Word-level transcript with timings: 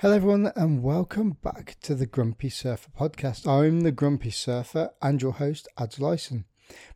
Hello, 0.00 0.14
everyone, 0.14 0.52
and 0.54 0.80
welcome 0.80 1.38
back 1.42 1.74
to 1.80 1.92
the 1.92 2.06
Grumpy 2.06 2.50
Surfer 2.50 2.88
podcast. 2.96 3.48
I'm 3.48 3.80
the 3.80 3.90
Grumpy 3.90 4.30
Surfer 4.30 4.90
and 5.02 5.20
your 5.20 5.32
host, 5.32 5.66
Ads 5.76 5.98
Lyson. 5.98 6.44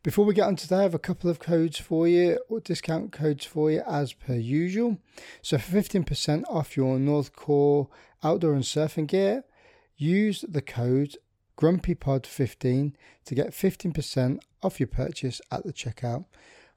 Before 0.03 0.23
we 0.23 0.33
get 0.33 0.47
on 0.47 0.55
today, 0.55 0.77
I 0.77 0.81
have 0.83 0.93
a 0.93 0.99
couple 0.99 1.29
of 1.29 1.37
codes 1.37 1.77
for 1.77 2.07
you, 2.07 2.39
or 2.47 2.61
discount 2.61 3.11
codes 3.11 3.43
for 3.43 3.69
you, 3.69 3.83
as 3.85 4.13
per 4.13 4.35
usual. 4.35 4.99
So, 5.41 5.57
for 5.57 5.81
15% 5.81 6.45
off 6.47 6.77
your 6.77 6.97
Northcore 6.97 7.89
outdoor 8.23 8.53
and 8.53 8.63
surfing 8.63 9.07
gear, 9.07 9.43
use 9.97 10.45
the 10.47 10.61
code 10.61 11.17
GrumpyPod15 11.57 12.93
to 13.25 13.35
get 13.35 13.49
15% 13.49 14.39
off 14.61 14.79
your 14.79 14.87
purchase 14.87 15.41
at 15.51 15.65
the 15.65 15.73
checkout. 15.73 16.23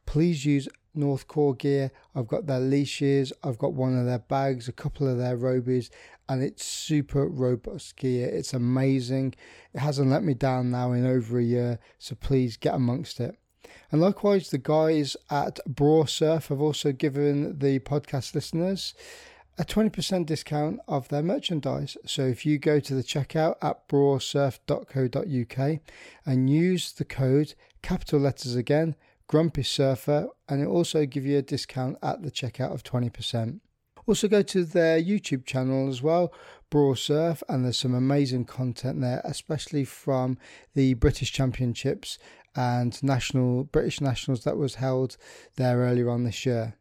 Please 0.07 0.45
use 0.45 0.69
Northcore 0.97 1.57
gear. 1.57 1.91
I've 2.15 2.27
got 2.27 2.47
their 2.47 2.61
leashes, 2.61 3.33
I've 3.45 3.59
got 3.59 3.75
one 3.75 3.99
of 3.99 4.07
their 4.07 4.19
bags, 4.19 4.69
a 4.69 4.73
couple 4.73 5.09
of 5.09 5.19
their 5.19 5.37
robies, 5.37 5.91
and 6.29 6.43
it's 6.43 6.65
super 6.65 7.27
robust 7.27 7.97
gear. 7.97 8.29
It's 8.29 8.53
amazing. 8.53 9.35
It 9.73 9.81
hasn't 9.81 10.11
let 10.11 10.25
me 10.25 10.35
down 10.35 10.71
now 10.71 10.93
in 10.93 11.07
over 11.07 11.39
a 11.39 11.45
year, 11.45 11.79
so 11.99 12.15
please 12.15 12.57
get 12.57 12.75
amongst 12.75 13.21
it. 13.21 13.39
And 13.93 14.01
likewise, 14.01 14.51
the 14.51 14.59
guys 14.59 15.17
at 15.31 15.61
Braw 15.67 16.07
Surf 16.07 16.49
have 16.49 16.61
also 16.61 16.93
given 16.93 17.59
the 17.59 17.79
podcast 17.81 18.35
listeners 18.35 18.95
a 19.59 19.65
20% 19.65 20.27
discount 20.27 20.81
of 20.87 21.09
their 21.09 21.23
merchandise. 21.23 21.97
So 22.05 22.27
if 22.27 22.45
you 22.45 22.59
go 22.59 22.79
to 22.81 22.95
the 22.95 23.03
checkout 23.03 23.57
at 23.63 23.89
brawsurf.co.uk 23.89 25.81
and 26.27 26.51
use 26.51 26.93
the 26.93 27.05
code, 27.05 27.55
capital 27.83 28.21
letters 28.21 28.55
again, 28.55 28.97
Grumpy 29.29 29.63
Surfer, 29.63 30.29
and 30.49 30.63
it 30.63 30.67
also 30.67 31.05
give 31.07 31.27
you 31.27 31.39
a 31.39 31.43
discount 31.43 31.99
at 32.03 32.23
the 32.23 32.31
checkout 32.31 32.73
of 32.73 32.83
20%. 32.83 33.61
Also 34.07 34.29
go 34.29 34.41
to 34.41 34.65
their 34.65 35.03
YouTube 35.03 35.45
channel 35.45 35.89
as 35.89 36.01
well, 36.01 36.33
Braw 36.71 36.95
Surf, 36.95 37.43
and 37.49 37.65
there's 37.65 37.79
some 37.79 37.95
amazing 37.95 38.45
content 38.45 39.01
there, 39.01 39.21
especially 39.25 39.85
from 39.85 40.39
the 40.75 40.95
British 40.95 41.33
Championships 41.33 42.19
and 42.55 43.03
national 43.03 43.65
British 43.65 44.01
Nationals 44.01 44.45
that 44.45 44.57
was 44.57 44.77
held 44.77 45.17
there 45.57 45.79
earlier 45.79 46.09
on 46.09 46.23
this 46.23 46.47
year. 46.47 46.77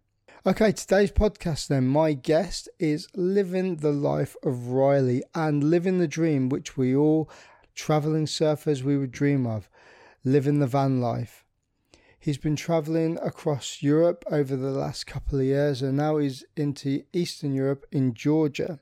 Okay, 0.45 0.71
today's 0.71 1.11
podcast 1.11 1.67
then. 1.67 1.87
My 1.87 2.13
guest 2.13 2.69
is 2.77 3.07
living 3.15 3.77
the 3.77 3.91
life 3.91 4.35
of 4.43 4.67
Riley 4.67 5.23
and 5.33 5.63
living 5.63 5.97
the 5.97 6.07
dream 6.07 6.49
which 6.49 6.77
we 6.77 6.95
all 6.95 7.27
traveling 7.73 8.27
surfers 8.27 8.83
we 8.83 8.97
would 8.97 9.11
dream 9.11 9.47
of, 9.47 9.67
living 10.23 10.59
the 10.59 10.67
van 10.67 11.01
life. 11.01 11.44
He's 12.25 12.39
been 12.39 12.55
traveling 12.55 13.19
across 13.21 13.83
Europe 13.83 14.25
over 14.31 14.55
the 14.55 14.71
last 14.71 15.05
couple 15.05 15.37
of 15.37 15.45
years 15.45 15.83
and 15.83 15.95
now 15.95 16.17
he's 16.17 16.43
into 16.57 17.03
Eastern 17.13 17.53
Europe 17.53 17.85
in 17.91 18.15
Georgia. 18.15 18.79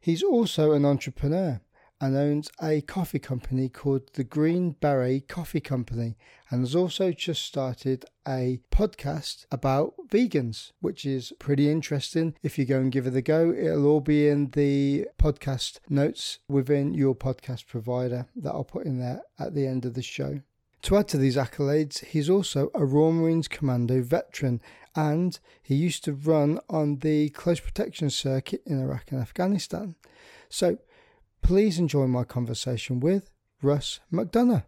He's 0.00 0.22
also 0.22 0.70
an 0.70 0.84
entrepreneur 0.84 1.60
and 2.00 2.16
owns 2.16 2.48
a 2.62 2.82
coffee 2.82 3.18
company 3.18 3.68
called 3.68 4.12
the 4.12 4.22
Green 4.22 4.76
Beret 4.80 5.26
Coffee 5.26 5.58
Company 5.58 6.16
and 6.48 6.60
has 6.60 6.76
also 6.76 7.10
just 7.10 7.42
started 7.42 8.04
a 8.24 8.60
podcast 8.70 9.46
about 9.50 9.94
vegans, 10.08 10.70
which 10.80 11.04
is 11.04 11.32
pretty 11.40 11.68
interesting. 11.68 12.36
If 12.40 12.56
you 12.56 12.66
go 12.66 12.78
and 12.78 12.92
give 12.92 13.08
it 13.08 13.16
a 13.16 13.20
go, 13.20 13.50
it'll 13.52 13.88
all 13.88 14.00
be 14.00 14.28
in 14.28 14.50
the 14.50 15.08
podcast 15.18 15.80
notes 15.88 16.38
within 16.48 16.94
your 16.94 17.16
podcast 17.16 17.66
provider 17.66 18.28
that 18.36 18.52
I'll 18.52 18.62
put 18.62 18.86
in 18.86 19.00
there 19.00 19.22
at 19.40 19.56
the 19.56 19.66
end 19.66 19.84
of 19.84 19.94
the 19.94 20.02
show. 20.02 20.42
To 20.84 20.96
add 20.96 21.08
to 21.08 21.18
these 21.18 21.36
accolades, 21.36 22.02
he's 22.06 22.30
also 22.30 22.70
a 22.74 22.86
Royal 22.86 23.12
Marines 23.12 23.48
Commando 23.48 24.00
veteran 24.00 24.62
and 24.96 25.38
he 25.62 25.74
used 25.74 26.04
to 26.04 26.14
run 26.14 26.58
on 26.70 27.00
the 27.00 27.28
close 27.30 27.60
protection 27.60 28.08
circuit 28.08 28.62
in 28.64 28.80
Iraq 28.80 29.12
and 29.12 29.20
Afghanistan. 29.20 29.94
So 30.48 30.78
please 31.42 31.78
enjoy 31.78 32.06
my 32.06 32.24
conversation 32.24 32.98
with 32.98 33.30
Rus 33.60 34.00
McDonagh. 34.10 34.64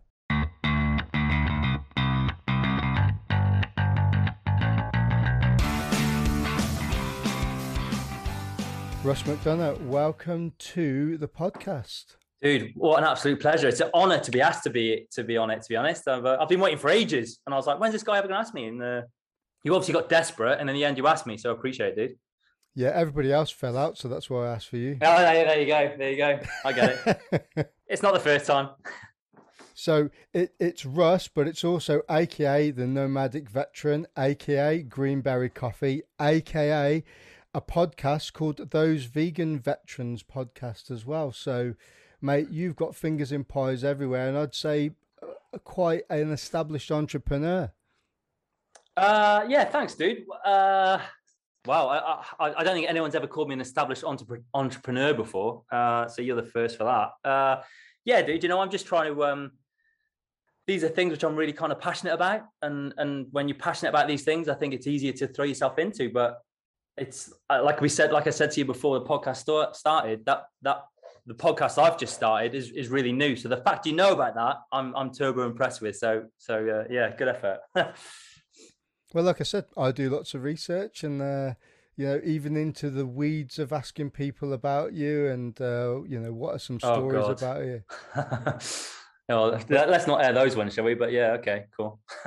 Rus 9.02 9.22
McDonagh, 9.22 9.80
welcome 9.86 10.52
to 10.58 11.16
the 11.16 11.26
podcast. 11.26 12.16
Dude, 12.42 12.72
what 12.74 12.98
an 12.98 13.04
absolute 13.04 13.40
pleasure! 13.40 13.68
It's 13.68 13.80
an 13.80 13.90
honor 13.94 14.18
to 14.18 14.30
be 14.30 14.40
asked 14.40 14.64
to 14.64 14.70
be 14.70 15.06
to 15.12 15.22
be 15.22 15.36
on 15.36 15.50
it. 15.50 15.62
To 15.62 15.68
be 15.68 15.76
honest, 15.76 16.08
I've, 16.08 16.26
uh, 16.26 16.38
I've 16.40 16.48
been 16.48 16.58
waiting 16.58 16.78
for 16.78 16.90
ages, 16.90 17.38
and 17.46 17.54
I 17.54 17.56
was 17.56 17.68
like, 17.68 17.78
"When's 17.78 17.92
this 17.92 18.02
guy 18.02 18.18
ever 18.18 18.26
going 18.26 18.36
to 18.36 18.40
ask 18.40 18.52
me?" 18.52 18.66
And 18.66 18.82
uh, 18.82 19.02
you 19.62 19.74
obviously 19.74 19.94
got 19.94 20.08
desperate, 20.08 20.58
and 20.58 20.68
in 20.68 20.74
the 20.74 20.84
end, 20.84 20.98
you 20.98 21.06
asked 21.06 21.26
me, 21.26 21.36
so 21.36 21.50
I 21.50 21.52
appreciate 21.52 21.90
it, 21.90 21.96
dude. 21.96 22.18
Yeah, 22.74 22.90
everybody 22.94 23.32
else 23.32 23.50
fell 23.50 23.76
out, 23.76 23.98
so 23.98 24.08
that's 24.08 24.28
why 24.28 24.46
I 24.46 24.54
asked 24.54 24.68
for 24.68 24.76
you. 24.76 24.98
Oh, 25.02 25.18
there 25.18 25.60
you 25.60 25.66
go, 25.66 25.94
there 25.96 26.10
you 26.10 26.16
go. 26.16 26.40
I 26.64 26.72
get 26.72 27.20
it. 27.32 27.72
it's 27.86 28.02
not 28.02 28.14
the 28.14 28.20
first 28.20 28.46
time. 28.46 28.70
So 29.74 30.10
it, 30.32 30.54
it's 30.58 30.84
Rus, 30.84 31.28
but 31.28 31.46
it's 31.46 31.64
also 31.64 32.02
AKA 32.10 32.70
the 32.70 32.86
Nomadic 32.86 33.48
Veteran, 33.48 34.06
AKA 34.16 34.82
Green 34.84 35.20
Beret 35.20 35.54
Coffee, 35.54 36.02
AKA 36.20 37.04
a 37.54 37.60
podcast 37.60 38.32
called 38.32 38.70
Those 38.70 39.04
Vegan 39.04 39.58
Veterans 39.58 40.22
Podcast 40.22 40.90
as 40.90 41.04
well. 41.04 41.32
So 41.32 41.74
mate, 42.22 42.48
you've 42.50 42.76
got 42.76 42.94
fingers 42.94 43.32
in 43.32 43.44
pies 43.44 43.84
everywhere, 43.84 44.28
and 44.28 44.38
I'd 44.38 44.54
say 44.54 44.92
uh, 45.22 45.58
quite 45.58 46.02
an 46.08 46.30
established 46.30 46.90
entrepreneur. 46.90 47.72
Uh, 48.96 49.44
yeah, 49.48 49.64
thanks, 49.64 49.94
dude. 49.94 50.24
Uh, 50.44 50.98
wow, 51.66 51.88
I, 51.88 52.46
I, 52.46 52.54
I, 52.58 52.64
don't 52.64 52.74
think 52.74 52.88
anyone's 52.88 53.14
ever 53.14 53.26
called 53.26 53.48
me 53.48 53.54
an 53.54 53.60
established 53.60 54.04
entrepreneur 54.54 55.14
before. 55.14 55.62
Uh, 55.70 56.06
so 56.08 56.22
you're 56.22 56.36
the 56.36 56.42
first 56.42 56.76
for 56.76 56.84
that. 56.84 57.28
Uh, 57.28 57.62
yeah, 58.04 58.22
dude. 58.22 58.42
You 58.42 58.48
know, 58.48 58.60
I'm 58.60 58.70
just 58.70 58.86
trying 58.86 59.12
to. 59.14 59.24
Um, 59.24 59.52
these 60.66 60.84
are 60.84 60.88
things 60.88 61.10
which 61.10 61.24
I'm 61.24 61.34
really 61.34 61.52
kind 61.52 61.72
of 61.72 61.80
passionate 61.80 62.12
about, 62.12 62.42
and 62.60 62.94
and 62.98 63.26
when 63.30 63.48
you're 63.48 63.58
passionate 63.58 63.90
about 63.90 64.08
these 64.08 64.22
things, 64.22 64.48
I 64.48 64.54
think 64.54 64.74
it's 64.74 64.86
easier 64.86 65.12
to 65.12 65.26
throw 65.26 65.44
yourself 65.44 65.78
into. 65.78 66.10
But 66.10 66.40
it's 66.96 67.32
uh, 67.48 67.62
like 67.64 67.80
we 67.80 67.88
said, 67.88 68.12
like 68.12 68.26
I 68.26 68.30
said 68.30 68.50
to 68.52 68.60
you 68.60 68.66
before 68.66 68.98
the 68.98 69.06
podcast 69.06 69.74
started. 69.74 70.24
That 70.26 70.44
that 70.62 70.84
the 71.26 71.34
podcast 71.34 71.80
I've 71.82 71.98
just 71.98 72.14
started 72.14 72.54
is, 72.54 72.70
is 72.70 72.88
really 72.88 73.12
new. 73.12 73.36
So 73.36 73.48
the 73.48 73.58
fact 73.58 73.86
you 73.86 73.92
know 73.92 74.12
about 74.12 74.34
that, 74.34 74.56
I'm 74.72 74.94
I'm 74.96 75.12
turbo 75.12 75.46
impressed 75.46 75.80
with. 75.80 75.96
So 75.96 76.24
so 76.38 76.84
uh, 76.84 76.92
yeah, 76.92 77.14
good 77.16 77.28
effort. 77.28 77.60
well, 77.74 79.24
like 79.24 79.40
I 79.40 79.44
said, 79.44 79.66
I 79.76 79.92
do 79.92 80.10
lots 80.10 80.34
of 80.34 80.42
research 80.42 81.04
and. 81.04 81.22
Uh, 81.22 81.54
you 81.96 82.06
know, 82.06 82.20
even 82.24 82.56
into 82.56 82.88
the 82.90 83.06
weeds 83.06 83.58
of 83.58 83.72
asking 83.72 84.10
people 84.10 84.52
about 84.54 84.94
you 84.94 85.28
and, 85.28 85.60
uh, 85.60 86.02
you 86.04 86.18
know, 86.18 86.32
what 86.32 86.54
are 86.54 86.58
some 86.58 86.78
oh, 86.82 86.94
stories 86.94 87.24
oh, 87.26 87.32
about 87.32 87.64
you? 87.64 87.82
oh, 89.28 89.60
let's 89.68 90.06
not 90.06 90.24
air 90.24 90.32
those 90.32 90.56
ones, 90.56 90.74
shall 90.74 90.84
we? 90.84 90.94
But 90.94 91.12
yeah, 91.12 91.32
okay, 91.32 91.66
cool. 91.76 92.00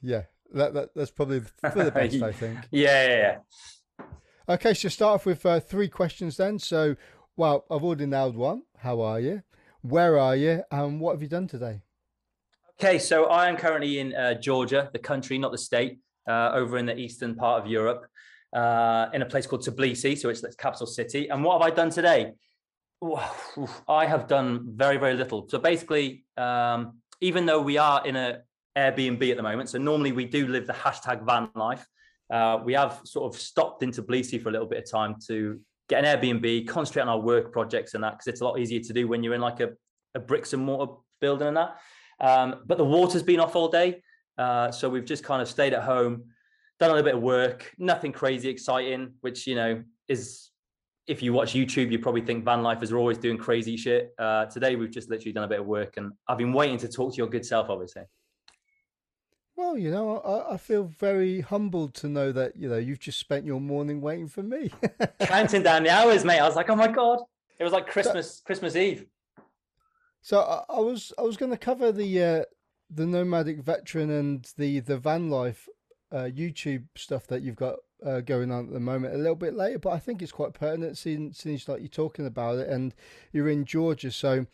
yeah, 0.00 0.22
that, 0.52 0.74
that 0.74 0.90
that's 0.94 1.10
probably 1.10 1.40
for 1.40 1.84
the 1.84 1.90
best, 1.90 2.22
I 2.22 2.32
think. 2.32 2.58
Yeah, 2.70 3.08
yeah, 3.08 3.16
yeah. 3.16 4.04
Okay, 4.48 4.72
so 4.74 4.88
start 4.88 5.16
off 5.16 5.26
with 5.26 5.44
uh, 5.44 5.60
three 5.60 5.88
questions 5.88 6.36
then. 6.36 6.58
So, 6.58 6.96
well, 7.38 7.64
I've 7.70 7.84
already 7.84 8.06
nailed 8.06 8.36
one. 8.36 8.62
How 8.76 9.00
are 9.00 9.20
you? 9.20 9.42
Where 9.82 10.18
are 10.18 10.34
you? 10.34 10.64
And 10.72 11.00
what 11.00 11.12
have 11.12 11.22
you 11.22 11.28
done 11.28 11.46
today? 11.46 11.80
Okay, 12.80 12.98
so 12.98 13.26
I 13.26 13.48
am 13.48 13.56
currently 13.56 14.00
in 14.00 14.12
uh, 14.14 14.34
Georgia, 14.34 14.90
the 14.92 14.98
country, 14.98 15.38
not 15.38 15.52
the 15.52 15.58
state, 15.58 16.00
uh, 16.28 16.50
over 16.52 16.78
in 16.78 16.86
the 16.86 16.96
eastern 16.96 17.36
part 17.36 17.62
of 17.62 17.70
Europe, 17.70 18.06
uh, 18.52 19.06
in 19.14 19.22
a 19.22 19.26
place 19.26 19.46
called 19.46 19.64
Tbilisi. 19.64 20.18
So 20.18 20.28
it's 20.30 20.40
the 20.40 20.52
capital 20.58 20.88
city. 20.88 21.28
And 21.28 21.44
what 21.44 21.62
have 21.62 21.72
I 21.72 21.74
done 21.74 21.90
today? 21.90 22.32
I 23.88 24.04
have 24.06 24.26
done 24.26 24.72
very, 24.74 24.96
very 24.96 25.14
little. 25.14 25.48
So 25.48 25.60
basically, 25.60 26.24
um, 26.36 26.98
even 27.20 27.46
though 27.46 27.62
we 27.62 27.78
are 27.78 28.04
in 28.04 28.16
a 28.16 28.40
Airbnb 28.76 29.30
at 29.30 29.36
the 29.36 29.44
moment, 29.44 29.68
so 29.68 29.78
normally 29.78 30.10
we 30.10 30.24
do 30.24 30.48
live 30.48 30.66
the 30.66 30.72
hashtag 30.72 31.24
van 31.24 31.50
life. 31.54 31.86
Uh, 32.32 32.58
we 32.64 32.72
have 32.72 33.00
sort 33.04 33.32
of 33.32 33.40
stopped 33.40 33.84
in 33.84 33.92
Tbilisi 33.92 34.42
for 34.42 34.48
a 34.48 34.52
little 34.52 34.66
bit 34.66 34.82
of 34.82 34.90
time 34.90 35.14
to 35.28 35.60
get 35.88 36.04
an 36.04 36.20
Airbnb, 36.20 36.68
concentrate 36.68 37.02
on 37.02 37.08
our 37.08 37.20
work 37.20 37.52
projects 37.52 37.94
and 37.94 38.04
that, 38.04 38.12
because 38.12 38.26
it's 38.26 38.40
a 38.40 38.44
lot 38.44 38.58
easier 38.58 38.80
to 38.80 38.92
do 38.92 39.08
when 39.08 39.22
you're 39.22 39.34
in 39.34 39.40
like 39.40 39.60
a, 39.60 39.70
a 40.14 40.20
bricks 40.20 40.52
and 40.52 40.62
mortar 40.62 40.92
building 41.20 41.48
and 41.48 41.56
that. 41.56 41.78
Um, 42.20 42.62
but 42.66 42.78
the 42.78 42.84
water's 42.84 43.22
been 43.22 43.40
off 43.40 43.56
all 43.56 43.68
day. 43.68 44.02
Uh, 44.36 44.70
so 44.70 44.88
we've 44.88 45.04
just 45.04 45.24
kind 45.24 45.42
of 45.42 45.48
stayed 45.48 45.72
at 45.72 45.82
home, 45.82 46.24
done 46.78 46.90
a 46.90 46.94
little 46.94 47.04
bit 47.04 47.14
of 47.16 47.22
work, 47.22 47.72
nothing 47.78 48.12
crazy 48.12 48.48
exciting, 48.48 49.14
which, 49.20 49.46
you 49.46 49.54
know, 49.54 49.82
is 50.08 50.50
if 51.06 51.22
you 51.22 51.32
watch 51.32 51.54
YouTube, 51.54 51.90
you 51.90 51.98
probably 51.98 52.20
think 52.20 52.44
van 52.44 52.62
lifers 52.62 52.92
are 52.92 52.98
always 52.98 53.18
doing 53.18 53.38
crazy 53.38 53.76
shit. 53.76 54.14
Uh, 54.18 54.44
today, 54.44 54.76
we've 54.76 54.90
just 54.90 55.10
literally 55.10 55.32
done 55.32 55.44
a 55.44 55.48
bit 55.48 55.60
of 55.60 55.66
work 55.66 55.96
and 55.96 56.12
I've 56.28 56.38
been 56.38 56.52
waiting 56.52 56.76
to 56.78 56.88
talk 56.88 57.12
to 57.14 57.16
your 57.16 57.28
good 57.28 57.46
self, 57.46 57.70
obviously. 57.70 58.02
Well, 59.58 59.76
you 59.76 59.90
know, 59.90 60.18
I, 60.18 60.54
I, 60.54 60.56
feel 60.56 60.84
very 60.84 61.40
humbled 61.40 61.92
to 61.94 62.08
know 62.08 62.30
that 62.30 62.54
you 62.54 62.68
know 62.68 62.76
you've 62.76 63.00
just 63.00 63.18
spent 63.18 63.44
your 63.44 63.60
morning 63.60 64.00
waiting 64.00 64.28
for 64.28 64.44
me, 64.44 64.70
counting 65.22 65.64
down 65.64 65.82
the 65.82 65.90
hours, 65.90 66.24
mate. 66.24 66.38
I 66.38 66.46
was 66.46 66.54
like, 66.54 66.70
oh 66.70 66.76
my 66.76 66.86
god, 66.86 67.18
it 67.58 67.64
was 67.64 67.72
like 67.72 67.88
Christmas, 67.88 68.36
so, 68.36 68.42
Christmas 68.46 68.76
Eve. 68.76 69.06
So 70.22 70.38
I, 70.42 70.76
I 70.76 70.78
was 70.78 71.12
I 71.18 71.22
was 71.22 71.36
going 71.36 71.50
to 71.50 71.58
cover 71.58 71.90
the 71.90 72.22
uh, 72.22 72.42
the 72.88 73.04
nomadic 73.04 73.58
veteran 73.58 74.10
and 74.10 74.48
the 74.56 74.78
the 74.78 74.96
van 74.96 75.28
life 75.28 75.68
uh, 76.12 76.28
YouTube 76.32 76.84
stuff 76.94 77.26
that 77.26 77.42
you've 77.42 77.56
got 77.56 77.80
uh, 78.06 78.20
going 78.20 78.52
on 78.52 78.68
at 78.68 78.72
the 78.72 78.78
moment 78.78 79.16
a 79.16 79.18
little 79.18 79.34
bit 79.34 79.54
later, 79.54 79.80
but 79.80 79.90
I 79.90 79.98
think 79.98 80.22
it's 80.22 80.30
quite 80.30 80.54
pertinent 80.54 80.96
since, 80.98 81.38
since 81.38 81.66
like 81.66 81.80
you're 81.80 81.88
talking 81.88 82.26
about 82.26 82.58
it 82.58 82.68
and 82.68 82.94
you're 83.32 83.48
in 83.48 83.64
Georgia. 83.64 84.12
So, 84.12 84.46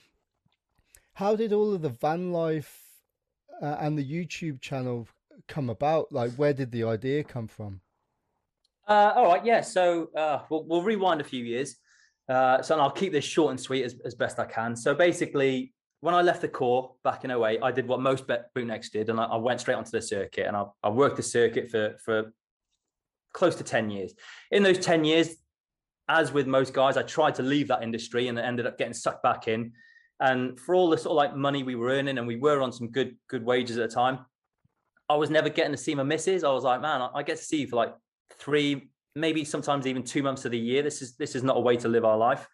how 1.13 1.37
did 1.37 1.53
all 1.53 1.75
of 1.75 1.83
the 1.83 1.91
van 1.91 2.33
life 2.33 2.84
uh, 3.63 3.77
and 3.81 3.99
the 3.99 4.05
YouTube 4.05 4.61
channel 4.61 5.09
come 5.49 5.71
about? 5.71 6.13
Like, 6.13 6.33
where 6.33 6.53
did 6.53 6.71
the 6.71 6.85
idea 6.85 7.25
come 7.25 7.49
from? 7.49 7.81
Uh, 8.87 9.13
all 9.17 9.27
right, 9.27 9.45
yeah. 9.45 9.61
So 9.61 10.11
uh, 10.17 10.41
we'll, 10.51 10.65
we'll 10.65 10.83
rewind 10.83 11.21
a 11.21 11.25
few 11.25 11.45
years. 11.45 11.77
Uh, 12.29 12.63
so 12.63 12.79
I'll 12.79 12.91
keep 12.91 13.13
this 13.13 13.25
short 13.25 13.51
and 13.51 13.61
sweet 13.61 13.85
as, 13.85 13.97
as 14.05 14.15
best 14.15 14.39
I 14.39 14.47
can. 14.47 14.77
So 14.77 14.95
basically, 14.95 15.75
when 16.01 16.15
I 16.15 16.23
left 16.23 16.43
the 16.43 16.49
Corps 16.49 16.95
back 17.03 17.25
in 17.25 17.31
08, 17.31 17.61
I 17.63 17.73
did 17.73 17.87
what 17.87 18.01
most 18.01 18.27
bootnecks 18.27 18.91
did, 18.91 19.09
and 19.09 19.19
I, 19.19 19.25
I 19.25 19.37
went 19.37 19.61
straight 19.61 19.77
onto 19.77 19.91
the 19.91 20.03
circuit, 20.03 20.47
and 20.47 20.57
I, 20.57 20.65
I, 20.83 20.91
worked 20.91 21.17
the 21.17 21.23
circuit 21.23 21.71
for 21.71 21.97
for 22.05 22.33
close 23.33 23.57
to 23.57 23.65
10 23.65 23.91
years. 23.91 24.13
In 24.51 24.63
those 24.63 24.79
10 24.79 25.05
years, 25.05 25.37
as 26.09 26.33
with 26.33 26.47
most 26.47 26.73
guys, 26.75 26.97
I 26.97 27.03
tried 27.03 27.35
to 27.37 27.43
leave 27.43 27.69
that 27.69 27.83
industry 27.83 28.29
and 28.29 28.39
ended 28.39 28.67
up 28.67 28.79
getting 28.79 28.95
sucked 28.95 29.23
back 29.23 29.49
in. 29.49 29.73
And 30.21 30.59
for 30.59 30.75
all 30.75 30.91
the 30.91 30.99
sort 30.99 31.13
of 31.13 31.17
like 31.17 31.37
money 31.37 31.63
we 31.63 31.75
were 31.75 31.89
earning, 31.89 32.19
and 32.19 32.27
we 32.27 32.37
were 32.37 32.63
on 32.63 32.73
some 32.73 32.91
good 32.91 33.17
good 33.29 33.45
wages 33.45 33.79
at 33.79 33.89
the 33.89 33.95
time, 33.95 34.21
I 35.09 35.17
was 35.17 35.31
never 35.31 35.49
getting 35.49 35.73
to 35.73 35.79
see 35.79 35.95
my 35.95 36.03
missus. 36.03 36.45
I 36.45 36.53
was 36.53 36.65
like, 36.65 36.81
man, 36.81 37.03
I 37.15 37.23
get 37.23 37.37
to 37.39 37.45
see 37.45 37.63
you 37.63 37.69
for 37.69 37.77
like 37.77 37.95
three, 38.39 38.91
maybe 39.15 39.45
sometimes 39.45 39.87
even 39.87 40.03
two 40.03 40.23
months 40.23 40.45
of 40.45 40.53
the 40.53 40.59
year. 40.59 40.83
This 40.83 41.03
is 41.03 41.17
this 41.17 41.35
is 41.35 41.43
not 41.43 41.57
a 41.57 41.61
way 41.61 41.77
to 41.79 41.89
live 41.89 42.05
our 42.05 42.17
life. 42.17 42.47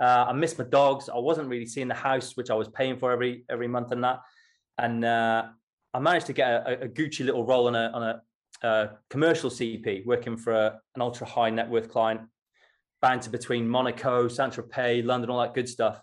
Uh, 0.00 0.26
I 0.28 0.32
missed 0.32 0.58
my 0.58 0.64
dogs. 0.64 1.08
I 1.08 1.18
wasn't 1.18 1.48
really 1.48 1.66
seeing 1.66 1.88
the 1.88 1.94
house, 1.94 2.36
which 2.36 2.50
I 2.50 2.54
was 2.54 2.68
paying 2.68 2.98
for 2.98 3.12
every 3.12 3.44
every 3.48 3.68
month 3.68 3.92
and 3.92 4.02
that. 4.04 4.20
And 4.78 5.04
uh, 5.04 5.44
I 5.92 5.98
managed 6.00 6.26
to 6.26 6.32
get 6.32 6.48
a, 6.50 6.82
a, 6.82 6.88
Gucci 6.88 7.24
little 7.24 7.46
role 7.46 7.68
on 7.68 7.76
a 7.76 7.90
on 7.94 8.02
a, 8.62 8.90
commercial 9.10 9.50
CP, 9.50 10.04
working 10.04 10.36
for 10.36 10.52
a, 10.52 10.80
an 10.94 11.02
ultra 11.02 11.26
high 11.26 11.50
net 11.50 11.68
worth 11.68 11.90
client, 11.90 12.22
banter 13.00 13.30
between 13.30 13.68
Monaco, 13.68 14.26
Saint 14.26 14.54
Tropez, 14.54 15.04
London, 15.04 15.30
all 15.30 15.40
that 15.40 15.54
good 15.54 15.68
stuff. 15.68 16.02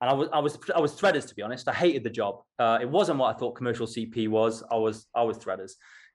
And 0.00 0.08
I 0.08 0.12
was 0.12 0.28
I 0.32 0.38
was 0.38 0.58
I 0.76 0.80
was 0.80 0.92
threaders 0.94 1.26
to 1.28 1.34
be 1.34 1.42
honest. 1.42 1.68
I 1.68 1.74
hated 1.74 2.04
the 2.04 2.10
job. 2.10 2.42
Uh, 2.58 2.78
it 2.80 2.88
wasn't 2.88 3.18
what 3.18 3.34
I 3.34 3.38
thought 3.38 3.52
commercial 3.52 3.86
CP 3.86 4.28
was. 4.28 4.62
I 4.70 4.76
was 4.76 5.06
I 5.14 5.22
was 5.22 5.38
threaders. 5.38 5.72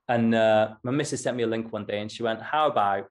And 0.08 0.36
uh, 0.36 0.76
my 0.84 0.92
missus 0.92 1.24
sent 1.24 1.38
me 1.38 1.44
a 1.44 1.48
link 1.48 1.72
one 1.72 1.86
day, 1.86 2.02
and 2.02 2.12
she 2.12 2.24
went, 2.24 2.42
"How 2.42 2.68
about 2.68 3.08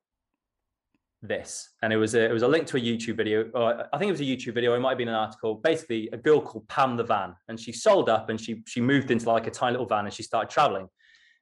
this?" 1.22 1.70
And 1.82 1.92
it 1.92 1.96
was 1.96 2.14
a 2.14 2.24
it 2.24 2.32
was 2.32 2.42
a 2.42 2.48
link 2.48 2.66
to 2.68 2.76
a 2.76 2.80
YouTube 2.80 3.16
video. 3.16 3.50
Or 3.54 3.86
I 3.92 3.98
think 3.98 4.08
it 4.08 4.12
was 4.12 4.20
a 4.20 4.24
YouTube 4.24 4.54
video. 4.54 4.74
It 4.74 4.80
might 4.80 4.90
have 4.90 4.98
been 4.98 5.08
an 5.08 5.14
article. 5.14 5.56
Basically, 5.56 6.08
a 6.12 6.16
girl 6.16 6.40
called 6.40 6.68
Pam 6.68 6.96
the 6.96 7.04
Van, 7.04 7.34
and 7.48 7.58
she 7.58 7.72
sold 7.72 8.08
up, 8.08 8.28
and 8.28 8.40
she 8.40 8.62
she 8.66 8.80
moved 8.80 9.10
into 9.10 9.28
like 9.28 9.46
a 9.46 9.50
tiny 9.50 9.72
little 9.72 9.86
van, 9.86 10.04
and 10.04 10.12
she 10.12 10.22
started 10.22 10.50
traveling. 10.50 10.88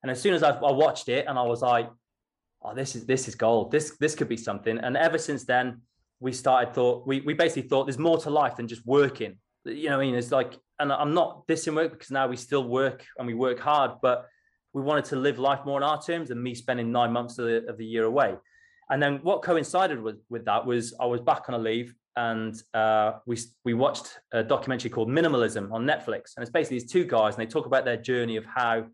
And 0.03 0.11
as 0.11 0.21
soon 0.21 0.35
as 0.35 0.43
I, 0.43 0.50
I 0.50 0.73
watched 0.73 1.09
it, 1.09 1.26
and 1.29 1.38
I 1.38 1.43
was 1.43 1.62
like, 1.62 1.88
"Oh, 2.62 2.75
this 2.75 2.94
is 2.94 3.06
this 3.06 3.26
is 3.26 3.35
gold. 3.35 3.73
This 3.73 3.97
this 3.99 4.15
could 4.15 4.29
be 4.29 4.37
something." 4.37 4.79
And 4.79 4.97
ever 4.97 5.19
since 5.19 5.44
then, 5.44 5.83
we 6.21 6.33
started 6.33 6.75
thought 6.75 7.07
we 7.07 7.21
we 7.23 7.35
basically 7.35 7.69
thought 7.69 7.87
there's 7.87 7.99
more 7.99 8.19
to 8.19 8.31
life 8.31 8.57
than 8.57 8.69
just 8.69 8.87
working. 8.87 9.39
You 9.65 9.91
know, 9.91 9.99
I 9.99 10.05
mean, 10.05 10.15
it's 10.15 10.31
like, 10.31 10.59
and 10.79 10.93
I'm 10.93 11.13
not 11.13 11.47
dissing 11.47 11.75
work 11.75 11.93
because 11.93 12.11
now 12.11 12.27
we 12.29 12.37
still 12.37 12.65
work 12.65 13.05
and 13.19 13.27
we 13.27 13.35
work 13.35 13.59
hard, 13.59 13.93
but 14.01 14.27
we 14.73 14.83
wanted 14.83 15.05
to 15.07 15.17
live 15.17 15.39
life 15.39 15.61
more 15.67 15.77
on 15.77 15.83
our 15.83 16.01
terms 16.01 16.29
than 16.29 16.43
me 16.43 16.55
spending 16.55 16.91
nine 16.91 17.13
months 17.13 17.39
of 17.39 17.47
the, 17.47 17.67
of 17.67 17.77
the 17.77 17.85
year 17.85 18.05
away. 18.05 18.37
And 18.89 19.03
then 19.03 19.21
what 19.23 19.43
coincided 19.43 20.01
with, 20.01 20.17
with 20.31 20.45
that 20.47 20.65
was 20.65 20.95
I 20.99 21.07
was 21.07 21.21
back 21.21 21.49
on 21.49 21.55
a 21.55 21.59
leave 21.59 21.95
and 22.17 22.61
uh, 22.75 23.13
we 23.27 23.39
we 23.65 23.75
watched 23.75 24.19
a 24.33 24.43
documentary 24.43 24.91
called 24.91 25.09
Minimalism 25.09 25.73
on 25.73 25.85
Netflix, 25.85 26.35
and 26.37 26.43
it's 26.43 26.51
basically 26.51 26.79
these 26.79 26.91
two 26.91 27.05
guys, 27.05 27.35
and 27.35 27.43
they 27.43 27.51
talk 27.51 27.67
about 27.67 27.85
their 27.85 27.97
journey 27.97 28.37
of 28.37 28.45
how 28.45 28.87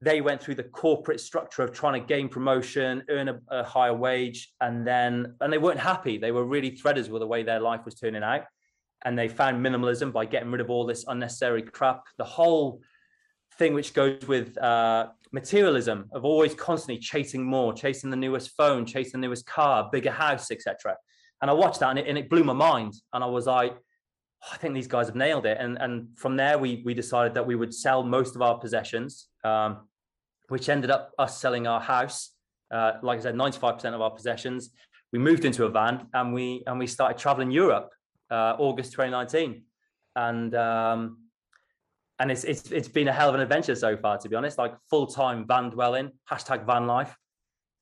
they 0.00 0.20
went 0.20 0.42
through 0.42 0.56
the 0.56 0.62
corporate 0.62 1.20
structure 1.20 1.62
of 1.62 1.72
trying 1.72 2.00
to 2.00 2.06
gain 2.06 2.28
promotion, 2.28 3.02
earn 3.08 3.28
a, 3.28 3.40
a 3.48 3.64
higher 3.64 3.94
wage, 3.94 4.52
and 4.60 4.86
then 4.86 5.34
and 5.40 5.52
they 5.52 5.58
weren't 5.58 5.80
happy. 5.80 6.18
They 6.18 6.32
were 6.32 6.44
really 6.44 6.70
threaders 6.70 7.08
with 7.08 7.20
the 7.20 7.26
way 7.26 7.42
their 7.42 7.60
life 7.60 7.84
was 7.84 7.94
turning 7.94 8.22
out, 8.22 8.42
and 9.04 9.18
they 9.18 9.28
found 9.28 9.64
minimalism 9.64 10.12
by 10.12 10.26
getting 10.26 10.50
rid 10.50 10.60
of 10.60 10.70
all 10.70 10.84
this 10.84 11.04
unnecessary 11.08 11.62
crap. 11.62 12.02
The 12.18 12.24
whole 12.24 12.82
thing 13.58 13.72
which 13.72 13.94
goes 13.94 14.26
with 14.28 14.56
uh, 14.58 15.08
materialism 15.32 16.08
of 16.12 16.24
always 16.24 16.54
constantly 16.54 16.98
chasing 16.98 17.42
more, 17.42 17.72
chasing 17.72 18.10
the 18.10 18.16
newest 18.16 18.50
phone, 18.50 18.84
chasing 18.84 19.20
the 19.20 19.26
newest 19.26 19.46
car, 19.46 19.88
bigger 19.90 20.10
house, 20.10 20.50
etc. 20.50 20.96
And 21.40 21.50
I 21.50 21.54
watched 21.54 21.80
that 21.80 21.90
and 21.90 21.98
it, 21.98 22.06
and 22.06 22.18
it 22.18 22.28
blew 22.28 22.44
my 22.44 22.52
mind. 22.52 22.94
And 23.12 23.24
I 23.24 23.26
was 23.26 23.46
like, 23.46 23.76
I 24.52 24.56
think 24.56 24.74
these 24.74 24.86
guys 24.86 25.06
have 25.06 25.16
nailed 25.16 25.46
it. 25.46 25.58
And 25.60 25.76
and 25.80 26.08
from 26.16 26.36
there, 26.36 26.58
we 26.58 26.82
we 26.84 26.94
decided 26.94 27.34
that 27.34 27.46
we 27.46 27.54
would 27.54 27.74
sell 27.74 28.02
most 28.02 28.36
of 28.36 28.42
our 28.42 28.58
possessions, 28.58 29.28
um, 29.44 29.88
which 30.48 30.68
ended 30.68 30.90
up 30.90 31.12
us 31.18 31.38
selling 31.40 31.66
our 31.66 31.80
house. 31.80 32.32
Uh, 32.70 32.92
like 33.02 33.20
I 33.20 33.22
said, 33.22 33.36
95% 33.36 33.94
of 33.94 34.00
our 34.00 34.10
possessions. 34.10 34.70
We 35.12 35.20
moved 35.20 35.44
into 35.44 35.64
a 35.64 35.68
van 35.68 36.08
and 36.12 36.34
we 36.34 36.62
and 36.66 36.78
we 36.78 36.86
started 36.86 37.18
traveling 37.18 37.50
Europe, 37.50 37.92
uh, 38.30 38.56
August 38.58 38.92
2019. 38.92 39.62
And 40.16 40.54
um, 40.54 41.18
and 42.18 42.30
it's 42.30 42.44
it's 42.44 42.70
it's 42.70 42.88
been 42.88 43.08
a 43.08 43.12
hell 43.12 43.28
of 43.28 43.34
an 43.34 43.40
adventure 43.40 43.74
so 43.74 43.96
far, 43.96 44.18
to 44.18 44.28
be 44.28 44.36
honest. 44.36 44.58
Like 44.58 44.74
full 44.88 45.06
time 45.06 45.46
van 45.46 45.70
dwelling, 45.70 46.12
hashtag 46.30 46.66
van 46.66 46.86
life. 46.86 47.14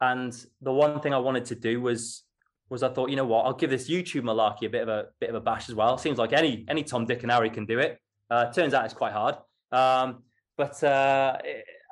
And 0.00 0.32
the 0.60 0.72
one 0.72 1.00
thing 1.00 1.14
I 1.14 1.18
wanted 1.18 1.46
to 1.46 1.54
do 1.54 1.80
was 1.80 2.24
was 2.70 2.82
I 2.82 2.88
thought, 2.88 3.10
you 3.10 3.16
know 3.16 3.24
what, 3.24 3.44
I'll 3.44 3.54
give 3.54 3.70
this 3.70 3.88
YouTube 3.88 4.22
malarkey 4.22 4.66
a 4.66 4.70
bit 4.70 4.82
of 4.82 4.88
a 4.88 5.06
bit 5.20 5.28
of 5.28 5.36
a 5.36 5.40
bash 5.40 5.68
as 5.68 5.74
well. 5.74 5.98
Seems 5.98 6.18
like 6.18 6.32
any 6.32 6.64
any 6.68 6.82
Tom, 6.82 7.04
Dick, 7.04 7.22
and 7.22 7.30
Harry 7.30 7.50
can 7.50 7.66
do 7.66 7.78
it. 7.78 7.98
Uh, 8.30 8.50
turns 8.52 8.74
out 8.74 8.84
it's 8.84 8.94
quite 8.94 9.12
hard. 9.12 9.36
Um, 9.72 10.22
but 10.56 10.82
uh, 10.82 11.38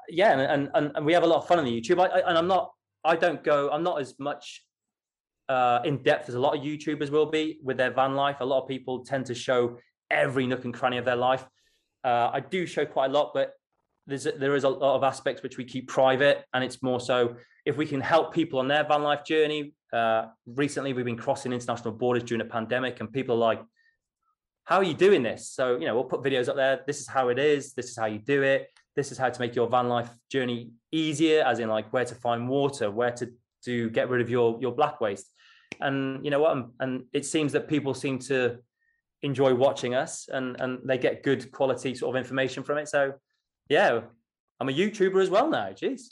yeah, 0.08 0.38
and, 0.38 0.68
and 0.74 0.92
and 0.94 1.06
we 1.06 1.12
have 1.12 1.22
a 1.22 1.26
lot 1.26 1.38
of 1.38 1.46
fun 1.46 1.58
on 1.58 1.64
the 1.64 1.80
YouTube. 1.80 2.00
I, 2.00 2.20
I, 2.20 2.28
and 2.28 2.38
I'm 2.38 2.48
not, 2.48 2.72
I 3.04 3.16
don't 3.16 3.42
go, 3.44 3.70
I'm 3.70 3.82
not 3.82 4.00
as 4.00 4.18
much 4.18 4.64
uh, 5.48 5.80
in 5.84 6.02
depth 6.02 6.28
as 6.28 6.34
a 6.34 6.40
lot 6.40 6.56
of 6.56 6.62
YouTubers 6.62 7.10
will 7.10 7.26
be 7.26 7.58
with 7.62 7.76
their 7.76 7.90
van 7.90 8.14
life. 8.14 8.36
A 8.40 8.44
lot 8.44 8.62
of 8.62 8.68
people 8.68 9.04
tend 9.04 9.26
to 9.26 9.34
show 9.34 9.78
every 10.10 10.46
nook 10.46 10.64
and 10.64 10.72
cranny 10.72 10.98
of 10.98 11.04
their 11.04 11.16
life. 11.16 11.46
Uh, 12.04 12.30
I 12.32 12.40
do 12.40 12.66
show 12.66 12.84
quite 12.84 13.10
a 13.10 13.12
lot, 13.12 13.32
but 13.34 13.52
there's 14.06 14.24
there 14.24 14.56
is 14.56 14.64
a 14.64 14.68
lot 14.68 14.96
of 14.96 15.04
aspects 15.04 15.42
which 15.42 15.58
we 15.58 15.64
keep 15.64 15.88
private, 15.88 16.44
and 16.54 16.64
it's 16.64 16.82
more 16.82 17.00
so 17.00 17.36
if 17.64 17.76
we 17.76 17.86
can 17.86 18.00
help 18.00 18.34
people 18.34 18.58
on 18.58 18.68
their 18.68 18.84
van 18.84 19.02
life 19.02 19.24
journey. 19.24 19.74
Uh, 19.92 20.26
recently, 20.46 20.92
we've 20.92 21.04
been 21.04 21.16
crossing 21.16 21.52
international 21.52 21.92
borders 21.92 22.22
during 22.22 22.40
a 22.40 22.48
pandemic, 22.48 23.00
and 23.00 23.12
people 23.12 23.36
are 23.36 23.38
like, 23.38 23.62
"How 24.64 24.76
are 24.76 24.84
you 24.84 24.94
doing 24.94 25.22
this?" 25.22 25.50
So 25.50 25.76
you 25.76 25.86
know, 25.86 25.94
we'll 25.94 26.04
put 26.04 26.22
videos 26.22 26.48
up 26.48 26.56
there. 26.56 26.80
This 26.86 27.00
is 27.00 27.08
how 27.08 27.28
it 27.28 27.38
is. 27.38 27.74
This 27.74 27.90
is 27.90 27.96
how 27.96 28.06
you 28.06 28.18
do 28.18 28.42
it. 28.42 28.68
This 28.96 29.12
is 29.12 29.18
how 29.18 29.30
to 29.30 29.40
make 29.40 29.54
your 29.54 29.68
van 29.68 29.88
life 29.88 30.10
journey 30.30 30.70
easier, 30.90 31.44
as 31.44 31.58
in 31.58 31.68
like 31.68 31.92
where 31.92 32.04
to 32.04 32.14
find 32.14 32.48
water, 32.48 32.90
where 32.90 33.12
to 33.12 33.32
to 33.64 33.90
get 33.90 34.08
rid 34.08 34.20
of 34.20 34.30
your 34.30 34.58
your 34.60 34.72
black 34.72 35.00
waste, 35.00 35.26
and 35.80 36.24
you 36.24 36.30
know 36.30 36.40
what? 36.40 36.66
And 36.80 37.04
it 37.12 37.26
seems 37.26 37.52
that 37.52 37.68
people 37.68 37.94
seem 37.94 38.18
to 38.20 38.58
enjoy 39.22 39.54
watching 39.54 39.94
us 39.94 40.28
and 40.28 40.60
and 40.60 40.80
they 40.84 40.98
get 40.98 41.22
good 41.22 41.50
quality 41.52 41.94
sort 41.94 42.14
of 42.14 42.18
information 42.18 42.62
from 42.62 42.78
it. 42.78 42.88
So 42.88 43.14
yeah, 43.68 44.00
I'm 44.60 44.68
a 44.68 44.72
YouTuber 44.72 45.22
as 45.22 45.30
well 45.30 45.48
now. 45.48 45.68
Jeez. 45.68 46.02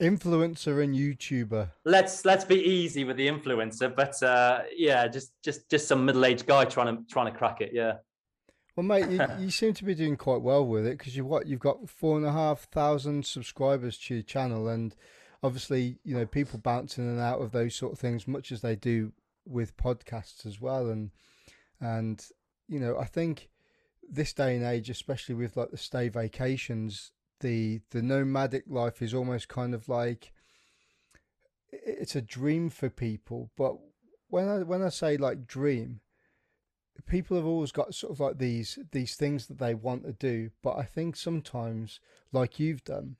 Influencer 0.00 0.82
and 0.82 0.94
YouTuber. 0.94 1.70
Let's 1.84 2.24
let's 2.24 2.44
be 2.44 2.56
easy 2.56 3.04
with 3.04 3.16
the 3.16 3.28
influencer, 3.28 3.94
but 3.94 4.22
uh, 4.22 4.62
yeah, 4.76 5.08
just 5.08 5.32
just 5.42 5.70
just 5.70 5.88
some 5.88 6.04
middle 6.04 6.24
aged 6.24 6.46
guy 6.46 6.64
trying 6.66 6.96
to 6.96 7.02
trying 7.10 7.32
to 7.32 7.38
crack 7.38 7.60
it. 7.60 7.70
Yeah. 7.72 7.94
Well, 8.76 8.84
mate, 8.84 9.08
you, 9.08 9.20
you 9.38 9.50
seem 9.50 9.72
to 9.72 9.84
be 9.84 9.94
doing 9.94 10.16
quite 10.16 10.42
well 10.42 10.66
with 10.66 10.86
it 10.86 10.98
because 10.98 11.16
you've 11.16 11.26
what 11.26 11.46
you've 11.46 11.60
got 11.60 11.88
four 11.88 12.18
and 12.18 12.26
a 12.26 12.32
half 12.32 12.64
thousand 12.64 13.24
subscribers 13.24 13.96
to 13.98 14.14
your 14.14 14.22
channel, 14.22 14.68
and 14.68 14.94
obviously, 15.42 15.98
you 16.04 16.14
know, 16.14 16.26
people 16.26 16.58
bounce 16.58 16.98
in 16.98 17.08
and 17.08 17.20
out 17.20 17.40
of 17.40 17.52
those 17.52 17.74
sort 17.74 17.92
of 17.92 17.98
things, 17.98 18.28
much 18.28 18.52
as 18.52 18.60
they 18.60 18.76
do 18.76 19.12
with 19.46 19.76
podcasts 19.78 20.44
as 20.44 20.60
well. 20.60 20.90
And 20.90 21.10
and 21.80 22.22
you 22.68 22.78
know, 22.80 22.98
I 22.98 23.04
think 23.06 23.48
this 24.08 24.32
day 24.32 24.56
and 24.56 24.64
age, 24.64 24.90
especially 24.90 25.34
with 25.34 25.56
like 25.56 25.70
the 25.70 25.78
stay 25.78 26.08
vacations, 26.08 27.12
the 27.40 27.80
the 27.90 28.02
nomadic 28.02 28.64
life 28.66 29.02
is 29.02 29.14
almost 29.14 29.48
kind 29.48 29.74
of 29.74 29.88
like 29.88 30.32
it's 31.72 32.16
a 32.16 32.22
dream 32.22 32.70
for 32.70 32.88
people. 32.88 33.50
But 33.56 33.76
when 34.28 34.48
I 34.48 34.58
when 34.62 34.82
I 34.82 34.88
say 34.88 35.16
like 35.16 35.46
dream, 35.46 36.00
people 37.06 37.36
have 37.36 37.46
always 37.46 37.72
got 37.72 37.94
sort 37.94 38.12
of 38.12 38.20
like 38.20 38.38
these 38.38 38.78
these 38.92 39.14
things 39.16 39.46
that 39.46 39.58
they 39.58 39.74
want 39.74 40.04
to 40.04 40.12
do. 40.12 40.50
But 40.62 40.76
I 40.76 40.84
think 40.84 41.16
sometimes, 41.16 42.00
like 42.32 42.58
you've 42.58 42.84
done, 42.84 43.16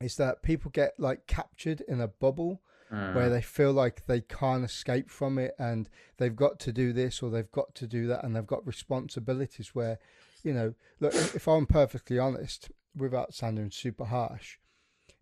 is 0.00 0.16
that 0.16 0.42
people 0.42 0.70
get 0.70 0.98
like 0.98 1.26
captured 1.26 1.82
in 1.88 2.00
a 2.00 2.08
bubble 2.08 2.62
mm. 2.92 3.14
where 3.14 3.30
they 3.30 3.42
feel 3.42 3.72
like 3.72 4.06
they 4.06 4.20
can't 4.20 4.64
escape 4.64 5.10
from 5.10 5.38
it 5.38 5.54
and 5.58 5.88
they've 6.18 6.36
got 6.36 6.58
to 6.60 6.72
do 6.72 6.92
this 6.92 7.22
or 7.22 7.30
they've 7.30 7.50
got 7.52 7.74
to 7.76 7.86
do 7.86 8.06
that 8.06 8.24
and 8.24 8.34
they've 8.34 8.46
got 8.46 8.66
responsibilities 8.66 9.74
where, 9.74 9.98
you 10.42 10.52
know, 10.52 10.74
look, 11.00 11.14
if 11.14 11.48
I'm 11.48 11.66
perfectly 11.66 12.18
honest, 12.18 12.70
without 12.96 13.34
sounding 13.34 13.70
super 13.70 14.06
harsh, 14.06 14.58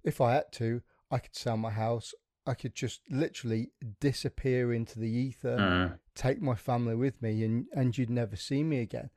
if 0.03 0.21
I 0.21 0.35
had 0.35 0.53
to, 0.53 0.83
I 1.11 1.19
could 1.19 1.35
sell 1.35 1.57
my 1.57 1.71
house. 1.71 2.15
I 2.47 2.55
could 2.55 2.75
just 2.75 3.01
literally 3.11 3.71
disappear 4.01 4.73
into 4.73 4.99
the 4.99 5.09
ether, 5.09 5.57
mm. 5.57 5.99
take 6.15 6.43
my 6.43 6.55
family 6.55 6.95
with 6.95 7.23
me, 7.23 7.43
and, 7.43 7.67
and 7.73 7.97
you'd 7.97 8.11
never 8.11 8.37
see 8.37 8.63
me 8.63 8.81
again. 8.81 9.11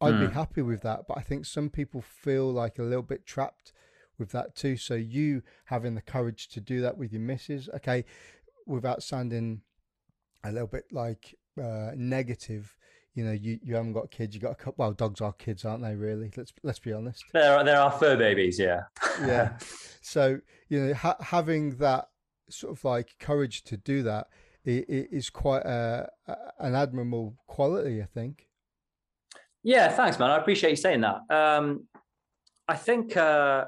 I'd 0.00 0.14
mm. 0.14 0.28
be 0.28 0.34
happy 0.34 0.62
with 0.62 0.82
that. 0.82 1.06
But 1.08 1.16
I 1.16 1.22
think 1.22 1.46
some 1.46 1.70
people 1.70 2.02
feel 2.02 2.52
like 2.52 2.78
a 2.78 2.82
little 2.82 3.02
bit 3.02 3.24
trapped 3.24 3.72
with 4.18 4.30
that 4.32 4.54
too. 4.54 4.76
So 4.76 4.94
you 4.94 5.42
having 5.66 5.94
the 5.94 6.02
courage 6.02 6.48
to 6.48 6.60
do 6.60 6.82
that 6.82 6.98
with 6.98 7.12
your 7.12 7.22
missus, 7.22 7.68
okay, 7.76 8.04
without 8.66 9.02
sounding 9.02 9.62
a 10.44 10.52
little 10.52 10.68
bit 10.68 10.84
like 10.92 11.34
uh, 11.62 11.92
negative. 11.96 12.76
You 13.16 13.24
know, 13.24 13.32
you, 13.32 13.58
you 13.64 13.74
haven't 13.74 13.94
got 13.94 14.12
kids. 14.12 14.34
You 14.34 14.40
got 14.40 14.52
a 14.52 14.54
couple. 14.54 14.74
Well, 14.78 14.92
dogs 14.92 15.20
are 15.20 15.32
kids, 15.32 15.64
aren't 15.64 15.82
they? 15.82 15.96
Really? 15.96 16.30
Let's 16.36 16.52
let's 16.62 16.78
be 16.78 16.92
honest. 16.92 17.24
There 17.32 17.56
are 17.56 17.64
there 17.64 17.80
are 17.80 17.90
fur 17.90 18.16
babies, 18.16 18.58
yeah. 18.58 18.82
yeah. 19.20 19.58
So 20.02 20.38
you 20.68 20.80
know, 20.80 20.94
ha- 20.94 21.16
having 21.18 21.78
that 21.78 22.10
sort 22.48 22.72
of 22.76 22.84
like 22.84 23.16
courage 23.18 23.64
to 23.64 23.76
do 23.76 24.04
that 24.04 24.28
it, 24.66 24.88
it 24.88 25.08
is 25.12 25.30
quite 25.30 25.62
a, 25.62 26.08
a, 26.26 26.36
an 26.58 26.74
admirable 26.74 27.36
quality, 27.46 28.02
I 28.02 28.06
think. 28.06 28.46
Yeah, 29.62 29.88
thanks, 29.88 30.18
man. 30.18 30.30
I 30.30 30.36
appreciate 30.36 30.70
you 30.70 30.76
saying 30.76 31.00
that. 31.02 31.20
Um, 31.30 31.86
I 32.68 32.76
think 32.76 33.16
uh, 33.16 33.66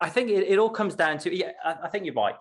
I 0.00 0.08
think 0.08 0.30
it, 0.30 0.48
it 0.48 0.58
all 0.58 0.70
comes 0.70 0.94
down 0.94 1.18
to 1.18 1.36
yeah. 1.36 1.52
I, 1.64 1.76
I 1.84 1.88
think 1.88 2.06
you're 2.06 2.14
right 2.14 2.34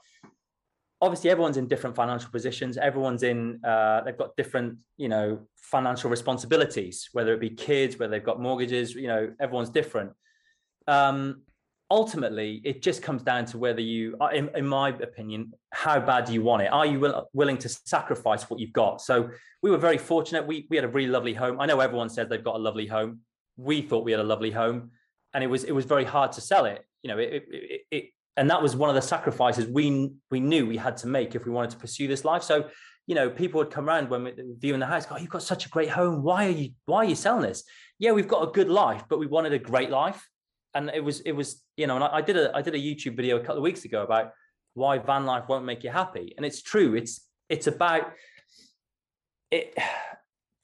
obviously 1.01 1.29
everyone's 1.31 1.57
in 1.57 1.67
different 1.67 1.95
financial 1.95 2.29
positions. 2.29 2.77
Everyone's 2.77 3.23
in 3.23 3.59
uh, 3.65 4.01
they've 4.01 4.17
got 4.17 4.35
different 4.37 4.77
you 4.97 5.09
know 5.09 5.39
financial 5.55 6.09
responsibilities 6.09 7.09
whether 7.13 7.33
it 7.33 7.39
be 7.39 7.49
kids 7.49 7.97
whether 7.97 8.11
they've 8.11 8.23
got 8.23 8.41
mortgages 8.41 8.93
you 8.93 9.07
know 9.07 9.33
everyone's 9.39 9.69
different. 9.69 10.11
Um, 10.87 11.41
ultimately 11.89 12.61
it 12.63 12.81
just 12.81 13.03
comes 13.03 13.21
down 13.21 13.45
to 13.45 13.57
whether 13.57 13.81
you 13.81 14.15
uh, 14.21 14.27
in, 14.27 14.49
in 14.55 14.65
my 14.65 14.89
opinion 14.89 15.51
how 15.71 15.99
bad 15.99 16.25
do 16.25 16.33
you 16.33 16.43
want 16.43 16.61
it? 16.61 16.71
Are 16.71 16.85
you 16.85 16.99
will, 16.99 17.29
willing 17.33 17.57
to 17.57 17.69
sacrifice 17.69 18.49
what 18.49 18.59
you've 18.59 18.73
got? 18.73 19.01
So 19.01 19.29
we 19.61 19.71
were 19.71 19.77
very 19.77 19.97
fortunate. 19.97 20.45
We, 20.45 20.67
we 20.69 20.77
had 20.77 20.85
a 20.85 20.89
really 20.89 21.09
lovely 21.09 21.33
home. 21.33 21.59
I 21.59 21.65
know 21.65 21.79
everyone 21.79 22.09
says 22.09 22.29
they've 22.29 22.43
got 22.43 22.55
a 22.55 22.59
lovely 22.59 22.87
home. 22.87 23.19
We 23.57 23.81
thought 23.81 24.05
we 24.05 24.11
had 24.11 24.21
a 24.21 24.29
lovely 24.33 24.51
home 24.51 24.91
and 25.33 25.43
it 25.43 25.47
was 25.47 25.63
it 25.63 25.71
was 25.71 25.85
very 25.85 26.05
hard 26.05 26.31
to 26.33 26.41
sell 26.41 26.65
it. 26.65 26.85
You 27.03 27.09
know 27.09 27.17
it, 27.17 27.45
it, 27.49 27.81
it 27.89 28.05
and 28.37 28.49
that 28.49 28.61
was 28.61 28.75
one 28.75 28.89
of 28.89 28.95
the 28.95 29.01
sacrifices 29.01 29.67
we 29.67 30.11
we 30.29 30.39
knew 30.39 30.65
we 30.65 30.77
had 30.77 30.97
to 30.97 31.07
make 31.07 31.35
if 31.35 31.45
we 31.45 31.51
wanted 31.51 31.71
to 31.71 31.77
pursue 31.77 32.07
this 32.07 32.23
life. 32.23 32.43
So, 32.43 32.69
you 33.07 33.15
know, 33.15 33.29
people 33.29 33.59
would 33.59 33.71
come 33.71 33.87
around 33.87 34.09
when 34.09 34.23
we 34.23 34.33
viewing 34.57 34.79
the 34.79 34.85
house, 34.85 35.05
go, 35.05 35.15
oh, 35.15 35.17
"You've 35.17 35.29
got 35.29 35.43
such 35.43 35.65
a 35.65 35.69
great 35.69 35.89
home. 35.89 36.23
Why 36.23 36.47
are 36.47 36.51
you 36.51 36.69
Why 36.85 36.97
are 36.99 37.05
you 37.05 37.15
selling 37.15 37.43
this?" 37.43 37.63
Yeah, 37.99 38.11
we've 38.11 38.27
got 38.27 38.47
a 38.47 38.51
good 38.51 38.69
life, 38.69 39.03
but 39.09 39.19
we 39.19 39.27
wanted 39.27 39.53
a 39.53 39.59
great 39.59 39.89
life, 39.89 40.27
and 40.73 40.89
it 40.89 41.03
was 41.03 41.19
it 41.21 41.33
was 41.33 41.61
you 41.77 41.87
know, 41.87 41.95
and 41.95 42.03
I, 42.03 42.17
I 42.17 42.21
did 42.21 42.37
a 42.37 42.55
I 42.55 42.61
did 42.61 42.75
a 42.75 42.79
YouTube 42.79 43.15
video 43.15 43.37
a 43.37 43.41
couple 43.41 43.57
of 43.57 43.63
weeks 43.63 43.85
ago 43.85 44.03
about 44.03 44.31
why 44.73 44.97
van 44.97 45.25
life 45.25 45.45
won't 45.49 45.65
make 45.65 45.83
you 45.83 45.89
happy, 45.89 46.33
and 46.37 46.45
it's 46.45 46.61
true. 46.61 46.95
It's 46.95 47.27
it's 47.49 47.67
about 47.67 48.13
it 49.51 49.77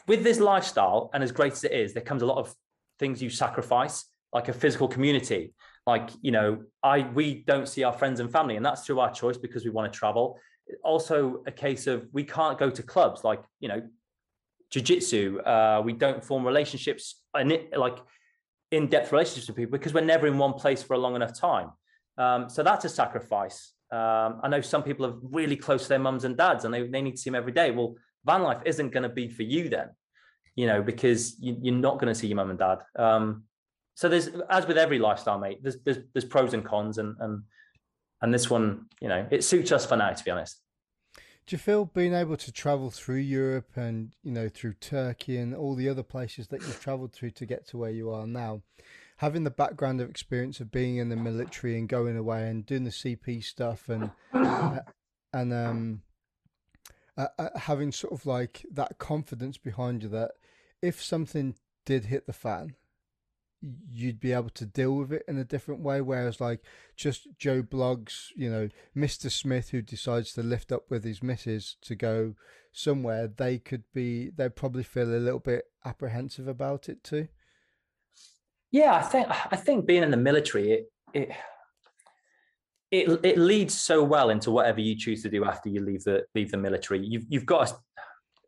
with 0.07 0.23
this 0.23 0.39
lifestyle, 0.39 1.09
and 1.13 1.21
as 1.21 1.33
great 1.33 1.51
as 1.51 1.63
it 1.65 1.73
is, 1.73 1.93
there 1.93 2.03
comes 2.03 2.21
a 2.21 2.25
lot 2.25 2.37
of 2.37 2.53
things 2.97 3.21
you 3.21 3.29
sacrifice, 3.29 4.05
like 4.31 4.47
a 4.47 4.53
physical 4.53 4.87
community 4.87 5.53
like 5.87 6.09
you 6.21 6.31
know 6.31 6.59
i 6.83 6.99
we 7.13 7.43
don't 7.47 7.67
see 7.67 7.83
our 7.83 7.93
friends 7.93 8.19
and 8.19 8.29
family 8.31 8.57
and 8.57 8.65
that's 8.65 8.85
through 8.85 8.99
our 8.99 9.11
choice 9.11 9.37
because 9.37 9.63
we 9.63 9.71
want 9.71 9.91
to 9.91 9.97
travel. 9.97 10.37
Also 10.83 11.41
a 11.47 11.51
case 11.51 11.87
of 11.87 12.05
we 12.11 12.25
can't 12.25 12.59
go 12.59 12.69
to 12.69 12.83
clubs 12.83 13.23
like 13.23 13.41
you 13.61 13.69
know 13.69 13.81
jiu-jitsu 14.69 15.39
uh, 15.39 15.81
we 15.83 15.93
don't 15.93 16.21
form 16.21 16.45
relationships 16.45 17.21
and 17.33 17.53
it, 17.53 17.77
like 17.77 17.97
in-depth 18.71 19.13
relationships 19.13 19.47
with 19.47 19.55
people 19.55 19.71
because 19.71 19.93
we're 19.93 20.01
never 20.01 20.27
in 20.27 20.37
one 20.37 20.53
place 20.53 20.83
for 20.83 20.93
a 20.93 20.97
long 20.97 21.15
enough 21.15 21.33
time. 21.39 21.69
Um, 22.17 22.49
so 22.49 22.63
that's 22.63 22.83
a 22.83 22.89
sacrifice. 22.89 23.73
Um, 23.89 24.41
i 24.43 24.49
know 24.49 24.59
some 24.59 24.83
people 24.83 25.05
are 25.05 25.15
really 25.21 25.55
close 25.55 25.83
to 25.83 25.89
their 25.89 25.99
mums 25.99 26.25
and 26.25 26.35
dads 26.35 26.65
and 26.65 26.73
they, 26.73 26.85
they 26.85 27.01
need 27.01 27.15
to 27.15 27.21
see 27.21 27.29
them 27.29 27.35
every 27.35 27.53
day. 27.53 27.71
Well 27.71 27.95
van 28.25 28.43
life 28.43 28.61
isn't 28.65 28.89
going 28.89 29.03
to 29.03 29.15
be 29.21 29.29
for 29.29 29.43
you 29.43 29.69
then 29.69 29.87
you 30.57 30.67
know 30.67 30.81
because 30.81 31.39
you, 31.39 31.53
are 31.71 31.77
not 31.77 31.97
going 31.99 32.13
to 32.13 32.19
see 32.19 32.27
your 32.27 32.35
mum 32.35 32.49
and 32.49 32.59
dad. 32.59 32.79
Um, 32.97 33.43
so 33.97 34.07
there's 34.07 34.27
as 34.51 34.67
with 34.67 34.77
every 34.77 34.99
lifestyle, 34.99 35.39
mate. 35.39 35.63
There's 35.63 35.77
there's, 35.83 35.97
there's 36.13 36.23
pros 36.23 36.53
and 36.53 36.63
cons, 36.63 36.99
and 36.99 37.15
and 37.19 37.41
and 38.21 38.31
this 38.31 38.47
one, 38.47 38.85
you 39.01 39.07
know, 39.07 39.25
it 39.31 39.43
suits 39.43 39.71
us 39.71 39.87
for 39.87 39.97
now, 39.97 40.11
to 40.11 40.23
be 40.23 40.29
honest. 40.29 40.61
Do 41.47 41.55
you 41.55 41.57
feel 41.57 41.85
being 41.85 42.13
able 42.13 42.37
to 42.37 42.51
travel 42.51 42.91
through 42.91 43.15
Europe 43.15 43.75
and 43.75 44.13
you 44.21 44.31
know 44.31 44.49
through 44.49 44.73
Turkey 44.73 45.37
and 45.37 45.55
all 45.55 45.73
the 45.73 45.89
other 45.89 46.03
places 46.03 46.49
that 46.49 46.61
you've 46.61 46.79
travelled 46.79 47.11
through 47.11 47.31
to 47.31 47.47
get 47.47 47.67
to 47.69 47.77
where 47.77 47.89
you 47.89 48.11
are 48.11 48.27
now, 48.27 48.61
having 49.17 49.43
the 49.43 49.49
background 49.49 49.99
of 49.99 50.11
experience 50.11 50.59
of 50.59 50.69
being 50.69 50.97
in 50.97 51.09
the 51.09 51.15
military 51.15 51.75
and 51.75 51.89
going 51.89 52.17
away 52.17 52.47
and 52.47 52.67
doing 52.67 52.83
the 52.83 52.91
CP 52.91 53.43
stuff 53.43 53.89
and 53.89 54.11
uh, 54.31 54.77
and 55.33 55.51
um 55.51 56.01
uh, 57.17 57.29
uh, 57.39 57.49
having 57.55 57.91
sort 57.91 58.13
of 58.13 58.27
like 58.27 58.63
that 58.71 58.99
confidence 58.99 59.57
behind 59.57 60.03
you 60.03 60.09
that 60.09 60.33
if 60.83 61.01
something 61.01 61.55
did 61.83 62.05
hit 62.05 62.27
the 62.27 62.33
fan 62.33 62.75
you'd 63.61 64.19
be 64.19 64.33
able 64.33 64.49
to 64.51 64.65
deal 64.65 64.95
with 64.95 65.11
it 65.11 65.23
in 65.27 65.37
a 65.37 65.43
different 65.43 65.81
way. 65.81 66.01
Whereas, 66.01 66.39
like, 66.39 66.61
just 66.95 67.27
Joe 67.37 67.63
Bloggs, 67.63 68.27
you 68.35 68.49
know, 68.49 68.69
Mr. 68.95 69.31
Smith, 69.31 69.69
who 69.69 69.81
decides 69.81 70.33
to 70.33 70.43
lift 70.43 70.71
up 70.71 70.89
with 70.89 71.03
his 71.03 71.23
missus 71.23 71.75
to 71.81 71.95
go 71.95 72.35
somewhere, 72.71 73.27
they 73.27 73.57
could 73.57 73.83
be, 73.93 74.29
they'd 74.29 74.55
probably 74.55 74.83
feel 74.83 75.09
a 75.09 75.17
little 75.17 75.39
bit 75.39 75.65
apprehensive 75.85 76.47
about 76.47 76.89
it 76.89 77.03
too. 77.03 77.27
Yeah, 78.71 78.95
I 78.95 79.01
think, 79.01 79.27
I 79.29 79.55
think 79.55 79.85
being 79.85 80.03
in 80.03 80.11
the 80.11 80.17
military, 80.17 80.71
it, 80.71 80.91
it, 81.13 81.29
it, 82.91 83.19
it 83.23 83.37
leads 83.37 83.79
so 83.79 84.03
well 84.03 84.29
into 84.29 84.51
whatever 84.51 84.79
you 84.79 84.95
choose 84.95 85.23
to 85.23 85.29
do 85.29 85.45
after 85.45 85.69
you 85.69 85.83
leave 85.83 86.03
the 86.03 86.23
leave 86.33 86.51
the 86.51 86.57
military. 86.57 87.05
You've 87.05 87.25
you've 87.27 87.45
got 87.45 87.69
a, 87.69 87.75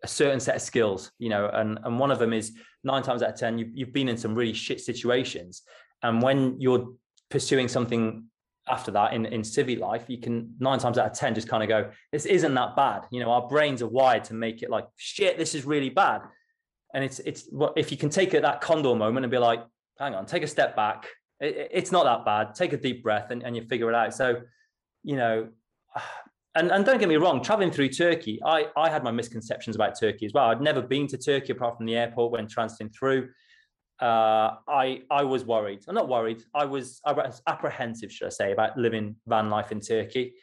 a 0.04 0.08
certain 0.08 0.40
set 0.40 0.56
of 0.56 0.62
skills, 0.62 1.12
you 1.20 1.30
know, 1.30 1.50
and 1.54 1.80
and 1.84 2.00
one 2.00 2.12
of 2.12 2.20
them 2.20 2.34
is 2.34 2.54
nine 2.84 3.04
times 3.04 3.22
out 3.22 3.32
of 3.32 3.36
ten 3.36 3.58
you've, 3.58 3.70
you've 3.74 3.94
been 3.94 4.10
in 4.10 4.18
some 4.18 4.34
really 4.34 4.54
shit 4.54 4.80
situations, 4.82 5.64
and 6.04 6.22
when 6.22 6.60
you're 6.60 6.94
pursuing 7.30 7.68
something 7.68 8.26
after 8.68 8.92
that 8.92 9.14
in 9.14 9.26
in 9.26 9.44
civic 9.44 9.80
life, 9.80 10.06
you 10.08 10.20
can 10.20 10.54
nine 10.60 10.80
times 10.80 10.98
out 10.98 11.12
of 11.12 11.18
ten 11.18 11.36
just 11.36 11.50
kind 11.50 11.64
of 11.64 11.70
go, 11.70 11.92
this 12.12 12.26
isn't 12.26 12.54
that 12.54 12.76
bad. 12.76 13.06
You 13.12 13.20
know, 13.22 13.32
our 13.32 13.48
brains 13.48 13.82
are 13.82 13.88
wired 13.88 14.24
to 14.26 14.34
make 14.34 14.62
it 14.62 14.70
like 14.70 14.88
shit. 14.96 15.38
This 15.38 15.56
is 15.56 15.66
really 15.66 15.90
bad, 15.90 16.22
and 16.94 17.04
it's 17.04 17.20
it's 17.20 17.48
what 17.52 17.74
if 17.76 17.92
you 17.92 17.98
can 17.98 18.10
take 18.10 18.34
it 18.34 18.42
that 18.44 18.62
condor 18.62 18.96
moment 18.96 19.26
and 19.26 19.32
be 19.32 19.38
like, 19.38 19.64
hang 19.98 20.16
on, 20.16 20.26
take 20.26 20.44
a 20.44 20.48
step 20.48 20.76
back. 20.76 21.08
It, 21.40 21.70
it's 21.72 21.92
not 21.92 22.06
that 22.06 22.26
bad. 22.26 22.56
Take 22.56 22.74
a 22.74 22.78
deep 22.78 23.04
breath 23.04 23.32
and, 23.32 23.44
and 23.44 23.56
you 23.56 23.64
figure 23.64 23.90
it 23.90 23.96
out. 23.96 24.14
So, 24.14 24.42
you 25.04 25.16
know, 25.16 25.50
and, 26.56 26.72
and 26.72 26.86
don't 26.86 26.98
get 26.98 27.10
me 27.10 27.18
wrong, 27.18 27.44
traveling 27.44 27.72
through 27.72 27.90
Turkey, 27.90 28.40
I, 28.44 28.68
I 28.76 28.90
had 28.90 29.04
my 29.04 29.12
misconceptions 29.12 29.76
about 29.76 30.00
Turkey 30.00 30.26
as 30.26 30.34
well. 30.34 30.46
I'd 30.46 30.62
never 30.62 30.82
been 30.82 31.08
to 31.08 31.18
Turkey 31.18 31.52
apart 31.52 31.78
from 31.78 31.86
the 31.86 31.96
airport 31.96 32.32
when 32.32 32.48
transiting 32.48 32.94
through. 32.94 33.30
Uh, 34.02 34.56
I 34.68 35.02
I 35.12 35.24
was 35.24 35.44
worried. 35.44 35.84
I'm 35.88 35.96
not 35.96 36.08
worried. 36.08 36.44
I 36.56 36.66
was, 36.66 37.02
I 37.06 37.12
was 37.12 37.42
apprehensive, 37.48 38.12
should 38.12 38.28
I 38.28 38.30
say, 38.30 38.52
about 38.52 38.78
living 38.78 39.18
van 39.28 39.50
life 39.50 39.72
in 39.72 39.82
Turkey. 39.82 40.36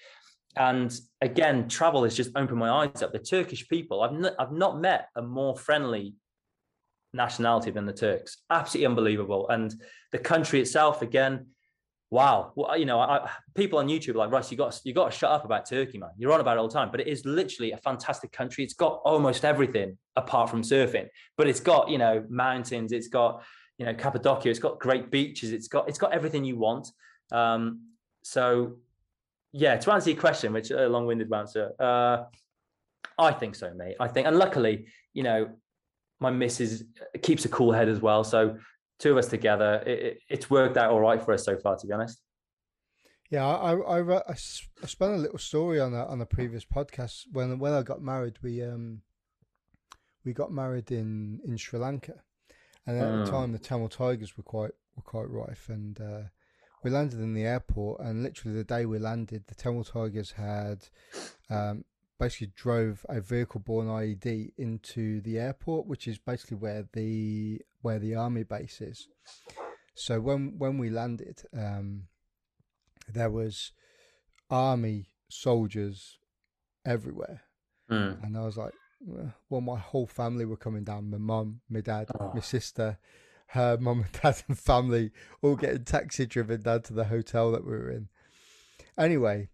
And 0.57 0.99
again, 1.21 1.69
travel 1.69 2.05
has 2.05 2.17
just 2.17 2.31
opened 2.37 2.59
my 2.59 2.71
eyes 2.71 3.03
up. 3.03 3.13
The 3.13 3.19
Turkish 3.19 3.69
people, 3.69 4.03
I've 4.03 4.13
not, 4.13 4.35
I've 4.39 4.53
not 4.53 4.81
met 4.81 5.09
a 5.17 5.23
more 5.23 5.57
friendly 5.57 6.15
nationality 7.13 7.71
than 7.71 7.87
the 7.87 7.93
Turks. 7.93 8.39
Absolutely 8.51 8.87
unbelievable. 8.87 9.49
And 9.49 9.75
the 10.13 10.19
country 10.19 10.61
itself, 10.61 11.03
again, 11.03 11.47
wow. 12.17 12.53
Well, 12.57 12.79
you 12.79 12.87
know 12.87 12.99
I, 12.99 13.29
people 13.55 13.79
on 13.79 13.89
youtube 13.89 14.15
like 14.15 14.31
russ 14.31 14.51
you 14.51 14.57
got 14.57 14.81
you 14.85 14.95
got 14.95 15.13
to 15.13 15.19
shut 15.19 15.31
up 15.31 15.45
about 15.45 15.69
turkey 15.69 15.99
man. 15.99 16.11
You're 16.17 16.33
on 16.33 16.41
about 16.41 16.57
it 16.57 16.61
all 16.61 16.69
the 16.69 16.73
time. 16.73 16.91
But 16.91 17.01
it 17.03 17.09
is 17.09 17.27
literally 17.27 17.73
a 17.73 17.77
fantastic 17.77 18.33
country. 18.33 18.65
It's 18.65 18.73
got 18.73 19.03
almost 19.05 19.45
everything 19.45 19.99
apart 20.17 20.49
from 20.49 20.63
surfing. 20.63 21.09
But 21.37 21.47
it's 21.47 21.61
got 21.61 21.91
you 21.91 21.99
know 21.99 22.25
mountains 22.31 22.93
it's 22.93 23.09
got 23.09 23.43
you 23.77 23.85
know 23.85 23.93
cappadocia 23.93 24.49
it's 24.49 24.59
got 24.59 24.81
great 24.81 25.11
beaches 25.11 25.53
it's 25.53 25.69
got 25.69 25.91
it's 25.91 25.99
got 25.99 26.13
everything 26.13 26.43
you 26.43 26.57
want. 26.57 26.89
Um 27.33 27.83
so 28.23 28.79
yeah 29.53 29.77
to 29.77 29.93
answer 29.93 30.11
your 30.11 30.21
question 30.21 30.55
which 30.55 30.71
a 30.71 30.89
long-winded 30.89 31.33
answer 31.33 31.73
uh 31.79 32.17
i 33.19 33.31
think 33.31 33.55
so 33.55 33.69
mate. 33.75 33.97
I 34.01 34.09
think 34.09 34.27
and 34.27 34.39
luckily 34.39 34.87
you 35.13 35.23
know 35.23 35.41
my 36.19 36.31
missus 36.31 36.83
keeps 37.23 37.45
a 37.45 37.49
cool 37.49 37.73
head 37.73 37.91
as 37.91 38.01
well. 38.01 38.25
So 38.25 38.57
two 38.99 39.13
of 39.13 39.19
us 39.19 39.29
together, 39.29 39.83
it, 39.87 39.99
it, 39.99 40.19
it's 40.29 40.51
worked 40.51 40.77
out 40.77 40.91
all 40.91 41.01
right 41.01 41.23
for 41.23 41.33
us 41.33 41.45
so 41.45 41.57
far, 41.57 41.77
to 41.77 41.87
be 41.87 41.93
honest. 41.93 42.21
Yeah, 43.31 43.47
I, 43.47 43.75
I, 43.75 44.19
I, 44.19 44.21
I 44.29 44.35
spun 44.35 45.15
a 45.15 45.17
little 45.17 45.39
story 45.39 45.81
on 45.81 45.93
that 45.93 46.07
on 46.07 46.21
the 46.21 46.27
previous 46.27 46.65
podcast 46.65 47.25
when 47.33 47.59
when 47.59 47.73
I 47.73 47.83
got 47.83 48.01
married. 48.01 48.39
We 48.41 48.63
um 48.63 49.03
we 50.25 50.33
got 50.33 50.53
married 50.53 50.93
in 50.93 51.41
in 51.45 51.57
Sri 51.57 51.79
Lanka, 51.79 52.15
and 52.87 52.99
at 52.99 53.05
mm. 53.05 53.25
the 53.25 53.31
time 53.31 53.53
the 53.53 53.59
Tamil 53.59 53.89
Tigers 53.89 54.37
were 54.37 54.45
quite 54.45 54.73
were 54.95 55.03
quite 55.03 55.29
rife, 55.29 55.69
and 55.69 56.01
uh, 56.01 56.29
we 56.85 56.91
landed 56.91 57.19
in 57.19 57.35
the 57.35 57.45
airport, 57.45 58.01
and 58.01 58.23
literally 58.23 58.57
the 58.57 58.65
day 58.65 58.87
we 58.87 59.01
landed, 59.01 59.45
the 59.49 59.57
Tamil 59.57 59.83
Tigers 59.83 60.33
had 60.33 60.87
um, 61.51 61.85
basically 62.19 62.53
drove 62.55 63.05
a 63.09 63.21
vehicle-borne 63.21 63.89
IED 63.89 64.53
into 64.57 65.21
the 65.23 65.39
airport, 65.39 65.87
which 65.87 66.07
is 66.07 66.19
basically 66.19 66.57
where 66.57 66.89
the 66.93 67.61
where 67.87 68.01
the 68.01 68.17
army 68.17 68.43
base 68.43 68.81
is. 68.81 69.07
So 69.95 70.21
when 70.21 70.59
when 70.59 70.77
we 70.77 70.91
landed, 70.91 71.41
um, 71.57 72.09
there 73.09 73.31
was 73.31 73.71
army 74.51 75.11
soldiers 75.29 76.19
everywhere, 76.85 77.43
mm. 77.89 78.21
and 78.25 78.37
I 78.37 78.45
was 78.45 78.57
like, 78.57 78.75
well, 79.49 79.61
my 79.61 79.79
whole 79.79 80.09
family 80.09 80.45
were 80.45 80.57
coming 80.57 80.83
down. 80.83 81.11
My 81.11 81.19
mum, 81.19 81.61
my 81.71 81.81
dad, 81.81 82.09
oh. 82.19 82.33
my 82.35 82.41
sister. 82.41 82.99
her 83.59 83.79
mum 83.81 84.03
and 84.03 84.21
dad 84.21 84.43
and 84.49 84.59
family 84.59 85.13
all 85.41 85.55
getting 85.55 85.85
taxi 85.85 86.27
driven 86.27 86.63
down 86.63 86.83
to 86.83 86.93
the 86.93 87.05
hotel 87.05 87.53
that 87.53 87.65
we 87.65 87.71
were 87.71 87.91
in. 87.99 88.09
Anyway, 88.99 89.49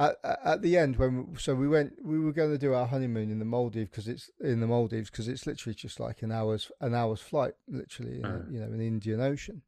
at, 0.00 0.16
at 0.24 0.62
the 0.62 0.78
end 0.78 0.96
when 0.96 1.28
so 1.38 1.54
we 1.54 1.68
went 1.68 1.92
we 2.02 2.18
were 2.18 2.32
going 2.32 2.50
to 2.50 2.58
do 2.58 2.72
our 2.72 2.86
honeymoon 2.86 3.30
in 3.30 3.38
the 3.38 3.44
Maldives 3.44 3.90
because 3.90 4.08
it's 4.08 4.30
in 4.40 4.60
the 4.60 4.66
Maldives 4.66 5.10
because 5.10 5.28
it's 5.28 5.46
literally 5.46 5.74
just 5.74 6.00
like 6.00 6.22
an 6.22 6.32
hour's 6.32 6.72
an 6.80 6.94
hour's 6.94 7.20
flight 7.20 7.52
literally 7.68 8.20
mm. 8.20 8.52
you 8.52 8.58
know 8.58 8.66
in 8.66 8.78
the 8.78 8.86
Indian 8.86 9.20
Ocean 9.20 9.62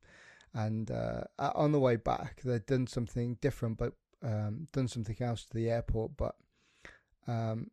and 0.55 0.91
uh, 0.91 1.25
on 1.39 1.73
the 1.73 1.79
way 1.79 1.97
back 1.97 2.41
they'd 2.43 2.67
done 2.67 2.87
something 2.87 3.37
different 3.41 3.77
but 3.77 3.93
um, 4.23 4.69
done 4.73 4.89
something 4.89 5.17
else 5.21 5.45
to 5.45 5.55
the 5.55 5.69
airport 5.69 6.17
but 6.17 6.35
um, 7.29 7.71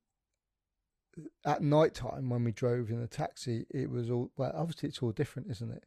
at 1.45 1.61
night 1.61 1.93
time 1.93 2.29
when 2.29 2.43
we 2.43 2.51
drove 2.51 2.89
in 2.89 2.99
the 2.99 3.07
taxi 3.07 3.65
it 3.69 3.89
was 3.89 4.11
all 4.11 4.31
well 4.35 4.51
obviously 4.53 4.89
it's 4.89 5.01
all 5.01 5.11
different 5.11 5.49
isn't 5.49 5.71
it 5.71 5.85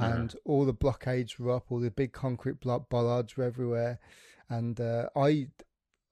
mm. 0.00 0.14
and 0.14 0.34
all 0.46 0.64
the 0.64 0.72
blockades 0.72 1.38
were 1.38 1.52
up 1.52 1.66
all 1.68 1.78
the 1.78 1.90
big 1.90 2.12
concrete 2.12 2.56
bollards 2.88 3.36
were 3.36 3.44
everywhere 3.44 3.98
and 4.48 4.80
uh, 4.80 5.08
I 5.16 5.48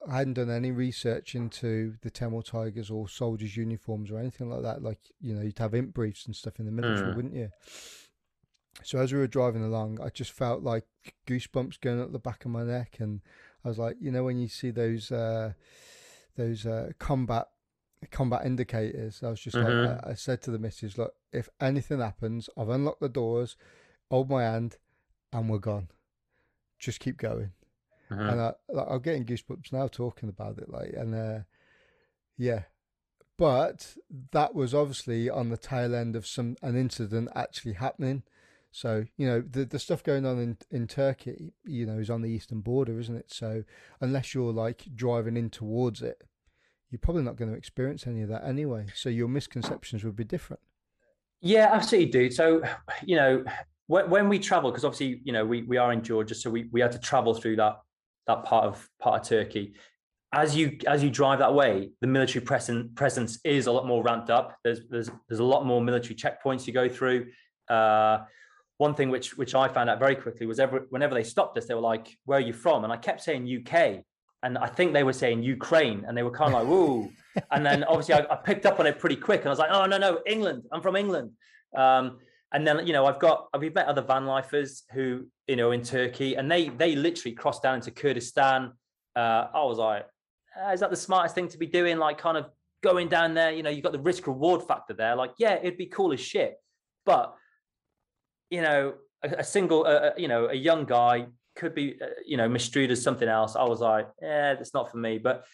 I 0.09 0.19
hadn't 0.19 0.35
done 0.35 0.51
any 0.51 0.71
research 0.71 1.35
into 1.35 1.95
the 2.03 2.11
Tamil 2.11 2.43
Tigers 2.43 2.91
or 2.91 3.09
soldiers' 3.09 3.57
uniforms 3.57 4.11
or 4.11 4.19
anything 4.19 4.51
like 4.51 4.63
that. 4.63 4.83
Like, 4.83 5.01
you 5.21 5.35
know, 5.35 5.43
you'd 5.43 5.59
have 5.59 5.75
imp 5.75 5.95
briefs 5.95 6.27
and 6.27 6.37
stuff 6.37 6.59
in 6.59 6.67
the 6.67 6.73
military, 6.73 7.13
mm. 7.13 7.17
wouldn't 7.17 7.35
you? 7.35 7.51
So 8.83 8.99
as 8.99 9.13
we 9.13 9.19
were 9.19 9.27
driving 9.27 9.65
along, 9.65 10.01
I 10.03 10.09
just 10.09 10.33
felt 10.33 10.63
like 10.63 10.85
goosebumps 11.27 11.81
going 11.81 12.01
up 12.01 12.13
the 12.13 12.19
back 12.19 12.45
of 12.45 12.51
my 12.51 12.65
neck, 12.65 12.97
and 12.99 13.21
I 13.65 13.69
was 13.69 13.79
like, 13.79 13.97
you 14.01 14.11
know, 14.11 14.25
when 14.25 14.39
you 14.39 14.49
see 14.49 14.71
those 14.71 15.13
uh, 15.13 15.53
those 16.37 16.67
uh, 16.67 16.91
combat 16.99 17.47
combat 18.11 18.45
indicators, 18.45 19.23
I 19.23 19.31
was 19.31 19.41
just 19.41 19.57
mm-hmm. 19.57 19.93
like, 19.93 20.05
I, 20.05 20.11
I 20.11 20.15
said 20.15 20.43
to 20.43 20.51
the 20.51 20.59
missus, 20.59 20.99
look, 20.99 21.15
if 21.33 21.49
anything 21.61 22.01
happens, 22.01 22.51
I've 22.59 22.69
unlocked 22.69 23.01
the 23.01 23.09
doors, 23.09 23.57
hold 24.11 24.29
my 24.29 24.43
hand, 24.43 24.77
and 25.33 25.49
we're 25.49 25.59
gone. 25.59 25.89
Just 26.79 27.01
keep 27.01 27.17
going. 27.17 27.53
Uh-huh. 28.15 28.31
And 28.31 28.41
I, 28.41 28.53
like, 28.69 28.87
I'm 28.91 29.01
getting 29.01 29.25
goosebumps 29.25 29.73
now 29.73 29.89
talking 29.89 30.29
about 30.29 30.59
it. 30.59 30.69
Like, 30.69 30.95
and 30.97 31.15
uh, 31.15 31.39
yeah, 32.37 32.63
but 33.37 33.97
that 34.33 34.55
was 34.55 34.75
obviously 34.75 35.29
on 35.29 35.49
the 35.49 35.57
tail 35.57 35.95
end 35.95 36.17
of 36.17 36.27
some 36.27 36.57
an 36.63 36.77
incident 36.77 37.29
actually 37.35 37.75
happening. 37.75 38.23
So 38.71 39.05
you 39.17 39.27
know 39.27 39.41
the 39.41 39.65
the 39.65 39.79
stuff 39.79 40.03
going 40.03 40.27
on 40.27 40.39
in 40.39 40.59
in 40.71 40.87
Turkey, 40.87 41.53
you 41.65 41.87
know, 41.87 41.99
is 41.99 42.11
on 42.11 42.23
the 42.23 42.31
eastern 42.31 42.61
border, 42.61 42.99
isn't 42.99 43.17
it? 43.17 43.33
So 43.33 43.65
unless 44.01 44.35
you're 44.35 44.53
like 44.53 44.85
driving 44.95 45.37
in 45.37 45.51
towards 45.51 46.03
it, 46.03 46.23
you're 46.91 46.99
probably 46.99 47.23
not 47.23 47.37
going 47.37 47.51
to 47.51 47.57
experience 47.57 48.07
any 48.07 48.23
of 48.23 48.29
that 48.31 48.45
anyway. 48.45 48.87
So 48.95 49.09
your 49.09 49.29
misconceptions 49.29 50.05
would 50.05 50.17
be 50.17 50.25
different. 50.25 50.61
Yeah, 51.41 51.71
absolutely, 51.73 52.11
dude. 52.11 52.33
So 52.33 52.63
you 53.05 53.17
know 53.17 53.45
when, 53.87 54.11
when 54.11 54.29
we 54.29 54.39
travel, 54.39 54.71
because 54.71 54.85
obviously 54.85 55.21
you 55.25 55.33
know 55.33 55.45
we 55.45 55.63
we 55.63 55.77
are 55.77 55.93
in 55.93 56.03
Georgia, 56.03 56.35
so 56.35 56.51
we 56.51 56.69
we 56.73 56.81
had 56.81 56.93
to 56.93 56.99
travel 56.99 57.35
through 57.35 57.57
that 57.57 57.81
that 58.27 58.45
part 58.45 58.65
of 58.65 58.89
part 58.99 59.21
of 59.23 59.29
Turkey. 59.29 59.75
As 60.33 60.57
you 60.57 60.79
as 60.87 61.03
you 61.03 61.11
drive 61.11 61.39
that 61.39 61.55
way, 61.55 61.91
the 62.01 62.07
military 62.07 62.45
presence 62.45 62.91
presence 62.95 63.39
is 63.45 63.67
a 63.67 63.73
lot 63.73 63.87
more 63.87 64.03
ramped 64.03 64.31
up. 64.31 64.57
There's 64.65 64.81
there's 64.91 65.11
there's 65.29 65.41
a 65.41 65.45
lot 65.45 65.65
more 65.65 65.81
military 65.81 66.15
checkpoints 66.15 66.67
you 66.67 66.73
go 66.73 66.89
through. 66.89 67.27
Uh, 67.69 68.19
one 68.79 68.95
thing 68.95 69.11
which 69.11 69.37
which 69.39 69.55
I 69.55 69.69
found 69.69 69.89
out 69.89 69.99
very 69.99 70.17
quickly 70.17 70.47
was 70.47 70.59
ever 70.59 70.87
whenever 70.91 71.15
they 71.15 71.23
stopped 71.23 71.57
us, 71.59 71.67
they 71.67 71.75
were 71.75 71.81
like, 71.81 72.09
"Where 72.25 72.39
are 72.39 72.43
you 72.43 72.53
from?" 72.53 72.85
And 72.85 72.93
I 72.93 72.97
kept 72.97 73.23
saying 73.23 73.47
UK, 73.47 74.03
and 74.43 74.59
I 74.59 74.67
think 74.67 74.93
they 74.93 75.05
were 75.05 75.13
saying 75.13 75.43
Ukraine, 75.43 76.05
and 76.07 76.17
they 76.17 76.25
were 76.25 76.33
kind 76.33 76.53
of 76.53 76.61
like, 76.61 76.69
"Whoa!" 76.69 77.11
and 77.53 77.65
then 77.65 77.85
obviously 77.85 78.15
I, 78.15 78.27
I, 78.31 78.37
picked 78.37 78.67
up 78.67 78.81
on 78.81 78.87
it 78.87 78.99
pretty 78.99 79.17
quick, 79.17 79.41
and 79.41 79.49
I 79.49 79.51
was 79.51 79.59
like, 79.61 79.71
"Oh 79.71 79.87
no, 79.87 79.99
no, 79.99 80.21
England! 80.27 80.65
I'm 80.73 80.83
from 80.83 80.97
England." 80.97 81.31
Um, 81.77 82.19
and 82.55 82.67
then 82.67 82.87
you 82.87 82.93
know 82.93 83.05
I've 83.05 83.19
got 83.19 83.49
we've 83.59 83.75
met 83.75 83.87
other 83.87 84.01
van 84.01 84.25
lifers 84.25 84.85
who 84.93 85.27
you 85.47 85.57
know 85.57 85.73
in 85.73 85.83
Turkey, 85.83 86.37
and 86.37 86.51
they 86.51 86.69
they 86.71 86.95
literally 86.95 87.35
crossed 87.35 87.63
down 87.63 87.77
into 87.77 87.91
Kurdistan. 87.91 88.73
Uh, 89.15 89.49
I 89.53 89.65
was 89.65 89.79
like, 89.79 90.07
ah, 90.57 90.73
is 90.73 90.81
that 90.81 90.91
the 90.91 90.97
smartest 90.97 91.35
thing 91.35 91.49
to 91.49 91.59
be 91.59 91.67
doing? 91.67 91.99
Like 91.99 92.17
kind 92.17 92.39
of 92.39 92.47
going 92.83 93.09
down 93.09 93.35
there, 93.35 93.51
you 93.51 93.63
know, 93.63 93.71
you've 93.71 93.83
got 93.83 93.93
the 93.93 93.99
risk 93.99 94.27
reward 94.27 94.63
factor 94.63 94.95
there. 94.95 95.17
Like, 95.17 95.33
yeah, 95.39 95.55
it'd 95.55 95.79
be 95.79 95.87
cool 95.87 96.13
as 96.13 96.21
shit, 96.21 96.55
but 97.05 97.35
you 98.51 98.63
know, 98.63 98.95
a, 99.23 99.29
a 99.39 99.45
single, 99.45 99.87
uh, 99.87 100.11
you 100.17 100.29
know, 100.29 100.47
a 100.47 100.55
young 100.55 100.85
guy 100.85 101.27
could 101.57 101.75
be, 101.75 101.97
uh, 102.01 102.07
you 102.27 102.37
know, 102.37 102.49
misstrued 102.49 102.91
as 102.91 103.03
something 103.03 103.29
else. 103.29 103.57
I 103.57 103.65
was 103.65 103.81
like, 103.81 104.09
yeah, 104.23 104.55
that's 104.55 104.75
not 104.75 104.91
for 104.91 104.99
me. 104.99 105.19
But 105.19 105.45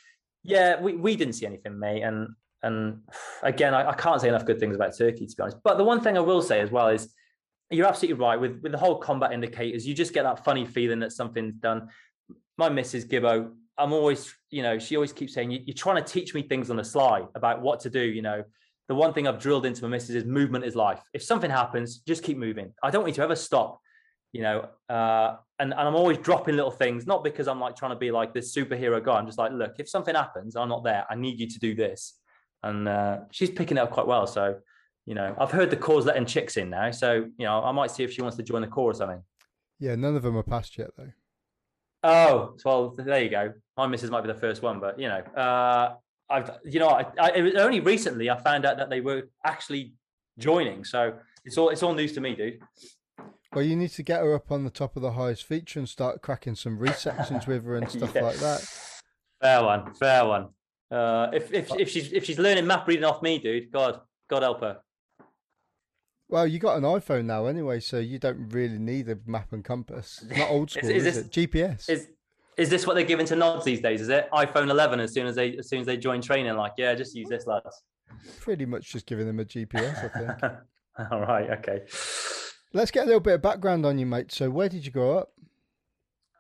yeah, 0.43 0.81
we, 0.81 0.97
we 0.97 1.17
didn't 1.17 1.35
see 1.35 1.47
anything, 1.47 1.79
mate. 1.79 2.03
And 2.03 2.35
and 2.63 3.01
again, 3.43 3.75
I, 3.75 3.91
I, 3.91 3.95
can't 3.95 4.21
say 4.21 4.29
enough 4.29 4.45
good 4.45 4.61
things 4.61 4.77
about 4.77 4.97
Turkey, 4.97 5.27
to 5.27 5.37
be 5.37 5.43
honest. 5.43 5.59
But 5.65 5.79
the 5.79 5.85
one 5.85 6.01
thing 6.01 6.17
I 6.17 6.21
will 6.21 6.43
say 6.43 6.61
as 6.61 6.71
well 6.71 6.89
is 6.89 7.13
you're 7.71 7.87
absolutely 7.87 8.23
right 8.23 8.39
with, 8.39 8.61
with 8.63 8.73
the 8.73 8.79
whole 8.79 8.99
combat 8.99 9.33
indicators. 9.33 9.87
You 9.87 9.95
just 9.95 10.13
get 10.13 10.25
that 10.25 10.45
funny 10.45 10.67
feeling 10.67 11.01
that 11.01 11.13
something's 11.13 11.55
done. 11.55 11.89
My 12.59 12.69
Mrs. 12.69 13.09
Gibbo, 13.09 13.53
I'm 13.79 13.93
always, 13.93 14.35
you 14.51 14.63
know, 14.63 14.79
she 14.79 14.97
always 14.97 15.13
keeps 15.13 15.33
saying, 15.33 15.51
You're 15.51 15.75
trying 15.75 16.03
to 16.03 16.13
teach 16.13 16.35
me 16.35 16.43
things 16.43 16.69
on 16.69 16.77
the 16.77 16.85
sly 16.85 17.25
about 17.35 17.63
what 17.63 17.81
to 17.81 17.91
do. 17.91 18.01
You 18.01 18.23
know, 18.23 18.45
the 18.89 18.95
one 18.95 19.15
thing 19.15 19.27
I've 19.27 19.39
drilled 19.39 19.65
into 19.65 19.83
my 19.83 19.89
missus 19.89 20.15
is 20.15 20.25
movement 20.25 20.65
is 20.65 20.77
life. 20.77 21.01
If 21.15 21.23
something 21.23 21.51
happens, 21.51 21.99
just 22.01 22.23
keep 22.23 22.37
moving. 22.37 22.75
I 22.83 22.91
don't 22.91 23.03
want 23.03 23.13
you 23.13 23.17
to 23.17 23.23
ever 23.23 23.37
stop, 23.37 23.81
you 24.33 24.43
know. 24.43 24.69
Uh, 24.89 25.37
and, 25.59 25.73
and 25.73 25.81
I'm 25.81 25.95
always 25.95 26.19
dropping 26.19 26.57
little 26.57 26.71
things, 26.71 27.07
not 27.07 27.25
because 27.25 27.49
I'm 27.49 27.61
like 27.61 27.77
trying 27.77 27.93
to 27.93 27.97
be 27.97 28.11
like 28.11 28.35
this 28.35 28.55
superhero 28.55 29.03
guy. 29.03 29.15
I'm 29.15 29.27
just 29.27 29.39
like, 29.39 29.53
look, 29.53 29.77
if 29.79 29.89
something 29.89 30.15
happens, 30.15 30.57
I'm 30.57 30.69
not 30.69 30.85
there. 30.85 31.07
I 31.09 31.15
need 31.15 31.39
you 31.39 31.49
to 31.49 31.59
do 31.59 31.75
this 31.75 32.20
and 32.63 32.89
uh, 32.89 33.19
she's 33.31 33.51
picking 33.51 33.77
it 33.77 33.81
up 33.81 33.91
quite 33.91 34.07
well. 34.07 34.27
So, 34.27 34.59
you 35.07 35.15
know, 35.15 35.35
I've 35.39 35.51
heard 35.51 35.71
the 35.71 35.77
call's 35.77 36.07
letting 36.07 36.27
chicks 36.27 36.57
in 36.57 36.71
now, 36.71 36.91
so 36.91 37.27
you 37.37 37.47
know, 37.47 37.63
I 37.63 37.73
might 37.73 37.91
see 37.91 38.05
if 38.05 38.13
she 38.13 38.23
wants 38.23 38.37
to 38.37 38.43
join 38.43 38.63
the 38.63 38.69
corps 38.69 38.91
or 38.91 38.95
something. 38.95 39.23
Yeah, 39.79 39.95
none 39.95 40.15
of 40.15 40.23
them 40.23 40.37
are 40.37 40.43
passed 40.43 40.77
yet, 40.77 40.91
though. 40.97 41.13
Oh, 42.03 42.57
well, 42.65 42.95
there 42.97 43.23
you 43.23 43.31
go. 43.31 43.53
My 43.77 43.87
missus 43.87 44.11
might 44.11 44.23
be 44.23 44.29
the 44.29 44.39
first 44.39 44.63
one, 44.63 44.81
but 44.81 44.99
you 44.99 45.09
know, 45.09 45.21
uh, 45.37 45.95
I've, 46.31 46.51
you 46.65 46.79
know, 46.79 46.89
I, 46.89 47.07
I, 47.19 47.31
it 47.33 47.43
was 47.43 47.55
only 47.57 47.81
recently 47.81 48.31
I 48.31 48.37
found 48.37 48.65
out 48.65 48.77
that 48.79 48.89
they 48.89 49.01
were 49.01 49.29
actually 49.45 49.95
joining. 50.39 50.85
So 50.85 51.15
it's 51.45 51.59
all 51.59 51.71
it's 51.71 51.83
all 51.83 51.95
news 51.95 52.13
to 52.13 52.21
me, 52.21 52.35
dude. 52.35 52.61
Well, 53.53 53.65
you 53.65 53.75
need 53.75 53.91
to 53.91 54.03
get 54.05 54.21
her 54.21 54.35
up 54.35 54.53
on 54.53 54.65
the 54.65 54.71
top 54.71 54.95
of 54.95 55.03
the 55.03 55.13
highest 55.13 55.45
feature 55.45 55.81
and 55.81 55.89
start 55.89 56.23
cracking 56.23 56.55
some 56.55 56.79
resections 56.79 57.47
with 57.49 57.65
her 57.65 57.77
and 57.77 57.91
stuff 57.91 58.13
yeah. 58.15 58.23
like 58.23 58.37
that. 58.37 58.61
Fair 59.41 59.65
one, 59.65 59.93
fair 59.95 60.25
one. 60.25 60.49
Uh, 60.91 61.31
if 61.33 61.53
if 61.53 61.71
if 61.77 61.89
she's 61.89 62.13
if 62.13 62.25
she's 62.25 62.39
learning 62.39 62.67
map 62.67 62.87
reading 62.89 63.05
off 63.05 63.23
me, 63.23 63.39
dude, 63.39 63.71
God, 63.71 64.01
God 64.29 64.43
help 64.43 64.61
her. 64.61 64.81
Well, 66.29 66.47
you 66.47 66.59
got 66.59 66.77
an 66.77 66.85
iPhone 66.85 67.25
now 67.25 67.47
anyway, 67.47 67.81
so 67.81 67.99
you 67.99 68.19
don't 68.19 68.49
really 68.51 68.79
need 68.79 69.09
a 69.09 69.19
map 69.27 69.53
and 69.53 69.65
compass. 69.65 70.25
Not 70.37 70.51
old 70.51 70.71
school, 70.71 70.89
is, 70.89 71.05
is, 71.05 71.07
is 71.07 71.15
this, 71.15 71.27
it? 71.27 71.51
GPS. 71.51 71.91
Is 71.91 72.09
is 72.57 72.69
this 72.69 72.87
what 72.87 72.95
they're 72.95 73.05
giving 73.05 73.27
to 73.27 73.37
nods 73.37 73.65
these 73.65 73.81
days? 73.81 74.01
Is 74.01 74.09
it 74.09 74.29
iPhone 74.33 74.69
11 74.69 75.01
as 75.01 75.13
soon 75.13 75.27
as 75.27 75.35
they 75.37 75.57
as 75.57 75.69
soon 75.69 75.81
as 75.81 75.87
they 75.87 75.97
join 75.97 76.21
training? 76.21 76.55
Like, 76.57 76.73
yeah, 76.77 76.95
just 76.95 77.15
use 77.15 77.29
this, 77.29 77.47
lads. 77.47 77.83
Pretty 78.41 78.67
much 78.67 78.91
just 78.93 79.07
giving 79.07 79.27
them 79.27 79.41
a 79.41 79.45
GPS, 79.45 80.05
I 80.05 80.19
think. 80.19 80.53
All 81.13 81.21
right, 81.21 81.51
okay. 81.51 81.83
Let's 82.73 82.91
get 82.91 83.05
a 83.05 83.07
little 83.07 83.21
bit 83.21 83.35
of 83.35 83.43
background 83.43 83.87
on 83.87 83.99
you, 83.99 84.07
mate. 84.07 84.33
So, 84.33 84.51
where 84.51 84.69
did 84.69 84.85
you 84.85 84.93
grow 84.93 85.19
up? 85.19 85.33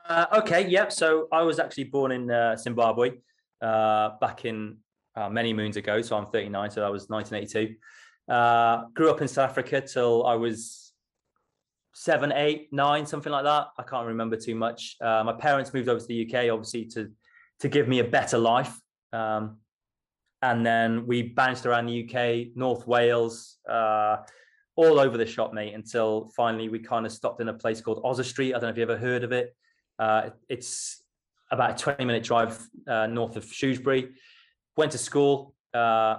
Uh, 0.08 0.26
okay, 0.38 0.68
yep. 0.68 0.92
So, 0.92 1.28
I 1.32 1.42
was 1.42 1.58
actually 1.58 1.84
born 1.84 2.12
in 2.12 2.30
uh, 2.30 2.56
Zimbabwe 2.56 3.12
uh, 3.62 4.10
back 4.20 4.44
in 4.44 4.78
uh, 5.16 5.28
many 5.28 5.52
moons 5.52 5.76
ago. 5.76 6.02
So 6.02 6.16
I'm 6.16 6.26
39, 6.26 6.70
so 6.70 6.80
that 6.80 6.92
was 6.92 7.08
1982. 7.08 7.76
Uh, 8.32 8.84
grew 8.94 9.10
up 9.10 9.20
in 9.20 9.28
South 9.28 9.50
Africa 9.50 9.80
till 9.80 10.26
I 10.26 10.34
was 10.34 10.92
seven, 11.94 12.32
eight, 12.32 12.72
nine, 12.72 13.04
something 13.06 13.32
like 13.32 13.44
that. 13.44 13.68
I 13.78 13.82
can't 13.82 14.06
remember 14.06 14.36
too 14.36 14.54
much. 14.54 14.96
Uh, 15.00 15.22
my 15.24 15.32
parents 15.32 15.74
moved 15.74 15.88
over 15.88 16.00
to 16.00 16.06
the 16.06 16.26
UK, 16.26 16.50
obviously 16.50 16.84
to 16.86 17.10
to 17.60 17.68
give 17.68 17.88
me 17.88 17.98
a 17.98 18.04
better 18.04 18.38
life. 18.38 18.74
Um, 19.12 19.58
and 20.42 20.64
then 20.64 21.06
we 21.06 21.22
bounced 21.22 21.66
around 21.66 21.86
the 21.86 22.08
UK, 22.08 22.56
North 22.56 22.86
Wales, 22.86 23.58
uh, 23.68 24.16
all 24.76 24.98
over 24.98 25.18
the 25.18 25.26
shop, 25.26 25.52
mate, 25.52 25.74
until 25.74 26.30
finally 26.34 26.70
we 26.70 26.78
kind 26.78 27.04
of 27.04 27.12
stopped 27.12 27.42
in 27.42 27.48
a 27.48 27.52
place 27.52 27.82
called 27.82 28.00
Oswestry. 28.02 28.54
I 28.54 28.58
don't 28.58 28.62
know 28.62 28.68
if 28.70 28.76
you 28.78 28.82
ever 28.82 28.96
heard 28.96 29.24
of 29.24 29.32
it. 29.32 29.54
Uh, 29.98 30.30
it's 30.48 31.02
about 31.50 31.72
a 31.72 31.82
20 31.82 32.04
minute 32.04 32.22
drive 32.22 32.58
uh, 32.86 33.06
north 33.06 33.36
of 33.36 33.44
Shrewsbury. 33.44 34.10
Went 34.76 34.92
to 34.92 34.98
school, 34.98 35.54
uh, 35.74 36.18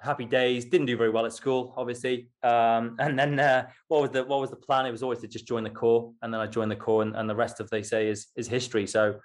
happy 0.00 0.24
days. 0.24 0.64
Didn't 0.64 0.86
do 0.86 0.96
very 0.96 1.10
well 1.10 1.26
at 1.26 1.32
school, 1.32 1.74
obviously. 1.76 2.28
Um, 2.42 2.96
and 2.98 3.18
then 3.18 3.38
uh, 3.38 3.68
what 3.88 4.02
was 4.02 4.10
the 4.10 4.24
what 4.24 4.40
was 4.40 4.50
the 4.50 4.56
plan? 4.56 4.86
It 4.86 4.92
was 4.92 5.02
always 5.02 5.20
to 5.20 5.28
just 5.28 5.46
join 5.46 5.64
the 5.64 5.70
corps, 5.70 6.12
and 6.22 6.32
then 6.32 6.40
I 6.40 6.46
joined 6.46 6.70
the 6.70 6.76
corps, 6.76 7.02
and, 7.02 7.14
and 7.16 7.28
the 7.28 7.36
rest 7.36 7.60
of 7.60 7.68
they 7.70 7.82
say 7.82 8.08
is 8.08 8.28
is 8.36 8.48
history. 8.48 8.86
So, 8.86 9.20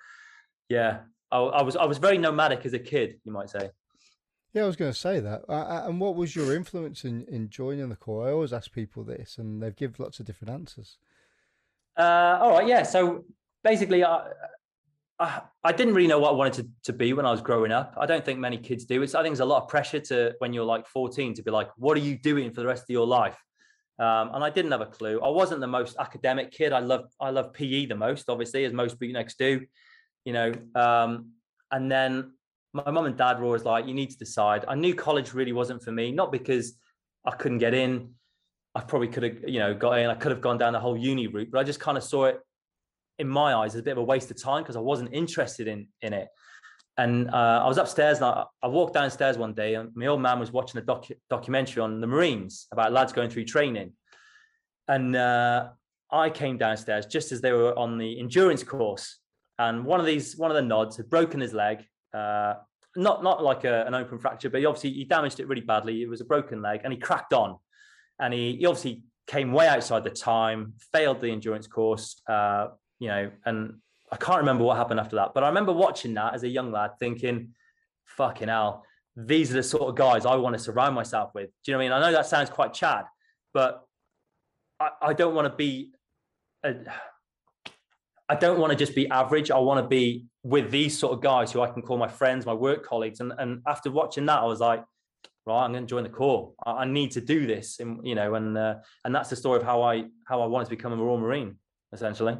yeah, 0.69 0.99
I, 1.31 1.37
I, 1.37 1.61
was 1.63 1.75
I 1.75 1.85
was 1.85 1.97
very 1.97 2.17
nomadic 2.17 2.65
as 2.65 2.73
a 2.73 2.79
kid, 2.79 3.19
you 3.23 3.31
might 3.31 3.49
say. 3.49 3.69
Yeah, 4.53 4.63
I 4.63 4.67
was 4.67 4.77
going 4.77 4.91
to 4.93 4.97
say 4.97 5.19
that. 5.19 5.43
Uh, 5.49 5.83
and 5.85 5.99
what 5.99 6.15
was 6.15 6.33
your 6.33 6.55
influence 6.55 7.03
in, 7.03 7.25
in 7.25 7.49
joining 7.49 7.89
the 7.89 7.97
corps? 7.97 8.29
I 8.29 8.31
always 8.31 8.53
ask 8.53 8.71
people 8.71 9.03
this, 9.03 9.37
and 9.37 9.61
they've 9.61 9.75
given 9.75 9.95
lots 9.99 10.21
of 10.21 10.25
different 10.25 10.53
answers. 10.53 10.97
Uh, 11.97 12.39
all 12.41 12.51
right, 12.51 12.65
yeah. 12.65 12.83
So 12.83 13.25
basically, 13.65 14.05
I, 14.05 14.29
I, 15.19 15.71
didn't 15.71 15.93
really 15.93 16.07
know 16.07 16.19
what 16.19 16.29
I 16.29 16.33
wanted 16.33 16.53
to, 16.55 16.67
to 16.91 16.93
be 16.93 17.13
when 17.13 17.25
I 17.25 17.31
was 17.31 17.41
growing 17.41 17.71
up. 17.71 17.95
I 17.99 18.05
don't 18.05 18.23
think 18.25 18.39
many 18.39 18.57
kids 18.57 18.85
do. 18.85 19.01
It's 19.01 19.15
I 19.15 19.21
think 19.21 19.31
there's 19.31 19.39
a 19.39 19.45
lot 19.45 19.63
of 19.63 19.69
pressure 19.69 19.99
to 19.99 20.35
when 20.39 20.51
you're 20.51 20.65
like 20.65 20.87
14 20.87 21.33
to 21.35 21.43
be 21.43 21.51
like, 21.51 21.69
what 21.77 21.95
are 21.97 22.01
you 22.01 22.17
doing 22.17 22.51
for 22.51 22.61
the 22.61 22.67
rest 22.67 22.83
of 22.83 22.89
your 22.89 23.07
life? 23.07 23.37
Um, 23.97 24.31
and 24.33 24.43
I 24.43 24.49
didn't 24.49 24.71
have 24.71 24.81
a 24.81 24.87
clue. 24.87 25.21
I 25.21 25.29
wasn't 25.29 25.61
the 25.61 25.67
most 25.67 25.95
academic 25.99 26.51
kid. 26.51 26.73
I 26.73 26.79
love 26.79 27.05
I 27.19 27.29
love 27.29 27.53
PE 27.53 27.85
the 27.85 27.95
most, 27.95 28.29
obviously, 28.29 28.65
as 28.65 28.73
most 28.73 28.99
bootnecks 28.99 29.35
do. 29.37 29.65
You 30.25 30.33
know, 30.33 30.51
um, 30.75 31.31
and 31.71 31.89
then 31.89 32.33
my 32.73 32.91
mum 32.91 33.05
and 33.05 33.15
dad 33.15 33.39
were 33.39 33.45
always 33.45 33.63
like, 33.63 33.87
"You 33.87 33.93
need 33.93 34.09
to 34.09 34.17
decide." 34.17 34.65
I 34.67 34.75
knew 34.75 34.93
college 34.93 35.33
really 35.33 35.53
wasn't 35.53 35.81
for 35.81 35.93
me, 35.93 36.11
not 36.11 36.29
because 36.29 36.77
I 37.25 37.31
couldn't 37.31 37.59
get 37.59 37.73
in. 37.73 38.15
I 38.73 38.81
probably 38.81 39.07
could 39.07 39.23
have, 39.23 39.37
you 39.47 39.59
know, 39.59 39.73
got 39.73 39.97
in. 39.99 40.09
I 40.09 40.15
could 40.15 40.33
have 40.33 40.41
gone 40.41 40.57
down 40.57 40.73
the 40.73 40.79
whole 40.81 40.97
uni 40.97 41.27
route, 41.27 41.49
but 41.49 41.59
I 41.59 41.63
just 41.63 41.79
kind 41.79 41.97
of 41.97 42.03
saw 42.03 42.25
it 42.25 42.41
in 43.19 43.27
my 43.27 43.53
eyes 43.55 43.75
as 43.75 43.81
a 43.81 43.83
bit 43.83 43.91
of 43.91 43.97
a 43.97 44.03
waste 44.03 44.29
of 44.31 44.41
time 44.41 44.63
because 44.63 44.75
I 44.75 44.81
wasn't 44.81 45.13
interested 45.13 45.67
in 45.67 45.87
in 46.01 46.13
it. 46.13 46.27
And 46.97 47.29
uh, 47.29 47.61
I 47.63 47.67
was 47.67 47.77
upstairs 47.77 48.17
and 48.17 48.25
I, 48.25 48.45
I, 48.63 48.67
walked 48.67 48.93
downstairs 48.93 49.37
one 49.37 49.53
day 49.53 49.75
and 49.75 49.93
my 49.95 50.05
old 50.05 50.21
man 50.21 50.39
was 50.39 50.53
watching 50.53 50.79
a 50.79 50.83
docu- 50.83 51.17
documentary 51.29 51.81
on 51.81 51.99
the 51.99 52.07
Marines 52.07 52.67
about 52.71 52.93
lads 52.93 53.11
going 53.11 53.29
through 53.29 53.43
training. 53.43 53.91
And 54.87 55.13
uh, 55.13 55.71
I 56.09 56.29
came 56.29 56.57
downstairs 56.57 57.05
just 57.05 57.33
as 57.33 57.41
they 57.41 57.51
were 57.51 57.77
on 57.77 57.97
the 57.97 58.17
endurance 58.17 58.63
course. 58.63 59.19
And 59.59 59.83
one 59.83 59.99
of 59.99 60.05
these, 60.05 60.37
one 60.37 60.51
of 60.51 60.55
the 60.55 60.61
nods 60.61 60.95
had 60.95 61.09
broken 61.09 61.41
his 61.41 61.53
leg. 61.53 61.85
Uh, 62.13 62.55
not 62.95 63.23
not 63.23 63.43
like 63.43 63.65
a, 63.65 63.85
an 63.85 63.93
open 63.93 64.17
fracture, 64.17 64.49
but 64.49 64.59
he 64.59 64.65
obviously 64.65 64.91
he 64.91 65.03
damaged 65.03 65.39
it 65.39 65.47
really 65.47 65.61
badly. 65.61 66.01
It 66.01 66.09
was 66.09 66.21
a 66.21 66.25
broken 66.25 66.61
leg, 66.61 66.81
and 66.83 66.93
he 66.93 66.99
cracked 66.99 67.33
on. 67.33 67.57
And 68.19 68.33
he, 68.33 68.55
he 68.55 68.65
obviously 68.65 69.03
came 69.27 69.51
way 69.51 69.67
outside 69.67 70.03
the 70.03 70.09
time, 70.09 70.73
failed 70.93 71.19
the 71.19 71.29
endurance 71.29 71.67
course, 71.67 72.21
uh, 72.29 72.67
you 72.99 73.07
know, 73.07 73.31
and 73.45 73.75
I 74.11 74.17
can't 74.17 74.39
remember 74.39 74.63
what 74.63 74.77
happened 74.77 74.99
after 74.99 75.15
that, 75.17 75.33
but 75.33 75.43
I 75.43 75.47
remember 75.47 75.73
watching 75.73 76.13
that 76.13 76.33
as 76.33 76.43
a 76.43 76.47
young 76.47 76.71
lad 76.71 76.91
thinking, 76.99 77.53
fucking 78.05 78.47
hell, 78.47 78.85
these 79.15 79.51
are 79.51 79.55
the 79.55 79.63
sort 79.63 79.83
of 79.83 79.95
guys 79.95 80.25
I 80.25 80.35
want 80.35 80.55
to 80.55 80.59
surround 80.59 80.95
myself 80.95 81.31
with. 81.33 81.49
Do 81.63 81.71
you 81.71 81.73
know 81.73 81.79
what 81.79 81.85
I 81.85 81.87
mean? 81.87 81.91
I 81.93 81.99
know 81.99 82.11
that 82.15 82.27
sounds 82.27 82.49
quite 82.49 82.73
Chad, 82.73 83.05
but 83.53 83.85
I, 84.79 84.89
I 85.01 85.13
don't 85.13 85.33
want 85.33 85.47
to 85.51 85.55
be, 85.55 85.91
a, 86.63 86.75
I 88.27 88.35
don't 88.35 88.59
want 88.59 88.71
to 88.71 88.77
just 88.77 88.95
be 88.95 89.09
average. 89.09 89.51
I 89.51 89.59
want 89.59 89.83
to 89.83 89.87
be 89.87 90.25
with 90.43 90.69
these 90.71 90.97
sort 90.97 91.13
of 91.13 91.21
guys 91.21 91.51
who 91.51 91.61
I 91.61 91.67
can 91.67 91.81
call 91.81 91.97
my 91.97 92.07
friends, 92.07 92.45
my 92.45 92.53
work 92.53 92.83
colleagues. 92.83 93.19
And, 93.19 93.33
and 93.37 93.61
after 93.67 93.89
watching 93.89 94.25
that, 94.25 94.39
I 94.39 94.45
was 94.45 94.59
like, 94.59 94.83
right, 95.45 95.63
I'm 95.63 95.71
going 95.71 95.85
to 95.85 95.89
join 95.89 96.03
the 96.03 96.09
corps. 96.09 96.53
I, 96.65 96.71
I 96.71 96.85
need 96.85 97.11
to 97.11 97.21
do 97.21 97.47
this. 97.47 97.79
And, 97.79 98.05
you 98.05 98.15
know, 98.15 98.35
and, 98.35 98.57
uh, 98.57 98.75
and 99.03 99.15
that's 99.15 99.29
the 99.29 99.35
story 99.35 99.59
of 99.59 99.63
how 99.63 99.81
I, 99.81 100.05
how 100.27 100.41
I 100.41 100.45
wanted 100.45 100.65
to 100.65 100.71
become 100.71 100.91
a 100.91 100.97
Royal 100.97 101.19
Marine, 101.19 101.57
essentially. 101.93 102.37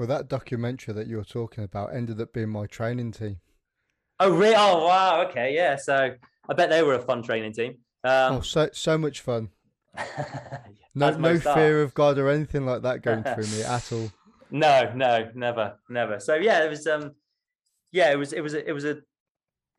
Well, 0.00 0.06
that 0.06 0.28
documentary 0.28 0.94
that 0.94 1.08
you 1.08 1.18
were 1.18 1.24
talking 1.24 1.62
about 1.62 1.94
ended 1.94 2.22
up 2.22 2.32
being 2.32 2.48
my 2.48 2.64
training 2.64 3.12
team. 3.12 3.36
Oh, 4.18 4.30
really? 4.30 4.54
Oh, 4.56 4.86
wow. 4.86 5.26
Okay, 5.28 5.54
yeah. 5.54 5.76
So 5.76 6.14
I 6.48 6.54
bet 6.54 6.70
they 6.70 6.82
were 6.82 6.94
a 6.94 7.02
fun 7.02 7.22
training 7.22 7.52
team. 7.52 7.72
Um, 8.02 8.36
oh, 8.36 8.40
so 8.40 8.70
so 8.72 8.96
much 8.96 9.20
fun. 9.20 9.50
no, 10.94 11.10
no 11.18 11.38
fear 11.38 11.82
of 11.82 11.92
God 11.92 12.16
or 12.16 12.30
anything 12.30 12.64
like 12.64 12.80
that 12.80 13.02
going 13.02 13.22
through 13.22 13.44
me 13.48 13.62
at 13.68 13.92
all. 13.92 14.10
No, 14.50 14.90
no, 14.94 15.30
never, 15.34 15.76
never. 15.90 16.18
So 16.18 16.34
yeah, 16.36 16.64
it 16.64 16.70
was. 16.70 16.86
Um, 16.86 17.12
yeah, 17.92 18.10
it 18.10 18.16
was. 18.16 18.32
It 18.32 18.40
was. 18.40 18.54
It 18.54 18.72
was 18.72 18.86
a. 18.86 19.02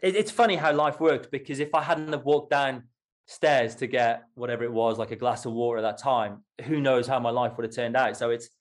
It, 0.03 0.15
it's 0.15 0.29
funny 0.29 0.55
how 0.55 0.71
life 0.71 0.99
worked 0.99 1.31
because 1.31 1.59
if 1.59 1.73
I 1.73 1.81
hadn't 1.81 2.13
have 2.13 2.25
walked 2.25 2.51
down 2.51 2.83
stairs 3.25 3.73
to 3.77 3.87
get 3.87 4.25
whatever 4.35 4.63
it 4.65 4.71
was, 4.71 4.99
like 4.99 5.09
a 5.09 5.15
glass 5.15 5.47
of 5.47 5.53
water 5.53 5.79
at 5.79 5.81
that 5.81 5.97
time, 5.97 6.43
who 6.65 6.79
knows 6.79 7.07
how 7.07 7.19
my 7.19 7.31
life 7.31 7.57
would 7.57 7.65
have 7.65 7.73
turned 7.73 7.95
out. 7.95 8.15
So 8.15 8.29
it's 8.29 8.51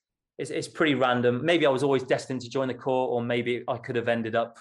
it's, 0.41 0.49
it's 0.49 0.67
pretty 0.67 0.95
random. 0.95 1.45
Maybe 1.45 1.67
I 1.67 1.69
was 1.69 1.83
always 1.83 2.01
destined 2.01 2.41
to 2.41 2.49
join 2.49 2.67
the 2.67 2.73
corps, 2.73 3.07
or 3.09 3.21
maybe 3.21 3.63
I 3.67 3.77
could 3.77 3.95
have 3.95 4.07
ended 4.07 4.35
up. 4.35 4.57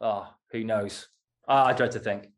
Ah, 0.00 0.28
oh, 0.28 0.34
who 0.50 0.64
knows? 0.64 1.08
I 1.48 1.72
dread 1.72 1.92
to 1.92 2.00
think. 2.00 2.32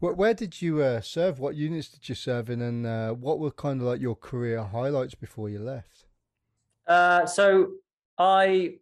Where, 0.00 0.12
where 0.12 0.34
did 0.34 0.60
you 0.60 0.82
uh, 0.82 1.00
serve? 1.00 1.38
What 1.38 1.54
units 1.54 1.88
did 1.88 2.08
you 2.08 2.16
serve 2.16 2.50
in, 2.50 2.60
and 2.60 2.86
uh, 2.86 3.12
what 3.12 3.38
were 3.38 3.52
kind 3.52 3.80
of 3.80 3.86
like 3.86 4.00
your 4.00 4.16
career 4.16 4.64
highlights 4.64 5.14
before 5.14 5.48
you 5.48 5.60
left? 5.60 6.06
Uh, 6.88 7.24
so 7.24 7.68
I 8.18 8.78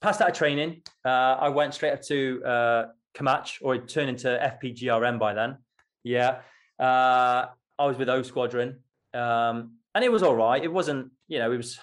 passed 0.00 0.22
out 0.22 0.30
of 0.30 0.36
training. 0.36 0.80
Uh, 1.04 1.36
I 1.38 1.50
went 1.50 1.74
straight 1.74 1.92
up 1.92 2.02
to 2.04 2.42
uh, 2.44 2.84
Comacchio, 3.14 3.58
or 3.60 3.74
it 3.74 3.88
turned 3.88 4.08
into 4.08 4.28
FPGRM 4.28 5.18
by 5.18 5.34
then. 5.34 5.58
Yeah, 6.02 6.38
uh, 6.78 7.46
I 7.78 7.86
was 7.86 7.98
with 7.98 8.08
O 8.08 8.22
Squadron, 8.22 8.78
um, 9.12 9.74
and 9.94 10.02
it 10.02 10.10
was 10.10 10.22
all 10.22 10.34
right. 10.34 10.64
It 10.64 10.72
wasn't, 10.72 11.10
you 11.28 11.38
know, 11.38 11.52
it 11.52 11.58
was 11.58 11.78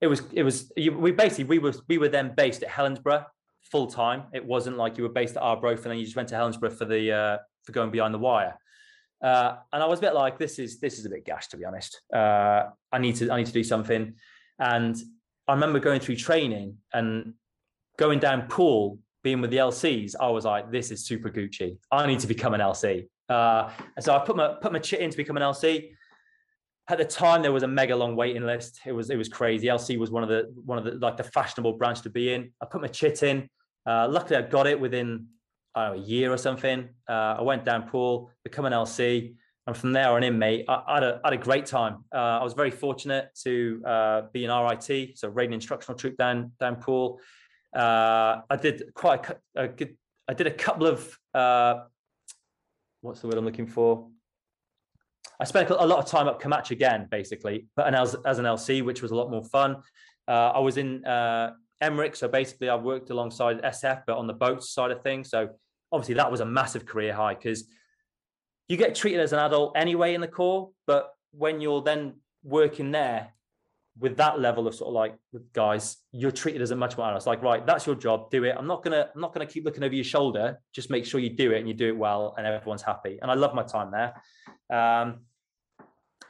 it 0.00 0.06
was 0.06 0.22
it 0.32 0.42
was 0.42 0.72
you, 0.76 0.96
we 0.96 1.12
basically 1.12 1.44
we 1.44 1.58
were 1.58 1.74
we 1.88 1.98
were 1.98 2.08
then 2.08 2.34
based 2.36 2.62
at 2.62 2.68
Helensburgh 2.68 3.24
full 3.62 3.86
time. 3.86 4.24
It 4.32 4.44
wasn't 4.44 4.76
like 4.76 4.96
you 4.96 5.02
were 5.02 5.10
based 5.10 5.36
at 5.36 5.42
Arbroath 5.42 5.82
and 5.82 5.90
then 5.90 5.98
you 5.98 6.04
just 6.04 6.16
went 6.16 6.28
to 6.28 6.34
Helensburgh 6.34 6.76
for 6.76 6.84
the 6.84 7.12
uh, 7.12 7.38
for 7.64 7.72
going 7.72 7.90
behind 7.90 8.14
the 8.14 8.18
wire. 8.18 8.56
Uh, 9.22 9.56
and 9.72 9.82
I 9.82 9.86
was 9.86 9.98
a 9.98 10.02
bit 10.02 10.14
like, 10.14 10.38
this 10.38 10.58
is 10.58 10.78
this 10.78 10.98
is 10.98 11.06
a 11.06 11.10
bit 11.10 11.24
gash 11.24 11.48
to 11.48 11.56
be 11.56 11.64
honest. 11.64 12.00
Uh, 12.14 12.64
I 12.92 12.98
need 12.98 13.16
to 13.16 13.30
I 13.30 13.38
need 13.38 13.46
to 13.46 13.52
do 13.52 13.64
something. 13.64 14.14
And 14.58 14.96
I 15.48 15.52
remember 15.52 15.78
going 15.78 16.00
through 16.00 16.16
training 16.16 16.76
and 16.92 17.34
going 17.98 18.18
down 18.18 18.42
pool, 18.48 18.98
being 19.22 19.40
with 19.40 19.50
the 19.50 19.56
LCs. 19.56 20.14
I 20.20 20.28
was 20.28 20.44
like, 20.44 20.70
this 20.70 20.90
is 20.90 21.06
super 21.06 21.30
Gucci. 21.30 21.78
I 21.90 22.06
need 22.06 22.20
to 22.20 22.26
become 22.26 22.54
an 22.54 22.60
LC. 22.60 23.08
Uh, 23.28 23.70
and 23.96 24.04
so 24.04 24.14
I 24.14 24.24
put 24.24 24.36
my 24.36 24.54
put 24.60 24.72
my 24.72 24.78
chit 24.78 25.00
in 25.00 25.10
to 25.10 25.16
become 25.16 25.36
an 25.36 25.42
LC 25.42 25.90
at 26.88 26.98
the 26.98 27.04
time 27.04 27.42
there 27.42 27.52
was 27.52 27.62
a 27.62 27.68
mega 27.68 27.96
long 27.96 28.16
waiting 28.16 28.44
list. 28.44 28.80
It 28.86 28.92
was 28.92 29.10
it 29.10 29.16
was 29.16 29.28
crazy. 29.28 29.66
LC 29.66 29.98
was 29.98 30.10
one 30.10 30.22
of 30.22 30.28
the 30.28 30.52
one 30.64 30.78
of 30.78 30.84
the 30.84 30.92
like 30.92 31.16
the 31.16 31.24
fashionable 31.24 31.74
branch 31.74 32.02
to 32.02 32.10
be 32.10 32.32
in. 32.32 32.52
I 32.62 32.66
put 32.66 32.80
my 32.80 32.88
chit 32.88 33.22
in. 33.22 33.48
Uh, 33.86 34.08
luckily, 34.08 34.36
I 34.36 34.42
got 34.42 34.66
it 34.66 34.78
within 34.78 35.26
know, 35.76 35.92
a 35.92 35.96
year 35.96 36.32
or 36.32 36.36
something. 36.36 36.88
Uh, 37.08 37.36
I 37.38 37.42
went 37.42 37.64
down 37.64 37.88
pool, 37.88 38.30
become 38.44 38.64
an 38.64 38.72
LC, 38.72 39.34
and 39.66 39.76
from 39.76 39.92
there 39.92 40.10
on 40.10 40.22
in, 40.22 40.38
mate, 40.38 40.64
I, 40.68 40.82
I, 40.86 40.94
had, 40.94 41.02
a, 41.02 41.20
I 41.24 41.28
had 41.28 41.40
a 41.40 41.42
great 41.42 41.66
time. 41.66 42.04
Uh, 42.14 42.38
I 42.40 42.44
was 42.44 42.54
very 42.54 42.70
fortunate 42.70 43.30
to 43.44 43.82
uh, 43.84 44.22
be 44.32 44.44
an 44.44 44.50
RIT, 44.50 45.18
so 45.18 45.28
Raiding 45.28 45.54
Instructional 45.54 45.98
Troop 45.98 46.16
down 46.16 46.52
down 46.58 46.76
pool. 46.76 47.20
Uh, 47.74 48.40
I 48.48 48.56
did 48.60 48.94
quite 48.94 49.28
a, 49.28 49.64
a, 49.64 49.68
good. 49.68 49.96
I 50.28 50.34
did 50.34 50.46
a 50.46 50.52
couple 50.52 50.86
of 50.86 51.18
uh, 51.34 51.84
what's 53.00 53.20
the 53.20 53.28
word 53.28 53.38
I'm 53.38 53.44
looking 53.44 53.66
for? 53.66 54.08
I 55.38 55.44
spent 55.44 55.70
a 55.70 55.86
lot 55.86 55.98
of 55.98 56.06
time 56.06 56.28
up 56.28 56.40
Comacchio 56.40 56.72
again, 56.72 57.08
basically, 57.10 57.66
but 57.76 57.92
as, 57.94 58.16
as 58.24 58.38
an 58.38 58.44
LC, 58.44 58.82
which 58.84 59.02
was 59.02 59.10
a 59.10 59.14
lot 59.14 59.30
more 59.30 59.44
fun. 59.44 59.76
Uh, 60.26 60.52
I 60.54 60.58
was 60.60 60.76
in 60.76 61.04
uh, 61.04 61.52
Emmerich, 61.80 62.16
so 62.16 62.26
basically 62.26 62.68
I 62.68 62.76
worked 62.76 63.10
alongside 63.10 63.62
SF, 63.62 64.02
but 64.06 64.16
on 64.16 64.26
the 64.26 64.32
boat 64.32 64.62
side 64.62 64.90
of 64.90 65.02
things. 65.02 65.30
So 65.30 65.50
obviously 65.92 66.14
that 66.14 66.30
was 66.30 66.40
a 66.40 66.46
massive 66.46 66.86
career 66.86 67.14
high 67.14 67.34
because 67.34 67.68
you 68.68 68.76
get 68.76 68.94
treated 68.94 69.20
as 69.20 69.32
an 69.32 69.38
adult 69.38 69.76
anyway 69.76 70.14
in 70.14 70.20
the 70.20 70.28
corps, 70.28 70.70
but 70.86 71.10
when 71.32 71.60
you're 71.60 71.82
then 71.82 72.14
working 72.42 72.90
there 72.90 73.32
with 73.98 74.16
that 74.18 74.38
level 74.40 74.66
of 74.66 74.74
sort 74.74 74.88
of 74.88 74.94
like 74.94 75.14
guys, 75.52 75.96
you're 76.12 76.30
treated 76.30 76.60
as 76.60 76.70
a 76.70 76.76
much 76.76 76.96
more. 76.98 77.14
It's 77.14 77.26
like, 77.26 77.42
right, 77.42 77.64
that's 77.66 77.86
your 77.86 77.94
job, 77.94 78.30
do 78.30 78.44
it. 78.44 78.54
I'm 78.56 78.66
not 78.66 78.82
gonna, 78.82 79.08
I'm 79.14 79.20
not 79.20 79.32
gonna 79.32 79.46
keep 79.46 79.64
looking 79.64 79.84
over 79.84 79.94
your 79.94 80.04
shoulder. 80.04 80.58
Just 80.74 80.90
make 80.90 81.06
sure 81.06 81.20
you 81.20 81.30
do 81.30 81.52
it 81.52 81.58
and 81.58 81.68
you 81.68 81.74
do 81.74 81.88
it 81.88 81.96
well, 81.96 82.34
and 82.36 82.46
everyone's 82.46 82.82
happy. 82.82 83.18
And 83.20 83.30
I 83.30 83.34
love 83.34 83.54
my 83.54 83.62
time 83.62 83.90
there. 83.90 84.14
Um, 84.70 85.20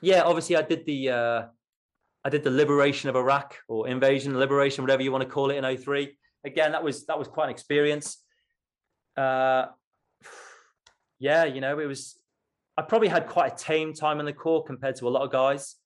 yeah, 0.01 0.23
obviously 0.23 0.57
I 0.57 0.63
did 0.63 0.87
the 0.87 1.11
uh, 1.11 1.43
I 2.25 2.29
did 2.29 2.45
the 2.45 2.51
liberation 2.51 3.09
of 3.09 3.17
Iraq 3.17 3.57
or 3.69 3.89
invasion, 3.89 4.39
liberation, 4.39 4.83
whatever 4.83 5.03
you 5.03 5.13
want 5.13 5.23
to 5.23 5.31
call 5.31 5.51
it 5.51 5.63
in 5.63 5.77
03. 5.77 6.17
Again, 6.45 6.73
that 6.73 6.83
was 6.83 7.07
that 7.07 7.19
was 7.19 7.29
quite 7.29 7.45
an 7.45 7.51
experience. 7.51 8.19
Uh, 9.17 9.67
yeah, 11.19 11.45
you 11.45 11.61
know, 11.61 11.79
it 11.79 11.87
was. 11.87 12.19
I 12.77 12.83
probably 12.83 13.09
had 13.09 13.27
quite 13.27 13.53
a 13.53 13.57
tame 13.57 13.95
time 13.95 14.21
in 14.21 14.27
the 14.27 14.33
corps 14.33 14.63
compared 14.63 14.97
to 14.97 15.09
a 15.09 15.09
lot 15.09 15.23
of 15.23 15.33
guys, 15.33 15.77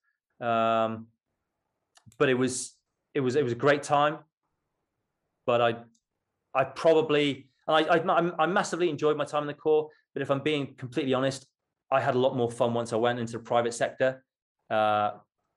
um, 0.41 1.07
but 2.21 2.29
it 2.29 2.35
was 2.35 2.75
it 3.15 3.19
was 3.19 3.35
it 3.35 3.43
was 3.43 3.51
a 3.51 3.61
great 3.65 3.81
time. 3.81 4.19
But 5.47 5.59
I 5.59 5.75
I 6.53 6.63
probably 6.65 7.49
and 7.67 7.75
I, 7.75 7.97
I 7.97 8.43
I 8.43 8.45
massively 8.45 8.91
enjoyed 8.91 9.17
my 9.17 9.25
time 9.25 9.41
in 9.41 9.47
the 9.47 9.55
corps. 9.55 9.89
But 10.13 10.21
if 10.21 10.29
I'm 10.29 10.41
being 10.41 10.75
completely 10.75 11.15
honest, 11.15 11.47
I 11.89 11.99
had 11.99 12.13
a 12.13 12.19
lot 12.19 12.37
more 12.37 12.51
fun 12.51 12.75
once 12.75 12.93
I 12.93 12.97
went 12.97 13.17
into 13.17 13.33
the 13.33 13.39
private 13.39 13.73
sector. 13.73 14.23
Uh, 14.69 15.11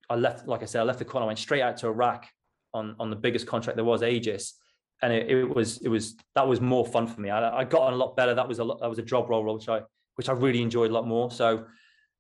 I 0.09 0.15
left, 0.17 0.49
like 0.49 0.63
I 0.63 0.65
said, 0.65 0.81
I 0.81 0.85
left 0.85 1.01
the 1.01 1.05
corner, 1.05 1.25
I 1.25 1.27
went 1.27 1.39
straight 1.39 1.61
out 1.61 1.77
to 1.79 1.89
Iraq 1.89 2.27
on 2.73 2.97
on 2.99 3.11
the 3.11 3.17
biggest 3.17 3.47
contract 3.47 3.77
there 3.77 3.85
was, 3.85 4.03
Aegis, 4.03 4.55
and 5.03 5.13
it, 5.13 5.31
it 5.31 5.45
was 5.45 5.83
it 5.83 5.89
was 5.89 6.17
that 6.35 6.49
was 6.49 6.63
more 6.63 6.87
fun 6.87 7.07
for 7.07 7.21
me. 7.21 7.29
I, 7.29 7.59
I, 7.61 7.65
got 7.65 7.83
on 7.83 7.93
a 7.93 7.97
lot 7.97 8.17
better. 8.17 8.35
That 8.35 8.49
was 8.49 8.59
a 8.59 8.65
lot, 8.65 8.81
that 8.81 8.89
was 8.89 8.99
a 8.99 9.09
job 9.13 9.29
role 9.29 9.55
which 9.55 9.69
I 9.69 9.83
which 10.15 10.31
I 10.31 10.33
really 10.33 10.63
enjoyed 10.63 10.91
a 10.91 10.95
lot 10.95 11.07
more. 11.07 11.31
So 11.31 11.67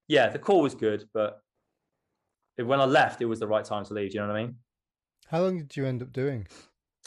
yeah, 0.06 0.28
the 0.28 0.38
call 0.38 0.60
was 0.60 0.74
good, 0.74 1.08
but 1.14 1.40
when 2.56 2.80
I 2.80 2.84
left, 2.84 3.20
it 3.20 3.26
was 3.26 3.40
the 3.40 3.46
right 3.46 3.64
time 3.64 3.84
to 3.84 3.94
leave. 3.94 4.10
Do 4.10 4.16
you 4.16 4.20
know 4.22 4.28
what 4.28 4.36
I 4.36 4.42
mean? 4.44 4.56
How 5.28 5.42
long 5.42 5.58
did 5.58 5.76
you 5.76 5.86
end 5.86 6.02
up 6.02 6.12
doing? 6.12 6.46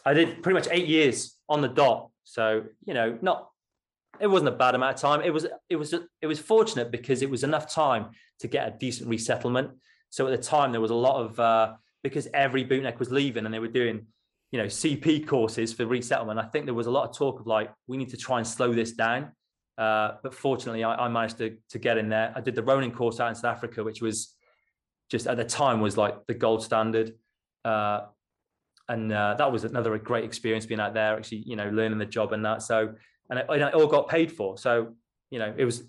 I 0.06 0.14
did 0.14 0.42
pretty 0.44 0.56
much 0.56 0.68
eight 0.72 0.88
years 0.88 1.38
on 1.50 1.62
the 1.62 1.68
dot. 1.68 2.10
So 2.24 2.64
you 2.86 2.94
know, 2.94 3.18
not 3.22 3.50
it 4.20 4.28
wasn't 4.28 4.50
a 4.50 4.58
bad 4.58 4.76
amount 4.76 4.96
of 4.96 5.02
time. 5.02 5.22
It 5.22 5.34
was 5.34 5.46
it 5.70 5.76
was 5.76 5.94
it 5.94 6.28
was 6.28 6.40
fortunate 6.40 6.92
because 6.92 7.22
it 7.22 7.30
was 7.30 7.44
enough 7.44 7.72
time 7.72 8.08
to 8.40 8.48
get 8.48 8.68
a 8.68 8.78
decent 8.78 9.10
resettlement. 9.10 9.72
So 10.10 10.28
at 10.28 10.32
the 10.32 10.44
time 10.44 10.72
there 10.72 10.82
was 10.82 10.92
a 10.92 10.96
lot 10.96 11.24
of 11.24 11.40
uh, 11.40 11.74
because 12.04 12.28
every 12.34 12.66
bootneck 12.66 13.00
was 13.00 13.12
leaving 13.12 13.46
and 13.46 13.54
they 13.54 13.60
were 13.60 13.68
doing 13.68 14.08
you 14.52 14.60
know 14.60 14.66
CP 14.66 15.28
courses 15.28 15.74
for 15.74 15.86
resettlement. 15.86 16.40
I 16.40 16.44
think 16.44 16.66
there 16.66 16.74
was 16.74 16.88
a 16.88 16.92
lot 16.92 17.10
of 17.10 17.16
talk 17.16 17.40
of 17.40 17.48
like 17.48 17.72
we 17.88 17.98
need 17.98 18.10
to 18.10 18.18
try 18.18 18.38
and 18.38 18.48
slow 18.48 18.74
this 18.74 18.94
down 18.94 19.32
Uh, 19.78 20.14
but 20.24 20.34
fortunately, 20.34 20.84
I, 20.84 21.06
I, 21.06 21.08
managed 21.08 21.38
to 21.38 21.58
to 21.70 21.80
get 21.80 21.98
in 21.98 22.10
there. 22.10 22.34
I 22.36 22.42
did 22.42 22.56
the 22.56 22.64
Ronin 22.64 22.92
course 22.92 23.20
out 23.20 23.30
in 23.30 23.36
South 23.36 23.56
Africa, 23.58 23.84
which 23.84 24.02
was 24.02 24.36
just 25.10 25.28
at 25.28 25.38
the 25.38 25.46
time 25.46 25.82
was 25.82 25.98
like 25.98 26.26
the 26.28 26.34
gold 26.34 26.64
standard. 26.64 27.14
Uh, 27.64 28.02
and 28.90 29.12
uh, 29.12 29.36
that 29.38 29.52
was 29.52 29.64
another 29.64 29.98
great 29.98 30.24
experience 30.24 30.66
being 30.66 30.80
out 30.80 30.94
there, 30.94 31.18
actually, 31.18 31.44
you 31.46 31.56
know, 31.56 31.70
learning 31.70 31.98
the 31.98 32.06
job 32.06 32.32
and 32.34 32.46
that. 32.46 32.62
So, 32.62 32.94
and 33.30 33.40
it, 33.40 33.46
and 33.50 33.62
it 33.62 33.74
all 33.74 33.88
got 33.88 34.08
paid 34.08 34.32
for. 34.32 34.58
So, 34.58 34.94
you 35.30 35.40
know, 35.40 35.54
it 35.58 35.66
was 35.66 35.84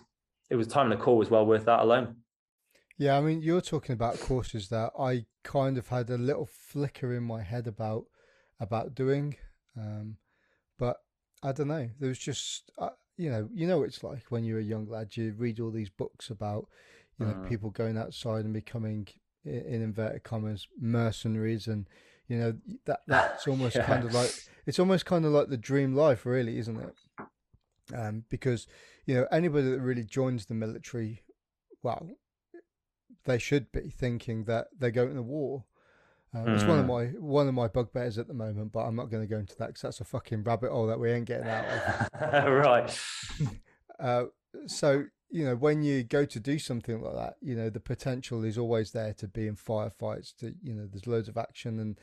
it 0.51 0.57
was 0.57 0.67
time 0.67 0.91
and 0.91 1.01
the 1.01 1.05
call 1.05 1.17
was 1.17 1.31
well 1.31 1.47
worth 1.47 1.67
that 1.67 1.81
alone. 1.81 2.17
Yeah, 2.97 3.17
I 3.17 3.21
mean, 3.21 3.43
you're 3.43 3.61
talking 3.61 3.93
about 3.93 4.19
courses 4.19 4.69
that 4.71 4.91
I 4.99 5.27
kind 5.45 5.79
of 5.79 5.89
had 5.89 6.11
a 6.11 6.19
little 6.19 6.47
flicker 6.47 7.15
in 7.15 7.23
my 7.23 7.43
head 7.43 7.69
about 7.69 8.07
about 8.59 8.97
doing, 8.97 9.37
um, 9.77 10.17
but 10.79 10.97
I 11.43 11.53
don't 11.53 11.69
know. 11.69 11.89
There 12.01 12.09
was 12.09 12.19
just, 12.19 12.73
uh, 12.77 12.91
you 13.17 13.31
know, 13.31 13.49
you 13.55 13.69
know, 13.69 13.85
it's 13.85 14.03
like 14.03 14.25
when 14.31 14.43
you're 14.43 14.59
a 14.59 14.65
young 14.65 14.89
lad, 14.89 15.17
you 15.17 15.33
read 15.39 15.61
all 15.61 15.71
these 15.71 15.91
books 15.91 16.31
about, 16.31 16.67
you 17.19 17.27
know, 17.27 17.33
uh. 17.33 17.49
people 17.49 17.71
going 17.71 17.97
outside 17.97 18.45
and 18.45 18.55
becoming, 18.55 19.09
in 19.45 19.83
inverted 19.83 20.23
commas, 20.23 20.67
mercenaries, 20.81 21.67
and 21.67 21.87
you 22.29 22.39
know 22.39 22.55
that 22.85 23.01
that's 23.07 23.47
almost 23.49 23.77
yeah. 23.77 23.87
kind 23.87 24.05
of 24.05 24.15
like 24.15 24.33
it's 24.67 24.79
almost 24.79 25.07
kind 25.07 25.25
of 25.25 25.33
like 25.33 25.49
the 25.49 25.57
dream 25.57 25.95
life, 25.95 26.27
really, 26.27 26.59
isn't 26.59 26.79
it? 26.79 26.95
Um, 27.95 28.25
because 28.29 28.67
you 29.07 29.15
know 29.15 29.27
anybody 29.33 29.71
that 29.71 29.81
really 29.81 30.05
joins 30.05 30.47
the 30.47 30.55
military, 30.55 31.23
well, 31.83 32.09
they 33.25 33.39
should 33.39 33.73
be 33.73 33.91
thinking 33.91 34.45
that 34.45 34.69
they're 34.79 34.91
going 34.91 35.15
to 35.15 35.23
war. 35.23 35.65
Uh, 36.35 36.41
mm. 36.41 36.55
It's 36.55 36.65
one 36.65 36.79
of 36.79 36.85
hmm. 36.85 36.91
my 36.91 37.05
one 37.19 37.49
of 37.49 37.55
my 37.55 37.69
bugbears 37.69 38.19
at 38.19 38.29
the 38.29 38.35
moment, 38.35 38.73
but 38.73 38.81
I'm 38.81 38.97
not 38.97 39.11
going 39.11 39.23
to 39.23 39.27
go 39.27 39.39
into 39.39 39.57
that 39.57 39.69
because 39.69 39.83
that's 39.83 40.01
a 40.01 40.05
fucking 40.05 40.45
rabbit 40.45 40.71
hole 40.71 40.87
that 40.89 41.01
we 41.01 41.11
ain't 41.11 41.27
getting 41.27 41.49
out 41.49 41.65
of. 41.65 42.53
right. 42.65 43.01
Uh, 43.99 44.27
so 44.69 45.03
you 45.31 45.45
know 45.45 45.57
when 45.57 45.83
you 45.83 46.03
go 46.03 46.25
to 46.25 46.41
do 46.41 46.59
something 46.59 47.01
like 47.01 47.15
that, 47.15 47.37
you 47.41 47.55
know 47.55 47.71
the 47.71 47.81
potential 47.81 48.45
is 48.45 48.59
always 48.59 48.93
there 48.93 49.13
to 49.15 49.29
be 49.29 49.47
in 49.47 49.57
firefights. 49.57 50.35
To 50.39 50.55
you 50.63 50.75
know, 50.75 50.87
there's 50.87 51.07
loads 51.07 51.29
of 51.29 51.37
action, 51.37 51.79
and 51.79 51.99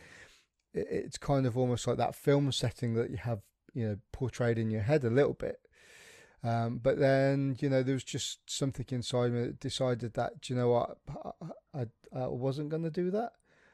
it, 0.73 0.87
it's 0.89 1.17
kind 1.17 1.45
of 1.45 1.57
almost 1.57 1.87
like 1.87 1.97
that 1.97 2.15
film 2.15 2.51
setting 2.51 2.93
that 2.95 3.09
you 3.09 3.17
have 3.17 3.41
you 3.73 3.87
know 3.87 3.97
portrayed 4.11 4.57
in 4.57 4.69
your 4.69 4.81
head 4.81 5.03
a 5.03 5.09
little 5.09 5.33
bit. 5.33 5.59
Um, 6.45 6.77
but 6.77 6.99
then, 6.99 7.57
you 7.59 7.69
know, 7.69 7.81
there 7.81 7.95
was 7.95 8.03
just 8.03 8.39
something 8.45 8.85
inside 8.89 9.31
me 9.31 9.41
that 9.47 9.59
decided 9.59 10.13
that, 10.13 10.47
you 10.47 10.55
know 10.55 10.69
what, 10.69 10.97
I, 11.73 11.81
I, 11.81 11.85
I 12.21 12.27
wasn't 12.27 12.69
going 12.69 12.83
to 12.83 12.91
do 12.91 13.09
that. 13.11 13.31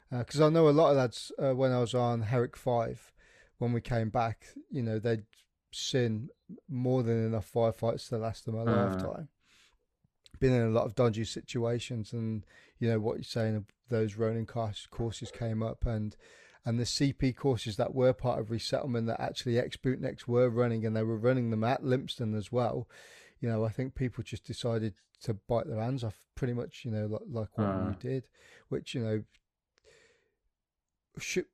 Because 0.10 0.40
uh, 0.40 0.48
I 0.48 0.50
know 0.50 0.70
a 0.70 0.72
lot 0.72 0.92
of 0.92 0.98
lads, 0.98 1.34
uh, 1.38 1.54
when 1.54 1.74
I 1.74 1.80
was 1.80 1.94
on 1.94 2.22
Herrick 2.22 2.56
5, 2.56 3.12
when 3.58 3.74
we 3.74 3.82
came 3.82 4.10
back, 4.10 4.46
you 4.70 4.82
know, 4.82 5.00
they'd 5.00 5.26
seen 5.74 6.30
more 6.70 7.04
than 7.04 7.26
enough 7.26 7.52
firefights 7.52 8.08
to 8.10 8.18
last 8.18 8.46
them 8.46 8.56
a 8.56 8.62
uh. 8.62 8.90
lifetime. 8.90 9.28
Been 10.42 10.54
in 10.54 10.64
a 10.64 10.72
lot 10.72 10.86
of 10.86 10.96
dodgy 10.96 11.24
situations, 11.24 12.12
and, 12.12 12.44
you 12.80 12.90
know, 12.90 13.00
what 13.00 13.16
you're 13.16 13.24
saying, 13.24 13.66
those 13.90 14.16
Ronin 14.16 14.46
courses 14.46 15.32
came 15.32 15.64
up, 15.64 15.86
and 15.86 16.18
and 16.66 16.80
the 16.80 16.84
CP 16.84 17.36
courses 17.36 17.78
that 17.78 17.96
were 17.96 18.14
part 18.14 18.40
of 18.40 18.52
resettlement 18.52 19.08
that 19.08 19.20
actually 19.20 19.58
ex 19.58 19.78
bootnecks 19.78 20.28
were 20.28 20.50
running 20.50 20.86
and 20.86 20.96
they 20.96 21.04
were 21.04 21.18
running 21.18 21.50
them 21.50 21.64
at 21.64 21.84
Lympstone 21.84 22.38
as 22.38 22.52
well. 22.52 22.88
You 23.40 23.50
know, 23.50 23.66
I 23.66 23.70
think 23.70 23.96
people 23.96 24.24
just 24.24 24.46
decided 24.46 24.94
to 25.24 25.34
bite 25.34 25.68
their 25.68 25.82
hands 25.82 26.04
off 26.04 26.16
pretty 26.36 26.54
much, 26.54 26.82
you 26.84 26.92
know, 26.92 27.08
like, 27.08 27.22
like 27.28 27.58
what 27.58 27.68
uh. 27.68 27.88
you 27.88 27.96
did, 28.00 28.28
which, 28.70 28.94
you 28.94 29.02
know, 29.02 29.24
should, 31.18 31.46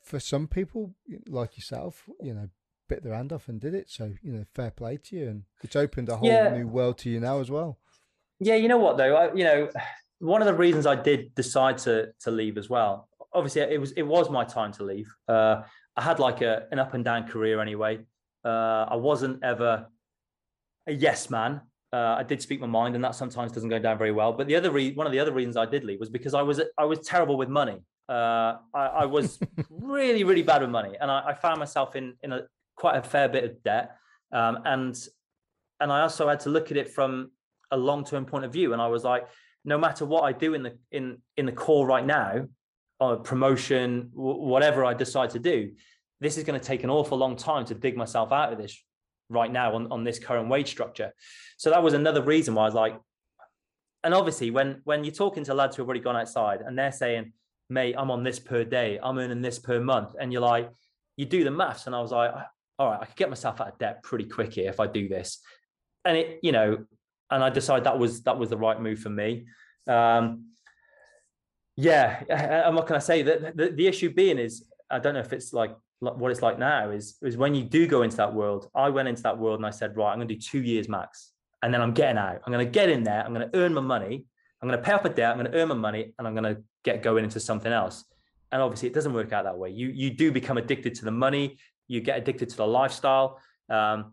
for 0.00 0.20
some 0.20 0.46
people 0.46 0.94
like 1.26 1.56
yourself, 1.56 2.08
you 2.20 2.34
know, 2.34 2.50
bit 2.88 3.02
their 3.02 3.14
hand 3.14 3.32
off 3.32 3.48
and 3.48 3.60
did 3.60 3.74
it. 3.74 3.90
So, 3.90 4.12
you 4.22 4.32
know, 4.32 4.44
fair 4.54 4.70
play 4.70 4.96
to 4.96 5.16
you. 5.16 5.28
And 5.28 5.42
it's 5.62 5.76
opened 5.76 6.08
a 6.08 6.16
whole 6.16 6.28
yeah. 6.28 6.56
new 6.56 6.68
world 6.68 6.98
to 6.98 7.10
you 7.10 7.18
now 7.18 7.40
as 7.40 7.50
well. 7.50 7.78
Yeah, 8.40 8.56
you 8.56 8.68
know 8.68 8.78
what 8.78 8.96
though? 8.96 9.16
I, 9.16 9.34
you 9.34 9.44
know, 9.44 9.70
one 10.18 10.42
of 10.42 10.46
the 10.46 10.54
reasons 10.54 10.86
I 10.86 10.96
did 10.96 11.34
decide 11.34 11.78
to 11.78 12.12
to 12.20 12.30
leave 12.30 12.58
as 12.58 12.68
well 12.68 13.08
obviously 13.32 13.62
it 13.62 13.80
was 13.80 13.92
it 13.92 14.02
was 14.02 14.30
my 14.30 14.44
time 14.44 14.72
to 14.72 14.84
leave. 14.84 15.12
Uh, 15.28 15.62
I 15.96 16.02
had 16.02 16.18
like 16.18 16.40
a 16.40 16.66
an 16.72 16.78
up 16.78 16.94
and 16.94 17.04
down 17.04 17.26
career 17.26 17.60
anyway. 17.60 18.00
Uh, 18.44 18.86
I 18.88 18.96
wasn't 18.96 19.42
ever 19.42 19.86
a 20.86 20.92
yes 20.92 21.30
man. 21.30 21.60
Uh, 21.92 22.16
I 22.18 22.22
did 22.22 22.40
speak 22.40 22.60
my 22.60 22.66
mind, 22.66 22.94
and 22.94 23.04
that 23.04 23.14
sometimes 23.14 23.52
doesn't 23.52 23.68
go 23.68 23.78
down 23.78 23.98
very 23.98 24.12
well. 24.12 24.32
But 24.32 24.46
the 24.46 24.56
other 24.56 24.70
re- 24.70 24.94
one 24.94 25.06
of 25.06 25.12
the 25.12 25.18
other 25.18 25.32
reasons 25.32 25.56
I 25.56 25.66
did 25.66 25.84
leave 25.84 26.00
was 26.00 26.08
because 26.08 26.34
I 26.34 26.42
was 26.42 26.60
I 26.78 26.84
was 26.84 27.00
terrible 27.00 27.36
with 27.36 27.48
money. 27.48 27.80
Uh, 28.08 28.56
I, 28.74 28.86
I, 28.86 29.04
was 29.04 29.38
really 29.70 30.24
really 30.24 30.42
bad 30.42 30.62
with 30.62 30.70
money, 30.70 30.96
and 31.00 31.10
I, 31.10 31.28
I, 31.28 31.34
found 31.34 31.60
myself 31.60 31.94
in 31.94 32.14
in 32.24 32.32
a 32.32 32.42
quite 32.74 32.96
a 32.96 33.02
fair 33.02 33.28
bit 33.28 33.44
of 33.44 33.62
debt. 33.62 33.96
Um, 34.32 34.60
and 34.64 34.96
and 35.80 35.92
I 35.92 36.00
also 36.02 36.28
had 36.28 36.40
to 36.40 36.50
look 36.50 36.70
at 36.70 36.76
it 36.76 36.90
from 36.90 37.30
a 37.70 37.76
long 37.76 38.04
term 38.04 38.24
point 38.24 38.44
of 38.44 38.52
view. 38.52 38.72
And 38.72 38.82
I 38.82 38.88
was 38.88 39.04
like, 39.04 39.26
no 39.64 39.78
matter 39.78 40.04
what 40.06 40.22
I 40.22 40.32
do 40.32 40.54
in 40.54 40.62
the 40.62 40.78
in 40.90 41.18
in 41.36 41.46
the 41.46 41.52
corps 41.52 41.86
right 41.86 42.04
now, 42.04 42.46
uh, 43.00 43.16
promotion, 43.16 44.10
w- 44.14 44.40
whatever 44.40 44.84
I 44.84 44.94
decide 44.94 45.30
to 45.30 45.38
do, 45.38 45.72
this 46.20 46.36
is 46.38 46.44
going 46.44 46.58
to 46.58 46.64
take 46.64 46.84
an 46.84 46.90
awful 46.90 47.18
long 47.18 47.36
time 47.36 47.64
to 47.66 47.74
dig 47.74 47.96
myself 47.96 48.32
out 48.32 48.52
of 48.52 48.58
this 48.58 48.82
right 49.28 49.50
now 49.50 49.74
on, 49.74 49.90
on 49.92 50.04
this 50.04 50.18
current 50.18 50.48
wage 50.48 50.68
structure. 50.68 51.12
So 51.56 51.70
that 51.70 51.82
was 51.82 51.94
another 51.94 52.22
reason 52.22 52.54
why 52.54 52.62
I 52.62 52.66
was 52.66 52.74
like, 52.74 53.00
and 54.02 54.14
obviously 54.14 54.50
when 54.50 54.80
when 54.84 55.04
you're 55.04 55.14
talking 55.14 55.44
to 55.44 55.54
lads 55.54 55.76
who 55.76 55.82
have 55.82 55.88
already 55.88 56.00
gone 56.00 56.16
outside 56.16 56.60
and 56.62 56.78
they're 56.78 56.92
saying, 56.92 57.32
mate, 57.68 57.94
I'm 57.96 58.10
on 58.10 58.24
this 58.24 58.38
per 58.38 58.64
day, 58.64 58.98
I'm 59.02 59.18
earning 59.18 59.42
this 59.42 59.58
per 59.58 59.80
month, 59.80 60.14
and 60.18 60.32
you're 60.32 60.42
like, 60.42 60.70
you 61.16 61.26
do 61.26 61.44
the 61.44 61.50
maths, 61.50 61.86
and 61.86 61.94
I 61.94 62.00
was 62.00 62.10
like, 62.10 62.32
all 62.78 62.90
right, 62.90 63.00
I 63.00 63.04
could 63.04 63.16
get 63.16 63.28
myself 63.28 63.60
out 63.60 63.68
of 63.68 63.78
debt 63.78 64.02
pretty 64.02 64.24
quick 64.24 64.54
here 64.54 64.68
if 64.68 64.80
I 64.80 64.86
do 64.86 65.08
this, 65.08 65.40
and 66.04 66.16
it, 66.16 66.40
you 66.42 66.52
know, 66.52 66.84
and 67.30 67.42
I 67.42 67.50
decided 67.50 67.84
that 67.84 67.98
was 67.98 68.22
that 68.22 68.38
was 68.38 68.50
the 68.50 68.56
right 68.56 68.80
move 68.80 68.98
for 68.98 69.10
me. 69.10 69.46
Um, 69.86 70.46
yeah, 71.76 72.22
and 72.28 72.76
what 72.76 72.86
can 72.86 72.96
I 72.96 73.00
say? 73.00 73.22
That 73.22 73.56
the, 73.56 73.70
the 73.70 73.86
issue 73.86 74.12
being 74.12 74.38
is, 74.38 74.64
I 74.90 74.98
don't 74.98 75.14
know 75.14 75.20
if 75.20 75.32
it's 75.32 75.52
like 75.52 75.74
what 76.00 76.30
it's 76.30 76.42
like 76.42 76.58
now 76.58 76.90
is 76.90 77.16
is 77.22 77.36
when 77.36 77.54
you 77.54 77.62
do 77.62 77.86
go 77.86 78.02
into 78.02 78.16
that 78.16 78.34
world. 78.34 78.70
I 78.74 78.88
went 78.88 79.08
into 79.08 79.22
that 79.22 79.38
world 79.38 79.58
and 79.58 79.66
I 79.66 79.70
said, 79.70 79.96
right, 79.96 80.12
I'm 80.12 80.18
going 80.18 80.28
to 80.28 80.34
do 80.34 80.40
two 80.40 80.62
years 80.62 80.88
max, 80.88 81.32
and 81.62 81.72
then 81.72 81.80
I'm 81.80 81.92
getting 81.92 82.18
out. 82.18 82.40
I'm 82.44 82.52
going 82.52 82.64
to 82.64 82.70
get 82.70 82.88
in 82.88 83.04
there. 83.04 83.24
I'm 83.24 83.32
going 83.34 83.48
to 83.48 83.58
earn 83.58 83.74
my 83.74 83.80
money. 83.80 84.24
I'm 84.60 84.68
going 84.68 84.78
to 84.78 84.84
pay 84.84 84.92
off 84.92 85.04
a 85.04 85.08
debt. 85.08 85.30
I'm 85.30 85.38
going 85.38 85.50
to 85.50 85.58
earn 85.58 85.68
my 85.68 85.74
money, 85.74 86.12
and 86.18 86.26
I'm 86.26 86.34
going 86.34 86.54
to 86.54 86.62
get 86.84 87.02
going 87.02 87.24
into 87.24 87.40
something 87.40 87.72
else. 87.72 88.04
And 88.52 88.60
obviously, 88.60 88.88
it 88.88 88.94
doesn't 88.94 89.14
work 89.14 89.32
out 89.32 89.44
that 89.44 89.56
way. 89.56 89.70
You 89.70 89.88
you 89.88 90.10
do 90.10 90.32
become 90.32 90.58
addicted 90.58 90.94
to 90.96 91.04
the 91.04 91.10
money. 91.10 91.58
You 91.86 92.00
get 92.00 92.18
addicted 92.18 92.48
to 92.50 92.56
the 92.56 92.66
lifestyle. 92.66 93.38
Um, 93.68 94.12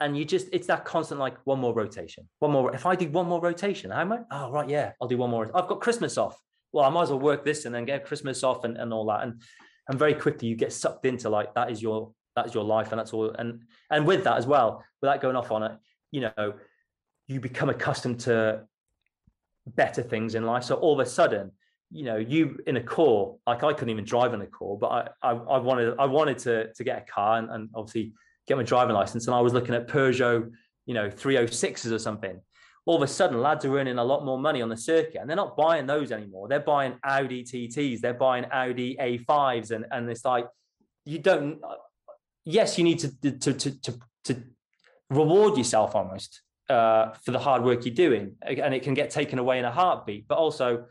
and 0.00 0.16
you 0.16 0.24
just 0.24 0.48
it's 0.52 0.66
that 0.66 0.84
constant 0.84 1.18
like 1.18 1.36
one 1.44 1.58
more 1.58 1.74
rotation 1.74 2.28
one 2.40 2.50
more 2.50 2.74
if 2.74 2.84
i 2.86 2.94
do 2.94 3.08
one 3.08 3.26
more 3.26 3.40
rotation 3.40 3.90
i? 3.92 4.02
Oh 4.30 4.50
right 4.50 4.68
yeah 4.68 4.92
i'll 5.00 5.08
do 5.08 5.16
one 5.16 5.30
more 5.30 5.44
i've 5.54 5.68
got 5.68 5.80
christmas 5.80 6.18
off. 6.18 6.40
Well 6.72 6.84
i 6.84 6.90
might 6.90 7.04
as 7.04 7.10
well 7.10 7.20
work 7.20 7.44
this 7.44 7.64
and 7.64 7.74
then 7.74 7.84
get 7.84 8.04
christmas 8.04 8.42
off 8.42 8.64
and, 8.64 8.76
and 8.76 8.92
all 8.92 9.06
that. 9.06 9.22
And 9.22 9.42
and 9.88 9.98
very 9.98 10.14
quickly 10.14 10.48
you 10.48 10.56
get 10.56 10.72
sucked 10.72 11.06
into 11.06 11.28
like 11.28 11.54
that 11.54 11.70
is 11.70 11.80
your 11.80 12.12
that 12.34 12.46
is 12.46 12.54
your 12.54 12.64
life 12.64 12.92
and 12.92 12.98
that's 12.98 13.12
all 13.12 13.30
and 13.30 13.62
and 13.90 14.06
with 14.06 14.24
that 14.24 14.36
as 14.36 14.46
well 14.46 14.84
without 15.00 15.20
going 15.20 15.36
off 15.36 15.50
on 15.50 15.62
it 15.62 15.72
you 16.10 16.20
know 16.20 16.54
you 17.28 17.40
become 17.40 17.70
accustomed 17.70 18.20
to 18.20 18.62
better 19.66 20.00
things 20.00 20.36
in 20.36 20.44
life. 20.44 20.62
So 20.62 20.76
all 20.76 20.98
of 20.98 21.04
a 21.04 21.10
sudden 21.10 21.50
you 21.90 22.04
know 22.04 22.16
you 22.16 22.58
in 22.66 22.76
a 22.76 22.82
corps 22.82 23.36
like 23.46 23.62
i 23.62 23.72
couldn't 23.72 23.90
even 23.90 24.04
drive 24.04 24.34
in 24.34 24.40
a 24.40 24.46
corps 24.46 24.76
but 24.76 24.88
i 24.88 25.30
i, 25.30 25.30
I 25.30 25.58
wanted 25.58 25.94
i 26.00 26.04
wanted 26.04 26.36
to 26.38 26.72
to 26.72 26.82
get 26.82 26.98
a 26.98 27.12
car 27.12 27.38
and, 27.38 27.48
and 27.48 27.68
obviously 27.76 28.12
get 28.46 28.56
my 28.56 28.62
driving 28.62 28.94
license, 28.94 29.26
and 29.26 29.34
I 29.34 29.40
was 29.40 29.52
looking 29.52 29.74
at 29.74 29.88
Peugeot, 29.88 30.50
you 30.86 30.94
know, 30.94 31.08
306s 31.08 31.90
or 31.90 31.98
something. 31.98 32.40
All 32.84 32.96
of 32.96 33.02
a 33.02 33.08
sudden, 33.08 33.40
lads 33.40 33.64
are 33.64 33.76
earning 33.76 33.98
a 33.98 34.04
lot 34.04 34.24
more 34.24 34.38
money 34.38 34.62
on 34.62 34.68
the 34.68 34.76
circuit, 34.76 35.16
and 35.20 35.28
they're 35.28 35.36
not 35.36 35.56
buying 35.56 35.86
those 35.86 36.12
anymore. 36.12 36.48
They're 36.48 36.60
buying 36.60 36.94
Audi 37.02 37.42
TTs, 37.42 38.00
they're 38.00 38.14
buying 38.14 38.44
Audi 38.52 38.96
A5s, 39.00 39.72
and 39.72 39.86
and 39.90 40.08
it's 40.08 40.24
like 40.24 40.46
you 41.04 41.18
don't. 41.18 41.58
Yes, 42.44 42.78
you 42.78 42.84
need 42.84 43.00
to 43.00 43.08
to 43.40 43.52
to 43.52 43.80
to, 43.80 43.98
to 44.24 44.42
reward 45.10 45.58
yourself 45.58 45.96
almost 45.96 46.42
uh, 46.68 47.12
for 47.24 47.32
the 47.32 47.40
hard 47.40 47.64
work 47.64 47.84
you're 47.84 47.94
doing, 47.94 48.36
and 48.42 48.72
it 48.72 48.84
can 48.84 48.94
get 48.94 49.10
taken 49.10 49.40
away 49.40 49.58
in 49.58 49.64
a 49.64 49.72
heartbeat. 49.72 50.28
But 50.28 50.38
also, 50.38 50.86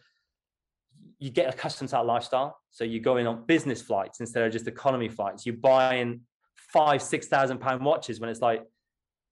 you 1.20 1.30
get 1.30 1.54
accustomed 1.54 1.90
to 1.90 1.96
that 1.96 2.06
lifestyle. 2.06 2.60
So 2.72 2.84
you're 2.84 3.02
going 3.02 3.26
on 3.26 3.46
business 3.46 3.82
flights 3.82 4.20
instead 4.20 4.44
of 4.44 4.52
just 4.52 4.68
economy 4.68 5.08
flights. 5.08 5.46
You're 5.46 5.56
buying 5.56 6.22
five, 6.72 7.02
six 7.02 7.28
thousand 7.28 7.60
pound 7.60 7.84
watches 7.84 8.20
when 8.20 8.30
it's 8.30 8.42
like, 8.42 8.64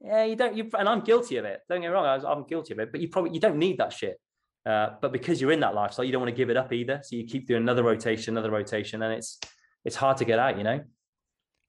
yeah, 0.01 0.25
you 0.25 0.35
don't. 0.35 0.55
You 0.55 0.69
and 0.77 0.87
I'm 0.87 1.01
guilty 1.01 1.37
of 1.37 1.45
it. 1.45 1.61
Don't 1.69 1.81
get 1.81 1.87
me 1.87 1.93
wrong, 1.93 2.05
I 2.05 2.31
am 2.31 2.45
guilty 2.47 2.73
of 2.73 2.79
it. 2.79 2.91
But 2.91 3.01
you 3.01 3.09
probably 3.09 3.31
you 3.31 3.39
don't 3.39 3.57
need 3.57 3.77
that 3.77 3.93
shit. 3.93 4.19
Uh, 4.65 4.91
but 5.01 5.11
because 5.11 5.41
you're 5.41 5.51
in 5.51 5.59
that 5.59 5.75
lifestyle, 5.75 6.05
you 6.05 6.11
don't 6.11 6.21
want 6.21 6.33
to 6.33 6.37
give 6.37 6.49
it 6.49 6.57
up 6.57 6.71
either. 6.71 7.01
So 7.03 7.15
you 7.15 7.25
keep 7.25 7.47
doing 7.47 7.61
another 7.61 7.83
rotation, 7.83 8.33
another 8.33 8.51
rotation, 8.51 9.01
and 9.01 9.13
it's 9.13 9.39
it's 9.85 9.95
hard 9.95 10.17
to 10.17 10.25
get 10.25 10.39
out. 10.39 10.57
You 10.57 10.63
know. 10.63 10.81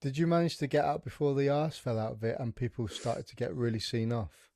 Did 0.00 0.18
you 0.18 0.26
manage 0.26 0.58
to 0.58 0.66
get 0.66 0.84
out 0.84 1.02
before 1.02 1.34
the 1.34 1.48
arse 1.48 1.78
fell 1.78 1.98
out 1.98 2.12
of 2.12 2.24
it 2.24 2.36
and 2.38 2.54
people 2.54 2.86
started 2.88 3.26
to 3.28 3.36
get 3.36 3.54
really 3.54 3.80
seen 3.80 4.12
off? 4.12 4.50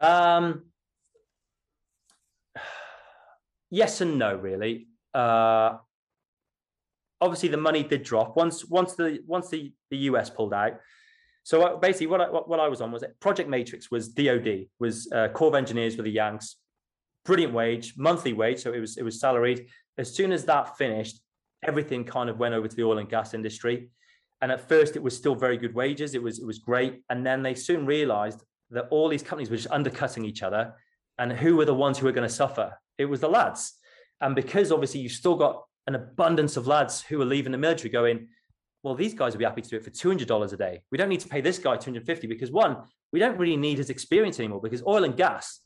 Um. 0.00 0.64
Yes 3.74 4.02
and 4.02 4.18
no, 4.18 4.36
really. 4.36 4.86
Uh, 5.14 5.78
obviously 7.22 7.48
the 7.48 7.56
money 7.56 7.82
did 7.84 8.02
drop 8.02 8.36
once 8.36 8.64
once 8.66 8.94
the 8.94 9.20
once 9.26 9.48
the, 9.48 9.72
the 9.90 9.96
US 10.08 10.28
pulled 10.28 10.52
out. 10.52 10.74
So 11.44 11.62
uh, 11.62 11.76
basically, 11.76 12.08
what 12.08 12.20
I, 12.20 12.26
what, 12.26 12.60
I 12.60 12.68
was 12.68 12.80
on 12.80 12.92
was 12.92 13.04
Project 13.20 13.48
Matrix 13.48 13.90
was 13.90 14.08
DoD 14.08 14.66
was 14.78 15.10
uh, 15.12 15.28
Corps 15.28 15.48
of 15.48 15.54
Engineers 15.54 15.96
with 15.96 16.04
the 16.04 16.12
Yanks, 16.12 16.56
brilliant 17.24 17.54
wage, 17.54 17.94
monthly 17.96 18.32
wage, 18.32 18.60
so 18.60 18.72
it 18.72 18.80
was 18.80 18.96
it 18.96 19.04
was 19.04 19.20
salaried. 19.20 19.66
As 19.98 20.14
soon 20.14 20.32
as 20.32 20.44
that 20.44 20.76
finished, 20.76 21.20
everything 21.62 22.04
kind 22.04 22.28
of 22.28 22.38
went 22.38 22.54
over 22.54 22.68
to 22.68 22.76
the 22.76 22.84
oil 22.84 22.98
and 22.98 23.08
gas 23.08 23.34
industry. 23.34 23.88
And 24.40 24.50
at 24.50 24.68
first, 24.68 24.96
it 24.96 25.02
was 25.02 25.16
still 25.16 25.36
very 25.36 25.56
good 25.56 25.74
wages. 25.74 26.14
It 26.14 26.22
was 26.22 26.40
it 26.40 26.46
was 26.46 26.58
great, 26.58 27.02
and 27.08 27.24
then 27.24 27.42
they 27.42 27.54
soon 27.54 27.86
realised 27.86 28.42
that 28.70 28.88
all 28.90 29.08
these 29.08 29.22
companies 29.22 29.50
were 29.50 29.56
just 29.56 29.70
undercutting 29.70 30.24
each 30.24 30.42
other, 30.42 30.74
and 31.18 31.32
who 31.32 31.56
were 31.56 31.64
the 31.64 31.74
ones 31.74 31.98
who 31.98 32.06
were 32.06 32.12
going 32.12 32.28
to 32.28 32.34
suffer? 32.34 32.76
It 32.98 33.06
was 33.06 33.20
the 33.20 33.28
lads, 33.28 33.74
and 34.20 34.34
because 34.34 34.72
obviously 34.72 35.00
you 35.00 35.08
still 35.08 35.36
got 35.36 35.62
an 35.86 35.94
abundance 35.94 36.56
of 36.56 36.66
lads 36.66 37.02
who 37.02 37.20
are 37.20 37.24
leaving 37.24 37.52
the 37.52 37.58
military, 37.58 37.90
going, 37.90 38.28
well, 38.82 38.94
these 38.94 39.14
guys 39.14 39.32
will 39.32 39.38
be 39.38 39.44
happy 39.44 39.62
to 39.62 39.68
do 39.68 39.76
it 39.76 39.84
for 39.84 39.90
two 39.90 40.08
hundred 40.08 40.28
dollars 40.28 40.52
a 40.52 40.56
day. 40.56 40.82
We 40.90 40.98
don't 40.98 41.08
need 41.08 41.20
to 41.20 41.28
pay 41.28 41.40
this 41.40 41.58
guy 41.58 41.76
two 41.76 41.90
hundred 41.90 42.06
fifty 42.06 42.26
because 42.26 42.50
one, 42.50 42.76
we 43.12 43.18
don't 43.18 43.38
really 43.38 43.56
need 43.56 43.78
his 43.78 43.90
experience 43.90 44.38
anymore 44.38 44.60
because 44.60 44.82
oil 44.86 45.04
and 45.04 45.16
gas 45.16 45.60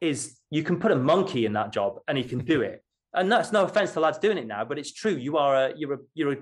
is 0.00 0.38
you 0.50 0.62
can 0.62 0.78
put 0.78 0.92
a 0.92 0.96
monkey 0.96 1.46
in 1.46 1.52
that 1.54 1.72
job 1.72 1.98
and 2.08 2.18
he 2.18 2.24
can 2.24 2.40
do 2.44 2.62
it. 2.62 2.82
And 3.14 3.30
that's 3.30 3.52
no 3.52 3.64
offense 3.64 3.92
to 3.92 4.00
lads 4.00 4.16
doing 4.16 4.38
it 4.38 4.46
now, 4.46 4.64
but 4.64 4.78
it's 4.78 4.90
true. 4.90 5.14
You 5.14 5.36
are 5.36 5.54
a 5.54 5.74
you're 5.76 5.92
a 5.92 5.98
you're 6.14 6.32
a 6.32 6.36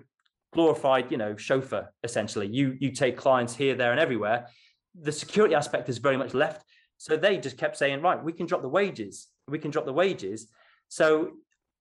glorified, 0.53 1.11
you 1.11 1.19
know, 1.19 1.37
chauffeur 1.37 1.93
essentially. 2.05 2.47
You 2.47 2.77
you 2.79 2.93
take 2.93 3.17
clients 3.17 3.57
here, 3.57 3.75
there, 3.75 3.91
and 3.91 3.99
everywhere. 3.99 4.47
The 4.95 5.11
security 5.11 5.57
aspect 5.57 5.89
is 5.89 5.99
very 5.99 6.17
much 6.17 6.33
left. 6.33 6.65
So 6.97 7.17
they 7.17 7.39
just 7.39 7.59
kept 7.59 7.77
saying, 7.77 8.03
right, 8.03 8.23
we 8.23 8.33
can 8.33 8.47
drop 8.47 8.63
the 8.63 8.69
wages. 8.69 9.27
We 9.49 9.59
can 9.59 9.73
drop 9.73 9.85
the 9.85 9.93
wages. 9.93 10.47
So 10.89 11.33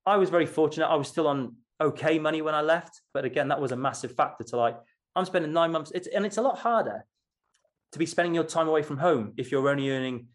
I 0.06 0.18
was 0.18 0.30
very 0.30 0.46
fortunate. 0.46 0.88
I 0.88 0.96
was 0.96 1.08
still 1.08 1.28
on 1.28 1.56
okay 1.82 2.20
money 2.20 2.42
when 2.42 2.56
I 2.56 2.62
left, 2.62 3.02
but 3.14 3.26
again, 3.26 3.48
that 3.50 3.62
was 3.62 3.72
a 3.72 3.76
massive 3.78 4.16
factor 4.16 4.44
to 4.46 4.58
like. 4.58 4.78
I'm 5.16 5.26
spending 5.26 5.54
nine 5.54 5.72
months. 5.72 5.92
It's 5.94 6.08
and 6.08 6.26
it's 6.26 6.38
a 6.38 6.42
lot 6.42 6.58
harder 6.60 7.06
to 7.92 8.00
be 8.00 8.06
spending 8.06 8.36
your 8.36 8.44
time 8.44 8.68
away 8.68 8.84
from 8.84 8.98
home 8.98 9.34
if 9.38 9.52
you're 9.52 9.68
only 9.70 9.90
earning 9.90 10.28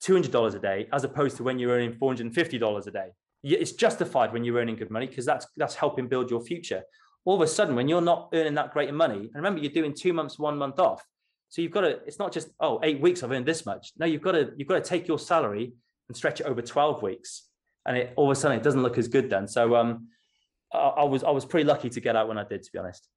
two 0.00 0.14
hundred 0.14 0.32
dollars 0.32 0.54
a 0.54 0.60
day 0.60 0.88
as 0.92 1.04
opposed 1.04 1.36
to 1.38 1.42
when 1.42 1.58
you're 1.58 1.72
earning 1.72 1.92
four 1.92 2.10
hundred 2.10 2.26
and 2.26 2.34
fifty 2.34 2.58
dollars 2.58 2.86
a 2.86 2.90
day. 2.90 3.10
It's 3.42 3.72
justified 3.72 4.32
when 4.32 4.44
you're 4.44 4.56
earning 4.56 4.76
good 4.76 4.90
money 4.90 5.06
because 5.06 5.24
that's 5.24 5.46
that's 5.56 5.74
helping 5.74 6.08
build 6.08 6.30
your 6.30 6.40
future 6.40 6.82
all 7.24 7.34
of 7.36 7.42
a 7.42 7.46
sudden 7.46 7.74
when 7.74 7.88
you're 7.88 8.00
not 8.00 8.28
earning 8.32 8.54
that 8.54 8.72
great 8.72 8.92
money 8.92 9.18
and 9.18 9.34
remember 9.34 9.60
you're 9.60 9.72
doing 9.72 9.94
two 9.94 10.12
months 10.12 10.38
one 10.38 10.56
month 10.56 10.78
off 10.78 11.04
so 11.48 11.60
you've 11.62 11.72
got 11.72 11.82
to 11.82 12.00
it's 12.06 12.18
not 12.18 12.32
just 12.32 12.48
oh 12.60 12.80
eight 12.82 13.00
weeks 13.00 13.22
i've 13.22 13.30
earned 13.30 13.46
this 13.46 13.66
much 13.66 13.92
no 13.98 14.06
you've 14.06 14.22
got 14.22 14.32
to 14.32 14.50
you've 14.56 14.68
got 14.68 14.82
to 14.82 14.88
take 14.88 15.06
your 15.06 15.18
salary 15.18 15.72
and 16.08 16.16
stretch 16.16 16.40
it 16.40 16.46
over 16.46 16.62
12 16.62 17.02
weeks 17.02 17.48
and 17.90 17.98
it 17.98 18.12
all 18.16 18.30
of 18.30 18.36
a 18.36 18.40
sudden 18.40 18.56
it 18.56 18.62
doesn't 18.62 18.82
look 18.82 18.96
as 18.96 19.08
good 19.08 19.28
then 19.28 19.46
so 19.46 19.74
um 19.76 20.08
i, 20.72 20.78
I 20.78 21.04
was 21.04 21.24
i 21.24 21.30
was 21.30 21.44
pretty 21.44 21.66
lucky 21.66 21.90
to 21.90 22.00
get 22.00 22.16
out 22.16 22.28
when 22.28 22.38
i 22.38 22.44
did 22.44 22.62
to 22.62 22.72
be 22.72 22.78
honest 22.78 23.08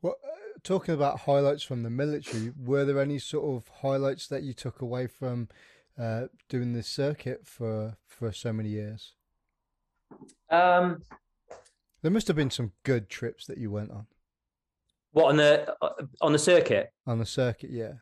well 0.00 0.16
uh, 0.24 0.58
talking 0.62 0.94
about 0.94 1.20
highlights 1.20 1.62
from 1.62 1.82
the 1.82 1.90
military 1.90 2.52
were 2.58 2.84
there 2.84 3.00
any 3.00 3.18
sort 3.18 3.44
of 3.56 3.68
highlights 3.82 4.28
that 4.28 4.42
you 4.42 4.54
took 4.54 4.80
away 4.80 5.06
from 5.06 5.48
uh, 5.98 6.26
doing 6.48 6.72
this 6.72 6.88
circuit 6.88 7.40
for 7.44 7.96
for 8.06 8.32
so 8.32 8.52
many 8.52 8.70
years 8.70 9.14
um 10.50 11.02
there 12.06 12.12
must 12.12 12.28
have 12.28 12.36
been 12.36 12.50
some 12.50 12.70
good 12.84 13.08
trips 13.08 13.46
that 13.46 13.58
you 13.58 13.68
went 13.68 13.90
on. 13.90 14.06
What 15.10 15.26
on 15.26 15.38
the 15.38 15.74
uh, 15.82 15.90
on 16.20 16.30
the 16.30 16.38
circuit? 16.38 16.92
On 17.04 17.18
the 17.18 17.26
circuit, 17.26 17.70
yeah. 17.70 17.94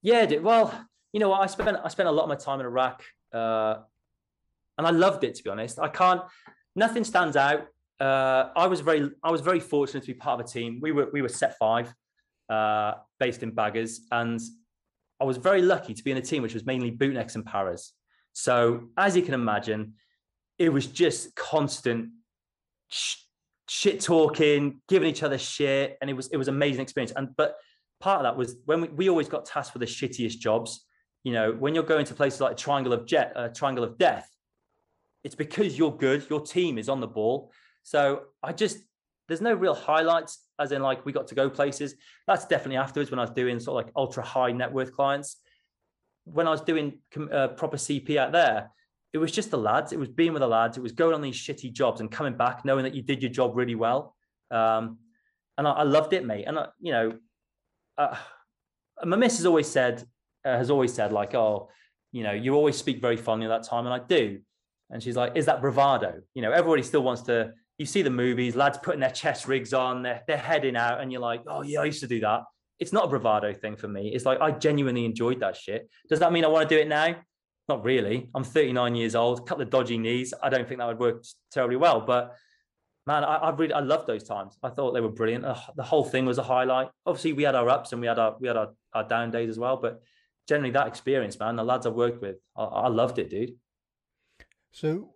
Yeah, 0.00 0.38
well, 0.38 0.86
you 1.12 1.20
know? 1.20 1.32
I 1.32 1.44
spent 1.46 1.76
I 1.84 1.88
spent 1.88 2.08
a 2.08 2.12
lot 2.12 2.22
of 2.22 2.30
my 2.30 2.36
time 2.36 2.60
in 2.60 2.64
Iraq, 2.64 3.02
uh, 3.34 3.80
and 4.80 4.86
I 4.86 4.98
loved 4.98 5.24
it. 5.24 5.34
To 5.34 5.42
be 5.42 5.50
honest, 5.50 5.78
I 5.78 5.88
can't. 5.88 6.22
Nothing 6.74 7.04
stands 7.04 7.36
out. 7.36 7.66
Uh, 8.00 8.48
I 8.56 8.66
was 8.66 8.80
very 8.80 9.10
I 9.22 9.30
was 9.30 9.42
very 9.42 9.60
fortunate 9.60 10.00
to 10.00 10.06
be 10.06 10.14
part 10.14 10.40
of 10.40 10.46
a 10.46 10.48
team. 10.48 10.78
We 10.80 10.92
were 10.92 11.08
we 11.12 11.20
were 11.20 11.28
set 11.28 11.58
five, 11.58 11.92
uh, 12.48 12.94
based 13.18 13.42
in 13.42 13.50
Baggers, 13.50 14.00
and 14.10 14.40
I 15.20 15.24
was 15.24 15.36
very 15.36 15.60
lucky 15.60 15.92
to 15.92 16.02
be 16.02 16.10
in 16.10 16.16
a 16.16 16.22
team 16.22 16.42
which 16.42 16.54
was 16.54 16.64
mainly 16.64 16.90
bootnecks 16.90 17.34
and 17.34 17.44
paras. 17.44 17.92
So 18.32 18.88
as 18.96 19.14
you 19.16 19.22
can 19.22 19.34
imagine, 19.34 19.94
it 20.58 20.70
was 20.70 20.86
just 20.86 21.34
constant 21.36 22.08
shit 23.68 24.00
talking, 24.00 24.80
giving 24.88 25.08
each 25.10 25.22
other 25.22 25.36
shit, 25.36 25.98
and 26.00 26.08
it 26.08 26.14
was 26.14 26.28
it 26.28 26.38
was 26.38 26.48
amazing 26.48 26.80
experience. 26.80 27.12
And 27.14 27.36
but 27.36 27.56
part 28.00 28.16
of 28.16 28.22
that 28.22 28.36
was 28.36 28.56
when 28.64 28.80
we, 28.80 28.88
we 28.88 29.10
always 29.10 29.28
got 29.28 29.44
tasked 29.44 29.74
with 29.74 29.80
the 29.80 29.86
shittiest 29.86 30.38
jobs. 30.38 30.86
You 31.22 31.34
know, 31.34 31.52
when 31.52 31.74
you're 31.74 31.84
going 31.84 32.06
to 32.06 32.14
places 32.14 32.40
like 32.40 32.56
Triangle 32.56 32.94
of 32.94 33.04
Jet, 33.04 33.34
uh, 33.36 33.48
Triangle 33.48 33.84
of 33.84 33.98
Death, 33.98 34.26
it's 35.24 35.34
because 35.34 35.76
you're 35.76 35.96
good. 35.96 36.26
Your 36.30 36.40
team 36.40 36.78
is 36.78 36.88
on 36.88 37.00
the 37.00 37.06
ball. 37.06 37.52
So 37.82 38.22
I 38.42 38.52
just 38.52 38.78
there's 39.28 39.40
no 39.40 39.54
real 39.54 39.74
highlights, 39.74 40.40
as 40.58 40.72
in 40.72 40.82
like 40.82 41.06
we 41.06 41.12
got 41.12 41.28
to 41.28 41.34
go 41.34 41.48
places. 41.48 41.94
That's 42.26 42.46
definitely 42.46 42.78
afterwards 42.78 43.10
when 43.10 43.20
I 43.20 43.22
was 43.22 43.30
doing 43.30 43.60
sort 43.60 43.80
of 43.80 43.86
like 43.86 43.94
ultra 43.96 44.24
high 44.24 44.52
net 44.52 44.72
worth 44.72 44.92
clients. 44.92 45.36
When 46.24 46.46
I 46.46 46.50
was 46.50 46.62
doing 46.62 46.98
uh, 47.32 47.48
proper 47.48 47.76
CP 47.76 48.16
out 48.16 48.32
there, 48.32 48.70
it 49.12 49.18
was 49.18 49.32
just 49.32 49.50
the 49.50 49.58
lads. 49.58 49.92
It 49.92 49.98
was 49.98 50.08
being 50.08 50.32
with 50.32 50.40
the 50.40 50.48
lads. 50.48 50.76
It 50.76 50.82
was 50.82 50.92
going 50.92 51.14
on 51.14 51.20
these 51.20 51.36
shitty 51.36 51.72
jobs 51.72 52.00
and 52.00 52.10
coming 52.10 52.36
back 52.36 52.64
knowing 52.64 52.84
that 52.84 52.94
you 52.94 53.02
did 53.02 53.22
your 53.22 53.30
job 53.30 53.56
really 53.56 53.74
well. 53.74 54.14
Um, 54.50 54.98
and 55.58 55.66
I, 55.66 55.72
I, 55.72 55.82
loved 55.82 56.12
it, 56.12 56.24
mate. 56.24 56.44
And 56.46 56.58
I, 56.58 56.66
you 56.80 56.92
know, 56.92 57.12
uh, 57.98 58.16
my 59.04 59.16
miss 59.16 59.36
has 59.36 59.46
always 59.46 59.68
said, 59.68 60.04
uh, 60.44 60.56
has 60.56 60.70
always 60.70 60.92
said, 60.92 61.12
like, 61.12 61.34
oh, 61.34 61.68
you 62.12 62.22
know, 62.22 62.32
you 62.32 62.54
always 62.54 62.76
speak 62.76 63.00
very 63.00 63.16
fondly 63.16 63.46
at 63.46 63.50
that 63.50 63.68
time, 63.68 63.86
and 63.86 63.94
I 63.94 63.98
do. 64.04 64.40
And 64.90 65.02
she's 65.02 65.16
like, 65.16 65.36
is 65.36 65.46
that 65.46 65.60
bravado? 65.60 66.20
You 66.34 66.42
know, 66.42 66.52
everybody 66.52 66.82
still 66.82 67.02
wants 67.02 67.22
to. 67.22 67.52
You 67.78 67.86
see 67.86 68.02
the 68.02 68.10
movies, 68.10 68.54
lads 68.54 68.78
putting 68.82 69.00
their 69.00 69.10
chest 69.10 69.48
rigs 69.48 69.72
on, 69.72 70.02
they're, 70.02 70.22
they're 70.26 70.36
heading 70.36 70.76
out, 70.76 71.00
and 71.00 71.10
you're 71.10 71.22
like, 71.22 71.42
oh 71.46 71.62
yeah, 71.62 71.80
I 71.80 71.86
used 71.86 72.00
to 72.00 72.06
do 72.06 72.20
that. 72.20 72.42
It's 72.78 72.92
not 72.92 73.06
a 73.06 73.08
bravado 73.08 73.54
thing 73.54 73.76
for 73.76 73.88
me. 73.88 74.12
It's 74.14 74.26
like 74.26 74.40
I 74.40 74.50
genuinely 74.50 75.06
enjoyed 75.06 75.40
that 75.40 75.56
shit. 75.56 75.88
Does 76.08 76.18
that 76.18 76.30
mean 76.32 76.44
I 76.44 76.48
want 76.48 76.68
to 76.68 76.74
do 76.74 76.80
it 76.80 76.88
now? 76.88 77.16
Not 77.70 77.84
really. 77.84 78.28
I'm 78.34 78.44
39 78.44 78.96
years 78.96 79.14
old, 79.14 79.38
a 79.38 79.42
couple 79.42 79.62
of 79.62 79.70
dodgy 79.70 79.96
knees. 79.96 80.34
I 80.42 80.48
don't 80.48 80.66
think 80.66 80.80
that 80.80 80.88
would 80.88 80.98
work 80.98 81.24
terribly 81.52 81.76
well. 81.76 82.00
But 82.00 82.34
man, 83.06 83.24
I, 83.24 83.36
I 83.36 83.50
really 83.50 83.72
I 83.72 83.80
loved 83.80 84.06
those 84.06 84.24
times. 84.24 84.58
I 84.62 84.70
thought 84.70 84.92
they 84.92 85.00
were 85.00 85.08
brilliant. 85.08 85.44
The 85.76 85.82
whole 85.82 86.04
thing 86.04 86.26
was 86.26 86.38
a 86.38 86.42
highlight. 86.42 86.88
Obviously, 87.06 87.32
we 87.32 87.44
had 87.44 87.54
our 87.54 87.68
ups 87.68 87.92
and 87.92 88.00
we 88.00 88.06
had 88.06 88.18
our 88.18 88.36
we 88.40 88.48
had 88.48 88.56
our, 88.56 88.70
our 88.92 89.04
down 89.04 89.30
days 89.30 89.48
as 89.48 89.58
well. 89.58 89.76
But 89.76 90.02
generally, 90.48 90.72
that 90.72 90.86
experience, 90.86 91.38
man, 91.38 91.56
the 91.56 91.64
lads 91.64 91.86
I 91.86 91.90
worked 91.90 92.20
with, 92.20 92.36
I, 92.56 92.64
I 92.64 92.88
loved 92.88 93.18
it, 93.18 93.30
dude. 93.30 93.54
So 94.72 95.10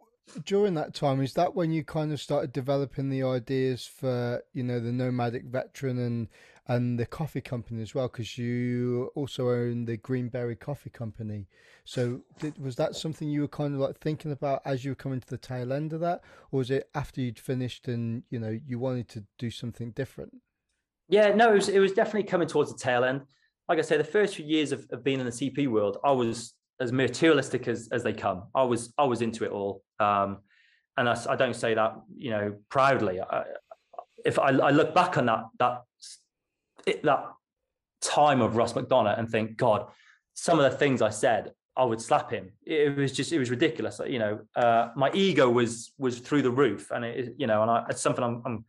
during 0.44 0.74
that 0.74 0.94
time, 0.94 1.20
is 1.20 1.34
that 1.34 1.54
when 1.54 1.70
you 1.70 1.84
kind 1.84 2.12
of 2.12 2.20
started 2.20 2.52
developing 2.52 3.10
the 3.10 3.22
ideas 3.22 3.86
for 3.86 4.42
you 4.52 4.62
know 4.62 4.80
the 4.80 4.92
nomadic 4.92 5.44
veteran 5.44 5.98
and 5.98 6.28
and 6.66 6.98
the 6.98 7.04
coffee 7.04 7.42
company 7.42 7.82
as 7.82 7.94
well, 7.94 8.08
because 8.08 8.38
you 8.38 9.10
also 9.14 9.50
own 9.50 9.84
the 9.84 9.98
Green 9.98 10.28
Beret 10.28 10.60
Coffee 10.60 10.88
Company. 10.88 11.46
So, 11.84 12.22
did, 12.38 12.58
was 12.58 12.76
that 12.76 12.96
something 12.96 13.28
you 13.28 13.42
were 13.42 13.48
kind 13.48 13.74
of 13.74 13.80
like 13.80 13.98
thinking 13.98 14.32
about 14.32 14.62
as 14.64 14.82
you 14.82 14.92
were 14.92 14.96
coming 14.96 15.20
to 15.20 15.28
the 15.28 15.36
tail 15.36 15.72
end 15.72 15.92
of 15.92 16.00
that, 16.00 16.22
or 16.50 16.58
was 16.58 16.70
it 16.70 16.88
after 16.94 17.20
you'd 17.20 17.38
finished 17.38 17.86
and 17.86 18.22
you 18.30 18.38
know 18.38 18.58
you 18.66 18.78
wanted 18.78 19.08
to 19.10 19.24
do 19.38 19.50
something 19.50 19.90
different? 19.90 20.34
Yeah, 21.08 21.34
no, 21.34 21.50
it 21.50 21.54
was, 21.54 21.68
it 21.68 21.80
was 21.80 21.92
definitely 21.92 22.24
coming 22.24 22.48
towards 22.48 22.72
the 22.72 22.78
tail 22.78 23.04
end. 23.04 23.22
Like 23.68 23.78
I 23.78 23.82
say, 23.82 23.98
the 23.98 24.04
first 24.04 24.36
few 24.36 24.46
years 24.46 24.72
of, 24.72 24.86
of 24.90 25.04
being 25.04 25.20
in 25.20 25.26
the 25.26 25.32
CP 25.32 25.68
world, 25.68 25.98
I 26.02 26.12
was 26.12 26.54
as 26.80 26.92
materialistic 26.92 27.68
as, 27.68 27.88
as 27.92 28.02
they 28.02 28.12
come. 28.12 28.44
I 28.54 28.62
was 28.62 28.92
I 28.98 29.04
was 29.04 29.22
into 29.22 29.44
it 29.44 29.50
all, 29.50 29.82
um, 30.00 30.38
and 30.96 31.08
I, 31.08 31.16
I 31.28 31.36
don't 31.36 31.56
say 31.56 31.74
that 31.74 31.96
you 32.16 32.30
know 32.30 32.56
proudly. 32.68 33.20
I, 33.20 33.44
if 34.24 34.38
I, 34.38 34.48
I 34.48 34.70
look 34.70 34.94
back 34.94 35.18
on 35.18 35.26
that 35.26 35.44
that 35.58 35.82
that 37.02 37.26
time 38.00 38.40
of 38.40 38.56
Rus 38.56 38.74
McDonagh 38.74 39.18
and 39.18 39.28
think, 39.28 39.56
God, 39.56 39.86
some 40.34 40.58
of 40.58 40.70
the 40.70 40.76
things 40.76 41.00
I 41.02 41.10
said, 41.10 41.52
I 41.76 41.84
would 41.84 42.00
slap 42.00 42.30
him. 42.30 42.52
It 42.64 42.96
was 42.96 43.12
just, 43.12 43.32
it 43.32 43.38
was 43.38 43.50
ridiculous. 43.50 44.00
You 44.06 44.18
know, 44.18 44.40
uh, 44.54 44.90
my 44.94 45.10
ego 45.12 45.50
was 45.50 45.92
was 45.98 46.20
through 46.20 46.42
the 46.42 46.50
roof, 46.50 46.90
and 46.90 47.04
it, 47.04 47.34
you 47.36 47.46
know, 47.46 47.62
and 47.62 47.70
I, 47.70 47.84
it's 47.90 48.00
something 48.00 48.22
I'm, 48.24 48.42
I'm 48.44 48.64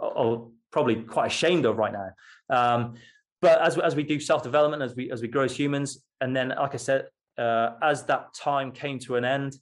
I'll 0.00 0.52
probably 0.72 1.02
quite 1.02 1.26
ashamed 1.26 1.66
of 1.66 1.76
right 1.76 1.92
now. 1.92 2.10
Um, 2.50 2.94
but 3.40 3.60
as 3.60 3.78
as 3.78 3.94
we 3.94 4.02
do 4.02 4.18
self 4.18 4.42
development, 4.42 4.82
as 4.82 4.96
we 4.96 5.10
as 5.12 5.22
we 5.22 5.28
grow 5.28 5.44
as 5.44 5.56
humans, 5.56 6.02
and 6.20 6.34
then, 6.34 6.48
like 6.48 6.74
I 6.74 6.78
said, 6.78 7.06
uh, 7.38 7.70
as 7.82 8.04
that 8.06 8.34
time 8.34 8.72
came 8.72 8.98
to 9.00 9.16
an 9.16 9.24
end, 9.24 9.56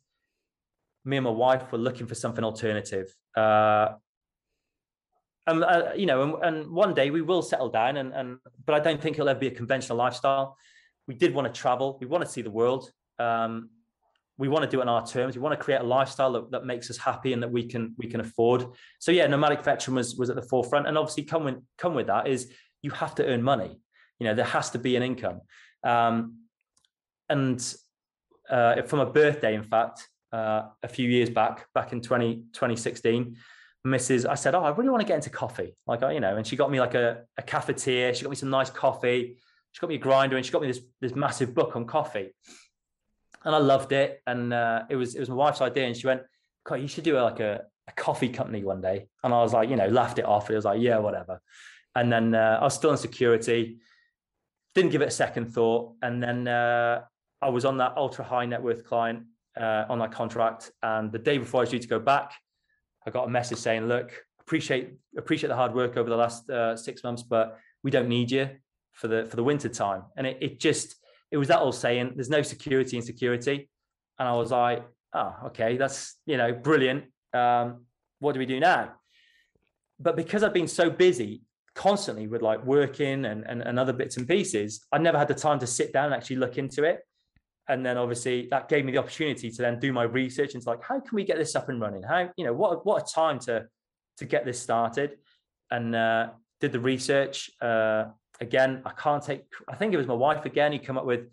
me 1.04 1.16
and 1.16 1.24
my 1.24 1.30
wife 1.30 1.70
were 1.72 1.78
looking 1.78 2.06
for 2.06 2.14
something 2.14 2.44
alternative. 2.44 3.14
Uh, 3.36 3.90
um, 5.46 5.64
uh, 5.66 5.92
you 5.96 6.06
know, 6.06 6.22
and, 6.22 6.44
and, 6.44 6.70
one 6.70 6.94
day 6.94 7.10
we 7.10 7.22
will 7.22 7.42
settle 7.42 7.70
down, 7.70 7.96
and, 7.96 8.12
and 8.12 8.38
but 8.66 8.74
I 8.74 8.80
don't 8.80 9.00
think 9.00 9.16
it'll 9.16 9.28
ever 9.28 9.40
be 9.40 9.48
a 9.48 9.52
conventional 9.52 9.96
lifestyle. 9.96 10.56
We 11.06 11.14
did 11.14 11.34
want 11.34 11.52
to 11.52 11.60
travel. 11.60 11.98
We 12.00 12.06
want 12.06 12.24
to 12.24 12.30
see 12.30 12.42
the 12.42 12.50
world. 12.50 12.90
Um, 13.18 13.70
we 14.36 14.48
want 14.48 14.64
to 14.64 14.70
do 14.70 14.80
it 14.80 14.82
on 14.82 14.88
our 14.88 15.06
terms. 15.06 15.36
We 15.36 15.42
want 15.42 15.58
to 15.58 15.62
create 15.62 15.80
a 15.80 15.84
lifestyle 15.84 16.32
that, 16.32 16.50
that 16.50 16.64
makes 16.64 16.88
us 16.90 16.96
happy 16.96 17.32
and 17.32 17.42
that 17.42 17.50
we 17.50 17.64
can 17.66 17.94
we 17.98 18.06
can 18.06 18.20
afford. 18.20 18.66
So 18.98 19.12
yeah, 19.12 19.26
nomadic 19.26 19.62
veteran 19.62 19.96
was 19.96 20.16
was 20.16 20.30
at 20.30 20.36
the 20.36 20.42
forefront, 20.42 20.86
and 20.86 20.96
obviously 20.96 21.24
come 21.24 21.44
with 21.44 21.56
come 21.78 21.94
with 21.94 22.06
that 22.08 22.26
is 22.26 22.52
you 22.82 22.90
have 22.90 23.14
to 23.16 23.26
earn 23.26 23.42
money. 23.42 23.80
You 24.18 24.26
know, 24.26 24.34
there 24.34 24.44
has 24.44 24.70
to 24.70 24.78
be 24.78 24.96
an 24.96 25.02
income. 25.02 25.40
Um, 25.82 26.36
and 27.30 27.74
uh, 28.50 28.82
from 28.82 29.00
a 29.00 29.06
birthday, 29.06 29.54
in 29.54 29.62
fact, 29.62 30.08
uh, 30.32 30.64
a 30.82 30.88
few 30.88 31.08
years 31.08 31.30
back, 31.30 31.66
back 31.72 31.92
in 31.92 32.00
20, 32.00 32.36
2016, 32.52 33.36
Mrs. 33.86 34.28
I 34.28 34.34
said, 34.34 34.54
Oh, 34.54 34.62
I 34.62 34.70
really 34.70 34.90
want 34.90 35.00
to 35.00 35.06
get 35.06 35.16
into 35.16 35.30
coffee. 35.30 35.74
Like, 35.86 36.02
you 36.02 36.20
know, 36.20 36.36
and 36.36 36.46
she 36.46 36.56
got 36.56 36.70
me 36.70 36.80
like 36.80 36.94
a, 36.94 37.22
a 37.38 37.42
cafetiere. 37.42 38.14
She 38.14 38.22
got 38.22 38.30
me 38.30 38.36
some 38.36 38.50
nice 38.50 38.68
coffee. 38.68 39.38
She 39.72 39.80
got 39.80 39.88
me 39.88 39.94
a 39.94 39.98
grinder 39.98 40.36
and 40.36 40.44
she 40.44 40.52
got 40.52 40.62
me 40.62 40.68
this, 40.68 40.80
this 41.00 41.14
massive 41.14 41.54
book 41.54 41.76
on 41.76 41.86
coffee. 41.86 42.34
And 43.44 43.54
I 43.54 43.58
loved 43.58 43.92
it. 43.92 44.20
And 44.26 44.52
uh, 44.52 44.82
it 44.90 44.96
was 44.96 45.14
it 45.14 45.20
was 45.20 45.30
my 45.30 45.36
wife's 45.36 45.62
idea. 45.62 45.86
And 45.86 45.96
she 45.96 46.06
went, 46.06 46.22
God, 46.64 46.76
you 46.76 46.88
should 46.88 47.04
do 47.04 47.18
like 47.18 47.40
a, 47.40 47.62
a 47.88 47.92
coffee 47.92 48.28
company 48.28 48.62
one 48.64 48.82
day. 48.82 49.06
And 49.24 49.32
I 49.32 49.42
was 49.42 49.54
like, 49.54 49.70
you 49.70 49.76
know, 49.76 49.88
laughed 49.88 50.18
it 50.18 50.26
off. 50.26 50.50
It 50.50 50.56
was 50.56 50.64
like, 50.66 50.80
yeah, 50.80 50.98
whatever. 50.98 51.40
And 51.94 52.12
then 52.12 52.34
uh, 52.34 52.58
I 52.60 52.64
was 52.64 52.74
still 52.74 52.90
in 52.90 52.98
security, 52.98 53.78
didn't 54.74 54.90
give 54.90 55.02
it 55.02 55.08
a 55.08 55.12
second 55.12 55.54
thought. 55.54 55.94
And 56.02 56.22
then 56.22 56.46
uh, 56.46 57.02
I 57.42 57.48
was 57.48 57.64
on 57.64 57.78
that 57.78 57.94
ultra 57.96 58.24
high 58.24 58.46
net 58.46 58.62
worth 58.62 58.84
client 58.84 59.24
uh, 59.58 59.84
on 59.88 59.98
that 60.00 60.12
contract. 60.12 60.70
And 60.82 61.10
the 61.10 61.18
day 61.18 61.38
before 61.38 61.60
I 61.60 61.62
was 61.62 61.70
due 61.70 61.78
to 61.78 61.88
go 61.88 61.98
back, 61.98 62.32
I 63.06 63.10
got 63.10 63.26
a 63.26 63.30
message 63.30 63.58
saying, 63.58 63.86
"Look, 63.86 64.12
appreciate 64.40 64.94
appreciate 65.16 65.48
the 65.48 65.56
hard 65.56 65.74
work 65.74 65.96
over 65.96 66.08
the 66.08 66.16
last 66.16 66.48
uh, 66.50 66.76
six 66.76 67.02
months, 67.02 67.22
but 67.22 67.58
we 67.82 67.90
don't 67.90 68.08
need 68.08 68.30
you 68.30 68.50
for 68.92 69.08
the 69.08 69.24
for 69.26 69.36
the 69.36 69.44
winter 69.44 69.68
time." 69.68 70.02
And 70.16 70.26
it, 70.26 70.38
it 70.40 70.60
just 70.60 70.96
it 71.30 71.38
was 71.38 71.48
that 71.48 71.60
old 71.60 71.74
saying, 71.74 72.12
"There's 72.14 72.30
no 72.30 72.42
security 72.42 72.96
in 72.96 73.02
security," 73.02 73.70
and 74.18 74.28
I 74.28 74.32
was 74.32 74.50
like, 74.50 74.84
"Oh, 75.14 75.34
okay, 75.46 75.76
that's 75.76 76.16
you 76.26 76.36
know 76.36 76.52
brilliant. 76.52 77.04
Um, 77.32 77.86
what 78.18 78.32
do 78.32 78.38
we 78.38 78.46
do 78.46 78.60
now?" 78.60 78.92
But 79.98 80.16
because 80.16 80.42
I've 80.42 80.54
been 80.54 80.68
so 80.68 80.90
busy 80.90 81.42
constantly 81.74 82.26
with 82.26 82.42
like 82.42 82.64
working 82.64 83.24
and, 83.26 83.44
and, 83.46 83.62
and 83.62 83.78
other 83.78 83.92
bits 83.92 84.16
and 84.16 84.26
pieces, 84.26 84.84
I 84.92 84.98
never 84.98 85.18
had 85.18 85.28
the 85.28 85.34
time 85.34 85.58
to 85.60 85.66
sit 85.66 85.92
down 85.92 86.06
and 86.06 86.14
actually 86.14 86.36
look 86.36 86.58
into 86.58 86.84
it 86.84 87.00
and 87.68 87.84
then 87.84 87.96
obviously 87.96 88.48
that 88.50 88.68
gave 88.68 88.84
me 88.84 88.92
the 88.92 88.98
opportunity 88.98 89.50
to 89.50 89.62
then 89.62 89.78
do 89.78 89.92
my 89.92 90.02
research 90.02 90.54
into 90.54 90.68
like 90.68 90.82
how 90.82 90.98
can 91.00 91.14
we 91.14 91.24
get 91.24 91.38
this 91.38 91.54
up 91.54 91.68
and 91.68 91.80
running? 91.80 92.02
How 92.02 92.30
you 92.36 92.44
know 92.44 92.52
what 92.52 92.84
what 92.84 93.08
a 93.08 93.12
time 93.12 93.38
to 93.40 93.66
to 94.18 94.24
get 94.24 94.44
this 94.44 94.60
started. 94.60 95.18
And 95.70 95.94
uh, 95.94 96.30
did 96.60 96.72
the 96.72 96.80
research 96.80 97.50
uh, 97.60 98.06
again 98.40 98.80
i 98.86 98.90
can't 98.92 99.22
take 99.22 99.42
i 99.68 99.76
think 99.76 99.92
it 99.92 99.98
was 99.98 100.06
my 100.06 100.14
wife 100.14 100.46
again 100.46 100.72
who 100.72 100.78
come 100.78 100.96
up 100.96 101.04
with 101.04 101.28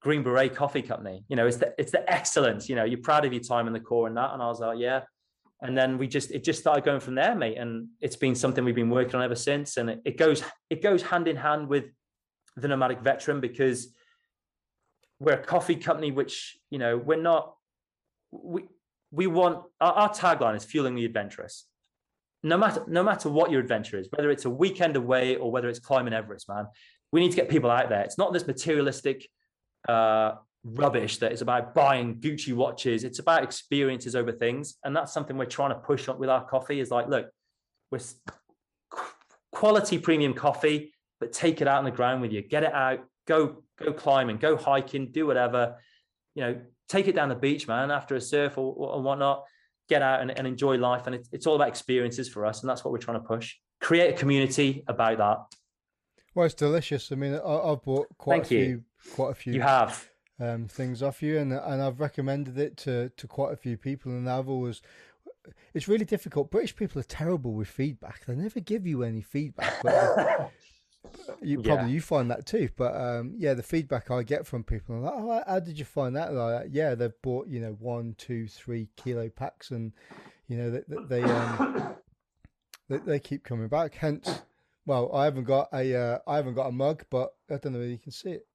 green 0.00 0.22
beret 0.22 0.54
coffee 0.54 0.82
company. 0.82 1.24
You 1.28 1.36
know 1.36 1.46
it's 1.46 1.58
the 1.58 1.74
it's 1.78 1.92
the 1.92 2.10
excellence 2.12 2.68
you 2.68 2.74
know 2.74 2.84
you're 2.84 3.00
proud 3.00 3.24
of 3.24 3.32
your 3.32 3.42
time 3.42 3.66
in 3.66 3.72
the 3.72 3.80
corps 3.80 4.08
and 4.08 4.16
that. 4.16 4.32
And 4.32 4.42
i 4.42 4.46
was 4.46 4.60
like 4.60 4.78
yeah. 4.78 5.02
And 5.64 5.78
then 5.78 5.96
we 5.96 6.08
just 6.08 6.32
it 6.32 6.42
just 6.42 6.58
started 6.58 6.84
going 6.84 6.98
from 6.98 7.14
there 7.14 7.36
mate. 7.36 7.56
And 7.56 7.88
it's 8.00 8.16
been 8.16 8.34
something 8.34 8.64
we've 8.64 8.74
been 8.74 8.90
working 8.90 9.14
on 9.14 9.22
ever 9.22 9.36
since. 9.36 9.76
And 9.76 9.90
it, 9.90 10.00
it 10.04 10.16
goes 10.18 10.42
it 10.70 10.82
goes 10.82 11.02
hand 11.02 11.28
in 11.28 11.36
hand 11.36 11.68
with 11.68 11.84
the 12.56 12.66
nomadic 12.66 13.00
veteran 13.00 13.40
because 13.40 13.94
we're 15.22 15.34
a 15.34 15.44
coffee 15.44 15.76
company 15.76 16.10
which 16.10 16.58
you 16.70 16.78
know 16.78 16.96
we're 16.96 17.20
not 17.20 17.54
we 18.32 18.64
we 19.10 19.26
want 19.26 19.62
our, 19.80 19.92
our, 19.92 20.10
tagline 20.10 20.56
is 20.56 20.64
fueling 20.64 20.94
the 20.94 21.04
adventurous. 21.04 21.66
No 22.42 22.58
matter 22.58 22.82
no 22.88 23.02
matter 23.04 23.28
what 23.28 23.50
your 23.50 23.60
adventure 23.60 23.98
is 23.98 24.08
whether 24.10 24.30
it's 24.30 24.44
a 24.44 24.50
weekend 24.50 24.96
away 24.96 25.36
or 25.36 25.50
whether 25.52 25.68
it's 25.68 25.78
climbing 25.78 26.12
everest 26.12 26.48
man 26.48 26.66
we 27.12 27.20
need 27.20 27.30
to 27.30 27.36
get 27.36 27.48
people 27.48 27.70
out 27.70 27.88
there. 27.88 28.00
It's 28.00 28.18
not 28.18 28.32
this 28.32 28.46
materialistic 28.46 29.28
uh, 29.88 30.32
rubbish 30.64 31.18
that 31.18 31.30
is 31.30 31.42
about 31.42 31.74
buying 31.74 32.16
gucci 32.16 32.54
watches. 32.54 33.04
It's 33.04 33.18
about 33.18 33.44
experiences 33.44 34.16
over 34.16 34.32
things. 34.32 34.76
And 34.82 34.96
that's 34.96 35.12
something 35.12 35.36
we're 35.36 35.44
trying 35.44 35.70
to 35.70 35.76
push 35.76 36.08
on 36.08 36.18
with 36.18 36.30
our 36.30 36.44
coffee 36.44 36.80
is 36.80 36.90
like 36.90 37.08
look 37.08 37.28
we're 37.90 38.00
quality 39.52 39.98
premium 39.98 40.32
coffee 40.32 40.94
but 41.20 41.32
take 41.32 41.60
it 41.60 41.68
out 41.68 41.78
on 41.78 41.84
the 41.84 41.90
ground 41.90 42.20
with 42.22 42.32
you. 42.32 42.42
Get 42.42 42.64
it 42.64 42.72
out. 42.72 43.04
Go 43.28 43.62
go 43.84 43.92
climbing, 43.92 44.38
go 44.38 44.56
hiking, 44.56 45.10
do 45.10 45.26
whatever. 45.26 45.76
You 46.34 46.42
know, 46.42 46.60
take 46.88 47.08
it 47.08 47.14
down 47.14 47.28
the 47.28 47.34
beach, 47.34 47.68
man, 47.68 47.90
after 47.90 48.14
a 48.14 48.20
surf 48.20 48.58
or, 48.58 48.74
or 48.74 49.02
whatnot. 49.02 49.44
Get 49.88 50.02
out 50.02 50.22
and, 50.22 50.30
and 50.30 50.46
enjoy 50.46 50.76
life, 50.76 51.06
and 51.06 51.16
it, 51.16 51.28
it's 51.32 51.46
all 51.46 51.56
about 51.56 51.68
experiences 51.68 52.28
for 52.28 52.46
us, 52.46 52.60
and 52.60 52.70
that's 52.70 52.84
what 52.84 52.92
we're 52.92 52.98
trying 52.98 53.20
to 53.20 53.26
push. 53.26 53.56
Create 53.80 54.14
a 54.14 54.16
community 54.16 54.84
about 54.86 55.18
that. 55.18 55.38
Well, 56.34 56.46
it's 56.46 56.54
delicious. 56.54 57.12
I 57.12 57.16
mean, 57.16 57.34
I, 57.34 57.68
have 57.68 57.82
bought 57.82 58.06
quite 58.16 58.46
Thank 58.46 58.52
a 58.52 58.54
you. 58.54 58.64
few, 58.64 59.12
quite 59.12 59.30
a 59.32 59.34
few. 59.34 59.52
You 59.52 59.60
have 59.60 60.08
um, 60.40 60.66
things 60.66 61.02
off 61.02 61.22
you, 61.22 61.38
and 61.38 61.52
and 61.52 61.82
I've 61.82 62.00
recommended 62.00 62.58
it 62.58 62.76
to 62.78 63.10
to 63.10 63.26
quite 63.26 63.52
a 63.52 63.56
few 63.56 63.76
people, 63.76 64.12
and 64.12 64.30
I've 64.30 64.48
always 64.48 64.82
it's 65.74 65.88
really 65.88 66.04
difficult. 66.04 66.50
British 66.50 66.76
people 66.76 67.00
are 67.00 67.04
terrible 67.04 67.52
with 67.52 67.68
feedback. 67.68 68.24
They 68.26 68.34
never 68.34 68.60
give 68.60 68.86
you 68.86 69.02
any 69.02 69.22
feedback. 69.22 69.82
But 69.82 70.52
you 71.42 71.60
probably 71.60 71.88
yeah. 71.88 71.94
you 71.94 72.00
find 72.00 72.30
that 72.30 72.46
too, 72.46 72.68
but 72.76 72.94
um, 72.94 73.34
yeah, 73.36 73.54
the 73.54 73.62
feedback 73.62 74.10
I 74.10 74.22
get 74.22 74.46
from 74.46 74.64
people, 74.64 74.94
I'm 74.94 75.02
like, 75.02 75.14
oh, 75.14 75.42
how 75.46 75.60
did 75.60 75.78
you 75.78 75.84
find 75.84 76.16
that? 76.16 76.32
Like, 76.32 76.68
yeah, 76.70 76.94
they've 76.94 77.12
bought 77.22 77.48
you 77.48 77.60
know 77.60 77.76
one, 77.78 78.14
two, 78.18 78.46
three 78.46 78.88
kilo 78.96 79.28
packs, 79.28 79.70
and 79.70 79.92
you 80.48 80.56
know 80.56 80.70
they 80.70 80.82
they, 81.08 81.22
um, 81.22 81.94
they, 82.88 82.98
they 82.98 83.18
keep 83.18 83.44
coming 83.44 83.68
back. 83.68 83.94
Hence, 83.94 84.42
well, 84.86 85.10
I 85.14 85.24
haven't 85.24 85.44
got 85.44 85.68
a 85.72 85.94
uh, 85.94 86.18
I 86.26 86.36
haven't 86.36 86.54
got 86.54 86.68
a 86.68 86.72
mug, 86.72 87.04
but 87.10 87.34
I 87.50 87.56
don't 87.56 87.72
know 87.72 87.78
whether 87.78 87.90
you 87.90 87.98
can 87.98 88.12
see 88.12 88.30
it. 88.32 88.46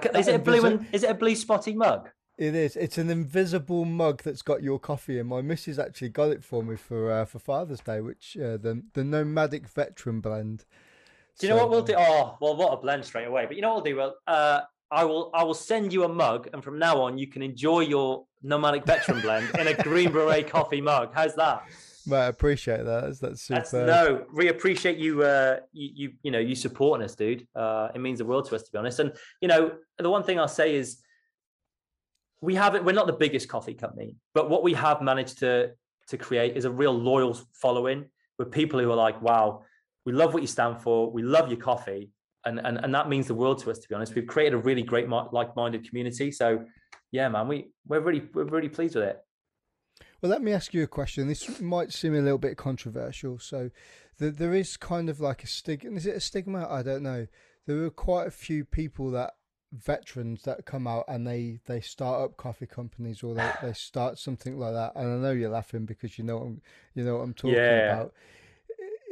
Can, 0.00 0.16
is 0.16 0.28
it 0.28 0.34
a 0.34 0.38
blue 0.38 0.62
one? 0.62 0.86
Is 0.92 1.04
it 1.04 1.10
a 1.10 1.14
blue 1.14 1.36
spotty 1.36 1.74
mug? 1.74 2.10
It 2.38 2.54
is. 2.54 2.76
It's 2.76 2.98
an 2.98 3.08
invisible 3.08 3.86
mug 3.86 4.22
that's 4.22 4.42
got 4.42 4.62
your 4.62 4.78
coffee 4.78 5.18
in. 5.18 5.26
My 5.26 5.40
missus 5.40 5.78
actually 5.78 6.10
got 6.10 6.30
it 6.30 6.44
for 6.44 6.62
me 6.62 6.76
for 6.76 7.10
uh, 7.10 7.24
for 7.24 7.38
Father's 7.38 7.80
Day, 7.80 8.00
which 8.00 8.36
uh, 8.36 8.56
the 8.56 8.82
the 8.94 9.04
nomadic 9.04 9.68
veteran 9.68 10.20
blend. 10.20 10.64
Do 11.38 11.46
you 11.46 11.52
know 11.52 11.58
what 11.58 11.70
we'll 11.70 11.82
do? 11.82 11.94
Oh, 11.98 12.36
well, 12.40 12.56
what 12.56 12.72
a 12.72 12.76
blend 12.78 13.04
straight 13.04 13.26
away. 13.26 13.46
But 13.46 13.56
you 13.56 13.62
know 13.62 13.74
what 13.74 13.84
we'll 13.84 13.92
do? 13.92 13.96
Well, 13.96 14.14
uh, 14.26 14.60
I 14.90 15.04
will 15.04 15.30
I 15.34 15.42
will 15.42 15.54
send 15.54 15.92
you 15.92 16.04
a 16.04 16.08
mug, 16.08 16.48
and 16.52 16.62
from 16.62 16.78
now 16.78 17.00
on, 17.02 17.18
you 17.18 17.26
can 17.26 17.42
enjoy 17.42 17.80
your 17.80 18.24
nomadic 18.42 18.86
veteran 18.86 19.20
blend 19.20 19.50
in 19.58 19.66
a 19.66 19.74
green 19.74 20.12
beret 20.12 20.48
coffee 20.50 20.80
mug. 20.80 21.10
How's 21.12 21.34
that? 21.34 21.64
Mate, 22.06 22.18
I 22.18 22.26
appreciate 22.26 22.84
that. 22.84 23.02
That's, 23.02 23.18
that's 23.18 23.42
super. 23.42 23.60
That's, 23.60 23.72
no, 23.72 24.24
we 24.32 24.48
appreciate 24.48 24.96
you, 24.96 25.24
uh, 25.24 25.56
you, 25.72 25.90
you, 25.92 26.12
you 26.22 26.30
know, 26.30 26.38
you 26.38 26.54
supporting 26.54 27.04
us, 27.04 27.16
dude. 27.16 27.48
Uh, 27.52 27.88
it 27.92 28.00
means 28.00 28.20
the 28.20 28.24
world 28.24 28.48
to 28.48 28.54
us, 28.54 28.62
to 28.62 28.70
be 28.70 28.78
honest. 28.78 29.00
And 29.00 29.12
you 29.40 29.48
know, 29.48 29.72
the 29.98 30.08
one 30.08 30.22
thing 30.22 30.38
I'll 30.38 30.46
say 30.46 30.76
is, 30.76 30.98
we 32.40 32.54
haven't. 32.54 32.84
We're 32.84 32.92
not 32.92 33.08
the 33.08 33.12
biggest 33.12 33.48
coffee 33.48 33.74
company, 33.74 34.14
but 34.34 34.48
what 34.48 34.62
we 34.62 34.72
have 34.74 35.02
managed 35.02 35.38
to 35.40 35.72
to 36.08 36.16
create 36.16 36.56
is 36.56 36.64
a 36.64 36.70
real 36.70 36.92
loyal 36.92 37.36
following 37.52 38.04
with 38.38 38.52
people 38.52 38.78
who 38.78 38.90
are 38.92 38.96
like, 38.96 39.20
wow, 39.20 39.64
we 40.06 40.12
love 40.12 40.32
what 40.32 40.40
you 40.40 40.46
stand 40.46 40.80
for. 40.80 41.10
We 41.10 41.22
love 41.22 41.48
your 41.48 41.58
coffee. 41.58 42.10
And, 42.46 42.60
and, 42.60 42.78
and 42.78 42.94
that 42.94 43.08
means 43.08 43.26
the 43.26 43.34
world 43.34 43.58
to 43.64 43.72
us, 43.72 43.78
to 43.80 43.88
be 43.88 43.94
honest. 43.94 44.14
We've 44.14 44.26
created 44.26 44.54
a 44.54 44.58
really 44.58 44.82
great, 44.82 45.10
like-minded 45.10 45.86
community. 45.86 46.30
So, 46.30 46.64
yeah, 47.10 47.28
man, 47.28 47.48
we 47.48 47.72
we're 47.86 48.00
really 48.00 48.22
we're 48.32 48.44
really 48.44 48.68
pleased 48.68 48.94
with 48.94 49.04
it. 49.04 49.18
Well, 50.22 50.30
let 50.30 50.42
me 50.42 50.52
ask 50.52 50.72
you 50.72 50.84
a 50.84 50.86
question. 50.86 51.26
This 51.26 51.60
might 51.60 51.92
seem 51.92 52.14
a 52.14 52.20
little 52.20 52.38
bit 52.38 52.56
controversial. 52.56 53.40
So, 53.40 53.70
the, 54.18 54.30
there 54.30 54.54
is 54.54 54.76
kind 54.76 55.10
of 55.10 55.18
like 55.18 55.42
a 55.42 55.48
stigma. 55.48 55.96
Is 55.96 56.06
it 56.06 56.14
a 56.14 56.20
stigma? 56.20 56.68
I 56.70 56.82
don't 56.82 57.02
know. 57.02 57.26
There 57.66 57.82
are 57.82 57.90
quite 57.90 58.28
a 58.28 58.30
few 58.30 58.64
people 58.64 59.10
that 59.10 59.34
veterans 59.72 60.42
that 60.44 60.64
come 60.64 60.86
out 60.86 61.04
and 61.08 61.26
they 61.26 61.58
they 61.66 61.80
start 61.80 62.22
up 62.22 62.36
coffee 62.36 62.66
companies 62.66 63.24
or 63.24 63.34
they, 63.34 63.50
they 63.60 63.72
start 63.72 64.18
something 64.18 64.56
like 64.56 64.72
that. 64.72 64.92
And 64.94 65.12
I 65.12 65.16
know 65.16 65.32
you're 65.32 65.50
laughing 65.50 65.84
because 65.84 66.16
you 66.16 66.22
know 66.22 66.56
you 66.94 67.02
know 67.02 67.16
what 67.16 67.22
I'm 67.22 67.34
talking 67.34 67.56
yeah. 67.56 67.92
about 67.92 68.14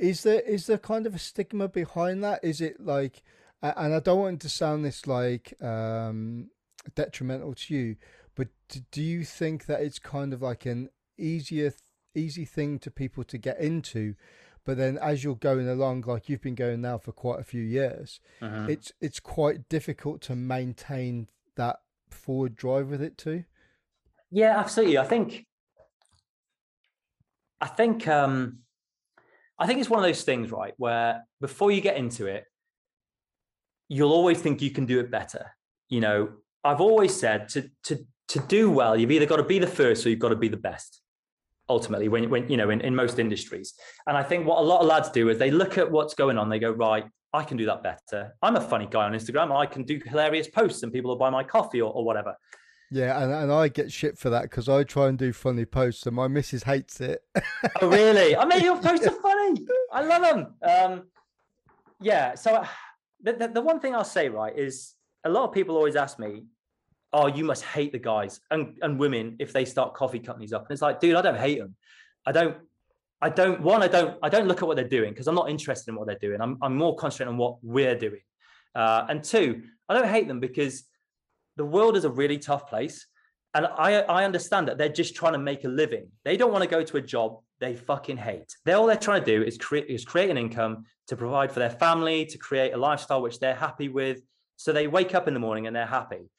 is 0.01 0.23
there 0.23 0.41
is 0.41 0.67
there 0.67 0.79
kind 0.79 1.07
of 1.07 1.15
a 1.15 1.19
stigma 1.19 1.69
behind 1.69 2.23
that? 2.25 2.41
Is 2.43 2.61
it 2.61 2.85
like, 2.85 3.23
and 3.63 3.95
I 3.95 4.01
don't 4.01 4.21
want 4.21 4.41
to 4.43 4.49
sound 4.49 4.85
this 4.85 5.07
like 5.07 5.55
um, 5.63 6.51
detrimental 6.95 7.55
to 7.55 7.75
you, 7.75 7.97
but 8.35 8.49
do 8.91 9.03
you 9.03 9.25
think 9.25 9.67
that 9.67 9.81
it's 9.81 9.99
kind 9.99 10.33
of 10.33 10.43
like 10.43 10.67
an 10.67 10.91
easier 11.19 11.73
easy 12.15 12.45
thing 12.45 12.79
to 12.81 12.91
people 12.91 13.25
to 13.25 13.39
get 13.39 13.59
into? 13.61 14.15
But 14.65 14.79
then, 14.79 14.99
as 14.99 15.23
you're 15.23 15.37
going 15.37 15.69
along, 15.69 16.05
like 16.07 16.29
you've 16.29 16.41
been 16.41 16.55
going 16.55 16.81
now 16.81 16.97
for 16.97 17.13
quite 17.13 17.39
a 17.39 17.45
few 17.45 17.63
years, 17.63 18.21
uh-huh. 18.41 18.67
it's 18.69 18.93
it's 19.01 19.21
quite 19.21 19.69
difficult 19.69 20.23
to 20.23 20.35
maintain 20.35 21.29
that 21.57 21.81
forward 22.11 22.57
drive 22.57 22.89
with 22.89 23.03
it 23.03 23.19
too. 23.19 23.45
Yeah, 24.31 24.59
absolutely. 24.59 24.99
I 24.99 25.05
think 25.05 25.47
I 27.61 27.67
think 27.67 28.09
um, 28.09 28.64
I 29.59 29.67
think 29.67 29.81
it's 29.81 29.91
one 29.91 30.01
of 30.01 30.05
those 30.05 30.25
things, 30.25 30.51
right, 30.51 30.75
where 30.77 31.25
before 31.41 31.71
you 31.71 31.81
get 31.81 31.97
into 31.97 32.27
it, 32.27 32.45
you'll 33.89 34.13
always 34.13 34.41
think 34.41 34.61
you 34.63 34.71
can 34.71 34.87
do 34.87 35.01
it 35.01 35.11
better. 35.11 35.55
You 35.89 36.01
know, 36.01 36.31
I've 36.65 36.81
always 36.81 37.15
said 37.15 37.49
to 37.51 37.71
to 37.85 38.05
to 38.29 38.39
do 38.41 38.71
well, 38.71 38.97
you've 38.97 39.11
either 39.11 39.27
got 39.27 39.37
to 39.37 39.45
be 39.45 39.59
the 39.59 39.67
first 39.67 40.05
or 40.05 40.11
you've 40.11 40.19
got 40.19 40.31
to 40.31 40.37
be 40.37 40.49
the 40.49 40.57
best. 40.57 41.01
Ultimately, 41.69 42.09
when 42.09 42.31
when 42.31 42.49
you 42.49 42.57
know, 42.57 42.71
in, 42.71 42.81
in 42.81 42.95
most 42.95 43.19
industries. 43.19 43.75
And 44.07 44.17
I 44.17 44.23
think 44.23 44.47
what 44.47 44.59
a 44.59 44.63
lot 44.63 44.81
of 44.81 44.87
lads 44.87 45.11
do 45.11 45.29
is 45.29 45.39
they 45.39 45.51
look 45.51 45.79
at 45.79 45.91
what's 45.91 46.15
going 46.15 46.39
on, 46.39 46.49
they 46.49 46.59
go, 46.59 46.73
right, 46.73 47.05
I 47.33 47.43
can 47.43 47.57
do 47.57 47.67
that 47.67 47.83
better. 47.83 48.35
I'm 48.43 48.57
a 48.57 48.61
funny 48.61 48.87
guy 48.91 49.05
on 49.05 49.13
Instagram. 49.13 49.55
I 49.55 49.67
can 49.67 49.83
do 49.83 50.01
hilarious 50.05 50.49
posts 50.49 50.83
and 50.83 50.93
people 50.93 51.11
will 51.11 51.19
buy 51.19 51.31
my 51.31 51.43
coffee 51.43 51.81
or, 51.81 51.93
or 51.93 52.05
whatever. 52.05 52.37
Yeah, 52.95 53.21
and, 53.21 53.33
and 53.33 53.53
I 53.53 53.67
get 53.67 53.91
shit 53.91 54.17
for 54.17 54.31
that 54.31 54.43
because 54.43 54.69
I 54.69 54.85
try 54.85 55.09
and 55.09 55.19
do 55.19 55.33
funny 55.33 55.65
posts 55.65 56.07
and 56.07 56.15
my 56.15 56.29
missus 56.29 56.63
hates 56.63 57.01
it. 57.01 57.25
oh, 57.83 57.89
really? 57.89 58.37
I 58.37 58.45
mean, 58.45 58.63
your 58.63 58.77
posts 58.81 59.05
are 59.09 59.21
funny. 59.21 59.67
I 59.93 60.03
love 60.03 60.23
them. 60.23 60.55
Um, 60.63 61.03
yeah. 62.01 62.37
So 62.37 62.55
uh, 62.55 62.67
the, 63.21 63.33
the, 63.33 63.49
the 63.49 63.61
one 63.61 63.81
thing 63.81 63.97
I'll 63.97 64.05
say, 64.05 64.29
right, 64.29 64.57
is 64.57 64.93
a 65.25 65.29
lot 65.29 65.43
of 65.43 65.53
people 65.53 65.75
always 65.75 65.97
ask 65.97 66.21
me, 66.21 66.45
oh, 67.13 67.27
you 67.27 67.43
must 67.43 67.65
hate 67.65 67.91
the 67.91 67.99
guys 67.99 68.41
and, 68.53 68.79
and 68.81 68.97
women 68.97 69.35
if 69.41 69.53
they 69.53 69.65
start 69.65 69.95
coffee 69.95 70.21
companies 70.21 70.53
up. 70.53 70.63
And 70.63 70.71
it's 70.71 70.83
like, 70.83 71.01
dude, 71.01 71.17
I 71.17 71.23
don't 71.23 71.39
hate 71.39 71.59
them. 71.59 71.75
I 72.25 72.31
don't, 72.31 72.57
I 73.21 73.29
don't 73.29 73.61
one, 73.61 73.83
I 73.83 73.89
don't 73.89 74.19
I 74.23 74.29
don't 74.29 74.47
look 74.47 74.63
at 74.63 74.69
what 74.69 74.77
they're 74.77 74.87
doing 74.87 75.11
because 75.11 75.27
I'm 75.27 75.35
not 75.35 75.49
interested 75.49 75.91
in 75.91 75.97
what 75.97 76.07
they're 76.07 76.19
doing. 76.19 76.41
I'm 76.41 76.59
I'm 76.61 76.77
more 76.77 76.95
concentrated 76.95 77.33
on 77.33 77.39
what 77.39 77.57
we're 77.63 77.99
doing. 77.99 78.21
Uh, 78.75 79.07
and 79.09 79.25
two, 79.25 79.63
I 79.89 79.95
don't 79.95 80.09
hate 80.09 80.29
them 80.29 80.41
because 80.41 80.85
the 81.57 81.65
world 81.65 81.97
is 81.97 82.05
a 82.05 82.11
really 82.11 82.39
tough 82.39 82.69
place. 82.69 83.07
And 83.55 83.67
I, 83.67 84.01
I 84.01 84.25
understand 84.25 84.67
that 84.69 84.79
they're 84.79 84.89
just 84.89 85.15
trying 85.15 85.35
to 85.35 85.39
make 85.39 85.65
a 85.65 85.69
living. 85.69 86.09
They 86.25 86.37
don't 86.37 86.51
want 86.51 86.65
to 86.65 86.71
go 86.71 86.83
to 86.83 86.97
a 86.97 87.01
job 87.01 87.39
they 87.61 87.77
fucking 87.77 88.17
hate. 88.17 88.57
They're 88.65 88.77
all 88.77 88.87
they're 88.87 88.97
trying 88.97 89.25
to 89.25 89.27
do 89.27 89.43
is 89.43 89.57
create 89.57 89.87
is 89.89 90.05
create 90.05 90.31
an 90.31 90.37
income 90.37 90.85
to 91.07 91.17
provide 91.17 91.53
for 91.53 91.61
their 91.61 91.71
family, 91.71 92.27
to 92.27 92.39
create 92.39 92.73
a 92.73 92.77
lifestyle 92.77 93.23
which 93.23 93.39
they're 93.39 93.55
happy 93.55 93.89
with. 93.89 94.21
So 94.57 94.73
they 94.73 94.87
wake 94.87 95.15
up 95.15 95.29
in 95.29 95.35
the 95.35 95.41
morning 95.41 95.67
and 95.67 95.75
they're 95.75 95.87
happy. 95.87 96.31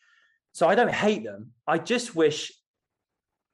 So 0.52 0.68
I 0.68 0.76
don't 0.76 0.92
hate 0.92 1.24
them. 1.24 1.52
I 1.68 1.78
just 1.78 2.16
wish 2.16 2.52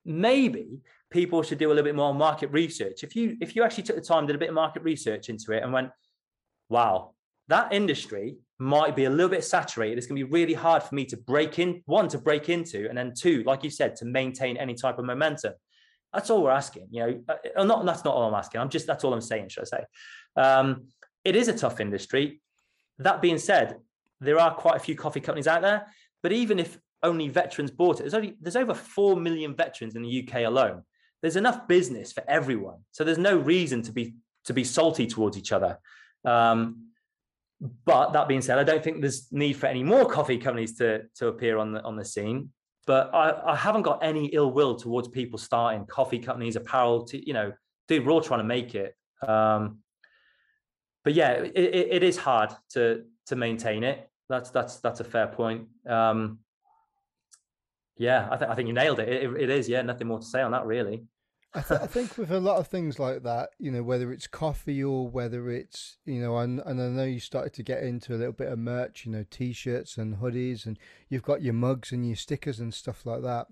maybe 0.06 0.80
people 1.12 1.44
should 1.44 1.60
do 1.60 1.68
a 1.68 1.74
little 1.74 1.84
bit 1.84 1.96
more 1.96 2.14
market 2.14 2.52
research. 2.52 3.04
If 3.04 3.16
you 3.16 3.38
if 3.42 3.56
you 3.56 3.64
actually 3.64 3.84
took 3.84 3.96
the 3.96 4.02
time, 4.02 4.26
did 4.26 4.36
a 4.36 4.40
bit 4.40 4.50
of 4.50 4.56
market 4.56 4.84
research 4.84 5.30
into 5.30 5.52
it 5.52 5.64
and 5.64 5.72
went, 5.72 5.92
wow, 6.70 7.14
that 7.48 7.74
industry 7.74 8.38
might 8.62 8.96
be 8.96 9.06
a 9.06 9.10
little 9.10 9.28
bit 9.28 9.44
saturated. 9.44 9.98
It's 9.98 10.06
going 10.06 10.20
to 10.20 10.26
be 10.26 10.32
really 10.32 10.54
hard 10.54 10.84
for 10.84 10.94
me 10.94 11.04
to 11.06 11.18
break 11.18 11.58
in, 11.58 11.82
one, 11.88 12.08
to 12.10 12.20
break 12.20 12.48
into, 12.48 12.88
and 12.88 12.96
then 12.96 13.12
two, 13.18 13.42
like 13.44 13.64
you 13.64 13.72
said, 13.72 13.96
to 13.98 14.06
maintain 14.06 14.56
any 14.56 14.76
type 14.76 15.00
of 15.00 15.06
momentum. 15.06 15.54
That's 16.14 16.30
all 16.30 16.44
we're 16.44 16.52
asking. 16.52 16.88
You 16.92 17.00
know, 17.00 17.24
uh, 17.28 17.36
uh, 17.60 17.64
not 17.64 17.84
that's 17.86 18.06
not 18.06 18.14
all 18.14 18.28
I'm 18.28 18.36
asking. 18.36 18.62
I'm 18.62 18.70
just 18.70 18.86
that's 18.86 19.04
all 19.04 19.14
I'm 19.16 19.22
saying. 19.22 19.50
Should 19.50 19.64
I 19.64 19.78
say? 19.78 19.84
Um, 20.36 20.84
it 21.26 21.36
is 21.36 21.48
a 21.48 21.58
tough 21.58 21.80
industry. 21.80 22.40
That 23.00 23.20
being 23.20 23.40
said, 23.40 23.78
there 24.20 24.40
are 24.40 24.54
quite 24.54 24.76
a 24.76 24.80
few 24.80 24.96
coffee 24.96 25.22
companies 25.22 25.48
out 25.48 25.64
there. 25.64 25.88
But 26.22 26.32
even 26.32 26.60
if 26.60 26.78
only 27.02 27.30
veterans 27.30 27.72
bought 27.72 27.96
it, 27.96 28.04
there's 28.04 28.14
only 28.14 28.36
there's 28.40 28.56
over 28.56 28.76
four 28.76 29.16
million 29.16 29.56
veterans 29.56 29.96
in 29.96 30.04
the 30.04 30.24
UK 30.24 30.46
alone. 30.46 30.84
There's 31.24 31.36
enough 31.36 31.68
business 31.68 32.12
for 32.12 32.24
everyone, 32.28 32.78
so 32.92 33.04
there's 33.04 33.18
no 33.18 33.38
reason 33.38 33.82
to 33.84 33.92
be 33.92 34.14
to 34.46 34.54
be 34.54 34.64
salty 34.64 35.08
towards 35.08 35.36
each 35.36 35.52
other. 35.52 35.80
Um, 36.26 36.91
but 37.86 38.12
that 38.14 38.28
being 38.28 38.42
said, 38.42 38.58
I 38.58 38.64
don't 38.64 38.84
think 38.84 39.02
there's 39.02 39.28
need 39.32 39.54
for 39.54 39.68
any 39.68 39.84
more 39.84 40.06
coffee 40.06 40.38
companies 40.38 40.78
to 40.78 41.04
to 41.16 41.28
appear 41.28 41.58
on 41.58 41.74
the 41.74 41.84
on 41.84 41.96
the 41.96 42.06
scene. 42.06 42.50
But 42.88 43.14
I, 43.14 43.52
I 43.52 43.56
haven't 43.56 43.84
got 43.84 44.04
any 44.04 44.28
ill 44.28 44.52
will 44.52 44.76
towards 44.76 45.08
people 45.08 45.38
starting 45.38 45.86
coffee 45.86 46.18
companies, 46.18 46.56
apparel. 46.56 47.06
To, 47.06 47.28
you 47.28 47.34
know, 47.34 47.54
dude, 47.88 48.06
we're 48.06 48.12
all 48.12 48.22
trying 48.22 48.40
to 48.40 48.46
make 48.46 48.74
it. 48.74 48.96
Um, 49.26 49.80
but 51.04 51.14
yeah, 51.14 51.34
it, 51.34 51.54
it 51.56 52.04
is 52.04 52.18
hard 52.18 52.52
to 52.72 53.04
to 53.28 53.36
maintain 53.36 53.84
it. 53.84 54.10
That's 54.30 54.50
that's 54.50 54.78
that's 54.78 55.00
a 55.00 55.04
fair 55.04 55.28
point. 55.28 55.68
Um, 55.88 56.40
yeah, 57.98 58.28
I 58.32 58.38
think 58.38 58.52
I 58.52 58.56
think 58.56 58.68
you 58.68 58.74
nailed 58.74 59.00
it. 59.00 59.10
it. 59.10 59.42
It 59.42 59.50
is. 59.52 59.70
Yeah, 59.70 59.84
nothing 59.84 60.08
more 60.08 60.20
to 60.20 60.26
say 60.26 60.42
on 60.42 60.52
that 60.52 60.66
really. 60.66 61.04
I, 61.54 61.62
th- 61.62 61.82
I, 61.82 61.88
think 61.88 62.18
with 62.18 62.32
a 62.32 62.40
lot 62.40 62.58
of 62.58 62.68
things 62.68 62.98
like 62.98 63.24
that, 63.24 63.50
you 63.60 63.72
know, 63.72 63.84
whether 63.84 64.14
it's 64.14 64.26
coffee 64.26 64.82
or 64.82 65.10
whether 65.10 65.50
it's, 65.50 65.98
you 66.06 66.22
know, 66.22 66.38
and, 66.38 66.62
and 66.66 66.82
I 66.82 66.88
know 66.88 67.04
you 67.04 67.20
started 67.20 67.54
to 67.54 67.64
get 67.64 67.84
into 67.84 68.16
a 68.16 68.18
little 68.18 68.32
bit 68.32 68.52
of 68.52 68.58
merch, 68.58 69.06
you 69.06 69.12
know, 69.12 69.26
t-shirts 69.30 69.98
and 69.98 70.18
hoodies, 70.18 70.66
and 70.66 70.80
you've 71.10 71.24
got 71.24 71.42
your 71.42 71.54
mugs 71.54 71.92
and 71.92 72.08
your 72.08 72.16
stickers 72.16 72.62
and 72.62 72.74
stuff 72.74 73.06
like 73.06 73.22
that. 73.24 73.48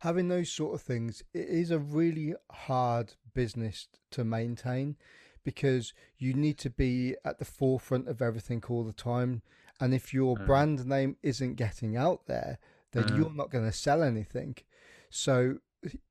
Having 0.00 0.28
those 0.28 0.52
sort 0.52 0.74
of 0.74 0.82
things, 0.82 1.22
it 1.32 1.48
is 1.48 1.70
a 1.70 1.78
really 1.78 2.34
hard 2.50 3.14
business 3.32 3.88
to 4.10 4.22
maintain 4.22 4.96
because 5.44 5.94
you 6.18 6.34
need 6.34 6.58
to 6.58 6.68
be 6.68 7.14
at 7.24 7.38
the 7.38 7.44
forefront 7.46 8.06
of 8.08 8.20
everything 8.20 8.62
all 8.68 8.84
the 8.84 8.92
time. 8.92 9.40
And 9.80 9.94
if 9.94 10.12
your 10.12 10.36
mm. 10.36 10.44
brand 10.44 10.84
name 10.84 11.16
isn't 11.22 11.54
getting 11.54 11.96
out 11.96 12.26
there, 12.26 12.58
then 12.92 13.04
mm. 13.04 13.16
you're 13.16 13.32
not 13.32 13.50
going 13.50 13.64
to 13.64 13.72
sell 13.72 14.02
anything. 14.02 14.56
So 15.08 15.58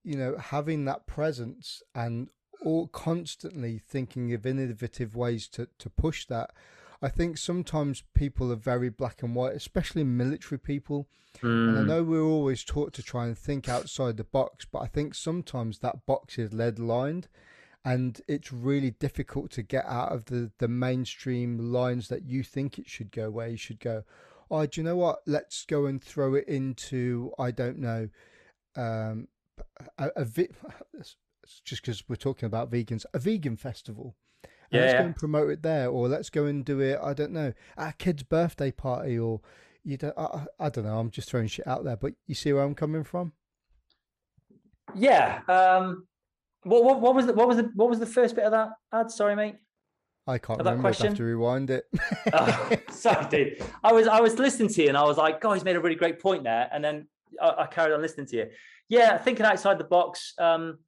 you 0.03 0.17
know, 0.17 0.37
having 0.37 0.85
that 0.85 1.07
presence 1.07 1.81
and 1.93 2.29
all 2.63 2.87
constantly 2.87 3.77
thinking 3.77 4.33
of 4.33 4.45
innovative 4.45 5.15
ways 5.15 5.47
to, 5.49 5.67
to 5.79 5.89
push 5.89 6.25
that. 6.25 6.51
I 7.01 7.09
think 7.09 7.37
sometimes 7.37 8.03
people 8.13 8.51
are 8.51 8.57
very 8.57 8.89
black 8.89 9.21
and 9.21 9.35
white, 9.35 9.53
especially 9.53 10.03
military 10.03 10.57
people. 10.57 11.07
Mm. 11.41 11.69
And 11.69 11.77
I 11.77 11.81
hmm. 11.81 11.87
know 11.87 12.03
we're 12.03 12.21
always 12.23 12.63
taught 12.63 12.93
to 12.93 13.03
try 13.03 13.25
and 13.25 13.37
think 13.37 13.67
outside 13.67 14.17
the 14.17 14.23
box, 14.23 14.65
but 14.65 14.79
I 14.79 14.87
think 14.87 15.13
sometimes 15.13 15.79
that 15.79 16.05
box 16.05 16.39
is 16.39 16.53
lead 16.53 16.79
lined 16.79 17.27
and 17.83 18.19
it's 18.27 18.51
really 18.51 18.91
difficult 18.91 19.51
to 19.51 19.61
get 19.61 19.85
out 19.85 20.11
of 20.11 20.25
the, 20.25 20.51
the 20.57 20.67
mainstream 20.67 21.71
lines 21.71 22.07
that 22.07 22.25
you 22.25 22.41
think 22.41 22.79
it 22.79 22.89
should 22.89 23.11
go, 23.11 23.29
where 23.29 23.49
you 23.49 23.57
should 23.57 23.79
go, 23.79 24.03
oh, 24.49 24.65
do 24.65 24.81
you 24.81 24.85
know 24.85 24.95
what? 24.95 25.19
Let's 25.27 25.65
go 25.65 25.85
and 25.85 26.03
throw 26.03 26.33
it 26.33 26.47
into, 26.47 27.31
I 27.37 27.51
don't 27.51 27.77
know, 27.77 28.09
um, 28.75 29.27
a, 29.97 30.09
a 30.15 30.25
vi- 30.25 30.49
just 31.63 31.81
because 31.81 32.03
we're 32.07 32.15
talking 32.15 32.47
about 32.47 32.71
vegans, 32.71 33.05
a 33.13 33.19
vegan 33.19 33.57
festival. 33.57 34.15
Yeah, 34.71 34.81
let's 34.81 34.93
go 34.93 34.99
and 34.99 35.15
promote 35.15 35.49
it 35.51 35.61
there, 35.61 35.89
or 35.89 36.07
let's 36.07 36.29
go 36.29 36.45
and 36.45 36.65
do 36.65 36.79
it. 36.79 36.99
I 37.01 37.13
don't 37.13 37.31
know, 37.31 37.53
at 37.77 37.89
a 37.89 37.93
kid's 37.93 38.23
birthday 38.23 38.71
party, 38.71 39.17
or 39.17 39.41
you 39.83 39.97
don't. 39.97 40.17
I, 40.17 40.45
I 40.59 40.69
don't 40.69 40.85
know. 40.85 40.97
I'm 40.97 41.11
just 41.11 41.29
throwing 41.29 41.47
shit 41.47 41.67
out 41.67 41.83
there, 41.83 41.95
but 41.95 42.13
you 42.25 42.35
see 42.35 42.51
where 42.51 42.63
I'm 42.63 42.75
coming 42.75 43.03
from. 43.03 43.33
Yeah. 44.95 45.41
Um. 45.47 46.07
What, 46.63 46.83
what, 46.83 46.99
what 46.99 47.13
was 47.13 47.27
the 47.27 47.33
what 47.33 47.47
was 47.47 47.57
the 47.57 47.71
what 47.75 47.89
was 47.89 47.99
the 47.99 48.07
first 48.07 48.35
bit 48.35 48.45
of 48.45 48.51
that 48.51 48.69
ad? 48.91 49.11
Sorry, 49.11 49.35
mate. 49.35 49.55
I 50.27 50.39
can't 50.39 50.57
remember. 50.57 50.81
Question? 50.81 51.05
I 51.05 51.09
have 51.09 51.17
to 51.17 51.23
rewind 51.23 51.69
it. 51.69 51.85
oh, 52.33 52.71
sorry, 52.89 53.27
dude. 53.29 53.63
I 53.83 53.93
was 53.93 54.07
I 54.07 54.19
was 54.19 54.39
listening 54.39 54.69
to 54.69 54.81
you 54.81 54.89
and 54.89 54.97
I 54.97 55.03
was 55.03 55.17
like, 55.17 55.39
"God, 55.39 55.53
he's 55.53 55.63
made 55.63 55.75
a 55.75 55.79
really 55.79 55.95
great 55.95 56.19
point 56.19 56.43
there." 56.43 56.67
And 56.71 56.83
then 56.83 57.07
I, 57.39 57.53
I 57.59 57.67
carried 57.67 57.93
on 57.93 58.01
listening 58.01 58.25
to 58.27 58.37
you 58.37 58.45
yeah, 58.89 59.17
thinking 59.17 59.45
outside 59.45 59.77
the 59.77 59.85
box. 59.85 60.33
Um, 60.37 60.79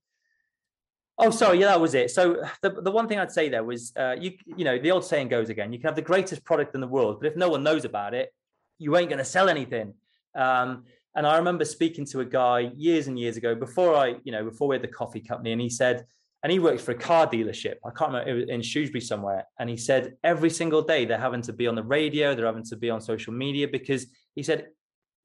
oh, 1.18 1.30
sorry, 1.30 1.60
yeah, 1.60 1.68
that 1.68 1.82
was 1.82 1.93
it. 1.93 2.12
So 2.12 2.43
the, 2.62 2.70
the 2.70 2.91
one 2.91 3.08
thing 3.08 3.20
I'd 3.20 3.32
say 3.32 3.50
there 3.50 3.64
was, 3.64 3.93
uh, 3.98 4.16
you 4.20 4.34
you 4.45 4.66
know, 4.66 4.78
the 4.78 4.91
old 4.91 5.06
saying 5.06 5.30
goes 5.30 5.50
again: 5.50 5.74
you 5.74 5.80
can 5.80 5.88
have 5.88 5.95
the 5.95 6.02
greatest 6.02 6.43
product 6.43 6.76
in 6.76 6.82
the 6.82 6.88
world, 6.88 7.20
but 7.20 7.28
if 7.28 7.36
no 7.36 7.50
one 7.50 7.64
knows 7.64 7.86
about 7.86 8.14
it, 8.14 8.34
you 8.78 8.95
ain't 8.98 9.10
going 9.10 9.20
to 9.20 9.26
sell 9.26 9.50
anything. 9.50 9.93
Um, 10.36 10.84
and 11.16 11.26
I 11.26 11.38
remember 11.38 11.66
speaking 11.66 12.06
to 12.08 12.20
a 12.20 12.26
guy 12.26 12.72
years 12.76 13.08
and 13.08 13.18
years 13.18 13.38
ago 13.38 13.56
before 13.56 13.95
I, 13.95 14.18
you 14.24 14.32
know, 14.32 14.43
before 14.43 14.68
we 14.68 14.76
had 14.76 14.84
the 14.84 14.88
coffee 14.88 15.22
company, 15.22 15.52
and 15.52 15.60
he 15.60 15.70
said, 15.70 16.06
and 16.43 16.52
he 16.52 16.60
worked 16.60 16.82
for 16.82 16.91
a 16.91 16.95
car 16.95 17.28
dealership. 17.28 17.76
I 17.84 17.89
can't 17.89 18.14
remember 18.14 18.52
in 18.52 18.62
Shrewsbury 18.62 19.02
somewhere. 19.02 19.45
And 19.60 19.70
he 19.70 19.78
said 19.78 20.16
every 20.24 20.52
single 20.52 20.84
day 20.84 21.06
they're 21.06 21.18
having 21.18 21.41
to 21.43 21.54
be 21.54 21.68
on 21.68 21.76
the 21.76 21.84
radio, 21.84 22.36
they're 22.36 22.45
having 22.45 22.64
to 22.66 22.76
be 22.76 22.89
on 22.89 23.02
social 23.02 23.34
media 23.34 23.68
because 23.68 24.06
he 24.36 24.43
said 24.43 24.68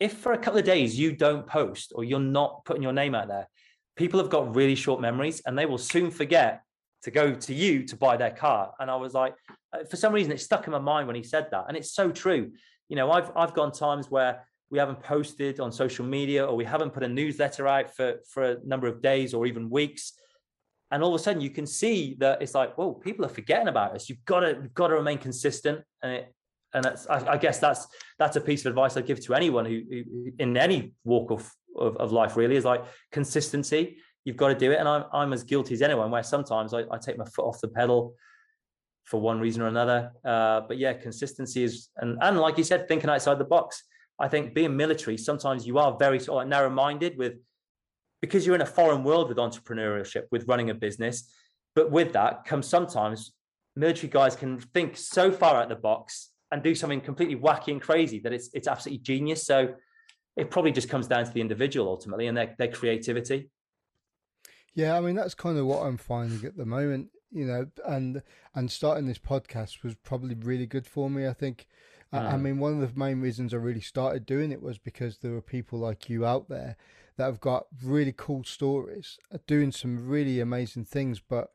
if 0.02 0.14
for 0.14 0.32
a 0.32 0.38
couple 0.38 0.58
of 0.58 0.64
days 0.64 0.98
you 0.98 1.12
don't 1.12 1.46
post 1.46 1.92
or 1.94 2.02
you're 2.02 2.18
not 2.18 2.64
putting 2.64 2.82
your 2.82 2.92
name 2.92 3.14
out 3.14 3.28
there, 3.28 3.48
people 3.94 4.18
have 4.18 4.30
got 4.30 4.56
really 4.56 4.74
short 4.74 5.00
memories 5.00 5.40
and 5.46 5.56
they 5.56 5.64
will 5.64 5.78
soon 5.78 6.10
forget 6.10 6.62
to 7.04 7.12
go 7.12 7.32
to 7.32 7.54
you 7.54 7.84
to 7.84 7.96
buy 7.96 8.16
their 8.16 8.32
car. 8.32 8.72
And 8.80 8.90
I 8.90 8.96
was 8.96 9.14
like, 9.14 9.34
uh, 9.72 9.84
for 9.88 9.96
some 9.96 10.12
reason, 10.12 10.32
it 10.32 10.40
stuck 10.40 10.66
in 10.66 10.72
my 10.72 10.80
mind 10.80 11.06
when 11.06 11.14
he 11.14 11.22
said 11.22 11.46
that. 11.52 11.66
And 11.68 11.76
it's 11.76 11.92
so 11.94 12.10
true. 12.10 12.50
You 12.88 12.96
know, 12.96 13.12
I've 13.12 13.30
I've 13.36 13.54
gone 13.54 13.70
times 13.70 14.10
where 14.10 14.44
we 14.70 14.78
haven't 14.78 15.00
posted 15.02 15.60
on 15.60 15.70
social 15.70 16.04
media 16.04 16.44
or 16.44 16.56
we 16.56 16.64
haven't 16.64 16.92
put 16.92 17.04
a 17.04 17.08
newsletter 17.08 17.68
out 17.68 17.94
for, 17.94 18.16
for 18.28 18.42
a 18.42 18.56
number 18.64 18.88
of 18.88 19.02
days 19.02 19.34
or 19.34 19.46
even 19.46 19.70
weeks. 19.70 20.14
And 20.90 21.02
all 21.02 21.14
of 21.14 21.20
a 21.20 21.22
sudden 21.22 21.42
you 21.42 21.50
can 21.50 21.66
see 21.66 22.16
that 22.18 22.42
it's 22.42 22.54
like, 22.54 22.76
whoa, 22.76 22.94
people 22.94 23.24
are 23.24 23.28
forgetting 23.28 23.68
about 23.68 23.94
us. 23.94 24.08
You've 24.08 24.24
got 24.24 24.40
to, 24.40 24.48
you've 24.62 24.74
got 24.74 24.88
to 24.88 24.94
remain 24.94 25.18
consistent. 25.18 25.82
And 26.02 26.12
it, 26.12 26.34
and 26.74 26.84
that's 26.84 27.06
I, 27.06 27.32
I, 27.32 27.36
guess 27.36 27.58
that's 27.58 27.86
that's 28.18 28.36
a 28.36 28.40
piece 28.40 28.64
of 28.64 28.70
advice 28.70 28.96
I'd 28.96 29.06
give 29.06 29.20
to 29.26 29.34
anyone 29.34 29.64
who, 29.64 29.82
who 29.90 30.04
in 30.38 30.56
any 30.56 30.94
walk 31.04 31.30
of, 31.30 31.50
of, 31.76 31.96
of 31.96 32.12
life 32.12 32.36
really 32.36 32.56
is 32.56 32.64
like 32.64 32.84
consistency. 33.10 33.98
You've 34.24 34.36
got 34.36 34.48
to 34.48 34.54
do 34.54 34.72
it, 34.72 34.78
and 34.78 34.88
I'm 34.88 35.04
I'm 35.12 35.32
as 35.32 35.42
guilty 35.44 35.74
as 35.74 35.82
anyone. 35.82 36.10
Where 36.10 36.22
sometimes 36.22 36.72
I, 36.72 36.84
I 36.90 36.98
take 36.98 37.18
my 37.18 37.24
foot 37.24 37.44
off 37.44 37.60
the 37.60 37.68
pedal 37.68 38.14
for 39.04 39.20
one 39.20 39.40
reason 39.40 39.62
or 39.62 39.66
another. 39.66 40.12
Uh, 40.24 40.62
but 40.66 40.78
yeah, 40.78 40.92
consistency 40.92 41.64
is 41.64 41.88
and 41.96 42.18
and 42.20 42.38
like 42.38 42.58
you 42.58 42.64
said, 42.64 42.88
thinking 42.88 43.10
outside 43.10 43.38
the 43.38 43.44
box. 43.44 43.82
I 44.18 44.28
think 44.28 44.54
being 44.54 44.76
military 44.76 45.16
sometimes 45.16 45.66
you 45.66 45.78
are 45.78 45.96
very 45.98 46.20
sort 46.20 46.44
of 46.44 46.48
narrow 46.48 46.70
minded 46.70 47.18
with 47.18 47.34
because 48.20 48.46
you're 48.46 48.54
in 48.54 48.60
a 48.60 48.66
foreign 48.66 49.02
world 49.02 49.28
with 49.28 49.38
entrepreneurship, 49.38 50.24
with 50.30 50.46
running 50.46 50.70
a 50.70 50.74
business. 50.74 51.32
But 51.74 51.90
with 51.90 52.12
that 52.12 52.44
comes 52.44 52.68
sometimes 52.68 53.32
military 53.74 54.08
guys 54.08 54.36
can 54.36 54.60
think 54.60 54.96
so 54.96 55.32
far 55.32 55.56
out 55.56 55.68
the 55.68 55.76
box 55.76 56.31
and 56.52 56.62
do 56.62 56.74
something 56.74 57.00
completely 57.00 57.34
wacky 57.34 57.72
and 57.72 57.80
crazy 57.80 58.20
that 58.20 58.32
it's 58.32 58.50
it's 58.52 58.68
absolutely 58.68 59.02
genius. 59.02 59.44
So 59.44 59.74
it 60.36 60.50
probably 60.50 60.72
just 60.72 60.88
comes 60.88 61.08
down 61.08 61.24
to 61.24 61.32
the 61.32 61.40
individual 61.40 61.88
ultimately 61.88 62.26
and 62.26 62.36
their, 62.36 62.54
their 62.58 62.68
creativity. 62.68 63.50
Yeah, 64.74 64.96
I 64.96 65.00
mean 65.00 65.16
that's 65.16 65.34
kind 65.34 65.58
of 65.58 65.66
what 65.66 65.84
I'm 65.84 65.96
finding 65.96 66.44
at 66.44 66.56
the 66.56 66.66
moment, 66.66 67.08
you 67.30 67.46
know, 67.46 67.66
and 67.84 68.22
and 68.54 68.70
starting 68.70 69.06
this 69.06 69.18
podcast 69.18 69.82
was 69.82 69.96
probably 69.96 70.34
really 70.34 70.66
good 70.66 70.86
for 70.86 71.10
me. 71.10 71.26
I 71.26 71.32
think. 71.32 71.66
Mm. 72.12 72.32
I 72.34 72.36
mean, 72.36 72.58
one 72.58 72.74
of 72.74 72.92
the 72.92 72.98
main 72.98 73.22
reasons 73.22 73.54
I 73.54 73.56
really 73.56 73.80
started 73.80 74.26
doing 74.26 74.52
it 74.52 74.60
was 74.60 74.76
because 74.76 75.18
there 75.18 75.32
were 75.32 75.40
people 75.40 75.78
like 75.78 76.10
you 76.10 76.26
out 76.26 76.50
there 76.50 76.76
that 77.16 77.24
have 77.24 77.40
got 77.40 77.68
really 77.82 78.12
cool 78.14 78.44
stories, 78.44 79.18
doing 79.46 79.72
some 79.72 80.06
really 80.06 80.38
amazing 80.38 80.84
things. 80.84 81.20
But, 81.20 81.52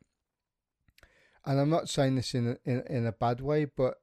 and 1.46 1.60
I'm 1.60 1.70
not 1.70 1.88
saying 1.88 2.16
this 2.16 2.34
in 2.34 2.48
a, 2.48 2.68
in, 2.68 2.82
in 2.88 3.06
a 3.06 3.12
bad 3.12 3.40
way, 3.40 3.66
but 3.66 3.98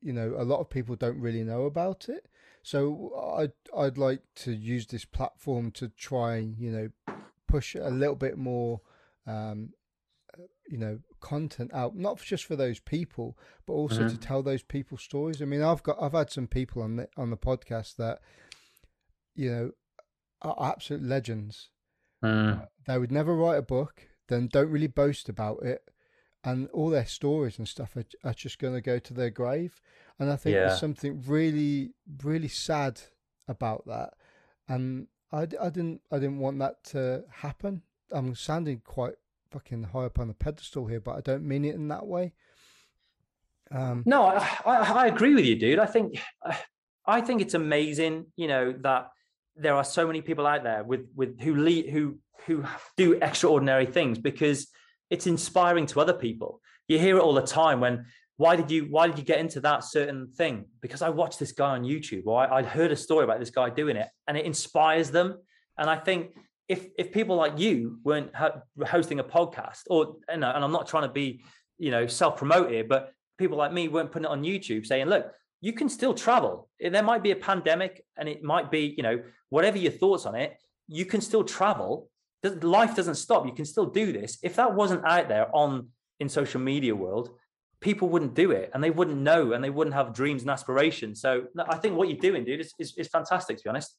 you 0.00 0.12
know 0.12 0.34
a 0.38 0.44
lot 0.44 0.60
of 0.60 0.70
people 0.70 0.96
don't 0.96 1.20
really 1.20 1.44
know 1.44 1.64
about 1.64 2.08
it. 2.08 2.28
So 2.62 3.34
I'd 3.38 3.52
I'd 3.76 3.98
like 3.98 4.22
to 4.36 4.52
use 4.52 4.86
this 4.86 5.04
platform 5.04 5.70
to 5.72 5.88
try 5.88 6.36
and, 6.36 6.58
you 6.58 6.70
know 6.70 7.14
push 7.46 7.74
a 7.74 7.90
little 7.90 8.16
bit 8.16 8.36
more 8.36 8.80
um, 9.26 9.70
you 10.68 10.78
know 10.78 10.98
content 11.20 11.70
out 11.72 11.96
not 11.96 12.20
just 12.20 12.44
for 12.44 12.56
those 12.56 12.78
people 12.80 13.36
but 13.66 13.72
also 13.72 14.00
mm-hmm. 14.00 14.08
to 14.08 14.18
tell 14.18 14.42
those 14.42 14.62
people 14.62 14.98
stories 14.98 15.40
i 15.40 15.44
mean 15.44 15.62
i've 15.62 15.82
got 15.82 15.96
i've 16.00 16.12
had 16.12 16.30
some 16.30 16.46
people 16.46 16.82
on 16.82 16.96
the 16.96 17.08
on 17.16 17.30
the 17.30 17.36
podcast 17.36 17.96
that 17.96 18.20
you 19.34 19.50
know 19.50 19.70
are 20.42 20.70
absolute 20.70 21.02
legends 21.02 21.70
mm. 22.22 22.66
they 22.86 22.98
would 22.98 23.12
never 23.12 23.34
write 23.34 23.56
a 23.56 23.62
book 23.62 24.08
then 24.28 24.48
don't 24.48 24.70
really 24.70 24.86
boast 24.86 25.28
about 25.28 25.62
it 25.62 25.88
and 26.46 26.68
all 26.72 26.88
their 26.88 27.04
stories 27.04 27.58
and 27.58 27.68
stuff 27.68 27.94
are, 27.96 28.04
are 28.24 28.32
just 28.32 28.58
going 28.58 28.72
to 28.72 28.80
go 28.80 28.98
to 28.98 29.12
their 29.12 29.30
grave 29.30 29.80
and 30.18 30.30
i 30.30 30.36
think 30.36 30.54
yeah. 30.54 30.66
there's 30.66 30.80
something 30.80 31.22
really 31.26 31.90
really 32.22 32.48
sad 32.48 32.98
about 33.48 33.86
that 33.86 34.14
and 34.68 35.06
I, 35.32 35.42
I 35.42 35.70
didn't 35.70 36.00
I 36.10 36.18
didn't 36.18 36.38
want 36.38 36.58
that 36.60 36.82
to 36.84 37.24
happen. 37.30 37.82
I'm 38.12 38.34
sounding 38.34 38.80
quite 38.84 39.14
fucking 39.50 39.84
high 39.84 40.04
up 40.04 40.18
on 40.18 40.28
the 40.28 40.34
pedestal 40.34 40.86
here, 40.86 41.00
but 41.00 41.16
I 41.16 41.20
don't 41.20 41.46
mean 41.46 41.64
it 41.64 41.74
in 41.74 41.88
that 41.88 42.06
way. 42.06 42.32
Um, 43.70 44.04
no, 44.06 44.26
I, 44.26 44.58
I, 44.64 44.76
I 44.76 45.06
agree 45.06 45.34
with 45.34 45.44
you, 45.44 45.56
dude. 45.56 45.78
I 45.78 45.86
think 45.86 46.20
I 47.06 47.20
think 47.20 47.42
it's 47.42 47.54
amazing, 47.54 48.26
you 48.36 48.48
know, 48.48 48.74
that 48.80 49.10
there 49.56 49.74
are 49.74 49.84
so 49.84 50.06
many 50.06 50.20
people 50.20 50.46
out 50.46 50.62
there 50.62 50.84
with 50.84 51.06
with 51.14 51.40
who 51.40 51.56
lead 51.56 51.90
who 51.90 52.18
who 52.46 52.64
do 52.96 53.14
extraordinary 53.14 53.86
things 53.86 54.18
because 54.18 54.68
it's 55.10 55.26
inspiring 55.26 55.86
to 55.86 56.00
other 56.00 56.12
people. 56.12 56.60
You 56.88 56.98
hear 56.98 57.16
it 57.16 57.20
all 57.20 57.34
the 57.34 57.42
time 57.42 57.80
when 57.80 58.06
why 58.36 58.54
did 58.54 58.70
you 58.70 58.86
why 58.90 59.06
did 59.06 59.18
you 59.18 59.24
get 59.24 59.38
into 59.38 59.60
that 59.60 59.82
certain 59.82 60.28
thing? 60.28 60.66
Because 60.80 61.02
i 61.02 61.08
watched 61.08 61.38
this 61.38 61.52
guy 61.52 61.70
on 61.70 61.84
youtube 61.84 62.26
or 62.26 62.40
I, 62.40 62.58
I 62.58 62.62
heard 62.62 62.92
a 62.92 62.96
story 62.96 63.24
about 63.24 63.40
this 63.40 63.50
guy 63.50 63.70
doing 63.70 63.96
it 63.96 64.08
and 64.28 64.36
it 64.36 64.44
inspires 64.44 65.10
them. 65.10 65.38
And 65.78 65.88
i 65.88 65.96
think 65.96 66.36
if 66.68 66.88
if 66.98 67.12
people 67.12 67.36
like 67.36 67.58
you 67.58 67.98
weren't 68.04 68.30
hosting 68.86 69.20
a 69.20 69.24
podcast 69.24 69.82
or 69.88 70.16
know 70.28 70.50
and 70.54 70.64
i'm 70.64 70.72
not 70.72 70.86
trying 70.86 71.04
to 71.04 71.12
be 71.12 71.42
you 71.78 71.90
know 71.90 72.06
self-promote 72.06 72.70
here 72.70 72.84
but 72.84 73.12
people 73.38 73.56
like 73.56 73.72
me 73.72 73.86
weren't 73.88 74.10
putting 74.10 74.24
it 74.24 74.30
on 74.30 74.42
youtube 74.42 74.84
saying 74.84 75.06
look 75.06 75.32
you 75.60 75.72
can 75.72 75.88
still 75.88 76.14
travel. 76.14 76.68
There 76.78 77.02
might 77.02 77.22
be 77.22 77.30
a 77.30 77.36
pandemic 77.36 78.04
and 78.16 78.28
it 78.28 78.42
might 78.42 78.70
be 78.70 78.94
you 78.96 79.02
know 79.02 79.22
whatever 79.48 79.78
your 79.78 79.92
thoughts 79.92 80.26
on 80.26 80.34
it 80.34 80.56
you 80.88 81.04
can 81.04 81.20
still 81.20 81.44
travel 81.44 82.08
life 82.62 82.94
doesn't 82.94 83.16
stop 83.16 83.46
you 83.46 83.52
can 83.52 83.64
still 83.64 83.86
do 83.86 84.12
this 84.12 84.38
if 84.42 84.56
that 84.56 84.74
wasn't 84.74 85.04
out 85.04 85.28
there 85.28 85.54
on 85.54 85.88
in 86.20 86.28
social 86.28 86.60
media 86.60 86.94
world 86.94 87.30
people 87.80 88.08
wouldn't 88.08 88.34
do 88.34 88.50
it 88.50 88.70
and 88.74 88.82
they 88.82 88.90
wouldn't 88.90 89.18
know 89.18 89.52
and 89.52 89.62
they 89.62 89.70
wouldn't 89.70 89.94
have 89.94 90.14
dreams 90.14 90.42
and 90.42 90.50
aspirations. 90.50 91.20
So 91.20 91.44
I 91.68 91.76
think 91.76 91.96
what 91.96 92.08
you're 92.08 92.18
doing, 92.18 92.44
dude, 92.44 92.60
is, 92.60 92.72
is, 92.78 92.94
is 92.96 93.08
fantastic, 93.08 93.58
to 93.58 93.64
be 93.64 93.68
honest. 93.68 93.94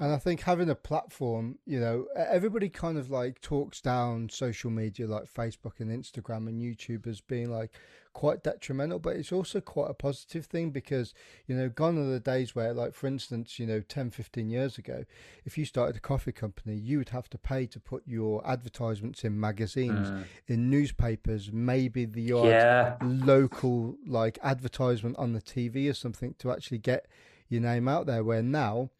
And 0.00 0.12
I 0.12 0.16
think 0.16 0.40
having 0.40 0.70
a 0.70 0.74
platform, 0.74 1.58
you 1.66 1.78
know, 1.78 2.06
everybody 2.16 2.70
kind 2.70 2.96
of 2.96 3.10
like 3.10 3.40
talks 3.42 3.82
down 3.82 4.30
social 4.30 4.70
media 4.70 5.06
like 5.06 5.32
Facebook 5.32 5.78
and 5.78 5.90
Instagram 5.90 6.48
and 6.48 6.60
YouTube 6.62 7.06
as 7.06 7.20
being 7.20 7.50
like 7.50 7.70
quite 8.12 8.42
detrimental, 8.42 8.98
but 8.98 9.16
it's 9.16 9.32
also 9.32 9.60
quite 9.60 9.90
a 9.90 9.94
positive 9.94 10.46
thing 10.46 10.70
because, 10.70 11.14
you 11.46 11.54
know, 11.54 11.68
gone 11.68 11.98
are 11.98 12.10
the 12.10 12.20
days 12.20 12.54
where, 12.54 12.72
like, 12.72 12.94
for 12.94 13.06
instance, 13.06 13.58
you 13.58 13.66
know, 13.66 13.80
10, 13.80 14.10
15 14.10 14.48
years 14.50 14.78
ago, 14.78 15.04
if 15.44 15.56
you 15.56 15.64
started 15.64 15.96
a 15.96 16.00
coffee 16.00 16.32
company, 16.32 16.76
you 16.76 16.98
would 16.98 17.10
have 17.10 17.28
to 17.30 17.38
pay 17.38 17.66
to 17.66 17.78
put 17.78 18.02
your 18.06 18.46
advertisements 18.46 19.24
in 19.24 19.38
magazines, 19.38 20.10
mm. 20.10 20.24
in 20.46 20.70
newspapers, 20.70 21.50
maybe 21.52 22.04
the 22.04 22.32
odd 22.32 22.46
yeah. 22.46 22.96
local, 23.02 23.96
like, 24.06 24.38
advertisement 24.42 25.16
on 25.18 25.32
the 25.32 25.42
TV 25.42 25.88
or 25.88 25.94
something 25.94 26.34
to 26.38 26.50
actually 26.50 26.78
get 26.78 27.06
your 27.48 27.60
name 27.60 27.86
out 27.86 28.06
there. 28.06 28.24
Where 28.24 28.42
now, 28.42 28.90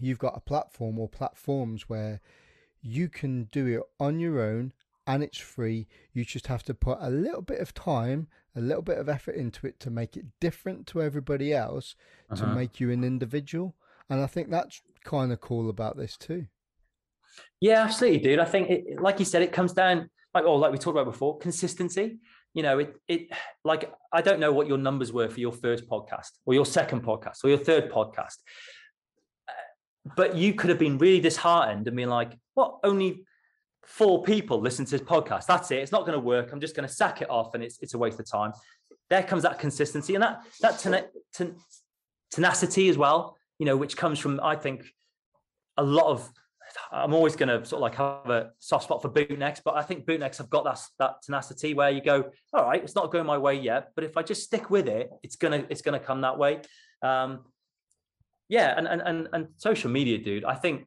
you've 0.00 0.18
got 0.18 0.36
a 0.36 0.40
platform 0.40 0.98
or 0.98 1.08
platforms 1.08 1.88
where 1.88 2.20
you 2.82 3.08
can 3.08 3.44
do 3.44 3.66
it 3.66 3.82
on 3.98 4.18
your 4.18 4.40
own 4.40 4.72
and 5.06 5.22
it's 5.22 5.38
free. 5.38 5.86
You 6.12 6.24
just 6.24 6.46
have 6.46 6.62
to 6.64 6.74
put 6.74 6.98
a 7.00 7.10
little 7.10 7.42
bit 7.42 7.60
of 7.60 7.74
time, 7.74 8.28
a 8.54 8.60
little 8.60 8.82
bit 8.82 8.98
of 8.98 9.08
effort 9.08 9.34
into 9.34 9.66
it 9.66 9.80
to 9.80 9.90
make 9.90 10.16
it 10.16 10.26
different 10.40 10.86
to 10.88 11.02
everybody 11.02 11.52
else, 11.52 11.94
uh-huh. 12.30 12.44
to 12.44 12.54
make 12.54 12.80
you 12.80 12.90
an 12.90 13.04
individual. 13.04 13.74
And 14.08 14.20
I 14.20 14.26
think 14.26 14.50
that's 14.50 14.82
kind 15.04 15.32
of 15.32 15.40
cool 15.40 15.68
about 15.68 15.96
this 15.96 16.16
too. 16.16 16.46
Yeah, 17.60 17.84
absolutely, 17.84 18.20
dude. 18.20 18.38
I 18.38 18.44
think, 18.44 18.70
it, 18.70 19.00
like 19.00 19.18
you 19.18 19.24
said, 19.24 19.42
it 19.42 19.52
comes 19.52 19.72
down 19.72 20.10
like, 20.34 20.44
oh, 20.44 20.56
like 20.56 20.72
we 20.72 20.78
talked 20.78 20.96
about 20.96 21.10
before, 21.10 21.38
consistency. 21.38 22.18
You 22.54 22.62
know, 22.64 22.80
it, 22.80 22.96
it, 23.06 23.28
like, 23.64 23.92
I 24.12 24.22
don't 24.22 24.40
know 24.40 24.52
what 24.52 24.66
your 24.66 24.78
numbers 24.78 25.12
were 25.12 25.28
for 25.28 25.38
your 25.38 25.52
first 25.52 25.88
podcast 25.88 26.30
or 26.44 26.54
your 26.54 26.66
second 26.66 27.04
podcast 27.04 27.44
or 27.44 27.48
your 27.48 27.58
third 27.58 27.90
podcast 27.90 28.38
but 30.16 30.34
you 30.34 30.54
could 30.54 30.70
have 30.70 30.78
been 30.78 30.98
really 30.98 31.20
disheartened 31.20 31.86
and 31.86 31.96
been 31.96 32.08
like, 32.08 32.38
what, 32.54 32.78
only 32.84 33.24
four 33.84 34.22
people 34.22 34.60
listen 34.60 34.84
to 34.84 34.90
this 34.92 35.00
podcast? 35.00 35.46
That's 35.46 35.70
it. 35.70 35.78
It's 35.78 35.92
not 35.92 36.02
going 36.02 36.12
to 36.12 36.20
work. 36.20 36.52
I'm 36.52 36.60
just 36.60 36.74
going 36.74 36.88
to 36.88 36.94
sack 36.94 37.22
it 37.22 37.28
off 37.28 37.54
and 37.54 37.62
it's, 37.62 37.78
it's 37.80 37.94
a 37.94 37.98
waste 37.98 38.18
of 38.20 38.30
time. 38.30 38.52
There 39.10 39.22
comes 39.22 39.42
that 39.42 39.58
consistency 39.58 40.14
and 40.14 40.22
that, 40.22 40.42
that 40.60 40.78
ten- 40.78 41.04
ten- 41.34 41.56
tenacity 42.30 42.88
as 42.88 42.96
well, 42.96 43.36
you 43.58 43.66
know, 43.66 43.76
which 43.76 43.96
comes 43.96 44.18
from, 44.18 44.40
I 44.42 44.56
think, 44.56 44.84
a 45.76 45.82
lot 45.82 46.06
of, 46.06 46.30
I'm 46.92 47.12
always 47.12 47.34
going 47.34 47.48
to 47.48 47.66
sort 47.66 47.78
of 47.78 47.82
like 47.82 47.96
have 47.96 48.30
a 48.30 48.50
soft 48.60 48.84
spot 48.84 49.02
for 49.02 49.10
bootnecks, 49.10 49.60
but 49.64 49.76
I 49.76 49.82
think 49.82 50.06
bootnecks 50.06 50.38
have 50.38 50.48
got 50.48 50.64
that, 50.64 50.80
that 51.00 51.22
tenacity 51.22 51.74
where 51.74 51.90
you 51.90 52.00
go, 52.00 52.30
all 52.52 52.64
right, 52.64 52.82
it's 52.82 52.94
not 52.94 53.10
going 53.10 53.26
my 53.26 53.38
way 53.38 53.56
yet, 53.56 53.90
but 53.96 54.04
if 54.04 54.16
I 54.16 54.22
just 54.22 54.44
stick 54.44 54.70
with 54.70 54.86
it, 54.86 55.10
it's 55.22 55.36
to, 55.36 55.66
it's 55.68 55.82
to 55.82 55.98
come 55.98 56.20
that 56.20 56.38
way. 56.38 56.60
Um, 57.02 57.40
yeah, 58.50 58.74
and, 58.76 58.86
and 58.88 59.00
and 59.00 59.28
and 59.32 59.48
social 59.56 59.90
media, 59.90 60.18
dude. 60.18 60.44
I 60.44 60.56
think 60.56 60.86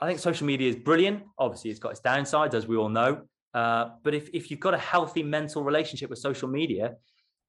I 0.00 0.06
think 0.08 0.18
social 0.18 0.46
media 0.46 0.68
is 0.68 0.76
brilliant. 0.76 1.22
Obviously, 1.38 1.70
it's 1.70 1.78
got 1.78 1.92
its 1.92 2.00
downsides, 2.00 2.52
as 2.52 2.66
we 2.66 2.76
all 2.76 2.88
know. 2.88 3.22
Uh, 3.54 3.90
but 4.02 4.12
if 4.12 4.28
if 4.34 4.50
you've 4.50 4.60
got 4.60 4.74
a 4.74 4.78
healthy 4.78 5.22
mental 5.22 5.62
relationship 5.62 6.10
with 6.10 6.18
social 6.18 6.48
media, 6.48 6.96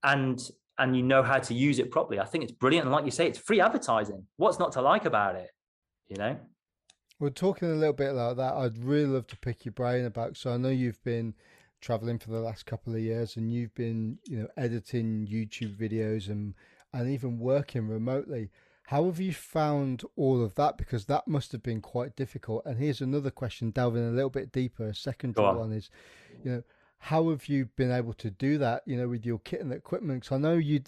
and 0.03 0.39
and 0.78 0.95
you 0.95 1.01
know 1.01 1.24
how 1.24 1.39
to 1.39 1.55
use 1.55 1.80
it 1.80 1.89
properly, 1.89 2.20
I 2.20 2.26
think 2.26 2.43
it's 2.43 2.53
brilliant. 2.53 2.86
And 2.86 2.93
like 2.93 3.03
you 3.03 3.12
say, 3.12 3.28
it's 3.28 3.39
free 3.39 3.60
advertising. 3.60 4.28
What's 4.38 4.60
not 4.60 4.74
to 4.74 4.82
like 4.82 5.05
about 5.05 5.36
it? 5.36 5.49
You 6.08 6.18
know. 6.18 6.38
We're 7.20 7.32
talking 7.32 7.72
a 7.72 7.74
little 7.74 7.93
bit 7.93 8.12
about 8.12 8.38
that. 8.38 8.53
I'd 8.53 8.78
really 8.78 9.08
love 9.08 9.26
to 9.28 9.38
pick 9.38 9.66
your 9.66 9.72
brain 9.72 10.05
about. 10.05 10.38
So 10.38 10.53
I 10.53 10.58
know 10.58 10.70
you've 10.70 11.03
been 11.03 11.34
traveling 11.82 12.20
for 12.20 12.30
the 12.30 12.39
last 12.39 12.68
couple 12.68 12.93
of 12.93 12.99
years, 12.99 13.38
and 13.38 13.51
you've 13.51 13.74
been, 13.74 14.20
you 14.26 14.38
know, 14.38 14.47
editing 14.55 15.28
YouTube 15.28 15.76
videos 15.76 16.30
and 16.30 16.53
and 16.93 17.10
even 17.10 17.39
working 17.39 17.88
remotely. 17.88 18.51
How 18.88 19.04
have 19.04 19.20
you 19.20 19.34
found 19.34 20.04
all 20.16 20.42
of 20.42 20.56
that? 20.56 20.78
Because 20.78 21.06
that 21.08 21.28
must 21.28 21.52
have 21.52 21.62
been 21.62 21.82
quite 21.82 22.16
difficult. 22.16 22.66
And 22.66 22.80
here's 22.80 23.02
another 23.02 23.30
question, 23.30 23.70
delving 23.70 24.08
a 24.08 24.12
little 24.12 24.30
bit 24.30 24.54
deeper. 24.54 24.88
A 24.88 24.96
second 24.96 25.38
on. 25.38 25.58
one 25.58 25.72
is, 25.74 25.90
you 26.42 26.52
know, 26.52 26.64
how 27.00 27.30
have 27.30 27.48
you 27.48 27.66
been 27.76 27.92
able 27.92 28.14
to 28.14 28.30
do 28.32 28.58
that? 28.60 28.84
You 28.86 28.96
know, 28.96 29.10
with 29.10 29.26
your 29.26 29.40
kit 29.40 29.60
and 29.60 29.74
equipment. 29.74 30.22
Because 30.22 30.38
I 30.38 30.40
know 30.40 30.54
you. 30.54 30.80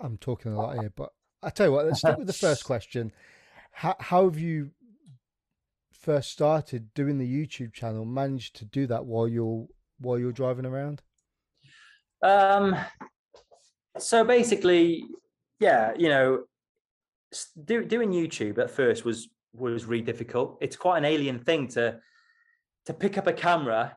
I'm 0.00 0.18
talking 0.18 0.54
a 0.54 0.56
lot 0.56 0.76
here, 0.80 0.92
but 0.96 1.12
I 1.40 1.50
tell 1.50 1.68
you 1.68 1.72
what. 1.72 1.86
Let's 1.86 2.00
stick 2.00 2.18
with 2.18 2.26
the 2.26 2.32
first 2.32 2.64
question. 2.66 3.12
How 3.70 3.94
how 4.00 4.24
have 4.24 4.40
you 4.40 4.72
first 5.92 6.32
started 6.32 6.92
doing 6.94 7.18
the 7.18 7.32
YouTube 7.32 7.72
channel? 7.72 8.04
Managed 8.04 8.56
to 8.56 8.64
do 8.64 8.88
that 8.88 9.06
while 9.06 9.28
you're 9.28 9.68
while 10.00 10.18
you're 10.18 10.32
driving 10.32 10.66
around? 10.66 11.00
Um. 12.24 12.74
So 13.98 14.24
basically, 14.24 15.04
yeah, 15.60 15.92
you 15.96 16.08
know, 16.08 16.44
do, 17.64 17.84
doing 17.84 18.10
YouTube 18.12 18.58
at 18.58 18.70
first 18.70 19.04
was 19.04 19.28
was 19.52 19.86
really 19.86 20.04
difficult. 20.04 20.58
It's 20.60 20.76
quite 20.76 20.98
an 20.98 21.04
alien 21.04 21.38
thing 21.38 21.68
to 21.68 21.98
to 22.86 22.94
pick 22.94 23.18
up 23.18 23.26
a 23.26 23.32
camera 23.32 23.96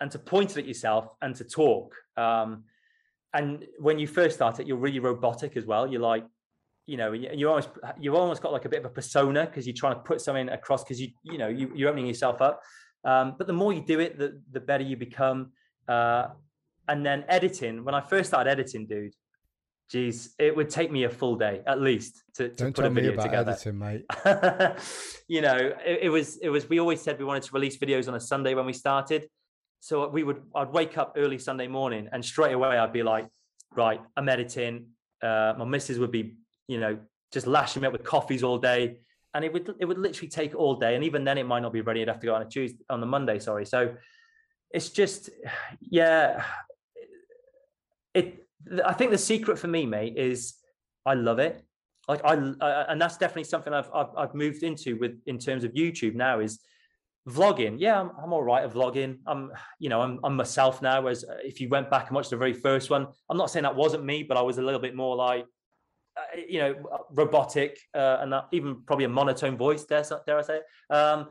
and 0.00 0.10
to 0.10 0.18
point 0.18 0.52
it 0.52 0.58
at 0.58 0.66
yourself 0.66 1.14
and 1.20 1.34
to 1.36 1.44
talk. 1.44 1.94
Um, 2.16 2.64
and 3.34 3.66
when 3.78 3.98
you 3.98 4.06
first 4.06 4.36
start 4.36 4.58
it, 4.60 4.66
you're 4.66 4.76
really 4.76 4.98
robotic 4.98 5.56
as 5.56 5.66
well. 5.66 5.86
You're 5.86 6.00
like, 6.00 6.24
you 6.86 6.96
know, 6.96 7.12
you 7.12 7.48
almost 7.48 7.68
you've 8.00 8.14
almost 8.14 8.42
got 8.42 8.52
like 8.52 8.64
a 8.64 8.68
bit 8.68 8.80
of 8.80 8.86
a 8.86 8.94
persona 8.94 9.46
because 9.46 9.66
you're 9.66 9.76
trying 9.76 9.94
to 9.94 10.00
put 10.00 10.20
something 10.20 10.48
across 10.48 10.82
because 10.82 11.00
you 11.00 11.08
you 11.22 11.38
know 11.38 11.48
you, 11.48 11.70
you're 11.74 11.88
opening 11.88 12.06
yourself 12.06 12.40
up. 12.40 12.62
Um, 13.04 13.34
but 13.38 13.46
the 13.46 13.52
more 13.52 13.72
you 13.72 13.82
do 13.82 14.00
it, 14.00 14.18
the 14.18 14.40
the 14.52 14.60
better 14.60 14.84
you 14.84 14.96
become. 14.96 15.52
Uh, 15.88 16.28
and 16.90 17.06
then 17.06 17.24
editing. 17.28 17.84
When 17.84 17.94
I 17.94 18.00
first 18.00 18.30
started 18.30 18.50
editing, 18.50 18.86
dude, 18.86 19.14
Geez, 19.90 20.34
it 20.38 20.56
would 20.56 20.70
take 20.70 20.92
me 20.92 21.02
a 21.02 21.10
full 21.10 21.34
day 21.34 21.62
at 21.66 21.80
least 21.80 22.22
to, 22.34 22.48
to 22.48 22.54
Don't 22.54 22.76
put 22.76 22.84
a 22.84 22.90
video 22.90 23.20
together. 23.20 23.50
Editing, 23.50 23.76
mate. 23.76 24.04
you 25.26 25.40
know, 25.40 25.56
it, 25.84 25.98
it, 26.02 26.08
was 26.10 26.36
it 26.36 26.48
was. 26.48 26.68
We 26.68 26.78
always 26.78 27.00
said 27.00 27.18
we 27.18 27.24
wanted 27.24 27.42
to 27.42 27.52
release 27.52 27.76
videos 27.76 28.06
on 28.06 28.14
a 28.14 28.20
Sunday 28.20 28.54
when 28.54 28.66
we 28.66 28.72
started, 28.72 29.28
so 29.80 30.06
we 30.06 30.22
would. 30.22 30.42
I'd 30.54 30.70
wake 30.72 30.96
up 30.96 31.14
early 31.16 31.38
Sunday 31.38 31.66
morning, 31.66 32.08
and 32.12 32.24
straight 32.24 32.52
away 32.52 32.78
I'd 32.78 32.92
be 32.92 33.02
like, 33.02 33.26
right, 33.74 34.00
I'm 34.16 34.28
editing. 34.28 34.90
Uh, 35.20 35.54
my 35.58 35.64
missus 35.64 35.98
would 35.98 36.12
be, 36.12 36.36
you 36.68 36.78
know, 36.78 36.96
just 37.32 37.48
lashing 37.48 37.82
me 37.82 37.88
up 37.88 37.92
with 37.92 38.04
coffees 38.04 38.44
all 38.44 38.58
day, 38.58 39.00
and 39.34 39.44
it 39.44 39.52
would 39.52 39.74
it 39.80 39.86
would 39.86 39.98
literally 39.98 40.28
take 40.28 40.54
all 40.54 40.76
day, 40.76 40.94
and 40.94 41.02
even 41.02 41.24
then 41.24 41.36
it 41.36 41.46
might 41.46 41.62
not 41.62 41.72
be 41.72 41.80
ready. 41.80 42.00
I'd 42.00 42.08
have 42.08 42.20
to 42.20 42.26
go 42.26 42.36
on 42.36 42.42
a 42.42 42.48
Tuesday 42.48 42.84
on 42.88 43.00
the 43.00 43.06
Monday. 43.06 43.40
Sorry, 43.40 43.66
so 43.66 43.96
it's 44.70 44.90
just, 44.90 45.30
yeah, 45.80 46.44
it 48.14 48.46
I 48.84 48.92
think 48.92 49.10
the 49.10 49.18
secret 49.18 49.58
for 49.58 49.68
me, 49.68 49.86
mate, 49.86 50.16
is 50.16 50.54
I 51.06 51.14
love 51.14 51.38
it. 51.38 51.62
Like 52.08 52.20
I, 52.24 52.34
and 52.88 53.00
that's 53.00 53.16
definitely 53.16 53.44
something 53.44 53.72
I've, 53.72 53.90
I've, 53.94 54.14
I've 54.16 54.34
moved 54.34 54.62
into 54.62 54.98
with 54.98 55.20
in 55.26 55.38
terms 55.38 55.64
of 55.64 55.72
YouTube 55.74 56.14
now. 56.14 56.40
Is 56.40 56.60
vlogging, 57.28 57.76
yeah, 57.78 58.00
I'm, 58.00 58.10
I'm 58.22 58.32
all 58.32 58.42
right 58.42 58.64
at 58.64 58.72
vlogging. 58.72 59.18
I'm, 59.26 59.52
you 59.78 59.88
know, 59.88 60.00
I'm, 60.00 60.18
I'm 60.24 60.36
myself 60.36 60.82
now. 60.82 61.06
As 61.06 61.24
uh, 61.24 61.36
if 61.44 61.60
you 61.60 61.68
went 61.68 61.90
back 61.90 62.08
and 62.08 62.16
watched 62.16 62.30
the 62.30 62.36
very 62.36 62.52
first 62.52 62.90
one, 62.90 63.06
I'm 63.28 63.36
not 63.36 63.50
saying 63.50 63.62
that 63.64 63.76
wasn't 63.76 64.04
me, 64.04 64.22
but 64.22 64.36
I 64.36 64.42
was 64.42 64.58
a 64.58 64.62
little 64.62 64.80
bit 64.80 64.96
more 64.96 65.14
like, 65.16 65.44
uh, 66.16 66.40
you 66.48 66.60
know, 66.60 66.74
robotic 67.12 67.78
uh, 67.94 68.18
and 68.20 68.32
that, 68.32 68.48
even 68.52 68.82
probably 68.86 69.04
a 69.04 69.08
monotone 69.08 69.56
voice. 69.56 69.84
Dare, 69.84 70.04
dare 70.26 70.38
I 70.38 70.42
say? 70.42 70.56
It? 70.58 70.94
Um, 70.94 71.28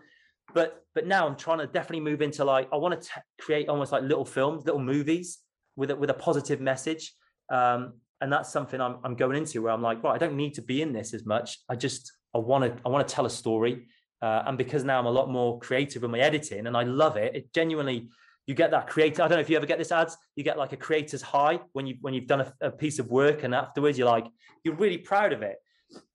but 0.53 0.83
but 0.95 1.05
now 1.05 1.27
I'm 1.27 1.35
trying 1.35 1.59
to 1.59 1.67
definitely 1.67 2.09
move 2.09 2.21
into 2.21 2.43
like 2.43 2.67
I 2.71 2.77
want 2.77 2.99
to 3.01 3.09
create 3.39 3.69
almost 3.69 3.91
like 3.91 4.03
little 4.03 4.25
films, 4.25 4.65
little 4.65 4.81
movies 4.81 5.39
with 5.75 5.91
a, 5.91 5.95
with 5.95 6.09
a 6.09 6.15
positive 6.15 6.61
message. 6.61 7.13
Um, 7.51 7.93
and 8.21 8.31
that's 8.31 8.51
something 8.51 8.81
I'm, 8.81 8.97
I'm 9.03 9.15
going 9.15 9.37
into 9.37 9.61
where 9.61 9.71
I'm 9.71 9.81
like, 9.81 10.03
right, 10.03 10.13
I 10.13 10.17
don't 10.17 10.35
need 10.35 10.53
to 10.55 10.61
be 10.61 10.81
in 10.81 10.93
this 10.93 11.13
as 11.13 11.25
much. 11.25 11.59
I 11.69 11.75
just 11.75 12.11
I 12.35 12.37
want 12.39 12.63
to 12.65 12.81
I 12.85 12.89
want 12.89 13.07
to 13.07 13.13
tell 13.13 13.25
a 13.25 13.29
story. 13.29 13.87
Uh, 14.21 14.43
and 14.47 14.57
because 14.57 14.83
now 14.83 14.99
I'm 14.99 15.05
a 15.05 15.11
lot 15.11 15.29
more 15.29 15.59
creative 15.59 16.03
in 16.03 16.11
my 16.11 16.19
editing 16.19 16.67
and 16.67 16.75
I 16.75 16.83
love 16.83 17.15
it, 17.15 17.35
it 17.35 17.53
genuinely 17.53 18.09
you 18.47 18.55
get 18.55 18.71
that 18.71 18.87
creative. 18.87 19.21
I 19.21 19.27
don't 19.27 19.37
know 19.37 19.41
if 19.41 19.49
you 19.49 19.55
ever 19.55 19.65
get 19.65 19.77
this 19.77 19.91
ads. 19.91 20.17
You 20.35 20.43
get 20.43 20.57
like 20.57 20.73
a 20.73 20.77
creator's 20.77 21.21
high 21.21 21.59
when 21.73 21.87
you 21.87 21.95
when 22.01 22.13
you've 22.13 22.27
done 22.27 22.41
a, 22.41 22.53
a 22.61 22.71
piece 22.71 22.99
of 22.99 23.07
work 23.09 23.43
and 23.43 23.55
afterwards 23.55 23.97
you're 23.97 24.09
like 24.09 24.25
you're 24.63 24.75
really 24.75 24.97
proud 24.97 25.31
of 25.31 25.41
it. 25.41 25.55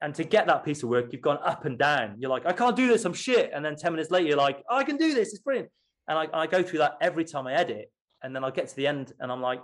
And 0.02 0.14
to 0.16 0.24
get 0.24 0.46
that 0.46 0.64
piece 0.64 0.82
of 0.82 0.88
work, 0.88 1.12
you've 1.12 1.22
gone 1.22 1.38
up 1.44 1.64
and 1.64 1.78
down. 1.78 2.16
You're 2.18 2.30
like, 2.30 2.46
I 2.46 2.52
can't 2.52 2.76
do 2.76 2.86
this. 2.86 3.04
I'm 3.04 3.14
shit. 3.14 3.50
And 3.52 3.64
then 3.64 3.76
ten 3.76 3.92
minutes 3.92 4.10
later, 4.10 4.28
you're 4.28 4.36
like, 4.36 4.62
oh, 4.68 4.76
I 4.76 4.84
can 4.84 4.96
do 4.96 5.14
this. 5.14 5.32
It's 5.32 5.42
brilliant. 5.42 5.68
And 6.06 6.18
I, 6.18 6.28
I 6.32 6.46
go 6.46 6.62
through 6.62 6.80
that 6.80 6.96
every 7.00 7.24
time 7.24 7.46
I 7.46 7.54
edit. 7.54 7.90
And 8.22 8.34
then 8.36 8.44
I 8.44 8.50
get 8.50 8.68
to 8.68 8.76
the 8.76 8.86
end 8.86 9.12
and 9.20 9.32
I'm 9.32 9.40
like, 9.40 9.60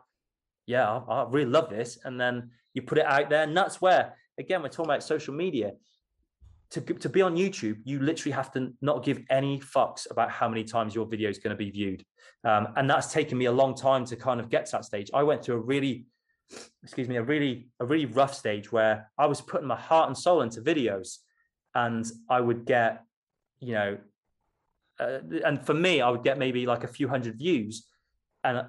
yeah, 0.71 0.89
I, 0.89 1.23
I 1.23 1.29
really 1.29 1.51
love 1.51 1.69
this. 1.69 1.99
And 2.05 2.21
then 2.21 2.51
you 2.75 2.83
put 2.83 2.99
it 2.99 3.07
out 3.07 3.29
there, 3.31 3.43
and 3.43 3.57
that's 3.57 3.81
where 3.81 4.15
again 4.39 4.63
we're 4.63 4.69
talking 4.69 4.91
about 4.91 5.03
social 5.03 5.35
media 5.35 5.73
to, 6.71 6.81
to 6.81 7.09
be 7.09 7.21
on 7.21 7.37
YouTube, 7.37 7.79
you 7.85 7.99
literally 7.99 8.33
have 8.33 8.53
to 8.53 8.73
not 8.81 9.05
give 9.05 9.21
any 9.29 9.59
fucks 9.59 10.09
about 10.11 10.31
how 10.31 10.49
many 10.49 10.63
times 10.63 10.95
your 10.95 11.05
video 11.05 11.29
is 11.29 11.39
going 11.39 11.51
to 11.51 11.57
be 11.57 11.71
viewed. 11.71 12.05
Um, 12.45 12.69
and 12.77 12.89
that's 12.89 13.13
taken 13.13 13.37
me 13.37 13.47
a 13.47 13.53
long 13.53 13.75
time 13.75 14.05
to 14.07 14.17
kind 14.17 14.41
of 14.41 14.49
get 14.49 14.67
to 14.67 14.73
that 14.73 14.85
stage. 14.85 15.11
I 15.13 15.25
went 15.25 15.45
through 15.45 15.57
a 15.57 15.61
really, 15.61 16.07
excuse 16.83 17.09
me, 17.09 17.17
a 17.17 17.23
really, 17.23 17.71
a 17.81 17.85
really 17.85 18.07
rough 18.07 18.35
stage 18.35 18.71
where 18.71 19.11
I 19.19 19.27
was 19.27 19.41
putting 19.41 19.67
my 19.67 19.77
heart 19.77 20.09
and 20.09 20.17
soul 20.17 20.43
into 20.43 20.61
videos 20.61 21.19
and 21.75 22.07
I 22.29 22.41
would 22.41 22.65
get, 22.67 23.03
you 23.59 23.75
know, 23.75 23.99
uh, 25.01 25.19
and 25.45 25.65
for 25.65 25.75
me, 25.75 26.01
I 26.01 26.11
would 26.11 26.23
get 26.23 26.39
maybe 26.39 26.67
like 26.67 26.85
a 26.85 26.89
few 26.89 27.09
hundred 27.09 27.37
views 27.37 27.87
and, 28.45 28.65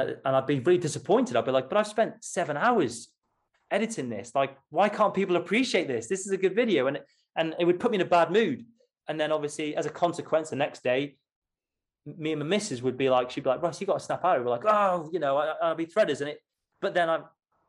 and, 0.00 0.16
and 0.24 0.36
I'd 0.36 0.46
be 0.46 0.60
really 0.60 0.78
disappointed. 0.78 1.36
I'd 1.36 1.44
be 1.44 1.50
like, 1.50 1.68
but 1.68 1.78
I've 1.78 1.86
spent 1.86 2.24
seven 2.24 2.56
hours 2.56 3.08
editing 3.70 4.08
this. 4.08 4.34
Like, 4.34 4.56
why 4.70 4.88
can't 4.88 5.14
people 5.14 5.36
appreciate 5.36 5.88
this? 5.88 6.06
This 6.06 6.26
is 6.26 6.32
a 6.32 6.36
good 6.36 6.54
video. 6.54 6.86
And 6.86 7.00
and 7.36 7.54
it 7.58 7.64
would 7.64 7.80
put 7.80 7.90
me 7.90 7.96
in 7.96 8.00
a 8.00 8.06
bad 8.06 8.30
mood. 8.30 8.64
And 9.08 9.18
then 9.18 9.32
obviously, 9.32 9.76
as 9.76 9.86
a 9.86 9.90
consequence, 9.90 10.50
the 10.50 10.56
next 10.56 10.82
day, 10.82 11.16
me 12.06 12.32
and 12.32 12.40
my 12.40 12.46
missus 12.46 12.82
would 12.82 12.96
be 12.96 13.10
like, 13.10 13.30
she'd 13.30 13.44
be 13.44 13.50
like, 13.50 13.62
Rus, 13.62 13.80
you 13.80 13.86
got 13.86 13.98
to 13.98 14.04
snap 14.04 14.24
out. 14.24 14.42
We're 14.42 14.50
like, 14.50 14.64
oh, 14.66 15.08
you 15.12 15.18
know, 15.18 15.36
I, 15.36 15.68
will 15.68 15.74
be 15.74 15.86
threaders, 15.86 16.20
and 16.20 16.30
it. 16.30 16.38
But 16.80 16.94
then 16.94 17.08
I've 17.08 17.24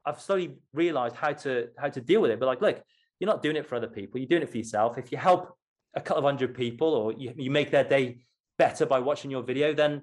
I've 0.05 0.21
slowly 0.21 0.55
realised 0.73 1.15
how 1.15 1.34
to 1.34 1.69
how 1.78 1.89
to 1.89 2.01
deal 2.01 2.21
with 2.21 2.32
it. 2.32 2.39
But 2.39 2.47
like, 2.47 2.61
look, 2.61 2.82
you're 3.19 3.30
not 3.30 3.41
doing 3.41 3.55
it 3.55 3.65
for 3.65 3.76
other 3.76 3.88
people. 3.88 4.19
You're 4.19 4.28
doing 4.28 4.43
it 4.43 4.49
for 4.49 4.57
yourself. 4.57 4.97
If 4.97 5.11
you 5.11 5.17
help 5.17 5.55
a 5.95 6.01
couple 6.01 6.19
of 6.19 6.26
hundred 6.26 6.53
people, 6.53 6.89
or 6.89 7.13
you, 7.13 7.34
you 7.36 7.49
make 7.49 7.71
their 7.71 7.84
day 7.84 8.19
better 8.57 8.86
by 8.86 8.99
watching 8.99 9.32
your 9.32 9.43
video, 9.43 9.73
then 9.73 10.01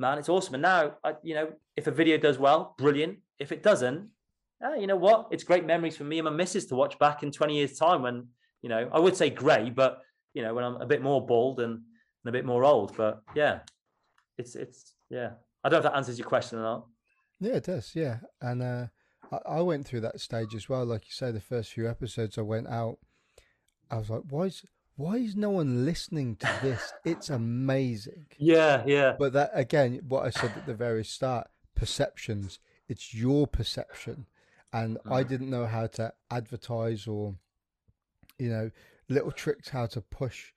man, 0.00 0.18
it's 0.18 0.28
awesome. 0.28 0.54
And 0.54 0.62
now, 0.62 0.94
I, 1.04 1.14
you 1.22 1.34
know, 1.34 1.52
if 1.76 1.86
a 1.86 1.90
video 1.90 2.16
does 2.16 2.38
well, 2.38 2.74
brilliant. 2.78 3.18
If 3.38 3.52
it 3.52 3.62
doesn't, 3.62 4.08
ah, 4.62 4.74
you 4.74 4.86
know 4.86 4.96
what? 4.96 5.28
It's 5.30 5.44
great 5.44 5.64
memories 5.64 5.96
for 5.96 6.04
me 6.04 6.18
and 6.18 6.24
my 6.24 6.30
missus 6.30 6.66
to 6.66 6.74
watch 6.74 6.98
back 6.98 7.22
in 7.22 7.30
20 7.30 7.54
years' 7.54 7.78
time 7.78 8.02
when 8.02 8.28
you 8.62 8.68
know, 8.68 8.88
I 8.92 8.98
would 8.98 9.16
say 9.16 9.30
grey, 9.30 9.70
but 9.70 10.02
you 10.34 10.42
know, 10.42 10.54
when 10.54 10.64
I'm 10.64 10.76
a 10.76 10.86
bit 10.86 11.02
more 11.02 11.24
bald 11.24 11.60
and, 11.60 11.72
and 11.72 12.28
a 12.28 12.32
bit 12.32 12.44
more 12.44 12.64
old. 12.64 12.96
But 12.96 13.22
yeah, 13.34 13.60
it's 14.38 14.54
it's 14.54 14.94
yeah. 15.08 15.30
I 15.64 15.68
don't 15.68 15.82
know 15.82 15.88
if 15.88 15.92
that 15.92 15.96
answers 15.96 16.18
your 16.18 16.28
question 16.28 16.58
or 16.58 16.62
not. 16.62 16.86
Yeah, 17.40 17.54
it 17.54 17.64
does. 17.64 17.92
Yeah, 17.94 18.18
and 18.40 18.62
uh, 18.62 18.86
I, 19.32 19.56
I 19.56 19.60
went 19.62 19.86
through 19.86 20.00
that 20.02 20.20
stage 20.20 20.54
as 20.54 20.68
well. 20.68 20.84
Like 20.84 21.04
you 21.06 21.12
say, 21.12 21.30
the 21.30 21.40
first 21.40 21.72
few 21.72 21.88
episodes 21.88 22.38
I 22.38 22.42
went 22.42 22.68
out, 22.68 22.98
I 23.90 23.96
was 23.96 24.10
like, 24.10 24.22
why 24.28 24.44
is 24.44 24.62
why 25.00 25.16
is 25.16 25.34
no 25.34 25.48
one 25.48 25.86
listening 25.86 26.36
to 26.36 26.48
this? 26.62 26.92
It's 27.06 27.30
amazing. 27.30 28.26
Yeah, 28.36 28.82
yeah. 28.86 29.16
But 29.18 29.32
that 29.32 29.50
again, 29.54 30.02
what 30.06 30.26
I 30.26 30.30
said 30.30 30.52
at 30.56 30.66
the 30.66 30.74
very 30.74 31.04
start, 31.04 31.48
perceptions. 31.74 32.58
It's 32.86 33.14
your 33.14 33.46
perception, 33.46 34.26
and 34.72 34.98
mm. 34.98 35.12
I 35.12 35.22
didn't 35.22 35.48
know 35.48 35.64
how 35.64 35.86
to 35.86 36.12
advertise 36.30 37.06
or 37.06 37.34
you 38.38 38.50
know 38.50 38.70
little 39.08 39.32
tricks 39.32 39.70
how 39.70 39.86
to 39.86 40.02
push 40.02 40.52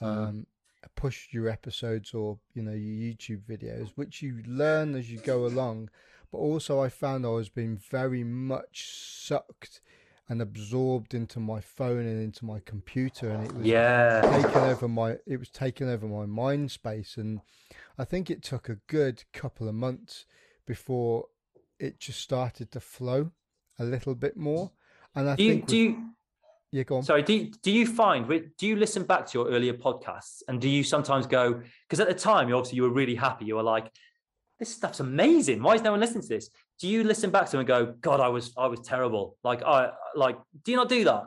mm. 0.00 0.06
um, 0.06 0.46
push 0.94 1.28
your 1.32 1.48
episodes 1.48 2.14
or 2.14 2.38
you 2.54 2.62
know 2.62 2.72
your 2.72 3.12
YouTube 3.12 3.42
videos, 3.42 3.90
which 3.94 4.22
you 4.22 4.42
learn 4.46 4.94
as 4.94 5.10
you 5.10 5.18
go 5.18 5.44
along. 5.44 5.90
But 6.32 6.38
also, 6.38 6.80
I 6.80 6.88
found 6.88 7.26
I 7.26 7.28
was 7.28 7.50
being 7.50 7.76
very 7.76 8.24
much 8.24 8.90
sucked 8.90 9.82
and 10.28 10.42
absorbed 10.42 11.14
into 11.14 11.38
my 11.38 11.60
phone 11.60 12.00
and 12.00 12.22
into 12.22 12.44
my 12.44 12.60
computer, 12.64 13.30
and 13.30 13.46
it 13.46 13.52
was 13.52 13.66
yeah 13.66 14.20
taking 14.42 14.62
over 14.62 14.88
my 14.88 15.16
it 15.26 15.38
was 15.38 15.50
taking 15.50 15.88
over 15.88 16.06
my 16.06 16.26
mind 16.26 16.70
space, 16.70 17.16
and 17.16 17.40
I 17.98 18.04
think 18.04 18.30
it 18.30 18.42
took 18.42 18.68
a 18.68 18.78
good 18.86 19.24
couple 19.32 19.68
of 19.68 19.74
months 19.74 20.26
before 20.66 21.26
it 21.78 22.00
just 22.00 22.20
started 22.20 22.70
to 22.72 22.80
flow 22.80 23.30
a 23.78 23.84
little 23.84 24.14
bit 24.14 24.36
more. 24.36 24.72
And 25.14 25.30
I 25.30 25.36
do 25.36 25.42
you, 25.44 25.50
think 25.52 25.66
do 25.66 25.76
you 25.76 26.10
yeah, 26.72 26.82
go 26.82 26.96
on. 26.96 27.02
Sorry, 27.04 27.22
do, 27.22 27.50
do 27.62 27.70
you 27.70 27.86
find, 27.86 28.28
do 28.58 28.66
you 28.66 28.76
listen 28.76 29.04
back 29.04 29.26
to 29.28 29.38
your 29.38 29.48
earlier 29.48 29.72
podcasts 29.72 30.42
and 30.48 30.60
do 30.60 30.68
you 30.68 30.82
sometimes 30.82 31.26
go, 31.26 31.62
because 31.88 32.00
at 32.00 32.08
the 32.08 32.14
time, 32.14 32.48
you 32.48 32.56
obviously 32.56 32.76
you 32.76 32.82
were 32.82 32.90
really 32.90 33.14
happy. 33.14 33.44
You 33.44 33.56
were 33.56 33.62
like, 33.62 33.90
this 34.58 34.74
stuff's 34.74 35.00
amazing. 35.00 35.62
Why 35.62 35.74
is 35.74 35.82
no 35.82 35.92
one 35.92 36.00
listening 36.00 36.22
to 36.22 36.28
this? 36.28 36.50
Do 36.78 36.88
you 36.88 37.04
listen 37.04 37.30
back 37.30 37.46
to 37.46 37.52
them 37.52 37.60
and 37.60 37.68
go, 37.68 37.94
God, 38.00 38.20
I 38.20 38.28
was, 38.28 38.52
I 38.56 38.66
was 38.66 38.80
terrible. 38.80 39.36
Like, 39.42 39.62
I, 39.62 39.90
like, 40.14 40.36
do 40.64 40.72
you 40.72 40.76
not 40.76 40.88
do 40.88 41.04
that? 41.04 41.24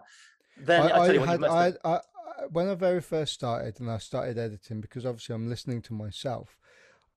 Then 0.57 0.91
I, 0.91 0.95
I, 0.95 1.05
I 1.05 1.25
had, 1.25 1.43
I, 1.43 1.73
I, 1.83 1.99
when 2.51 2.69
I 2.69 2.75
very 2.75 3.01
first 3.01 3.33
started 3.33 3.79
and 3.79 3.89
I 3.89 3.97
started 3.97 4.37
editing, 4.37 4.81
because 4.81 5.05
obviously 5.05 5.35
I'm 5.35 5.49
listening 5.49 5.81
to 5.83 5.93
myself, 5.93 6.57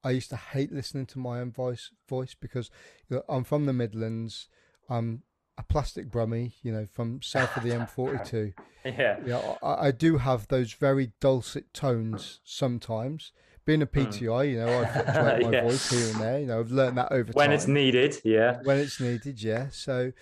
I 0.04 0.10
used 0.10 0.30
to 0.30 0.36
hate 0.36 0.72
listening 0.72 1.06
to 1.06 1.18
my 1.18 1.40
own 1.40 1.52
voice, 1.52 1.90
voice 2.08 2.34
because 2.34 2.70
you 3.08 3.16
know, 3.16 3.22
I'm 3.28 3.44
from 3.44 3.66
the 3.66 3.72
Midlands. 3.72 4.48
I'm 4.88 5.22
a 5.58 5.62
plastic 5.62 6.10
Brummie, 6.10 6.54
you 6.62 6.72
know, 6.72 6.86
from 6.90 7.22
south 7.22 7.56
of 7.56 7.62
the 7.62 7.70
M42. 7.70 8.54
yeah. 8.84 9.18
Yeah, 9.24 9.54
I, 9.62 9.88
I, 9.88 9.90
do 9.90 10.18
have 10.18 10.48
those 10.48 10.72
very 10.72 11.12
dulcet 11.20 11.72
tones 11.72 12.40
sometimes. 12.44 13.32
Being 13.64 13.82
a 13.82 13.86
PTI, 13.86 14.20
mm. 14.20 14.50
you 14.50 14.58
know, 14.58 14.80
I 14.80 14.86
fluctuate 14.86 15.42
my 15.44 15.50
yeah. 15.50 15.62
voice 15.62 15.90
here 15.90 16.10
and 16.10 16.20
there. 16.20 16.40
You 16.40 16.46
know, 16.46 16.60
I've 16.60 16.70
learned 16.70 16.98
that 16.98 17.12
over 17.12 17.32
when 17.32 17.32
time. 17.32 17.34
When 17.34 17.52
it's 17.52 17.68
needed, 17.68 18.16
yeah. 18.24 18.60
When 18.62 18.78
it's 18.78 19.00
needed, 19.00 19.42
yeah. 19.42 19.68
So, 19.70 20.12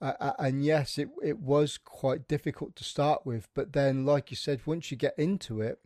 uh, 0.00 0.32
and 0.38 0.64
yes, 0.64 0.98
it 0.98 1.08
it 1.22 1.38
was 1.38 1.78
quite 1.78 2.26
difficult 2.26 2.74
to 2.76 2.84
start 2.84 3.24
with, 3.24 3.48
but 3.54 3.72
then, 3.72 4.04
like 4.04 4.30
you 4.30 4.36
said, 4.36 4.60
once 4.66 4.90
you 4.90 4.96
get 4.96 5.14
into 5.16 5.60
it, 5.60 5.78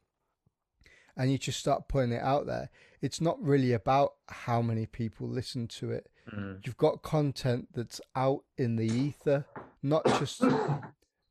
and 1.16 1.30
you 1.30 1.38
just 1.38 1.60
start 1.60 1.88
putting 1.88 2.12
it 2.12 2.22
out 2.22 2.46
there, 2.46 2.70
it's 3.00 3.20
not 3.20 3.42
really 3.42 3.72
about 3.72 4.14
how 4.28 4.62
many 4.62 4.86
people 4.86 5.28
listen 5.28 5.68
to 5.68 5.90
it 5.90 6.08
Mm. 6.30 6.64
You've 6.64 6.76
got 6.76 7.02
content 7.02 7.68
that's 7.74 8.00
out 8.14 8.44
in 8.56 8.76
the 8.76 8.86
ether, 8.86 9.46
not 9.82 10.04
just 10.18 10.42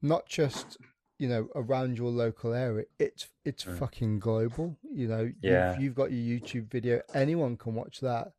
not 0.01 0.27
just 0.27 0.77
you 1.21 1.27
know 1.27 1.47
around 1.53 1.99
your 1.99 2.09
local 2.09 2.51
area. 2.51 2.85
It's 2.97 3.29
it's 3.45 3.63
mm. 3.63 3.77
fucking 3.77 4.19
global. 4.19 4.75
You 4.91 5.07
know, 5.07 5.31
yeah. 5.39 5.73
You've, 5.73 5.81
you've 5.81 5.95
got 5.95 6.11
your 6.11 6.39
YouTube 6.39 6.71
video. 6.71 7.01
Anyone 7.13 7.57
can 7.57 7.75
watch 7.75 7.99
that. 7.99 8.31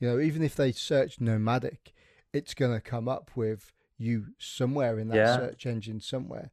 You 0.00 0.08
know, 0.08 0.18
even 0.18 0.42
if 0.42 0.56
they 0.56 0.72
search 0.72 1.20
nomadic, 1.20 1.92
it's 2.32 2.54
gonna 2.54 2.80
come 2.80 3.08
up 3.08 3.30
with 3.36 3.74
you 3.98 4.28
somewhere 4.38 4.98
in 4.98 5.08
that 5.08 5.16
yeah. 5.16 5.36
search 5.36 5.66
engine 5.66 6.00
somewhere. 6.00 6.50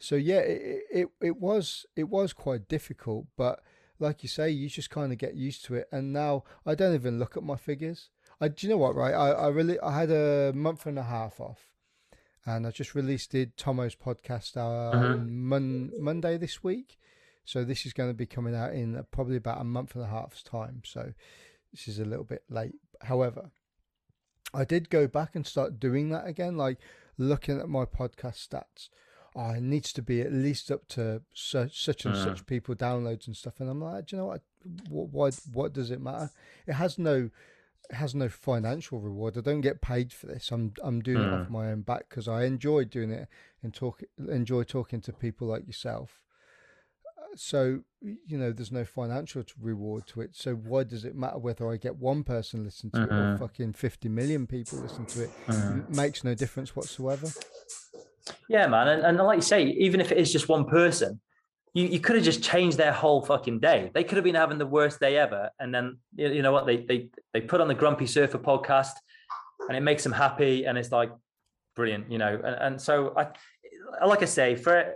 So 0.00 0.16
yeah, 0.16 0.40
it, 0.40 0.82
it 0.90 1.08
it 1.20 1.36
was 1.36 1.86
it 1.94 2.08
was 2.08 2.32
quite 2.32 2.66
difficult, 2.66 3.26
but 3.36 3.60
like 4.00 4.24
you 4.24 4.28
say, 4.28 4.50
you 4.50 4.68
just 4.68 4.90
kind 4.90 5.12
of 5.12 5.18
get 5.18 5.36
used 5.36 5.64
to 5.66 5.76
it. 5.76 5.86
And 5.92 6.12
now 6.12 6.42
I 6.66 6.74
don't 6.74 6.94
even 6.94 7.20
look 7.20 7.36
at 7.36 7.44
my 7.44 7.56
figures. 7.56 8.10
I, 8.40 8.48
do 8.48 8.66
you 8.66 8.72
know 8.72 8.78
what? 8.78 8.96
Right, 8.96 9.14
I, 9.14 9.30
I 9.30 9.48
really 9.50 9.78
I 9.78 10.00
had 10.00 10.10
a 10.10 10.52
month 10.52 10.86
and 10.86 10.98
a 10.98 11.04
half 11.04 11.38
off, 11.38 11.68
and 12.44 12.66
I 12.66 12.70
just 12.70 12.94
released 12.94 13.34
it 13.34 13.56
Tomo's 13.56 13.94
podcast 13.94 14.56
uh, 14.56 14.96
mm-hmm. 14.96 15.48
mon- 15.48 15.92
Monday 15.98 16.36
this 16.36 16.62
week. 16.62 16.98
So 17.44 17.64
this 17.64 17.86
is 17.86 17.92
going 17.92 18.10
to 18.10 18.14
be 18.14 18.26
coming 18.26 18.54
out 18.54 18.72
in 18.72 19.04
probably 19.10 19.36
about 19.36 19.60
a 19.60 19.64
month 19.64 19.94
and 19.94 20.04
a 20.04 20.08
half's 20.08 20.42
time. 20.42 20.82
So 20.84 21.12
this 21.72 21.88
is 21.88 21.98
a 21.98 22.04
little 22.04 22.24
bit 22.24 22.44
late. 22.48 22.74
However, 23.02 23.50
I 24.54 24.64
did 24.64 24.90
go 24.90 25.06
back 25.06 25.34
and 25.34 25.46
start 25.46 25.80
doing 25.80 26.10
that 26.10 26.26
again, 26.26 26.56
like 26.56 26.78
looking 27.18 27.58
at 27.58 27.68
my 27.68 27.84
podcast 27.84 28.46
stats. 28.48 28.88
Oh, 29.34 29.50
it 29.50 29.62
needs 29.62 29.92
to 29.94 30.02
be 30.02 30.20
at 30.20 30.32
least 30.32 30.70
up 30.70 30.86
to 30.88 31.22
such, 31.32 31.82
such 31.82 32.04
and 32.04 32.14
mm. 32.14 32.22
such 32.22 32.46
people 32.46 32.74
downloads 32.74 33.26
and 33.26 33.36
stuff. 33.36 33.60
And 33.60 33.70
I'm 33.70 33.80
like, 33.80 34.06
do 34.06 34.16
you 34.16 34.22
know 34.22 34.26
what? 34.26 34.42
What, 34.88 35.08
what? 35.10 35.40
What 35.52 35.72
does 35.72 35.90
it 35.90 36.00
matter? 36.00 36.30
It 36.66 36.74
has 36.74 36.98
no 36.98 37.30
has 37.90 38.14
no 38.14 38.28
financial 38.28 39.00
reward. 39.00 39.36
I 39.36 39.40
don't 39.40 39.60
get 39.60 39.80
paid 39.80 40.12
for 40.12 40.26
this. 40.26 40.50
I'm 40.50 40.72
I'm 40.82 41.00
doing 41.00 41.18
mm. 41.18 41.26
it 41.26 41.40
off 41.40 41.46
hmm. 41.48 41.52
my 41.52 41.70
own 41.70 41.82
back 41.82 42.08
because 42.08 42.28
I 42.28 42.44
enjoy 42.44 42.84
doing 42.84 43.10
it 43.10 43.28
and 43.62 43.74
talk 43.74 44.02
enjoy 44.18 44.64
talking 44.64 45.00
to 45.02 45.12
people 45.12 45.48
like 45.48 45.66
yourself. 45.66 46.20
so 47.34 47.80
you 48.00 48.38
know, 48.38 48.52
there's 48.52 48.72
no 48.72 48.84
financial 48.84 49.44
reward 49.60 50.06
to 50.08 50.20
it. 50.20 50.30
So 50.32 50.54
why 50.54 50.84
does 50.84 51.04
it 51.04 51.14
matter 51.14 51.38
whether 51.38 51.70
I 51.70 51.76
get 51.76 51.96
one 51.96 52.24
person 52.24 52.64
listen 52.64 52.90
to 52.92 52.98
mm-hmm. 52.98 53.14
it 53.14 53.16
or 53.16 53.22
mm-hmm. 53.22 53.44
fucking 53.44 53.72
50 53.74 54.08
million 54.08 54.46
people 54.46 54.78
listen 54.78 55.06
to 55.06 55.24
it? 55.24 55.30
Mm-hmm. 55.46 55.78
It 55.80 55.90
makes 55.90 56.24
no 56.24 56.34
difference 56.34 56.74
whatsoever. 56.74 57.28
Yeah, 58.48 58.66
man, 58.66 58.88
and, 58.88 59.02
and 59.02 59.18
like 59.18 59.36
you 59.36 59.42
say, 59.42 59.64
even 59.64 60.00
if 60.00 60.12
it 60.12 60.18
is 60.18 60.32
just 60.32 60.48
one 60.48 60.64
person, 60.64 61.20
you, 61.74 61.86
you 61.86 62.00
could 62.00 62.16
have 62.16 62.24
just 62.24 62.42
changed 62.42 62.76
their 62.76 62.92
whole 62.92 63.22
fucking 63.22 63.60
day. 63.60 63.90
They 63.94 64.04
could 64.04 64.16
have 64.16 64.24
been 64.24 64.34
having 64.34 64.58
the 64.58 64.66
worst 64.66 65.00
day 65.00 65.16
ever, 65.16 65.50
and 65.58 65.74
then 65.74 65.98
you 66.16 66.42
know 66.42 66.52
what 66.52 66.66
they 66.66 66.84
they 66.84 67.08
they 67.32 67.40
put 67.40 67.60
on 67.60 67.68
the 67.68 67.74
Grumpy 67.74 68.06
Surfer 68.06 68.38
podcast, 68.38 68.92
and 69.68 69.76
it 69.76 69.80
makes 69.80 70.02
them 70.02 70.12
happy, 70.12 70.64
and 70.64 70.76
it's 70.76 70.92
like 70.92 71.10
brilliant, 71.74 72.10
you 72.10 72.18
know. 72.18 72.34
And, 72.34 72.56
and 72.60 72.80
so 72.80 73.14
I, 73.16 74.06
like 74.06 74.22
I 74.22 74.26
say, 74.26 74.54
for 74.54 74.94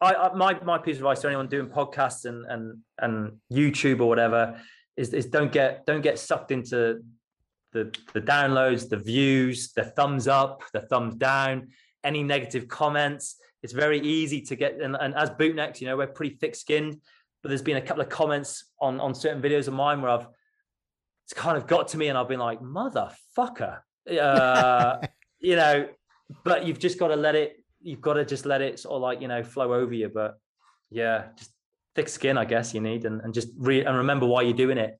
I, 0.00 0.14
I, 0.14 0.34
my 0.34 0.58
my 0.60 0.78
piece 0.78 0.96
of 0.96 1.02
advice 1.02 1.20
to 1.20 1.26
anyone 1.26 1.48
doing 1.48 1.68
podcasts 1.68 2.24
and 2.24 2.46
and 2.46 2.78
and 2.98 3.38
YouTube 3.52 4.00
or 4.00 4.06
whatever 4.06 4.60
is 4.96 5.12
is 5.12 5.26
don't 5.26 5.52
get 5.52 5.84
don't 5.84 6.02
get 6.02 6.18
sucked 6.18 6.52
into 6.52 7.02
the 7.72 7.94
the 8.14 8.22
downloads, 8.22 8.88
the 8.88 8.96
views, 8.96 9.72
the 9.72 9.84
thumbs 9.84 10.26
up, 10.26 10.62
the 10.72 10.80
thumbs 10.80 11.16
down, 11.16 11.68
any 12.02 12.22
negative 12.22 12.66
comments 12.66 13.36
it's 13.62 13.72
very 13.72 14.00
easy 14.00 14.40
to 14.42 14.56
get 14.56 14.80
and, 14.80 14.96
and 15.00 15.14
as 15.14 15.30
bootnecks, 15.30 15.80
you 15.80 15.86
know, 15.86 15.96
we're 15.96 16.06
pretty 16.06 16.36
thick 16.36 16.54
skinned. 16.54 17.00
But 17.42 17.50
there's 17.50 17.62
been 17.62 17.76
a 17.76 17.80
couple 17.80 18.02
of 18.02 18.08
comments 18.08 18.64
on 18.80 19.00
on 19.00 19.14
certain 19.14 19.40
videos 19.40 19.68
of 19.68 19.74
mine 19.74 20.02
where 20.02 20.10
I've 20.10 20.26
it's 21.28 21.38
kind 21.38 21.58
of 21.58 21.66
got 21.66 21.88
to 21.88 21.98
me 21.98 22.08
and 22.08 22.16
I've 22.16 22.26
been 22.26 22.40
like, 22.40 22.58
motherfucker. 22.60 23.80
Uh, 24.10 24.96
you 25.40 25.56
know, 25.56 25.86
but 26.42 26.64
you've 26.66 26.78
just 26.78 26.98
got 26.98 27.08
to 27.08 27.16
let 27.16 27.34
it, 27.34 27.62
you've 27.82 28.00
got 28.00 28.14
to 28.14 28.24
just 28.24 28.46
let 28.46 28.62
it 28.62 28.78
sort 28.78 28.94
of 28.94 29.02
like, 29.02 29.20
you 29.20 29.28
know, 29.28 29.42
flow 29.42 29.74
over 29.74 29.92
you. 29.92 30.08
But 30.08 30.38
yeah, 30.90 31.26
just 31.36 31.50
thick 31.94 32.08
skin, 32.08 32.38
I 32.38 32.46
guess 32.46 32.72
you 32.72 32.80
need, 32.80 33.04
and, 33.04 33.20
and 33.20 33.34
just 33.34 33.48
re- 33.58 33.84
and 33.84 33.98
remember 33.98 34.24
why 34.24 34.40
you're 34.40 34.54
doing 34.54 34.78
it. 34.78 34.98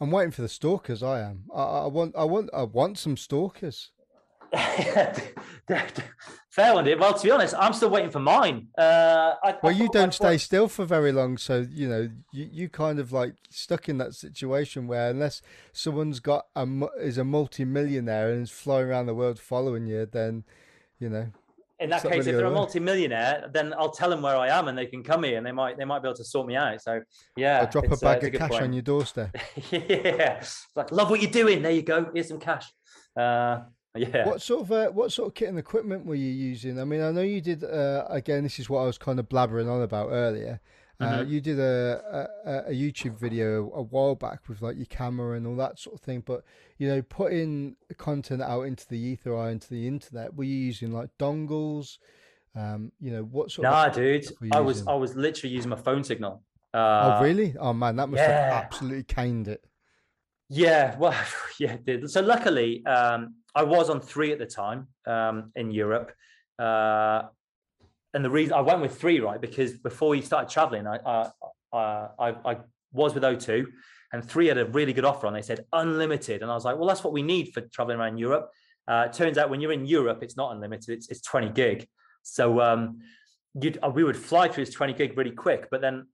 I'm 0.00 0.10
waiting 0.10 0.32
for 0.32 0.42
the 0.42 0.48
stalkers. 0.48 1.04
I 1.04 1.20
am. 1.20 1.44
I, 1.54 1.62
I 1.62 1.86
want. 1.86 2.16
I 2.16 2.24
want. 2.24 2.50
I 2.52 2.64
want 2.64 2.98
some 2.98 3.16
stalkers. 3.16 3.92
Fair 6.50 6.74
one, 6.74 6.84
dude. 6.84 7.00
Well, 7.00 7.14
to 7.14 7.24
be 7.24 7.30
honest, 7.30 7.54
I'm 7.58 7.72
still 7.72 7.88
waiting 7.88 8.10
for 8.10 8.18
mine. 8.18 8.68
Uh, 8.76 9.34
I, 9.42 9.56
well, 9.62 9.74
I 9.74 9.78
you 9.78 9.88
don't 9.88 10.12
stay 10.12 10.36
still 10.36 10.68
for 10.68 10.84
very 10.84 11.10
long, 11.10 11.38
so 11.38 11.66
you 11.72 11.88
know 11.88 12.10
you, 12.30 12.48
you 12.52 12.68
kind 12.68 12.98
of 12.98 13.10
like 13.10 13.34
stuck 13.48 13.88
in 13.88 13.96
that 13.98 14.14
situation 14.14 14.86
where 14.86 15.08
unless 15.08 15.40
someone's 15.72 16.20
got 16.20 16.46
a 16.54 16.68
is 17.00 17.16
a 17.16 17.24
multi-millionaire 17.24 18.30
and 18.30 18.42
is 18.42 18.50
flying 18.50 18.88
around 18.88 19.06
the 19.06 19.14
world 19.14 19.38
following 19.38 19.86
you, 19.86 20.04
then 20.04 20.44
you 20.98 21.08
know. 21.08 21.28
In 21.80 21.88
that 21.88 22.02
case, 22.02 22.10
really 22.10 22.30
if 22.30 22.36
they're 22.36 22.44
a 22.44 22.50
multi-millionaire, 22.50 23.48
then 23.52 23.74
I'll 23.76 23.90
tell 23.90 24.10
them 24.10 24.20
where 24.20 24.36
I 24.36 24.48
am, 24.48 24.68
and 24.68 24.76
they 24.76 24.86
can 24.86 25.02
come 25.02 25.24
here, 25.24 25.38
and 25.38 25.46
they 25.46 25.52
might 25.52 25.78
they 25.78 25.86
might 25.86 26.02
be 26.02 26.08
able 26.08 26.16
to 26.16 26.24
sort 26.24 26.46
me 26.46 26.54
out. 26.54 26.82
So 26.82 27.00
yeah, 27.34 27.60
I'll 27.60 27.70
drop 27.70 27.90
a 27.90 27.96
bag 27.96 28.24
uh, 28.24 28.26
of 28.26 28.32
cash 28.34 28.50
point. 28.50 28.62
on 28.62 28.72
your 28.74 28.82
doorstep. 28.82 29.34
yeah, 29.70 30.44
like 30.76 30.92
love 30.92 31.08
what 31.08 31.22
you're 31.22 31.30
doing. 31.30 31.62
There 31.62 31.72
you 31.72 31.82
go. 31.82 32.10
Here's 32.12 32.28
some 32.28 32.38
cash. 32.38 32.70
Uh, 33.16 33.60
yeah. 33.96 34.26
What 34.26 34.40
sort 34.40 34.62
of 34.62 34.72
uh, 34.72 34.88
what 34.88 35.12
sort 35.12 35.28
of 35.28 35.34
kit 35.34 35.48
and 35.48 35.58
equipment 35.58 36.06
were 36.06 36.14
you 36.14 36.30
using? 36.30 36.80
I 36.80 36.84
mean, 36.84 37.02
I 37.02 37.10
know 37.10 37.22
you 37.22 37.40
did. 37.40 37.64
Uh, 37.64 38.06
again, 38.08 38.42
this 38.42 38.58
is 38.58 38.70
what 38.70 38.80
I 38.80 38.86
was 38.86 38.98
kind 38.98 39.18
of 39.18 39.28
blabbering 39.28 39.70
on 39.70 39.82
about 39.82 40.08
earlier. 40.10 40.60
Uh, 41.00 41.04
mm-hmm. 41.04 41.32
You 41.32 41.40
did 41.40 41.58
a, 41.58 42.28
a, 42.46 42.70
a 42.70 42.72
YouTube 42.72 43.18
video 43.18 43.72
a 43.74 43.82
while 43.82 44.14
back 44.14 44.48
with 44.48 44.62
like 44.62 44.76
your 44.76 44.86
camera 44.86 45.36
and 45.36 45.46
all 45.46 45.56
that 45.56 45.78
sort 45.78 45.96
of 45.96 46.00
thing. 46.00 46.22
But 46.24 46.44
you 46.78 46.88
know, 46.88 47.02
putting 47.02 47.76
content 47.98 48.40
out 48.40 48.62
into 48.62 48.86
the 48.88 48.98
ether 48.98 49.32
or 49.32 49.50
into 49.50 49.68
the 49.68 49.86
internet, 49.86 50.34
were 50.34 50.44
you 50.44 50.56
using 50.56 50.92
like 50.92 51.10
dongles? 51.18 51.98
Um, 52.54 52.92
you 53.00 53.10
know, 53.10 53.22
what 53.22 53.50
sort? 53.50 53.66
Of 53.66 53.72
Nah, 53.72 53.88
dude, 53.88 54.26
I 54.52 54.60
was 54.60 54.86
I 54.86 54.94
was 54.94 55.16
literally 55.16 55.54
using 55.54 55.70
my 55.70 55.76
phone 55.76 56.04
signal. 56.04 56.42
Uh, 56.72 57.18
oh, 57.18 57.24
really? 57.24 57.54
Oh 57.58 57.72
man, 57.72 57.96
that 57.96 58.08
must 58.08 58.20
yeah. 58.20 58.54
have 58.54 58.64
absolutely 58.64 59.04
caned 59.04 59.48
it. 59.48 59.64
Yeah, 60.48 60.96
well, 60.98 61.14
yeah, 61.58 61.76
did. 61.84 62.10
So 62.10 62.20
luckily, 62.20 62.84
um, 62.86 63.34
I 63.54 63.62
was 63.64 63.90
on 63.90 64.00
three 64.00 64.32
at 64.32 64.38
the 64.38 64.46
time 64.46 64.88
um, 65.06 65.52
in 65.56 65.70
Europe, 65.70 66.12
uh, 66.58 67.22
and 68.14 68.24
the 68.24 68.30
reason 68.30 68.54
I 68.54 68.60
went 68.60 68.80
with 68.80 68.98
three, 68.98 69.20
right, 69.20 69.40
because 69.40 69.72
before 69.72 70.10
we 70.10 70.20
started 70.22 70.50
traveling, 70.50 70.86
I 70.86 71.30
I, 71.72 72.08
I, 72.18 72.28
I 72.44 72.56
was 72.92 73.14
with 73.14 73.22
O2, 73.22 73.66
and 74.12 74.24
three 74.24 74.46
had 74.46 74.58
a 74.58 74.66
really 74.66 74.92
good 74.92 75.04
offer 75.04 75.26
on. 75.26 75.32
They 75.32 75.42
said 75.42 75.64
unlimited, 75.72 76.42
and 76.42 76.50
I 76.50 76.54
was 76.54 76.64
like, 76.64 76.76
well, 76.76 76.86
that's 76.86 77.02
what 77.02 77.12
we 77.12 77.22
need 77.22 77.52
for 77.52 77.62
traveling 77.62 77.98
around 77.98 78.18
Europe. 78.18 78.50
Uh, 78.86 79.06
it 79.08 79.12
turns 79.12 79.38
out 79.38 79.48
when 79.48 79.60
you're 79.60 79.72
in 79.72 79.86
Europe, 79.86 80.22
it's 80.22 80.36
not 80.36 80.52
unlimited; 80.52 80.90
it's, 80.90 81.08
it's 81.08 81.22
20 81.22 81.50
gig. 81.50 81.86
So 82.22 82.60
um, 82.60 83.00
uh, 83.82 83.90
we 83.90 84.04
would 84.04 84.16
fly 84.16 84.48
through 84.48 84.64
this 84.64 84.74
20 84.74 84.92
gig 84.94 85.16
really 85.16 85.30
quick, 85.30 85.68
but 85.70 85.80
then 85.80 86.06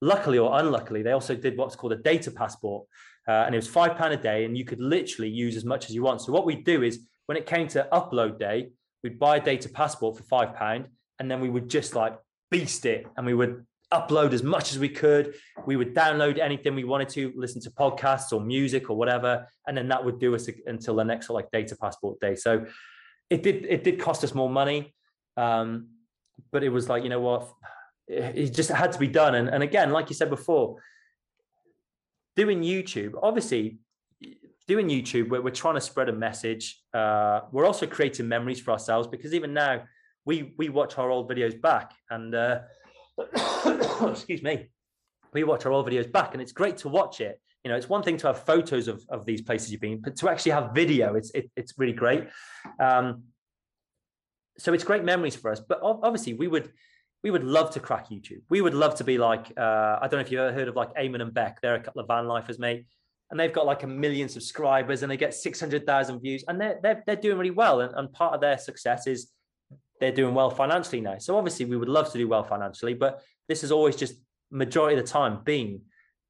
luckily 0.00 0.38
or 0.38 0.58
unluckily, 0.58 1.02
they 1.02 1.12
also 1.12 1.34
did 1.34 1.56
what's 1.56 1.76
called 1.76 1.92
a 1.92 1.96
data 1.96 2.30
passport 2.30 2.86
uh, 3.28 3.44
and 3.44 3.54
it 3.54 3.58
was 3.58 3.68
five 3.68 3.96
pound 3.96 4.14
a 4.14 4.16
day, 4.16 4.44
and 4.44 4.56
you 4.56 4.64
could 4.64 4.80
literally 4.80 5.30
use 5.30 5.54
as 5.54 5.64
much 5.64 5.88
as 5.88 5.94
you 5.94 6.02
want. 6.02 6.22
So 6.22 6.32
what 6.32 6.46
we 6.46 6.56
do 6.56 6.82
is 6.82 7.06
when 7.26 7.36
it 7.36 7.44
came 7.44 7.68
to 7.68 7.86
upload 7.92 8.38
day, 8.38 8.70
we'd 9.02 9.18
buy 9.18 9.36
a 9.36 9.40
data 9.40 9.68
passport 9.68 10.16
for 10.16 10.22
five 10.22 10.54
pound, 10.54 10.86
and 11.18 11.30
then 11.30 11.40
we 11.40 11.50
would 11.50 11.68
just 11.68 11.94
like 11.94 12.18
beast 12.50 12.86
it, 12.86 13.06
and 13.16 13.26
we 13.26 13.34
would 13.34 13.66
upload 13.92 14.32
as 14.32 14.42
much 14.42 14.72
as 14.72 14.78
we 14.78 14.88
could. 14.88 15.34
We 15.66 15.76
would 15.76 15.94
download 15.94 16.38
anything 16.38 16.74
we 16.74 16.84
wanted 16.84 17.08
to, 17.10 17.32
listen 17.36 17.60
to 17.62 17.70
podcasts 17.70 18.32
or 18.32 18.40
music 18.40 18.90
or 18.90 18.96
whatever, 18.96 19.46
and 19.66 19.76
then 19.76 19.88
that 19.88 20.04
would 20.04 20.18
do 20.18 20.34
us 20.34 20.48
until 20.66 20.96
the 20.96 21.04
next 21.04 21.28
like 21.28 21.50
data 21.50 21.76
passport 21.76 22.20
day. 22.20 22.34
So 22.34 22.64
it 23.28 23.42
did 23.42 23.66
it 23.68 23.84
did 23.84 24.00
cost 24.00 24.24
us 24.24 24.34
more 24.34 24.48
money, 24.48 24.94
um, 25.36 25.88
but 26.50 26.64
it 26.64 26.70
was 26.70 26.88
like 26.88 27.02
you 27.02 27.10
know 27.10 27.20
what, 27.20 27.52
it 28.06 28.54
just 28.54 28.70
had 28.70 28.92
to 28.92 28.98
be 28.98 29.08
done. 29.08 29.34
And 29.34 29.48
and 29.48 29.62
again, 29.62 29.90
like 29.90 30.08
you 30.08 30.14
said 30.14 30.30
before, 30.30 30.78
doing 32.38 32.62
YouTube, 32.62 33.14
obviously, 33.20 33.78
doing 34.68 34.88
YouTube, 34.88 35.28
we're, 35.28 35.42
we're 35.42 35.50
trying 35.50 35.74
to 35.74 35.80
spread 35.80 36.08
a 36.08 36.12
message. 36.12 36.80
Uh, 36.94 37.40
we're 37.50 37.66
also 37.66 37.84
creating 37.84 38.28
memories 38.28 38.60
for 38.60 38.70
ourselves 38.70 39.08
because 39.08 39.34
even 39.34 39.52
now, 39.52 39.82
we 40.24 40.54
we 40.56 40.68
watch 40.68 40.98
our 40.98 41.10
old 41.10 41.28
videos 41.28 41.60
back 41.60 41.94
and 42.10 42.34
uh, 42.34 42.60
excuse 44.02 44.42
me, 44.42 44.68
we 45.32 45.42
watch 45.42 45.66
our 45.66 45.72
old 45.72 45.86
videos 45.88 46.10
back, 46.10 46.30
and 46.34 46.40
it's 46.40 46.52
great 46.52 46.76
to 46.78 46.88
watch 46.88 47.20
it. 47.20 47.40
You 47.64 47.70
know, 47.70 47.76
it's 47.76 47.88
one 47.88 48.04
thing 48.04 48.16
to 48.18 48.28
have 48.28 48.44
photos 48.44 48.86
of, 48.86 49.04
of 49.08 49.26
these 49.26 49.42
places 49.42 49.72
you've 49.72 49.80
been, 49.80 50.00
but 50.00 50.14
to 50.16 50.28
actually 50.28 50.52
have 50.52 50.70
video, 50.72 51.14
it's 51.16 51.30
it, 51.34 51.50
it's 51.56 51.74
really 51.76 51.92
great. 52.04 52.28
Um, 52.78 53.24
so 54.58 54.72
it's 54.74 54.84
great 54.84 55.04
memories 55.04 55.34
for 55.34 55.50
us. 55.50 55.60
But 55.60 55.80
obviously, 55.82 56.34
we 56.34 56.46
would 56.46 56.70
we 57.22 57.30
would 57.30 57.44
love 57.44 57.70
to 57.72 57.80
crack 57.80 58.10
YouTube. 58.10 58.42
We 58.48 58.60
would 58.60 58.74
love 58.74 58.94
to 58.96 59.04
be 59.04 59.18
like, 59.18 59.52
uh, 59.56 59.98
I 60.00 60.02
don't 60.02 60.14
know 60.14 60.20
if 60.20 60.30
you've 60.30 60.40
ever 60.40 60.52
heard 60.52 60.68
of 60.68 60.76
like 60.76 60.94
Eamon 60.94 61.20
and 61.20 61.34
Bec. 61.34 61.60
They're 61.60 61.74
a 61.74 61.80
couple 61.80 62.00
of 62.00 62.06
van 62.06 62.28
lifers, 62.28 62.58
mate. 62.58 62.86
And 63.30 63.38
they've 63.38 63.52
got 63.52 63.66
like 63.66 63.82
a 63.82 63.86
million 63.86 64.28
subscribers 64.28 65.02
and 65.02 65.10
they 65.10 65.16
get 65.16 65.34
600,000 65.34 66.20
views 66.20 66.44
and 66.48 66.60
they're, 66.60 66.78
they're, 66.82 67.02
they're 67.06 67.16
doing 67.16 67.36
really 67.36 67.50
well. 67.50 67.80
And, 67.80 67.94
and 67.94 68.12
part 68.12 68.34
of 68.34 68.40
their 68.40 68.56
success 68.56 69.06
is 69.06 69.30
they're 70.00 70.12
doing 70.12 70.34
well 70.34 70.48
financially 70.48 71.00
now. 71.00 71.18
So 71.18 71.36
obviously 71.36 71.66
we 71.66 71.76
would 71.76 71.88
love 71.88 72.10
to 72.12 72.18
do 72.18 72.28
well 72.28 72.44
financially, 72.44 72.94
but 72.94 73.20
this 73.48 73.64
is 73.64 73.72
always 73.72 73.96
just 73.96 74.14
majority 74.50 74.98
of 74.98 75.04
the 75.04 75.10
time 75.10 75.40
being 75.44 75.82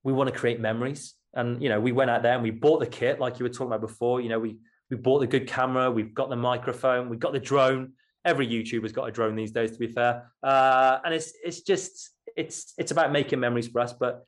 we 0.03 0.13
want 0.13 0.33
to 0.33 0.37
create 0.37 0.59
memories. 0.59 1.15
And, 1.35 1.63
you 1.63 1.69
know, 1.69 1.79
we 1.79 1.93
went 1.93 2.11
out 2.11 2.23
there 2.23 2.33
and 2.33 2.43
we 2.43 2.51
bought 2.51 2.81
the 2.81 2.87
kit 2.87 3.21
like 3.21 3.39
you 3.39 3.45
were 3.45 3.51
talking 3.51 3.69
about 3.69 3.83
before. 3.83 4.21
You 4.21 4.31
know, 4.31 4.39
we, 4.39 4.57
we 4.91 4.97
bought 4.97 5.21
the 5.21 5.27
good 5.27 5.47
camera, 5.47 5.91
we've 5.91 6.15
got 6.15 6.31
the 6.31 6.37
microphone, 6.37 7.11
we've 7.11 7.21
got 7.21 7.33
the 7.33 7.39
drone 7.39 7.93
every 8.25 8.47
YouTuber's 8.47 8.93
got 8.93 9.09
a 9.09 9.13
drone 9.13 9.37
these 9.37 9.53
days, 9.53 9.73
to 9.73 9.79
be 9.79 9.89
fair. 9.89 10.31
Uh, 10.43 10.99
and 11.05 11.15
it's 11.15 11.33
it's 11.45 11.61
just 11.61 12.11
it's 12.37 12.75
it's 12.79 12.91
about 12.91 13.13
making 13.13 13.41
memories 13.41 13.69
for 13.69 13.81
us. 13.81 13.93
But 13.93 14.25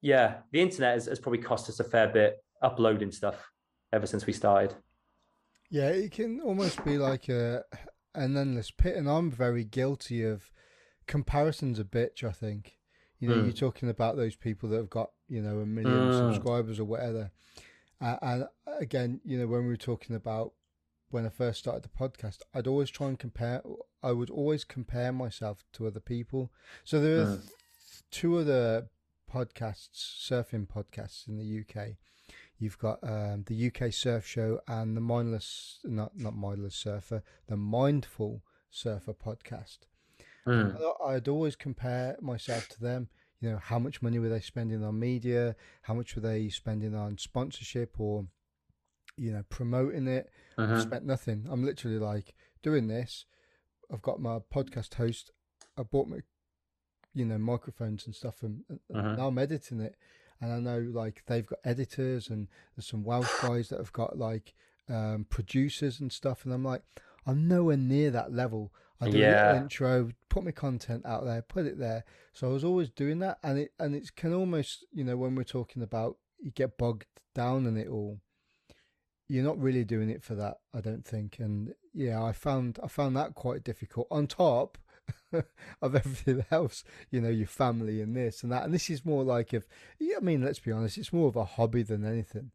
yeah, 0.00 0.36
the 0.52 0.60
internet 0.60 0.94
has, 0.94 1.06
has 1.06 1.18
probably 1.18 1.40
cost 1.40 1.68
us 1.68 1.80
a 1.80 1.84
fair 1.84 2.08
bit 2.08 2.36
uploading 2.62 3.12
stuff 3.12 3.50
ever 3.92 4.06
since 4.06 4.26
we 4.26 4.32
started. 4.32 4.74
Yeah, 5.70 5.88
it 5.88 6.12
can 6.12 6.40
almost 6.40 6.84
be 6.84 6.98
like 6.98 7.28
a 7.28 7.64
an 8.14 8.36
endless 8.36 8.70
pit, 8.70 8.96
and 8.96 9.08
I'm 9.08 9.30
very 9.30 9.64
guilty 9.64 10.22
of 10.22 10.50
comparisons 11.06 11.78
a 11.78 11.84
bitch. 11.84 12.22
I 12.22 12.32
think 12.32 12.76
you 13.18 13.28
know 13.28 13.36
mm. 13.36 13.44
you're 13.44 13.52
talking 13.52 13.88
about 13.88 14.16
those 14.16 14.36
people 14.36 14.68
that 14.70 14.76
have 14.76 14.90
got 14.90 15.10
you 15.28 15.42
know 15.42 15.60
a 15.60 15.66
million 15.66 16.10
mm. 16.10 16.34
subscribers 16.34 16.78
or 16.78 16.84
whatever. 16.84 17.30
Uh, 18.00 18.16
and 18.22 18.44
again, 18.80 19.20
you 19.24 19.38
know, 19.38 19.46
when 19.46 19.62
we 19.62 19.68
were 19.68 19.76
talking 19.76 20.16
about 20.16 20.52
when 21.14 21.24
I 21.24 21.28
first 21.28 21.60
started 21.60 21.84
the 21.84 21.88
podcast, 21.88 22.38
I'd 22.52 22.66
always 22.66 22.90
try 22.90 23.06
and 23.06 23.16
compare. 23.16 23.62
I 24.02 24.10
would 24.10 24.30
always 24.30 24.64
compare 24.64 25.12
myself 25.12 25.62
to 25.74 25.86
other 25.86 26.00
people. 26.00 26.50
So 26.82 27.00
there 27.00 27.20
are 27.20 27.36
mm. 27.36 27.48
two 28.10 28.36
other 28.36 28.88
podcasts, 29.32 29.90
surfing 30.28 30.66
podcasts 30.66 31.28
in 31.28 31.36
the 31.36 31.60
UK. 31.60 31.90
You've 32.58 32.80
got 32.80 32.98
um, 33.04 33.44
the 33.46 33.68
UK 33.68 33.92
Surf 33.92 34.26
Show 34.26 34.58
and 34.66 34.96
the 34.96 35.00
Mindless, 35.00 35.78
not 35.84 36.18
not 36.18 36.34
Mindless 36.34 36.74
Surfer, 36.74 37.22
the 37.46 37.56
Mindful 37.56 38.42
Surfer 38.68 39.14
podcast. 39.14 39.78
Mm. 40.48 40.76
I'd 41.06 41.28
always 41.28 41.54
compare 41.54 42.16
myself 42.20 42.68
to 42.70 42.80
them. 42.80 43.08
You 43.40 43.52
know, 43.52 43.58
how 43.58 43.78
much 43.78 44.02
money 44.02 44.18
were 44.18 44.28
they 44.28 44.40
spending 44.40 44.82
on 44.82 44.98
media? 44.98 45.54
How 45.82 45.94
much 45.94 46.16
were 46.16 46.22
they 46.22 46.48
spending 46.48 46.96
on 46.96 47.18
sponsorship 47.18 48.00
or, 48.00 48.26
you 49.16 49.30
know, 49.30 49.44
promoting 49.48 50.08
it? 50.08 50.28
Uh-huh. 50.56 50.80
spent 50.80 51.04
nothing. 51.04 51.46
I'm 51.50 51.64
literally 51.64 51.98
like 51.98 52.34
doing 52.62 52.88
this. 52.88 53.24
I've 53.92 54.02
got 54.02 54.20
my 54.20 54.38
podcast 54.38 54.94
host. 54.94 55.30
I 55.78 55.82
bought 55.82 56.08
my 56.08 56.18
you 57.12 57.24
know 57.24 57.38
microphones 57.38 58.06
and 58.06 58.14
stuff, 58.14 58.42
and, 58.42 58.64
and 58.68 58.80
Mhm. 58.90 59.16
now 59.16 59.28
I'm 59.28 59.38
editing 59.38 59.80
it, 59.80 59.96
and 60.40 60.52
I 60.52 60.58
know 60.60 60.78
like 60.78 61.22
they've 61.26 61.46
got 61.46 61.60
editors 61.64 62.28
and 62.28 62.48
there's 62.74 62.86
some 62.86 63.04
Welsh 63.04 63.30
guys 63.42 63.68
that 63.68 63.78
have 63.78 63.92
got 63.92 64.18
like 64.18 64.54
um, 64.88 65.26
producers 65.30 66.00
and 66.00 66.12
stuff, 66.12 66.44
and 66.44 66.52
I'm 66.52 66.64
like, 66.64 66.82
I'm 67.26 67.48
nowhere 67.48 67.76
near 67.76 68.10
that 68.10 68.32
level. 68.32 68.72
I 69.00 69.08
do 69.08 69.18
Yeah. 69.18 69.48
little 69.48 69.62
intro, 69.62 70.10
put 70.28 70.44
my 70.44 70.50
content 70.52 71.04
out 71.06 71.24
there, 71.24 71.42
put 71.42 71.66
it 71.66 71.78
there. 71.78 72.04
So 72.32 72.48
I 72.48 72.52
was 72.52 72.64
always 72.64 72.90
doing 72.90 73.18
that, 73.20 73.38
and 73.42 73.58
it 73.58 73.72
and 73.78 73.94
it 73.94 74.14
can 74.16 74.32
almost 74.34 74.84
you 74.92 75.04
know 75.04 75.16
when 75.16 75.34
we're 75.34 75.44
talking 75.44 75.82
about 75.82 76.18
you 76.40 76.50
get 76.50 76.76
bogged 76.78 77.06
down 77.34 77.66
in 77.66 77.76
it 77.76 77.88
all. 77.88 78.20
You're 79.28 79.44
not 79.44 79.58
really 79.58 79.84
doing 79.84 80.10
it 80.10 80.22
for 80.22 80.34
that, 80.34 80.58
I 80.74 80.80
don't 80.80 81.04
think. 81.04 81.38
And 81.38 81.74
yeah, 81.92 82.22
I 82.22 82.32
found 82.32 82.78
I 82.82 82.88
found 82.88 83.16
that 83.16 83.34
quite 83.34 83.64
difficult. 83.64 84.06
On 84.10 84.26
top 84.26 84.78
of 85.82 85.94
everything 85.94 86.44
else, 86.50 86.84
you 87.10 87.20
know, 87.20 87.28
your 87.28 87.46
family 87.46 88.00
and 88.00 88.14
this 88.14 88.42
and 88.42 88.52
that. 88.52 88.64
And 88.64 88.74
this 88.74 88.90
is 88.90 89.04
more 89.04 89.24
like 89.24 89.54
if 89.54 89.64
I 90.00 90.20
mean, 90.20 90.44
let's 90.44 90.58
be 90.58 90.72
honest, 90.72 90.98
it's 90.98 91.12
more 91.12 91.28
of 91.28 91.36
a 91.36 91.44
hobby 91.44 91.82
than 91.82 92.04
anything. 92.04 92.50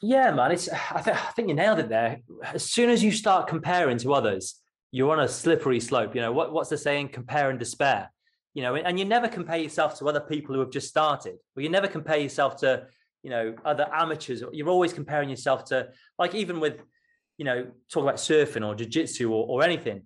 Yeah, 0.00 0.30
man. 0.30 0.52
It's 0.52 0.68
I, 0.68 1.00
th- 1.02 1.16
I 1.16 1.30
think 1.32 1.48
you 1.48 1.54
nailed 1.54 1.80
it 1.80 1.88
there. 1.88 2.20
As 2.44 2.64
soon 2.64 2.90
as 2.90 3.02
you 3.02 3.10
start 3.10 3.48
comparing 3.48 3.98
to 3.98 4.14
others, 4.14 4.60
you're 4.92 5.12
on 5.12 5.20
a 5.20 5.28
slippery 5.28 5.80
slope. 5.80 6.14
You 6.14 6.20
know 6.20 6.32
what? 6.32 6.52
What's 6.52 6.70
the 6.70 6.78
saying? 6.78 7.08
Compare 7.08 7.50
and 7.50 7.58
despair. 7.58 8.10
You 8.54 8.62
know, 8.62 8.74
and 8.76 8.98
you 8.98 9.04
never 9.04 9.28
compare 9.28 9.58
yourself 9.58 9.98
to 9.98 10.08
other 10.08 10.20
people 10.20 10.54
who 10.54 10.60
have 10.60 10.70
just 10.70 10.88
started, 10.88 11.36
or 11.56 11.62
you 11.62 11.68
never 11.68 11.86
compare 11.86 12.16
yourself 12.16 12.56
to 12.58 12.86
you 13.22 13.30
know 13.30 13.54
other 13.64 13.88
amateurs. 13.92 14.42
You're 14.52 14.68
always 14.68 14.92
comparing 14.92 15.28
yourself 15.28 15.64
to 15.66 15.88
like 16.18 16.34
even 16.34 16.60
with 16.60 16.82
you 17.36 17.44
know 17.44 17.66
talk 17.90 18.02
about 18.02 18.16
surfing 18.16 18.66
or 18.66 18.74
jiu-jitsu 18.74 19.30
or, 19.30 19.46
or 19.48 19.62
anything. 19.62 20.02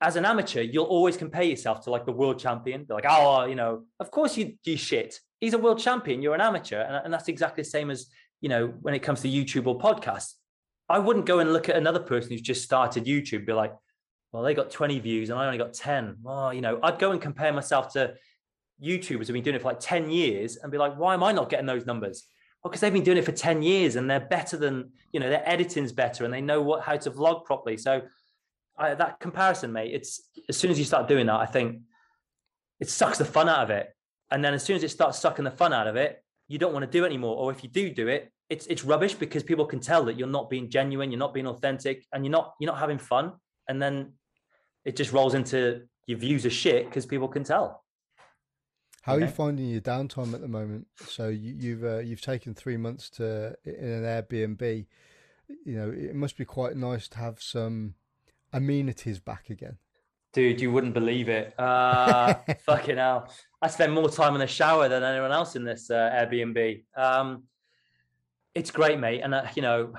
As 0.00 0.16
an 0.16 0.26
amateur, 0.26 0.60
you'll 0.60 0.84
always 0.84 1.16
compare 1.16 1.42
yourself 1.42 1.82
to 1.84 1.90
like 1.90 2.04
the 2.04 2.12
world 2.12 2.38
champion. 2.38 2.84
They're 2.86 2.96
like, 2.96 3.06
oh, 3.08 3.46
you 3.46 3.54
know, 3.54 3.84
of 3.98 4.10
course 4.10 4.36
you 4.36 4.54
you 4.64 4.76
shit. 4.76 5.20
He's 5.40 5.54
a 5.54 5.58
world 5.58 5.78
champion. 5.78 6.22
You're 6.22 6.34
an 6.34 6.40
amateur, 6.40 6.80
and, 6.80 6.96
and 7.04 7.12
that's 7.12 7.28
exactly 7.28 7.62
the 7.62 7.70
same 7.70 7.90
as 7.90 8.06
you 8.40 8.48
know, 8.48 8.66
when 8.80 8.94
it 8.94 9.00
comes 9.00 9.22
to 9.22 9.28
YouTube 9.28 9.66
or 9.66 9.78
podcasts, 9.78 10.34
I 10.88 10.98
wouldn't 10.98 11.26
go 11.26 11.38
and 11.40 11.52
look 11.52 11.68
at 11.68 11.76
another 11.76 12.00
person 12.00 12.30
who's 12.30 12.40
just 12.40 12.62
started 12.62 13.04
YouTube, 13.04 13.46
be 13.46 13.52
like, 13.52 13.74
well, 14.32 14.42
they 14.42 14.54
got 14.54 14.70
20 14.70 14.98
views 15.00 15.30
and 15.30 15.38
I 15.38 15.46
only 15.46 15.58
got 15.58 15.72
10. 15.72 16.18
Well, 16.22 16.52
you 16.52 16.60
know, 16.60 16.78
I'd 16.82 16.98
go 16.98 17.12
and 17.12 17.20
compare 17.20 17.52
myself 17.52 17.92
to 17.94 18.14
YouTubers 18.82 19.26
who've 19.26 19.28
been 19.28 19.42
doing 19.42 19.56
it 19.56 19.62
for 19.62 19.68
like 19.68 19.80
10 19.80 20.10
years 20.10 20.56
and 20.56 20.70
be 20.70 20.78
like, 20.78 20.96
why 20.96 21.14
am 21.14 21.22
I 21.22 21.32
not 21.32 21.48
getting 21.48 21.66
those 21.66 21.86
numbers? 21.86 22.24
Because 22.68 22.80
they've 22.80 22.92
been 22.92 23.04
doing 23.04 23.18
it 23.18 23.24
for 23.24 23.32
10 23.32 23.62
years 23.62 23.96
and 23.96 24.08
they're 24.08 24.20
better 24.20 24.56
than, 24.56 24.90
you 25.12 25.20
know, 25.20 25.28
their 25.28 25.48
editing's 25.48 25.92
better 25.92 26.24
and 26.24 26.32
they 26.32 26.40
know 26.40 26.62
what 26.62 26.82
how 26.82 26.96
to 26.96 27.10
vlog 27.10 27.44
properly. 27.44 27.76
So 27.76 28.02
I, 28.78 28.94
that 28.94 29.20
comparison, 29.20 29.72
mate, 29.72 29.92
it's 29.94 30.28
as 30.48 30.56
soon 30.56 30.70
as 30.70 30.78
you 30.78 30.84
start 30.84 31.08
doing 31.08 31.26
that, 31.26 31.36
I 31.36 31.46
think 31.46 31.80
it 32.80 32.88
sucks 32.88 33.18
the 33.18 33.24
fun 33.24 33.48
out 33.48 33.62
of 33.62 33.70
it. 33.70 33.94
And 34.30 34.44
then 34.44 34.54
as 34.54 34.62
soon 34.62 34.76
as 34.76 34.82
it 34.82 34.90
starts 34.90 35.18
sucking 35.18 35.44
the 35.44 35.50
fun 35.50 35.72
out 35.72 35.86
of 35.86 35.96
it, 35.96 36.22
you 36.48 36.58
don't 36.58 36.72
want 36.72 36.84
to 36.84 36.90
do 36.90 37.04
it 37.04 37.06
anymore. 37.06 37.36
Or 37.36 37.50
if 37.50 37.62
you 37.62 37.68
do 37.68 37.90
do 37.90 38.08
it, 38.08 38.30
it's 38.48 38.66
it's 38.66 38.84
rubbish 38.84 39.14
because 39.14 39.42
people 39.42 39.66
can 39.66 39.80
tell 39.80 40.04
that 40.04 40.16
you're 40.16 40.28
not 40.28 40.48
being 40.50 40.70
genuine, 40.70 41.10
you're 41.10 41.18
not 41.18 41.34
being 41.34 41.46
authentic, 41.46 42.04
and 42.12 42.24
you're 42.24 42.32
not 42.32 42.54
you're 42.60 42.70
not 42.70 42.78
having 42.78 42.98
fun. 42.98 43.32
And 43.68 43.82
then 43.82 44.12
it 44.84 44.94
just 44.96 45.12
rolls 45.12 45.34
into 45.34 45.82
your 46.06 46.18
views 46.18 46.46
are 46.46 46.50
shit 46.50 46.86
because 46.86 47.06
people 47.06 47.28
can 47.28 47.42
tell. 47.44 47.84
How 49.06 49.14
are 49.14 49.20
you 49.20 49.28
finding 49.28 49.66
your 49.68 49.80
downtime 49.80 50.34
at 50.34 50.40
the 50.40 50.48
moment? 50.48 50.88
So 51.06 51.28
you, 51.28 51.54
you've 51.56 51.84
uh, 51.84 51.98
you've 51.98 52.20
taken 52.20 52.54
three 52.54 52.76
months 52.76 53.08
to 53.10 53.54
in 53.64 53.72
an 53.72 54.02
Airbnb. 54.02 54.84
You 55.64 55.76
know, 55.76 55.90
it 55.90 56.16
must 56.16 56.36
be 56.36 56.44
quite 56.44 56.76
nice 56.76 57.06
to 57.10 57.18
have 57.18 57.40
some 57.40 57.94
amenities 58.52 59.20
back 59.20 59.48
again. 59.48 59.78
Dude, 60.32 60.60
you 60.60 60.72
wouldn't 60.72 60.92
believe 60.92 61.28
it. 61.28 61.54
Uh, 61.56 62.34
fucking 62.66 62.96
hell. 62.96 63.32
I 63.62 63.68
spend 63.68 63.92
more 63.92 64.08
time 64.08 64.34
in 64.34 64.40
the 64.40 64.48
shower 64.48 64.88
than 64.88 65.04
anyone 65.04 65.30
else 65.30 65.54
in 65.54 65.64
this 65.64 65.88
uh, 65.88 66.10
Airbnb. 66.12 66.82
Um, 66.96 67.44
it's 68.56 68.72
great, 68.72 68.98
mate. 68.98 69.20
And, 69.20 69.34
uh, 69.34 69.46
you 69.54 69.62
know, 69.62 69.92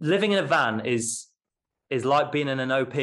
living 0.00 0.32
in 0.32 0.44
a 0.44 0.46
van 0.46 0.84
is 0.84 1.28
is 1.88 2.04
like 2.04 2.32
being 2.32 2.48
in 2.48 2.60
an 2.60 2.70
OP, 2.70 2.94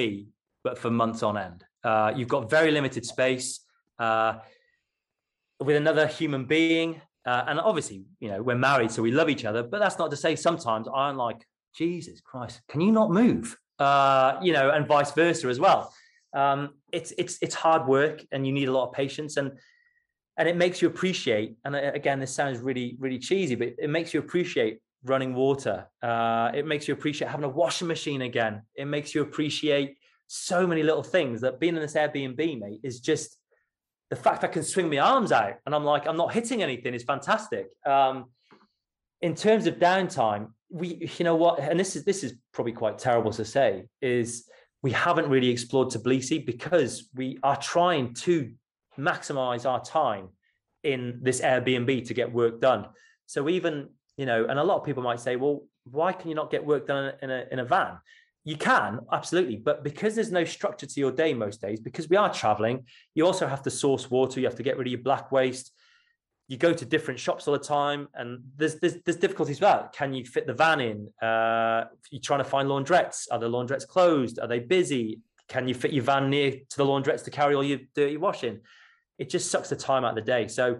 but 0.63 0.77
for 0.77 0.91
months 0.91 1.23
on 1.23 1.39
end. 1.39 1.65
Uh, 1.83 2.13
you've 2.15 2.27
got 2.27 2.51
very 2.51 2.69
limited 2.69 3.03
space 3.03 3.61
uh, 3.97 4.33
with 5.61 5.75
another 5.75 6.07
human 6.07 6.45
being. 6.45 7.01
Uh, 7.25 7.43
and 7.47 7.59
obviously, 7.59 8.03
you 8.19 8.29
know, 8.29 8.41
we're 8.41 8.55
married, 8.55 8.91
so 8.91 9.01
we 9.01 9.11
love 9.11 9.29
each 9.29 9.45
other. 9.45 9.61
But 9.63 9.79
that's 9.79 9.99
not 9.99 10.09
to 10.11 10.17
say 10.17 10.35
sometimes 10.35 10.87
I'm 10.93 11.17
like, 11.17 11.45
Jesus 11.75 12.19
Christ, 12.19 12.61
can 12.67 12.81
you 12.81 12.91
not 12.91 13.11
move? 13.11 13.57
Uh, 13.79 14.37
you 14.41 14.53
know, 14.53 14.71
and 14.71 14.87
vice 14.87 15.11
versa 15.11 15.47
as 15.47 15.59
well 15.59 15.93
um, 16.33 16.75
it's 16.91 17.13
it's 17.17 17.37
it's 17.41 17.55
hard 17.55 17.87
work 17.87 18.23
and 18.31 18.45
you 18.45 18.53
need 18.53 18.67
a 18.67 18.71
lot 18.71 18.87
of 18.87 18.93
patience 18.93 19.37
and 19.37 19.51
and 20.37 20.47
it 20.47 20.55
makes 20.55 20.81
you 20.81 20.87
appreciate 20.87 21.55
and 21.65 21.75
uh, 21.75 21.91
again 21.93 22.19
this 22.19 22.33
sounds 22.33 22.59
really 22.59 22.95
really 22.99 23.19
cheesy 23.19 23.55
but 23.55 23.73
it 23.77 23.89
makes 23.89 24.13
you 24.13 24.19
appreciate 24.19 24.79
running 25.03 25.33
water 25.33 25.87
uh, 26.01 26.51
it 26.53 26.65
makes 26.65 26.87
you 26.87 26.93
appreciate 26.93 27.29
having 27.29 27.43
a 27.43 27.49
washing 27.49 27.87
machine 27.87 28.21
again 28.21 28.61
it 28.75 28.85
makes 28.85 29.13
you 29.13 29.21
appreciate 29.21 29.97
so 30.27 30.65
many 30.65 30.83
little 30.83 31.03
things 31.03 31.41
that 31.41 31.59
being 31.59 31.75
in 31.75 31.81
this 31.81 31.95
airbnb 31.95 32.59
mate 32.59 32.79
is 32.83 32.99
just 32.99 33.37
the 34.11 34.15
fact 34.15 34.43
i 34.43 34.47
can 34.47 34.61
swing 34.63 34.89
my 34.89 34.99
arms 34.99 35.31
out 35.31 35.55
and 35.65 35.73
i'm 35.73 35.83
like 35.83 36.05
i'm 36.07 36.17
not 36.17 36.31
hitting 36.31 36.61
anything 36.61 36.93
is 36.93 37.03
fantastic 37.03 37.69
um, 37.87 38.25
in 39.21 39.33
terms 39.33 39.65
of 39.65 39.75
downtime 39.75 40.51
we 40.69 41.09
you 41.17 41.25
know 41.25 41.35
what 41.35 41.59
and 41.59 41.79
this 41.79 41.95
is 41.95 42.05
this 42.05 42.23
is 42.23 42.35
probably 42.53 42.73
quite 42.73 42.99
terrible 42.99 43.31
to 43.31 43.43
say 43.43 43.83
is 44.01 44.47
we 44.83 44.91
haven't 44.91 45.29
really 45.29 45.49
explored 45.49 45.89
Tbilisi 45.89 46.45
because 46.45 47.09
we 47.13 47.37
are 47.43 47.55
trying 47.55 48.13
to 48.15 48.51
maximize 48.97 49.69
our 49.69 49.83
time 49.83 50.29
in 50.83 51.19
this 51.21 51.41
Airbnb 51.41 52.07
to 52.07 52.13
get 52.13 52.31
work 52.31 52.59
done. 52.59 52.87
So 53.27 53.47
even, 53.49 53.89
you 54.17 54.25
know, 54.25 54.45
and 54.45 54.57
a 54.57 54.63
lot 54.63 54.79
of 54.79 54.85
people 54.85 55.03
might 55.03 55.19
say, 55.19 55.35
well, 55.35 55.63
why 55.89 56.13
can 56.13 56.29
you 56.29 56.35
not 56.35 56.51
get 56.51 56.65
work 56.65 56.87
done 56.87 57.13
in 57.21 57.29
a, 57.29 57.45
in 57.51 57.59
a 57.59 57.65
van? 57.65 57.97
You 58.43 58.55
can, 58.55 59.01
absolutely. 59.11 59.57
But 59.57 59.83
because 59.83 60.15
there's 60.15 60.31
no 60.31 60.43
structure 60.43 60.87
to 60.87 60.99
your 60.99 61.11
day 61.11 61.33
most 61.33 61.61
days, 61.61 61.79
because 61.79 62.09
we 62.09 62.17
are 62.17 62.33
traveling, 62.33 62.85
you 63.13 63.25
also 63.25 63.47
have 63.47 63.61
to 63.63 63.69
source 63.69 64.09
water, 64.09 64.39
you 64.39 64.47
have 64.47 64.55
to 64.55 64.63
get 64.63 64.77
rid 64.77 64.87
of 64.87 64.91
your 64.91 65.01
black 65.01 65.31
waste. 65.31 65.71
You 66.47 66.57
go 66.57 66.73
to 66.73 66.83
different 66.83 67.19
shops 67.19 67.47
all 67.47 67.53
the 67.53 67.63
time, 67.63 68.09
and 68.13 68.39
there's 68.57 68.75
there's, 68.79 68.95
there's 69.05 69.17
difficulties 69.17 69.61
with 69.61 69.69
that. 69.69 69.93
Can 69.93 70.13
you 70.13 70.25
fit 70.25 70.47
the 70.47 70.53
van 70.53 70.81
in? 70.81 71.07
Uh, 71.21 71.85
you're 72.09 72.21
trying 72.21 72.39
to 72.39 72.49
find 72.49 72.67
laundrettes. 72.67 73.27
Are 73.31 73.39
the 73.39 73.47
laundrettes 73.47 73.87
closed? 73.87 74.39
Are 74.39 74.47
they 74.47 74.59
busy? 74.59 75.21
Can 75.47 75.67
you 75.67 75.73
fit 75.73 75.93
your 75.93 76.03
van 76.03 76.29
near 76.29 76.51
to 76.51 76.77
the 76.77 76.85
laundrettes 76.85 77.23
to 77.25 77.31
carry 77.31 77.55
all 77.55 77.63
your 77.63 77.79
dirty 77.95 78.17
washing? 78.17 78.59
It 79.17 79.29
just 79.29 79.51
sucks 79.51 79.69
the 79.69 79.75
time 79.75 80.03
out 80.03 80.17
of 80.17 80.25
the 80.25 80.29
day. 80.29 80.47
So 80.47 80.79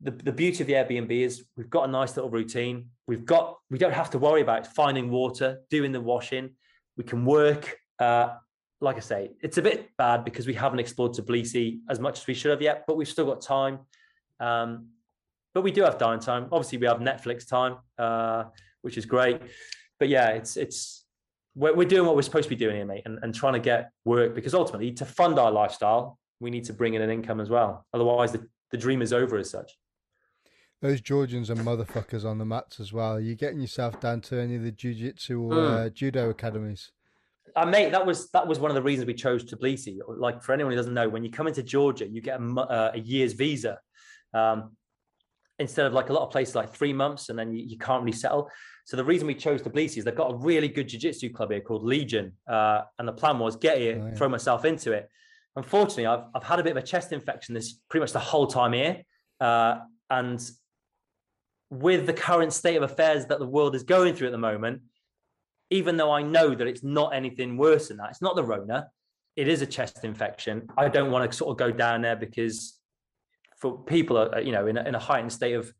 the, 0.00 0.12
the 0.12 0.32
beauty 0.32 0.62
of 0.62 0.66
the 0.66 0.74
Airbnb 0.74 1.10
is 1.10 1.44
we've 1.56 1.70
got 1.70 1.88
a 1.88 1.92
nice 1.92 2.16
little 2.16 2.30
routine. 2.30 2.86
We've 3.06 3.26
got 3.26 3.58
we 3.70 3.78
don't 3.78 3.92
have 3.92 4.10
to 4.10 4.18
worry 4.18 4.40
about 4.40 4.66
finding 4.68 5.10
water, 5.10 5.60
doing 5.68 5.92
the 5.92 6.00
washing. 6.00 6.50
We 6.96 7.04
can 7.04 7.24
work. 7.24 7.76
Uh, 7.98 8.34
like 8.80 8.96
I 8.96 9.00
say, 9.00 9.30
it's 9.40 9.58
a 9.58 9.62
bit 9.62 9.90
bad 9.96 10.24
because 10.24 10.46
we 10.46 10.54
haven't 10.54 10.80
explored 10.80 11.12
Tbilisi 11.12 11.80
as 11.88 12.00
much 12.00 12.20
as 12.20 12.26
we 12.26 12.34
should 12.34 12.50
have 12.50 12.60
yet, 12.60 12.84
but 12.86 12.96
we've 12.96 13.08
still 13.08 13.26
got 13.26 13.40
time. 13.40 13.78
Um, 14.40 14.88
but 15.54 15.62
we 15.62 15.70
do 15.70 15.82
have 15.82 15.98
downtime. 15.98 16.48
Obviously, 16.50 16.78
we 16.78 16.86
have 16.86 16.98
Netflix 16.98 17.46
time, 17.46 17.76
uh, 17.98 18.44
which 18.80 18.96
is 18.96 19.06
great. 19.06 19.40
But 20.00 20.08
yeah, 20.08 20.30
it's 20.30 20.56
it's 20.56 21.04
we're, 21.54 21.74
we're 21.74 21.88
doing 21.88 22.06
what 22.06 22.16
we're 22.16 22.22
supposed 22.22 22.44
to 22.44 22.50
be 22.50 22.56
doing 22.56 22.76
here, 22.76 22.86
mate, 22.86 23.02
and, 23.04 23.18
and 23.22 23.34
trying 23.34 23.52
to 23.52 23.60
get 23.60 23.90
work 24.04 24.34
because 24.34 24.54
ultimately, 24.54 24.92
to 24.92 25.04
fund 25.04 25.38
our 25.38 25.52
lifestyle, 25.52 26.18
we 26.40 26.50
need 26.50 26.64
to 26.64 26.72
bring 26.72 26.94
in 26.94 27.02
an 27.02 27.10
income 27.10 27.40
as 27.40 27.50
well. 27.50 27.86
Otherwise, 27.94 28.32
the, 28.32 28.46
the 28.70 28.78
dream 28.78 29.02
is 29.02 29.12
over 29.12 29.36
as 29.36 29.50
such. 29.50 29.78
Those 30.82 31.00
Georgians 31.00 31.48
are 31.48 31.54
motherfuckers 31.54 32.24
on 32.24 32.38
the 32.38 32.44
mats 32.44 32.80
as 32.80 32.92
well. 32.92 33.12
Are 33.14 33.20
you 33.20 33.36
getting 33.36 33.60
yourself 33.60 34.00
down 34.00 34.20
to 34.22 34.36
any 34.40 34.56
of 34.56 34.62
the 34.64 34.72
jiu-jitsu 34.72 35.40
or 35.40 35.52
Mm. 35.52 35.86
uh, 35.86 35.88
judo 35.90 36.28
academies? 36.30 36.90
Uh, 37.54 37.66
mate, 37.66 37.92
that 37.92 38.04
was 38.04 38.30
that 38.30 38.46
was 38.46 38.58
one 38.58 38.70
of 38.70 38.74
the 38.74 38.82
reasons 38.82 39.06
we 39.06 39.14
chose 39.14 39.44
Tbilisi. 39.44 39.98
Like 40.08 40.42
for 40.42 40.52
anyone 40.52 40.72
who 40.72 40.76
doesn't 40.76 40.94
know, 40.94 41.08
when 41.08 41.22
you 41.24 41.30
come 41.30 41.46
into 41.46 41.62
Georgia, 41.62 42.06
you 42.08 42.20
get 42.20 42.40
a, 42.40 42.44
uh, 42.60 42.90
a 42.94 42.98
year's 42.98 43.32
visa 43.34 43.78
um, 44.34 44.76
instead 45.58 45.86
of 45.86 45.92
like 45.92 46.08
a 46.08 46.12
lot 46.12 46.24
of 46.24 46.30
places 46.30 46.54
like 46.56 46.74
three 46.74 46.92
months, 46.92 47.28
and 47.28 47.38
then 47.38 47.52
you, 47.52 47.62
you 47.64 47.78
can't 47.78 48.02
really 48.02 48.16
settle. 48.16 48.50
So 48.84 48.96
the 48.96 49.04
reason 49.04 49.26
we 49.28 49.34
chose 49.36 49.62
Tbilisi 49.62 49.98
is 49.98 50.04
they've 50.04 50.16
got 50.16 50.32
a 50.32 50.36
really 50.36 50.66
good 50.66 50.88
jiu-jitsu 50.88 51.30
club 51.32 51.52
here 51.52 51.60
called 51.60 51.84
Legion, 51.84 52.32
uh, 52.48 52.82
and 52.98 53.06
the 53.06 53.12
plan 53.12 53.38
was 53.38 53.54
get 53.54 53.78
here, 53.78 54.00
Oh, 54.02 54.06
yeah. 54.08 54.14
throw 54.14 54.28
myself 54.28 54.64
into 54.64 54.90
it. 54.92 55.08
Unfortunately, 55.54 56.06
I've 56.06 56.24
I've 56.34 56.42
had 56.44 56.58
a 56.58 56.64
bit 56.64 56.72
of 56.72 56.78
a 56.78 56.86
chest 56.86 57.12
infection 57.12 57.54
this 57.54 57.74
pretty 57.88 58.02
much 58.02 58.12
the 58.12 58.18
whole 58.18 58.46
time 58.48 58.72
here, 58.72 59.02
uh, 59.40 59.80
and 60.10 60.40
with 61.72 62.04
the 62.04 62.12
current 62.12 62.52
state 62.52 62.76
of 62.76 62.82
affairs 62.82 63.24
that 63.24 63.38
the 63.38 63.46
world 63.46 63.74
is 63.74 63.82
going 63.82 64.14
through 64.14 64.28
at 64.28 64.32
the 64.32 64.36
moment, 64.36 64.82
even 65.70 65.96
though 65.96 66.12
I 66.12 66.20
know 66.20 66.54
that 66.54 66.66
it's 66.66 66.82
not 66.82 67.14
anything 67.14 67.56
worse 67.56 67.88
than 67.88 67.96
that, 67.96 68.10
it's 68.10 68.20
not 68.20 68.36
the 68.36 68.44
Rona, 68.44 68.88
it 69.36 69.48
is 69.48 69.62
a 69.62 69.66
chest 69.66 70.04
infection. 70.04 70.68
I 70.76 70.90
don't 70.90 71.10
want 71.10 71.30
to 71.30 71.34
sort 71.34 71.50
of 71.50 71.56
go 71.56 71.70
down 71.70 72.02
there 72.02 72.14
because 72.14 72.78
for 73.56 73.78
people, 73.84 74.18
are, 74.18 74.42
you 74.42 74.52
know, 74.52 74.66
in 74.66 74.76
a, 74.76 74.84
in 74.84 74.94
a 74.94 74.98
heightened 74.98 75.32
state 75.32 75.54
of 75.54 75.72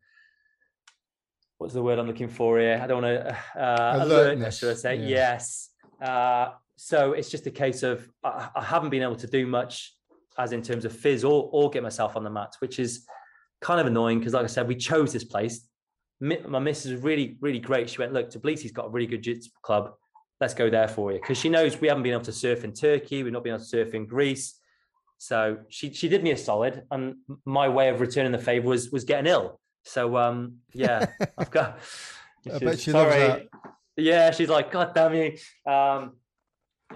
what's 1.59 1.74
the 1.74 1.82
word 1.82 1.99
I'm 1.99 2.07
looking 2.07 2.28
for 2.28 2.59
here? 2.59 2.80
I 2.82 2.86
don't 2.86 3.03
want 3.03 3.14
to 3.14 3.36
uh, 3.55 3.97
alertness, 3.97 4.09
Alertness, 4.09 4.59
should 4.59 4.70
I 4.70 4.74
say? 4.74 4.97
yeah. 4.97 5.09
Yes. 5.09 5.68
Uh, 6.01 6.53
so 6.76 7.12
it's 7.12 7.28
just 7.28 7.47
a 7.47 7.51
case 7.51 7.82
of 7.82 8.09
I, 8.24 8.49
I 8.57 8.64
haven't 8.64 8.88
been 8.88 9.03
able 9.03 9.16
to 9.16 9.26
do 9.26 9.47
much 9.47 9.95
as 10.38 10.53
in 10.53 10.62
terms 10.62 10.86
of 10.86 10.97
fizz 10.97 11.22
or 11.22 11.51
or 11.53 11.68
get 11.68 11.82
myself 11.82 12.16
on 12.16 12.24
the 12.24 12.30
mats, 12.30 12.62
which 12.62 12.78
is 12.78 13.05
kind 13.61 13.78
of 13.78 13.86
annoying 13.86 14.20
because, 14.20 14.32
like 14.32 14.45
I 14.45 14.47
said, 14.47 14.66
we 14.66 14.74
chose 14.74 15.12
this 15.12 15.24
place. 15.24 15.68
My 16.23 16.61
missus 16.61 16.93
is 16.93 17.03
really, 17.03 17.37
really 17.41 17.59
great. 17.59 17.91
She 17.91 17.99
went, 17.99 18.12
look, 18.12 18.31
Tbilisi's 18.31 18.70
got 18.70 18.87
a 18.87 18.89
really 18.91 19.09
good 19.09 19.23
jiu-jitsu 19.23 19.51
club. 19.61 19.93
Let's 20.41 20.55
go 20.55 20.70
there 20.70 20.87
for 20.87 21.12
you 21.12 21.18
because 21.18 21.37
she 21.37 21.49
knows 21.49 21.81
we 21.81 21.89
haven't 21.89 22.05
been 22.05 22.12
able 22.12 22.25
to 22.25 22.33
surf 22.33 22.62
in 22.62 22.73
Turkey. 22.73 23.23
We've 23.23 23.33
not 23.33 23.43
been 23.43 23.55
able 23.55 23.62
to 23.62 23.68
surf 23.68 23.95
in 23.95 24.07
Greece. 24.07 24.59
So 25.18 25.59
she 25.68 25.93
she 25.93 26.09
did 26.09 26.25
me 26.25 26.33
a 26.33 26.37
solid, 26.37 26.83
and 26.91 27.14
my 27.45 27.68
way 27.68 27.91
of 27.91 28.01
returning 28.01 28.33
the 28.33 28.39
favor 28.39 28.68
was 28.68 28.91
was 28.91 29.05
getting 29.05 29.31
ill. 29.31 29.61
So 29.85 30.16
um, 30.16 30.59
yeah, 30.73 31.07
I've 31.39 31.51
got. 31.51 31.79
I 32.53 32.59
bet 32.59 32.81
she 32.81 32.91
sorry. 32.91 33.20
loves 33.20 33.43
that. 33.43 33.70
Yeah, 33.97 34.31
she's 34.33 34.49
like, 34.49 34.73
God 34.73 34.93
damn 34.95 35.14
you. 35.14 35.37
Um, 35.64 36.16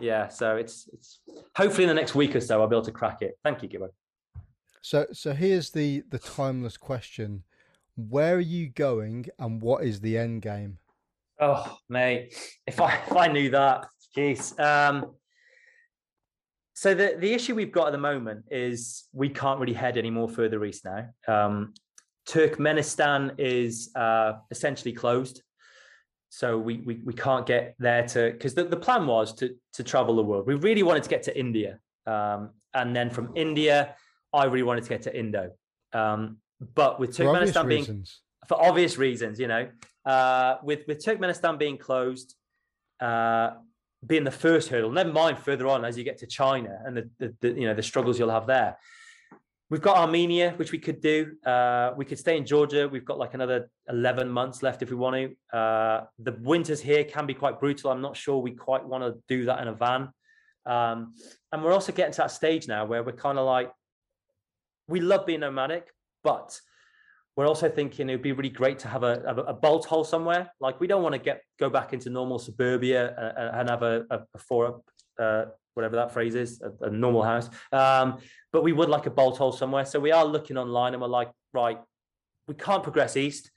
yeah, 0.00 0.28
so 0.28 0.56
it's 0.56 0.88
it's 0.92 1.20
hopefully 1.56 1.84
in 1.84 1.88
the 1.88 1.94
next 1.94 2.14
week 2.14 2.34
or 2.34 2.40
so 2.40 2.60
I'll 2.60 2.66
be 2.66 2.74
able 2.74 2.84
to 2.86 2.92
crack 2.92 3.22
it. 3.22 3.38
Thank 3.44 3.62
you, 3.62 3.68
Gibbo. 3.68 3.90
So 4.82 5.06
so 5.12 5.32
here's 5.32 5.70
the 5.70 6.02
the 6.08 6.18
timeless 6.18 6.76
question: 6.76 7.44
Where 7.96 8.36
are 8.36 8.40
you 8.40 8.68
going, 8.68 9.26
and 9.38 9.60
what 9.60 9.84
is 9.84 10.00
the 10.00 10.16
end 10.18 10.42
game? 10.42 10.78
Oh, 11.40 11.76
mate, 11.88 12.34
if 12.66 12.80
I 12.80 12.94
if 13.06 13.16
I 13.16 13.28
knew 13.28 13.50
that, 13.50 13.86
jeez. 14.16 14.58
Um, 14.60 15.12
so 16.74 16.94
the 16.94 17.16
the 17.18 17.32
issue 17.32 17.54
we've 17.54 17.72
got 17.72 17.88
at 17.88 17.92
the 17.92 17.98
moment 17.98 18.44
is 18.50 19.04
we 19.12 19.28
can't 19.28 19.58
really 19.58 19.72
head 19.72 19.96
any 19.96 20.10
more 20.10 20.28
further 20.28 20.64
east 20.64 20.84
now. 20.84 21.08
Um, 21.26 21.74
Turkmenistan 22.28 23.34
is 23.38 23.90
uh, 23.94 24.34
essentially 24.50 24.92
closed. 24.92 25.42
So 26.28 26.58
we, 26.58 26.78
we, 26.78 27.00
we 27.04 27.14
can't 27.14 27.46
get 27.46 27.76
there 27.78 28.06
to, 28.08 28.32
because 28.32 28.54
the, 28.54 28.64
the 28.64 28.76
plan 28.76 29.06
was 29.06 29.32
to, 29.36 29.54
to 29.74 29.82
travel 29.82 30.16
the 30.16 30.22
world. 30.22 30.46
We 30.46 30.54
really 30.54 30.82
wanted 30.82 31.04
to 31.04 31.08
get 31.08 31.22
to 31.24 31.38
India. 31.38 31.78
Um, 32.06 32.50
and 32.74 32.94
then 32.94 33.10
from 33.10 33.32
India, 33.36 33.94
I 34.32 34.44
really 34.44 34.64
wanted 34.64 34.82
to 34.84 34.90
get 34.90 35.02
to 35.02 35.18
Indo. 35.18 35.52
Um, 35.92 36.38
but 36.60 36.98
with 36.98 37.16
Turkmenistan 37.16 37.68
being, 37.68 37.80
reasons. 37.80 38.20
for 38.48 38.60
obvious 38.60 38.96
reasons, 38.96 39.38
you 39.38 39.48
know, 39.48 39.68
uh, 40.04 40.56
with, 40.62 40.86
with 40.86 41.04
Turkmenistan 41.04 41.58
being 41.58 41.78
closed, 41.78 42.34
uh, 43.00 43.50
being 44.06 44.24
the 44.24 44.30
first 44.30 44.68
hurdle, 44.68 44.90
never 44.90 45.12
mind 45.12 45.38
further 45.38 45.66
on 45.68 45.84
as 45.84 45.98
you 45.98 46.04
get 46.04 46.18
to 46.18 46.26
China 46.26 46.78
and 46.84 46.96
the, 46.96 47.10
the, 47.18 47.34
the 47.40 47.48
you 47.60 47.66
know, 47.66 47.74
the 47.74 47.82
struggles 47.82 48.18
you'll 48.18 48.30
have 48.30 48.46
there. 48.46 48.76
We've 49.68 49.82
got 49.82 49.96
Armenia, 49.96 50.52
which 50.56 50.70
we 50.70 50.78
could 50.78 51.00
do. 51.00 51.32
Uh, 51.44 51.90
we 51.96 52.04
could 52.04 52.20
stay 52.20 52.36
in 52.36 52.46
Georgia. 52.46 52.88
We've 52.88 53.04
got 53.04 53.18
like 53.18 53.34
another 53.34 53.68
11 53.88 54.28
months 54.28 54.62
left 54.62 54.80
if 54.82 54.90
we 54.90 54.96
want 54.96 55.16
to. 55.16 55.58
Uh, 55.58 56.04
the 56.20 56.32
winters 56.40 56.80
here 56.80 57.02
can 57.02 57.26
be 57.26 57.34
quite 57.34 57.58
brutal. 57.58 57.90
I'm 57.90 58.00
not 58.00 58.16
sure 58.16 58.38
we 58.38 58.52
quite 58.52 58.86
want 58.86 59.02
to 59.02 59.20
do 59.26 59.46
that 59.46 59.60
in 59.60 59.66
a 59.66 59.74
van. 59.74 60.10
Um, 60.66 61.14
and 61.50 61.64
we're 61.64 61.72
also 61.72 61.90
getting 61.90 62.12
to 62.12 62.18
that 62.18 62.30
stage 62.30 62.68
now 62.68 62.84
where 62.84 63.02
we're 63.02 63.12
kind 63.12 63.38
of 63.38 63.46
like, 63.46 63.72
we 64.86 65.00
love 65.00 65.26
being 65.26 65.40
nomadic, 65.40 65.88
but 66.26 66.60
we're 67.36 67.46
also 67.46 67.68
thinking 67.68 68.10
it 68.10 68.14
would 68.14 68.22
be 68.22 68.32
really 68.32 68.50
great 68.50 68.80
to 68.80 68.88
have 68.88 69.04
a, 69.04 69.22
a, 69.46 69.54
bolt 69.54 69.84
hole 69.84 70.02
somewhere. 70.02 70.50
Like 70.58 70.80
we 70.80 70.88
don't 70.88 71.04
want 71.04 71.12
to 71.12 71.20
get 71.20 71.42
go 71.60 71.70
back 71.70 71.92
into 71.92 72.10
normal 72.10 72.40
suburbia 72.40 73.14
and, 73.16 73.60
and 73.60 73.70
have 73.70 73.84
a, 73.84 74.04
a, 74.10 74.18
a 74.34 75.22
uh, 75.22 75.44
whatever 75.74 75.94
that 75.94 76.12
phrase 76.12 76.34
is, 76.34 76.60
a, 76.62 76.86
a 76.86 76.90
normal 76.90 77.22
house. 77.22 77.48
Um, 77.70 78.18
but 78.52 78.64
we 78.64 78.72
would 78.72 78.88
like 78.88 79.06
a 79.06 79.10
bolt 79.10 79.38
hole 79.38 79.52
somewhere. 79.52 79.84
So 79.84 80.00
we 80.00 80.10
are 80.10 80.24
looking 80.24 80.58
online 80.58 80.94
and 80.94 81.00
we're 81.00 81.08
like, 81.08 81.30
right, 81.52 81.78
we 82.48 82.54
can't 82.54 82.82
progress 82.82 83.16
east. 83.16 83.52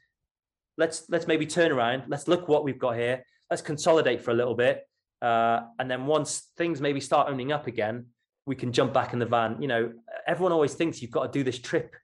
Let's 0.78 1.10
let's 1.10 1.26
maybe 1.26 1.48
turn 1.48 1.72
around. 1.72 2.04
Let's 2.08 2.28
look 2.28 2.48
what 2.48 2.64
we've 2.64 2.80
got 2.80 2.98
here. 2.98 3.24
Let's 3.50 3.64
consolidate 3.64 4.22
for 4.22 4.30
a 4.30 4.36
little 4.36 4.56
bit. 4.56 4.88
Uh, 5.24 5.62
and 5.80 5.90
then 5.90 6.06
once 6.06 6.52
things 6.56 6.82
maybe 6.82 7.00
start 7.00 7.30
opening 7.30 7.52
up 7.52 7.66
again, 7.66 8.06
we 8.46 8.56
can 8.56 8.72
jump 8.72 8.94
back 8.94 9.14
in 9.14 9.20
the 9.20 9.26
van. 9.26 9.60
You 9.60 9.68
know, 9.68 9.94
everyone 10.28 10.52
always 10.52 10.76
thinks 10.76 11.02
you've 11.02 11.12
got 11.12 11.32
to 11.32 11.40
do 11.40 11.44
this 11.44 11.60
trip 11.60 11.96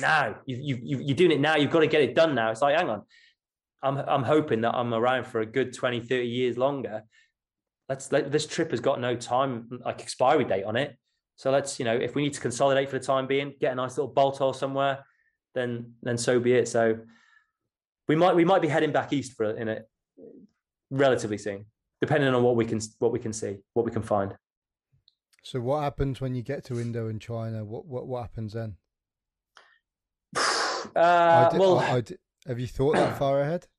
now. 0.00 0.36
You, 0.46 0.78
you, 0.82 0.98
you're 1.00 1.16
doing 1.16 1.32
it 1.32 1.40
now. 1.40 1.56
You've 1.56 1.70
got 1.70 1.80
to 1.80 1.86
get 1.86 2.02
it 2.02 2.14
done 2.14 2.34
now. 2.34 2.50
It's 2.50 2.62
like, 2.62 2.76
hang 2.76 2.88
on. 2.88 3.02
I'm, 3.82 3.96
I'm 3.98 4.22
hoping 4.22 4.62
that 4.62 4.74
I'm 4.74 4.92
around 4.92 5.26
for 5.26 5.40
a 5.40 5.46
good 5.46 5.74
20, 5.74 6.00
30 6.00 6.26
years 6.26 6.56
longer 6.56 7.02
let's 7.88 8.10
let 8.12 8.32
this 8.32 8.46
trip 8.46 8.70
has 8.70 8.80
got 8.80 9.00
no 9.00 9.14
time 9.14 9.68
like 9.84 10.00
expiry 10.00 10.44
date 10.44 10.64
on 10.64 10.76
it. 10.76 10.96
So 11.36 11.50
let's, 11.50 11.78
you 11.78 11.84
know, 11.84 11.94
if 11.94 12.14
we 12.14 12.22
need 12.22 12.32
to 12.32 12.40
consolidate 12.40 12.88
for 12.88 12.98
the 12.98 13.04
time 13.04 13.26
being, 13.26 13.54
get 13.60 13.72
a 13.72 13.74
nice 13.74 13.96
little 13.96 14.12
bolt 14.12 14.38
hole 14.38 14.52
somewhere, 14.52 15.04
then 15.54 15.92
then 16.02 16.18
so 16.18 16.40
be 16.40 16.54
it. 16.54 16.68
So 16.68 16.98
we 18.08 18.16
might 18.16 18.34
we 18.34 18.44
might 18.44 18.62
be 18.62 18.68
heading 18.68 18.92
back 18.92 19.12
east 19.12 19.34
for 19.34 19.50
in 19.50 19.68
it 19.68 19.88
relatively 20.90 21.38
soon, 21.38 21.66
depending 22.00 22.32
on 22.34 22.42
what 22.42 22.56
we 22.56 22.64
can 22.64 22.80
what 22.98 23.12
we 23.12 23.18
can 23.18 23.32
see, 23.32 23.58
what 23.74 23.84
we 23.84 23.92
can 23.92 24.02
find. 24.02 24.34
So 25.42 25.60
what 25.60 25.82
happens 25.82 26.20
when 26.20 26.34
you 26.34 26.42
get 26.42 26.64
to 26.64 26.80
Indo 26.80 27.08
and 27.08 27.20
China? 27.20 27.64
What 27.64 27.86
what 27.86 28.06
what 28.06 28.22
happens 28.22 28.54
then? 28.54 28.76
Uh, 30.94 31.50
well, 31.54 31.78
I, 31.78 31.96
I, 31.98 32.04
have 32.46 32.60
you 32.60 32.66
thought 32.66 32.94
that 32.94 33.18
far 33.18 33.40
ahead? 33.40 33.66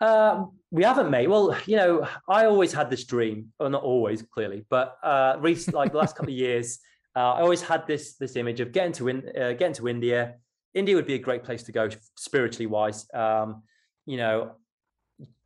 Uh, 0.00 0.46
we 0.70 0.82
haven't, 0.82 1.08
mate. 1.08 1.28
Well, 1.28 1.56
you 1.66 1.76
know, 1.76 2.06
I 2.28 2.44
always 2.44 2.72
had 2.72 2.90
this 2.90 3.04
dream, 3.04 3.52
or 3.58 3.70
not 3.70 3.84
always, 3.84 4.22
clearly, 4.22 4.66
but 4.68 4.98
uh, 5.02 5.36
recent, 5.38 5.74
like 5.74 5.92
the 5.92 5.98
last 5.98 6.16
couple 6.16 6.32
of 6.32 6.36
years, 6.36 6.80
uh, 7.16 7.34
I 7.34 7.40
always 7.40 7.62
had 7.62 7.86
this 7.86 8.16
this 8.16 8.36
image 8.36 8.60
of 8.60 8.72
getting 8.72 8.92
to 8.94 9.08
in, 9.08 9.18
uh, 9.40 9.52
getting 9.52 9.72
to 9.74 9.88
India. 9.88 10.34
India 10.74 10.96
would 10.96 11.06
be 11.06 11.14
a 11.14 11.18
great 11.18 11.44
place 11.44 11.62
to 11.62 11.72
go 11.72 11.88
spiritually 12.16 12.66
wise. 12.66 13.06
Um, 13.14 13.62
you 14.04 14.16
know, 14.16 14.56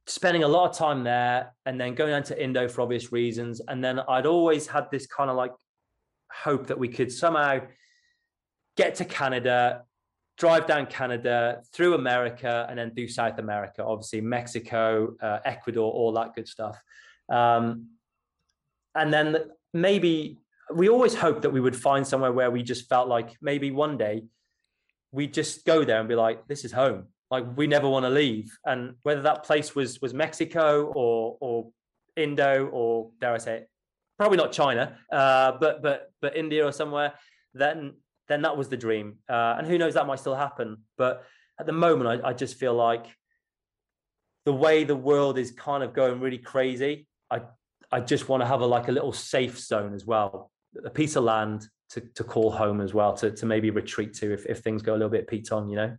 spending 0.06 0.42
a 0.42 0.48
lot 0.48 0.70
of 0.70 0.76
time 0.76 1.04
there, 1.04 1.54
and 1.66 1.78
then 1.78 1.94
going 1.94 2.10
down 2.10 2.22
to 2.24 2.42
Indo 2.42 2.68
for 2.68 2.80
obvious 2.80 3.12
reasons. 3.12 3.60
And 3.68 3.84
then 3.84 4.00
I'd 4.08 4.26
always 4.26 4.66
had 4.66 4.90
this 4.90 5.06
kind 5.06 5.30
of 5.30 5.36
like 5.36 5.52
hope 6.32 6.66
that 6.68 6.78
we 6.78 6.88
could 6.88 7.12
somehow 7.12 7.60
get 8.76 8.94
to 8.96 9.04
Canada, 9.04 9.82
drive 10.38 10.66
down 10.66 10.86
Canada, 10.86 11.60
through 11.72 11.94
America, 11.94 12.66
and 12.68 12.78
then 12.78 12.92
do 12.94 13.08
South 13.08 13.38
America, 13.38 13.84
obviously 13.84 14.20
Mexico, 14.20 15.14
uh, 15.20 15.40
Ecuador, 15.44 15.90
all 15.90 16.12
that 16.12 16.34
good 16.34 16.46
stuff. 16.46 16.80
Um, 17.28 17.88
and 18.94 19.12
then 19.12 19.36
maybe 19.74 20.38
we 20.72 20.88
always 20.88 21.14
hoped 21.14 21.42
that 21.42 21.50
we 21.50 21.60
would 21.60 21.76
find 21.76 22.06
somewhere 22.06 22.32
where 22.32 22.50
we 22.50 22.62
just 22.62 22.88
felt 22.88 23.08
like 23.08 23.36
maybe 23.40 23.70
one 23.70 23.96
day 23.98 24.24
we'd 25.10 25.34
just 25.34 25.64
go 25.64 25.84
there 25.84 25.98
and 25.98 26.08
be 26.08 26.14
like, 26.14 26.46
this 26.46 26.64
is 26.64 26.72
home. 26.72 27.06
Like 27.30 27.44
we 27.56 27.66
never 27.66 27.88
want 27.88 28.04
to 28.04 28.10
leave. 28.10 28.56
And 28.64 28.94
whether 29.02 29.22
that 29.22 29.44
place 29.44 29.74
was 29.74 30.00
was 30.00 30.14
Mexico 30.14 30.86
or 30.94 31.36
or 31.40 31.70
Indo 32.16 32.66
or 32.72 33.10
dare 33.20 33.34
I 33.34 33.38
say 33.38 33.56
it, 33.56 33.70
probably 34.16 34.38
not 34.38 34.52
China, 34.52 34.96
uh, 35.12 35.52
but 35.60 35.82
but 35.82 36.12
but 36.22 36.36
India 36.36 36.66
or 36.66 36.72
somewhere, 36.72 37.14
then 37.52 37.94
then 38.28 38.42
that 38.42 38.56
was 38.56 38.68
the 38.68 38.76
dream. 38.76 39.18
Uh, 39.28 39.56
and 39.58 39.66
who 39.66 39.78
knows, 39.78 39.94
that 39.94 40.06
might 40.06 40.20
still 40.20 40.34
happen. 40.34 40.78
But 40.96 41.24
at 41.58 41.66
the 41.66 41.72
moment, 41.72 42.24
I, 42.24 42.28
I, 42.28 42.32
just 42.32 42.56
feel 42.56 42.74
like 42.74 43.06
the 44.44 44.52
way 44.52 44.84
the 44.84 44.96
world 44.96 45.38
is 45.38 45.50
kind 45.50 45.82
of 45.82 45.92
going 45.92 46.20
really 46.20 46.38
crazy. 46.38 47.06
I 47.30 47.42
I 47.90 48.00
just 48.00 48.28
want 48.28 48.42
to 48.42 48.46
have 48.46 48.60
a 48.60 48.66
like 48.66 48.88
a 48.88 48.92
little 48.92 49.12
safe 49.12 49.58
zone 49.58 49.94
as 49.94 50.04
well, 50.04 50.50
a 50.84 50.90
piece 50.90 51.16
of 51.16 51.24
land 51.24 51.66
to 51.90 52.00
to 52.00 52.24
call 52.24 52.50
home 52.50 52.80
as 52.80 52.94
well, 52.94 53.14
to 53.14 53.30
to 53.30 53.46
maybe 53.46 53.70
retreat 53.70 54.14
to 54.14 54.32
if 54.32 54.46
if 54.46 54.60
things 54.60 54.82
go 54.82 54.92
a 54.92 54.98
little 54.98 55.08
bit 55.08 55.26
peat 55.26 55.50
on, 55.52 55.68
you 55.68 55.76
know. 55.76 55.96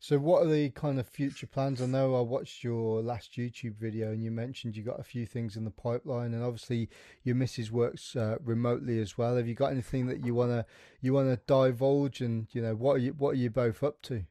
So, 0.00 0.18
what 0.18 0.42
are 0.42 0.50
the 0.50 0.68
kind 0.70 1.00
of 1.00 1.08
future 1.08 1.46
plans? 1.46 1.80
I 1.80 1.86
know 1.86 2.14
I 2.14 2.20
watched 2.20 2.62
your 2.62 3.00
last 3.00 3.38
YouTube 3.38 3.76
video, 3.76 4.12
and 4.12 4.22
you 4.22 4.30
mentioned 4.30 4.76
you 4.76 4.82
got 4.82 5.00
a 5.00 5.04
few 5.04 5.24
things 5.24 5.56
in 5.56 5.64
the 5.64 5.70
pipeline, 5.70 6.34
and 6.34 6.44
obviously 6.44 6.90
your 7.22 7.36
missus 7.36 7.72
works 7.72 8.14
uh, 8.14 8.36
remotely 8.44 9.00
as 9.00 9.16
well. 9.16 9.36
Have 9.36 9.48
you 9.48 9.54
got 9.54 9.72
anything 9.72 10.06
that 10.08 10.24
you 10.24 10.34
wanna 10.34 10.66
you 11.00 11.14
wanna 11.14 11.38
divulge, 11.46 12.20
and 12.20 12.46
you 12.52 12.60
know 12.60 12.74
what 12.74 12.96
are 12.96 12.98
you 12.98 13.14
what 13.16 13.30
are 13.30 13.38
you 13.38 13.48
both 13.48 13.82
up 13.82 14.02
to? 14.02 14.24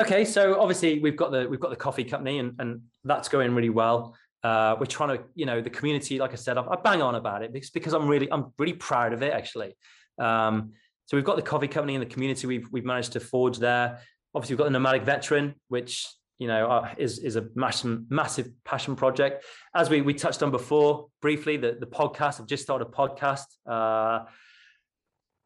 Okay, 0.00 0.24
so 0.24 0.60
obviously 0.60 1.00
we've 1.00 1.16
got 1.16 1.32
the 1.32 1.46
we've 1.48 1.60
got 1.60 1.70
the 1.70 1.76
coffee 1.76 2.04
company, 2.04 2.38
and 2.38 2.54
and 2.58 2.80
that's 3.04 3.28
going 3.28 3.54
really 3.54 3.70
well. 3.70 4.16
Uh, 4.44 4.76
we're 4.78 4.86
trying 4.86 5.18
to, 5.18 5.24
you 5.34 5.44
know, 5.44 5.60
the 5.60 5.68
community. 5.68 6.18
Like 6.18 6.32
I 6.32 6.36
said, 6.36 6.56
I, 6.56 6.62
I 6.62 6.76
bang 6.76 7.02
on 7.02 7.16
about 7.16 7.42
it 7.42 7.52
because, 7.52 7.70
because 7.70 7.92
I'm 7.92 8.06
really 8.06 8.30
I'm 8.32 8.52
really 8.58 8.72
proud 8.72 9.12
of 9.12 9.22
it 9.22 9.32
actually. 9.32 9.76
Um, 10.18 10.72
so 11.06 11.16
we've 11.16 11.24
got 11.24 11.36
the 11.36 11.42
coffee 11.42 11.68
company 11.68 11.94
and 11.94 12.02
the 12.02 12.08
community. 12.08 12.46
We've 12.46 12.68
we've 12.70 12.84
managed 12.84 13.12
to 13.12 13.20
forge 13.20 13.58
there 13.58 13.98
obviously 14.38 14.54
we've 14.54 14.58
got 14.58 14.64
the 14.66 14.70
nomadic 14.70 15.02
veteran, 15.02 15.56
which 15.66 16.06
you 16.38 16.46
know 16.46 16.86
is 16.96 17.18
is 17.18 17.34
a 17.34 17.48
massive 17.56 18.08
massive 18.08 18.48
passion 18.64 18.94
project. 18.94 19.44
As 19.74 19.90
we 19.90 20.00
we 20.00 20.14
touched 20.14 20.44
on 20.44 20.52
before 20.52 21.08
briefly, 21.20 21.56
the 21.56 21.76
the 21.78 21.86
podcast. 21.86 22.40
I've 22.40 22.46
just 22.46 22.62
started 22.62 22.86
a 22.86 22.90
podcast, 22.90 23.46
uh, 23.66 24.26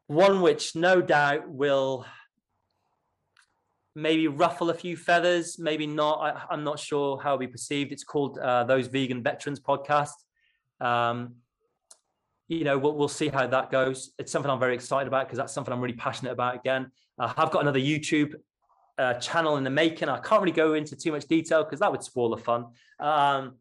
one 0.08 0.42
which 0.42 0.76
no 0.76 1.00
doubt 1.00 1.48
will 1.48 2.04
maybe 3.94 4.28
ruffle 4.28 4.68
a 4.68 4.74
few 4.74 4.94
feathers, 4.94 5.58
maybe 5.58 5.86
not. 5.86 6.46
I, 6.50 6.54
am 6.54 6.64
not 6.64 6.78
sure 6.78 7.18
how 7.18 7.30
it'll 7.30 7.38
be 7.38 7.46
perceived. 7.46 7.92
It's 7.92 8.04
called 8.04 8.38
uh, 8.38 8.64
those 8.64 8.88
vegan 8.88 9.22
veterans 9.22 9.58
podcast. 9.58 10.16
Um, 10.80 11.36
you 12.48 12.64
know, 12.64 12.76
we'll, 12.76 12.94
we'll 12.94 13.08
see 13.08 13.28
how 13.28 13.46
that 13.46 13.70
goes. 13.70 14.12
It's 14.18 14.32
something 14.32 14.50
I'm 14.50 14.60
very 14.60 14.74
excited 14.74 15.08
about 15.08 15.26
because 15.26 15.38
that's 15.38 15.52
something 15.54 15.72
I'm 15.72 15.80
really 15.80 15.96
passionate 15.96 16.32
about. 16.32 16.56
Again, 16.56 16.90
uh, 17.18 17.32
I've 17.36 17.50
got 17.50 17.62
another 17.62 17.78
YouTube 17.78 18.34
uh, 18.98 19.14
channel 19.14 19.56
in 19.56 19.64
the 19.64 19.70
making. 19.70 20.08
I 20.08 20.18
can't 20.18 20.42
really 20.42 20.52
go 20.52 20.74
into 20.74 20.96
too 20.96 21.12
much 21.12 21.26
detail 21.26 21.64
because 21.64 21.80
that 21.80 21.90
would 21.90 22.02
spoil 22.02 22.30
the 22.30 22.36
fun. 22.36 22.66
Um, 23.00 23.56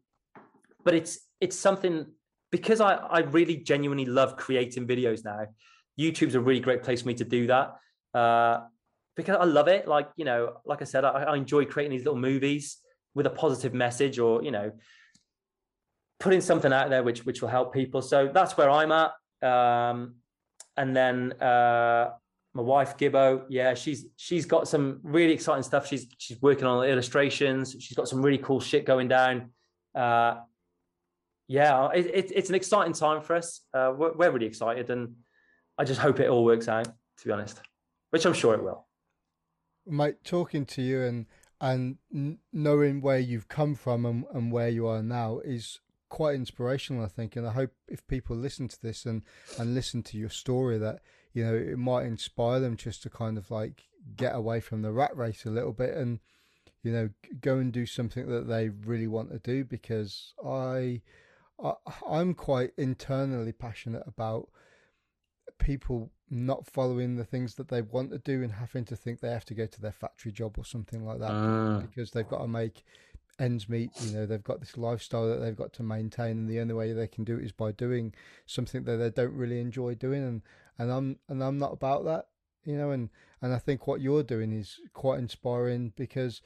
but 0.84 0.94
it's 0.94 1.18
it's 1.40 1.58
something 1.58 2.06
because 2.50 2.80
I, 2.80 2.94
I 2.94 3.20
really 3.20 3.56
genuinely 3.56 4.04
love 4.04 4.36
creating 4.36 4.86
videos 4.86 5.24
now, 5.24 5.46
YouTube's 5.98 6.34
a 6.34 6.40
really 6.40 6.60
great 6.60 6.82
place 6.82 7.02
for 7.02 7.08
me 7.08 7.14
to 7.14 7.24
do 7.24 7.46
that. 7.48 7.74
Uh, 8.14 8.60
because 9.16 9.36
I 9.36 9.44
love 9.44 9.68
it. 9.68 9.88
Like, 9.88 10.08
you 10.16 10.24
know, 10.24 10.54
like 10.64 10.80
I 10.82 10.84
said, 10.84 11.04
I, 11.04 11.24
I 11.24 11.36
enjoy 11.36 11.64
creating 11.64 11.96
these 11.96 12.04
little 12.04 12.20
movies 12.20 12.78
with 13.14 13.26
a 13.26 13.30
positive 13.30 13.74
message 13.74 14.18
or, 14.18 14.42
you 14.42 14.50
know, 14.50 14.72
putting 16.18 16.40
something 16.40 16.72
out 16.72 16.88
there 16.88 17.02
which 17.02 17.26
which 17.26 17.42
will 17.42 17.48
help 17.48 17.74
people. 17.74 18.00
So 18.00 18.30
that's 18.32 18.56
where 18.56 18.70
I'm 18.70 18.92
at. 18.92 19.12
Um, 19.42 20.16
and 20.76 20.96
then 20.96 21.32
uh, 21.32 22.10
my 22.54 22.62
wife 22.62 22.96
Gibbo, 22.98 23.44
yeah, 23.48 23.74
she's 23.74 24.06
she's 24.16 24.44
got 24.44 24.68
some 24.68 25.00
really 25.02 25.32
exciting 25.32 25.62
stuff. 25.62 25.86
She's 25.86 26.06
she's 26.18 26.40
working 26.42 26.66
on 26.66 26.84
illustrations. 26.86 27.74
She's 27.80 27.96
got 27.96 28.08
some 28.08 28.22
really 28.22 28.38
cool 28.38 28.60
shit 28.60 28.84
going 28.84 29.08
down. 29.08 29.50
Uh, 29.94 30.36
yeah, 31.48 31.88
it, 31.94 32.06
it, 32.06 32.32
it's 32.34 32.48
an 32.50 32.54
exciting 32.54 32.92
time 32.92 33.22
for 33.22 33.36
us. 33.36 33.60
Uh, 33.74 33.92
we're, 33.96 34.12
we're 34.12 34.30
really 34.30 34.46
excited, 34.46 34.90
and 34.90 35.14
I 35.78 35.84
just 35.84 36.00
hope 36.00 36.20
it 36.20 36.28
all 36.28 36.44
works 36.44 36.68
out. 36.68 36.84
To 36.84 37.26
be 37.26 37.32
honest, 37.32 37.60
which 38.10 38.24
I'm 38.26 38.34
sure 38.34 38.54
it 38.54 38.62
will. 38.62 38.86
Mate, 39.86 40.22
talking 40.24 40.66
to 40.66 40.82
you 40.82 41.02
and 41.02 41.26
and 41.60 42.38
knowing 42.52 43.00
where 43.00 43.18
you've 43.18 43.48
come 43.48 43.74
from 43.74 44.04
and, 44.04 44.24
and 44.34 44.50
where 44.50 44.68
you 44.68 44.86
are 44.88 45.02
now 45.02 45.38
is 45.38 45.80
quite 46.08 46.34
inspirational, 46.34 47.04
I 47.04 47.08
think. 47.08 47.36
And 47.36 47.46
I 47.46 47.52
hope 47.52 47.70
if 47.88 48.06
people 48.08 48.36
listen 48.36 48.68
to 48.68 48.82
this 48.82 49.06
and 49.06 49.22
and 49.58 49.74
listen 49.74 50.02
to 50.04 50.18
your 50.18 50.28
story, 50.28 50.76
that 50.78 51.00
you 51.32 51.44
know 51.44 51.54
it 51.54 51.78
might 51.78 52.06
inspire 52.06 52.60
them 52.60 52.76
just 52.76 53.02
to 53.02 53.10
kind 53.10 53.38
of 53.38 53.50
like 53.50 53.84
get 54.16 54.34
away 54.34 54.60
from 54.60 54.82
the 54.82 54.92
rat 54.92 55.16
race 55.16 55.44
a 55.44 55.50
little 55.50 55.72
bit 55.72 55.94
and 55.94 56.20
you 56.82 56.92
know 56.92 57.08
go 57.40 57.58
and 57.58 57.72
do 57.72 57.86
something 57.86 58.28
that 58.28 58.48
they 58.48 58.68
really 58.68 59.06
want 59.06 59.30
to 59.30 59.38
do. 59.38 59.64
Because 59.64 60.34
I, 60.44 61.00
I 61.62 61.72
I'm 62.08 62.34
quite 62.34 62.72
internally 62.76 63.52
passionate 63.52 64.02
about 64.06 64.48
people 65.58 66.10
not 66.28 66.66
following 66.66 67.16
the 67.16 67.24
things 67.24 67.54
that 67.56 67.68
they 67.68 67.82
want 67.82 68.10
to 68.10 68.18
do 68.18 68.42
and 68.42 68.52
having 68.52 68.84
to 68.86 68.96
think 68.96 69.20
they 69.20 69.30
have 69.30 69.44
to 69.44 69.54
go 69.54 69.66
to 69.66 69.80
their 69.80 69.92
factory 69.92 70.32
job 70.32 70.58
or 70.58 70.64
something 70.64 71.04
like 71.04 71.18
that 71.18 71.30
uh. 71.30 71.78
because 71.80 72.10
they've 72.10 72.28
got 72.28 72.38
to 72.38 72.48
make 72.48 72.82
ends 73.38 73.68
meet. 73.68 73.90
You 74.00 74.12
know, 74.12 74.26
they've 74.26 74.42
got 74.42 74.60
this 74.60 74.76
lifestyle 74.76 75.28
that 75.28 75.36
they've 75.36 75.56
got 75.56 75.72
to 75.74 75.82
maintain, 75.82 76.38
and 76.38 76.48
the 76.48 76.60
only 76.60 76.74
way 76.74 76.92
they 76.92 77.06
can 77.06 77.24
do 77.24 77.36
it 77.38 77.44
is 77.44 77.52
by 77.52 77.72
doing 77.72 78.14
something 78.46 78.84
that 78.84 78.96
they 78.96 79.10
don't 79.10 79.34
really 79.34 79.60
enjoy 79.60 79.94
doing. 79.94 80.22
And 80.22 80.42
and 80.78 80.90
I'm 80.90 81.18
and 81.28 81.42
I'm 81.42 81.58
not 81.58 81.72
about 81.72 82.04
that. 82.04 82.26
You 82.64 82.76
know, 82.76 82.90
and 82.90 83.10
and 83.40 83.52
I 83.52 83.58
think 83.58 83.86
what 83.86 84.00
you're 84.00 84.22
doing 84.22 84.52
is 84.52 84.80
quite 84.92 85.18
inspiring 85.18 85.92
because 85.96 86.42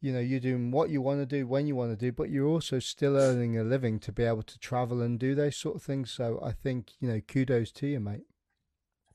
you 0.00 0.12
know 0.12 0.20
you're 0.20 0.40
doing 0.40 0.70
what 0.70 0.90
you 0.90 1.00
want 1.00 1.20
to 1.20 1.26
do 1.26 1.46
when 1.46 1.66
you 1.66 1.76
want 1.76 1.92
to 1.92 1.96
do 1.96 2.10
but 2.10 2.28
you're 2.28 2.48
also 2.48 2.80
still 2.80 3.16
earning 3.16 3.56
a 3.56 3.62
living 3.62 4.00
to 4.00 4.10
be 4.10 4.24
able 4.24 4.42
to 4.42 4.58
travel 4.58 5.00
and 5.00 5.20
do 5.20 5.34
those 5.34 5.56
sort 5.56 5.76
of 5.76 5.82
things. 5.82 6.10
So 6.10 6.40
i 6.44 6.50
think 6.50 6.92
you 7.00 7.08
know 7.08 7.20
kudos 7.20 7.70
to 7.72 7.86
you 7.86 8.00
mate. 8.00 8.24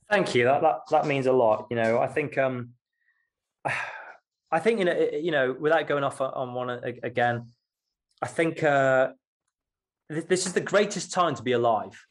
Thank 0.10 0.34
you. 0.34 0.46
That 0.46 0.62
that, 0.62 0.80
that 0.92 1.06
means 1.06 1.26
a 1.26 1.34
lot 1.34 1.68
you 1.70 1.76
know. 1.76 2.00
I 2.00 2.08
think 2.08 2.38
um 2.38 2.70
I 4.50 4.60
think 4.60 4.80
you 4.80 4.86
know, 4.86 5.10
you 5.12 5.32
know, 5.32 5.56
without 5.60 5.88
going 5.88 6.04
off 6.04 6.22
on 6.22 6.54
one 6.54 6.70
again, 6.70 7.52
I 8.22 8.28
think 8.28 8.64
uh, 8.64 9.10
this 10.10 10.46
is 10.46 10.54
the 10.54 10.62
greatest 10.62 11.12
time 11.12 11.36
to 11.36 11.44
be 11.44 11.52
alive, 11.52 12.06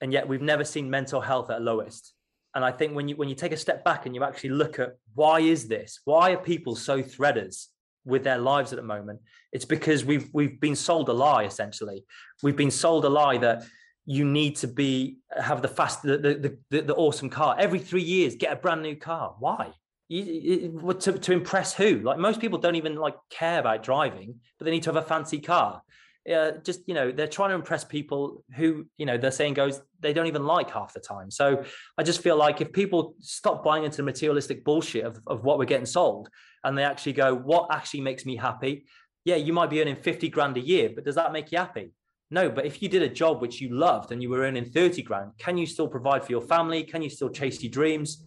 and 0.00 0.12
yet 0.12 0.28
we've 0.28 0.42
never 0.42 0.64
seen 0.64 0.88
mental 0.90 1.20
health 1.20 1.50
at 1.50 1.62
lowest. 1.62 2.14
And 2.54 2.64
I 2.64 2.72
think 2.72 2.94
when 2.94 3.08
you 3.08 3.16
when 3.16 3.28
you 3.28 3.34
take 3.34 3.52
a 3.52 3.56
step 3.56 3.84
back 3.84 4.06
and 4.06 4.14
you 4.14 4.24
actually 4.24 4.50
look 4.50 4.78
at 4.78 4.96
why 5.14 5.40
is 5.40 5.68
this? 5.68 6.00
Why 6.04 6.32
are 6.32 6.36
people 6.36 6.74
so 6.74 7.02
threaders 7.02 7.66
with 8.04 8.24
their 8.24 8.38
lives 8.38 8.72
at 8.72 8.76
the 8.76 8.82
moment? 8.82 9.20
It's 9.52 9.64
because 9.64 10.04
we've 10.04 10.28
we've 10.32 10.60
been 10.60 10.76
sold 10.76 11.08
a 11.08 11.12
lie. 11.12 11.44
Essentially, 11.44 12.04
we've 12.42 12.56
been 12.56 12.70
sold 12.70 13.04
a 13.04 13.08
lie 13.08 13.38
that 13.38 13.64
you 14.04 14.24
need 14.24 14.56
to 14.56 14.66
be 14.66 15.18
have 15.38 15.62
the 15.62 15.68
fast 15.68 16.02
the 16.02 16.18
the, 16.18 16.58
the, 16.70 16.82
the 16.82 16.94
awesome 16.94 17.30
car 17.30 17.54
every 17.58 17.78
three 17.78 18.02
years. 18.02 18.34
Get 18.34 18.52
a 18.52 18.56
brand 18.56 18.82
new 18.82 18.96
car. 18.96 19.36
Why? 19.38 19.72
you, 20.10 20.92
to, 20.98 21.12
to 21.12 21.32
impress 21.32 21.72
who? 21.72 22.00
Like 22.00 22.18
most 22.18 22.40
people 22.40 22.58
don't 22.58 22.74
even 22.74 22.96
like 22.96 23.14
care 23.30 23.60
about 23.60 23.84
driving, 23.84 24.34
but 24.58 24.64
they 24.64 24.72
need 24.72 24.82
to 24.82 24.92
have 24.92 25.02
a 25.02 25.06
fancy 25.06 25.38
car. 25.38 25.82
Uh, 26.28 26.52
just 26.62 26.80
you 26.86 26.94
know, 26.94 27.10
they're 27.10 27.26
trying 27.26 27.50
to 27.50 27.54
impress 27.54 27.84
people 27.84 28.44
who 28.54 28.86
you 28.98 29.06
know 29.06 29.16
they're 29.16 29.30
saying 29.30 29.54
goes 29.54 29.80
they 30.00 30.12
don't 30.12 30.26
even 30.26 30.44
like 30.44 30.70
half 30.70 30.92
the 30.92 31.00
time. 31.00 31.30
So 31.30 31.64
I 31.98 32.02
just 32.02 32.22
feel 32.22 32.36
like 32.36 32.60
if 32.60 32.72
people 32.72 33.14
stop 33.20 33.64
buying 33.64 33.84
into 33.84 33.98
the 33.98 34.02
materialistic 34.02 34.64
bullshit 34.64 35.04
of, 35.04 35.18
of 35.26 35.44
what 35.44 35.58
we're 35.58 35.64
getting 35.64 35.86
sold, 35.86 36.28
and 36.64 36.76
they 36.76 36.84
actually 36.84 37.14
go, 37.14 37.34
what 37.34 37.68
actually 37.72 38.02
makes 38.02 38.26
me 38.26 38.36
happy? 38.36 38.84
Yeah, 39.24 39.36
you 39.36 39.52
might 39.52 39.70
be 39.70 39.80
earning 39.80 39.96
fifty 39.96 40.28
grand 40.28 40.56
a 40.56 40.60
year, 40.60 40.90
but 40.94 41.04
does 41.04 41.14
that 41.14 41.32
make 41.32 41.52
you 41.52 41.58
happy? 41.58 41.92
No, 42.30 42.48
but 42.48 42.64
if 42.64 42.80
you 42.80 42.88
did 42.88 43.02
a 43.02 43.08
job 43.08 43.40
which 43.40 43.60
you 43.60 43.74
loved 43.74 44.12
and 44.12 44.22
you 44.22 44.28
were 44.30 44.42
earning 44.42 44.64
30 44.64 45.02
grand, 45.02 45.32
can 45.36 45.58
you 45.58 45.66
still 45.66 45.88
provide 45.88 46.24
for 46.24 46.30
your 46.30 46.40
family? 46.40 46.84
Can 46.84 47.02
you 47.02 47.10
still 47.10 47.28
chase 47.28 47.60
your 47.60 47.72
dreams? 47.72 48.24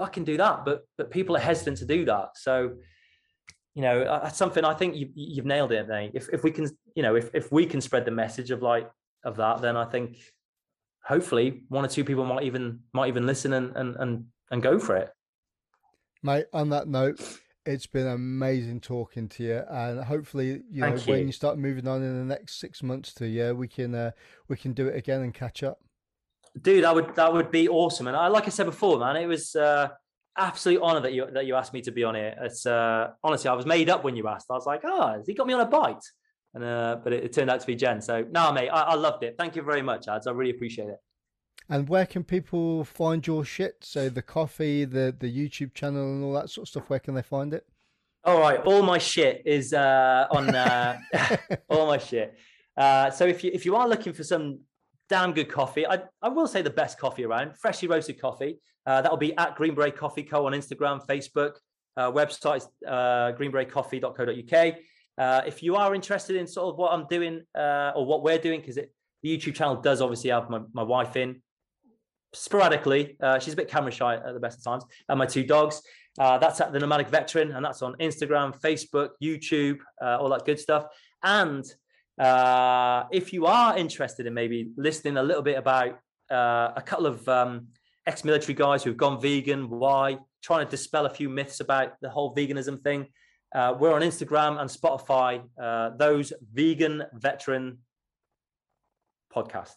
fucking 0.00 0.24
do 0.24 0.36
that. 0.38 0.64
But 0.64 0.86
but 0.98 1.10
people 1.10 1.36
are 1.36 1.46
hesitant 1.50 1.76
to 1.78 1.86
do 1.86 2.04
that. 2.06 2.28
So 2.36 2.54
you 3.74 3.82
know 3.82 3.96
that's 4.04 4.38
something 4.38 4.64
I 4.64 4.74
think 4.74 4.96
you, 4.96 5.10
you've 5.14 5.46
nailed 5.54 5.72
it, 5.72 5.86
mate. 5.86 6.12
If 6.14 6.28
if 6.32 6.42
we 6.42 6.50
can 6.50 6.66
you 6.94 7.02
know 7.02 7.16
if 7.16 7.30
if 7.34 7.50
we 7.52 7.66
can 7.66 7.80
spread 7.80 8.04
the 8.04 8.10
message 8.10 8.50
of 8.50 8.62
like 8.62 8.90
of 9.24 9.36
that, 9.36 9.60
then 9.60 9.76
I 9.76 9.84
think 9.84 10.18
hopefully 11.04 11.64
one 11.68 11.84
or 11.84 11.88
two 11.88 12.04
people 12.04 12.24
might 12.24 12.44
even 12.44 12.80
might 12.92 13.08
even 13.08 13.26
listen 13.26 13.52
and 13.52 13.76
and 13.76 13.96
and, 13.96 14.24
and 14.50 14.62
go 14.62 14.78
for 14.78 14.96
it. 14.96 15.10
Mate, 16.22 16.46
on 16.52 16.68
that 16.70 16.86
note, 16.86 17.18
it's 17.64 17.86
been 17.86 18.06
amazing 18.06 18.80
talking 18.80 19.28
to 19.30 19.42
you, 19.42 19.62
and 19.70 20.04
hopefully, 20.04 20.62
you 20.70 20.82
know, 20.82 20.94
you. 20.94 21.12
when 21.12 21.26
you 21.26 21.32
start 21.32 21.58
moving 21.58 21.88
on 21.88 22.02
in 22.02 22.18
the 22.18 22.24
next 22.24 22.60
six 22.60 22.82
months 22.82 23.14
to 23.14 23.24
a 23.24 23.28
year, 23.28 23.54
we 23.54 23.68
can 23.68 23.94
uh, 23.94 24.10
we 24.48 24.56
can 24.56 24.72
do 24.72 24.86
it 24.88 24.96
again 24.96 25.22
and 25.22 25.32
catch 25.32 25.62
up 25.62 25.78
dude, 26.60 26.84
that 26.84 26.94
would 26.94 27.14
that 27.16 27.32
would 27.32 27.50
be 27.50 27.68
awesome. 27.68 28.06
And 28.06 28.16
I, 28.16 28.28
like 28.28 28.46
I 28.46 28.50
said 28.50 28.66
before, 28.66 28.98
man, 28.98 29.16
it 29.16 29.26
was 29.26 29.54
uh, 29.54 29.88
absolute 30.36 30.80
honor 30.82 31.00
that 31.00 31.12
you 31.12 31.26
that 31.32 31.46
you 31.46 31.54
asked 31.54 31.72
me 31.72 31.80
to 31.82 31.92
be 31.92 32.04
on 32.04 32.14
here. 32.14 32.34
It's 32.40 32.66
uh, 32.66 33.10
honestly, 33.22 33.48
I 33.48 33.54
was 33.54 33.66
made 33.66 33.88
up 33.88 34.04
when 34.04 34.16
you 34.16 34.28
asked. 34.28 34.46
I 34.50 34.54
was 34.54 34.66
like, 34.66 34.82
oh, 34.84 35.12
has 35.12 35.26
he 35.26 35.34
got 35.34 35.46
me 35.46 35.54
on 35.54 35.60
a 35.60 35.66
bite? 35.66 36.04
And 36.54 36.64
uh, 36.64 36.98
but 37.02 37.12
it, 37.12 37.24
it 37.24 37.32
turned 37.32 37.50
out 37.50 37.60
to 37.60 37.66
be 37.66 37.76
Jen. 37.76 38.00
So 38.00 38.24
no, 38.30 38.52
mate, 38.52 38.68
I, 38.70 38.82
I 38.82 38.94
loved 38.94 39.22
it. 39.22 39.36
Thank 39.38 39.56
you 39.56 39.62
very 39.62 39.82
much, 39.82 40.08
Ads. 40.08 40.26
I 40.26 40.32
really 40.32 40.50
appreciate 40.50 40.88
it. 40.88 40.98
And 41.68 41.88
where 41.88 42.06
can 42.06 42.24
people 42.24 42.84
find 42.84 43.24
your 43.24 43.44
shit? 43.44 43.76
So 43.82 44.08
the 44.08 44.22
coffee, 44.22 44.84
the 44.84 45.14
the 45.18 45.30
YouTube 45.32 45.74
channel, 45.74 46.02
and 46.02 46.24
all 46.24 46.32
that 46.34 46.50
sort 46.50 46.64
of 46.64 46.68
stuff. 46.70 46.90
Where 46.90 46.98
can 46.98 47.14
they 47.14 47.22
find 47.22 47.54
it? 47.54 47.66
All 48.24 48.40
right, 48.40 48.60
all 48.66 48.82
my 48.82 48.98
shit 48.98 49.42
is 49.46 49.72
uh, 49.72 50.26
on 50.30 50.54
uh, 50.54 50.98
all 51.70 51.86
my 51.86 51.98
shit. 51.98 52.36
Uh, 52.76 53.10
so 53.10 53.26
if 53.26 53.44
you 53.44 53.50
if 53.54 53.64
you 53.64 53.76
are 53.76 53.88
looking 53.88 54.12
for 54.12 54.24
some 54.24 54.60
damn 55.10 55.32
good 55.32 55.50
coffee. 55.50 55.86
I, 55.86 56.02
I 56.22 56.28
will 56.28 56.46
say 56.46 56.62
the 56.62 56.70
best 56.70 56.98
coffee 56.98 57.24
around, 57.24 57.58
freshly 57.58 57.88
roasted 57.88 58.18
coffee. 58.20 58.60
Uh, 58.86 59.02
that'll 59.02 59.18
be 59.18 59.36
at 59.36 59.56
Green 59.56 59.74
Beret 59.74 59.96
Coffee 59.96 60.22
Co. 60.22 60.46
on 60.46 60.52
Instagram, 60.52 61.04
Facebook. 61.06 61.56
Uh, 61.96 62.10
website 62.10 62.64
uh, 62.86 63.32
greenberetcoffee.co.uk. 63.32 64.74
Uh, 65.20 65.42
if 65.46 65.62
you 65.62 65.76
are 65.76 65.94
interested 65.94 66.34
in 66.34 66.46
sort 66.46 66.72
of 66.72 66.78
what 66.78 66.90
I'm 66.94 67.06
doing 67.06 67.42
uh, 67.54 67.92
or 67.94 68.06
what 68.06 68.22
we're 68.22 68.38
doing, 68.38 68.60
because 68.60 68.76
the 68.76 68.88
YouTube 69.22 69.54
channel 69.54 69.76
does 69.76 70.00
obviously 70.00 70.30
have 70.30 70.48
my, 70.48 70.60
my 70.72 70.82
wife 70.82 71.14
in 71.14 71.42
sporadically. 72.32 73.18
Uh, 73.22 73.38
she's 73.38 73.52
a 73.52 73.56
bit 73.56 73.68
camera 73.68 73.92
shy 73.92 74.14
at 74.14 74.32
the 74.32 74.40
best 74.40 74.56
of 74.58 74.64
times, 74.64 74.84
and 75.08 75.18
my 75.18 75.26
two 75.26 75.44
dogs. 75.44 75.82
Uh, 76.18 76.38
that's 76.38 76.58
at 76.62 76.72
the 76.72 76.78
Nomadic 76.78 77.08
Veteran, 77.08 77.52
and 77.52 77.62
that's 77.64 77.82
on 77.82 77.92
Instagram, 78.00 78.58
Facebook, 78.66 79.10
YouTube, 79.22 79.78
uh, 80.02 80.16
all 80.18 80.30
that 80.30 80.46
good 80.46 80.58
stuff. 80.58 80.86
And 81.22 81.64
uh, 82.18 83.04
if 83.12 83.34
you 83.34 83.44
are 83.44 83.76
interested 83.76 84.26
in 84.26 84.32
maybe 84.32 84.70
listening 84.78 85.18
a 85.18 85.22
little 85.22 85.42
bit 85.42 85.58
about 85.58 85.98
a 86.30 86.82
couple 86.86 87.06
of 87.06 87.28
um, 87.28 87.66
ex-military 88.06 88.54
guys 88.54 88.82
who've 88.82 88.96
gone 88.96 89.20
vegan, 89.20 89.68
why, 89.68 90.16
trying 90.42 90.64
to 90.64 90.70
dispel 90.70 91.04
a 91.04 91.10
few 91.10 91.28
myths 91.28 91.60
about 91.60 91.92
the 92.00 92.08
whole 92.08 92.34
veganism 92.34 92.82
thing, 92.82 93.06
uh, 93.54 93.74
we're 93.78 93.92
on 93.92 94.02
Instagram 94.02 94.60
and 94.60 94.70
Spotify. 94.70 95.42
Uh, 95.60 95.90
those 95.96 96.32
vegan 96.52 97.04
veteran 97.14 97.78
podcast. 99.34 99.74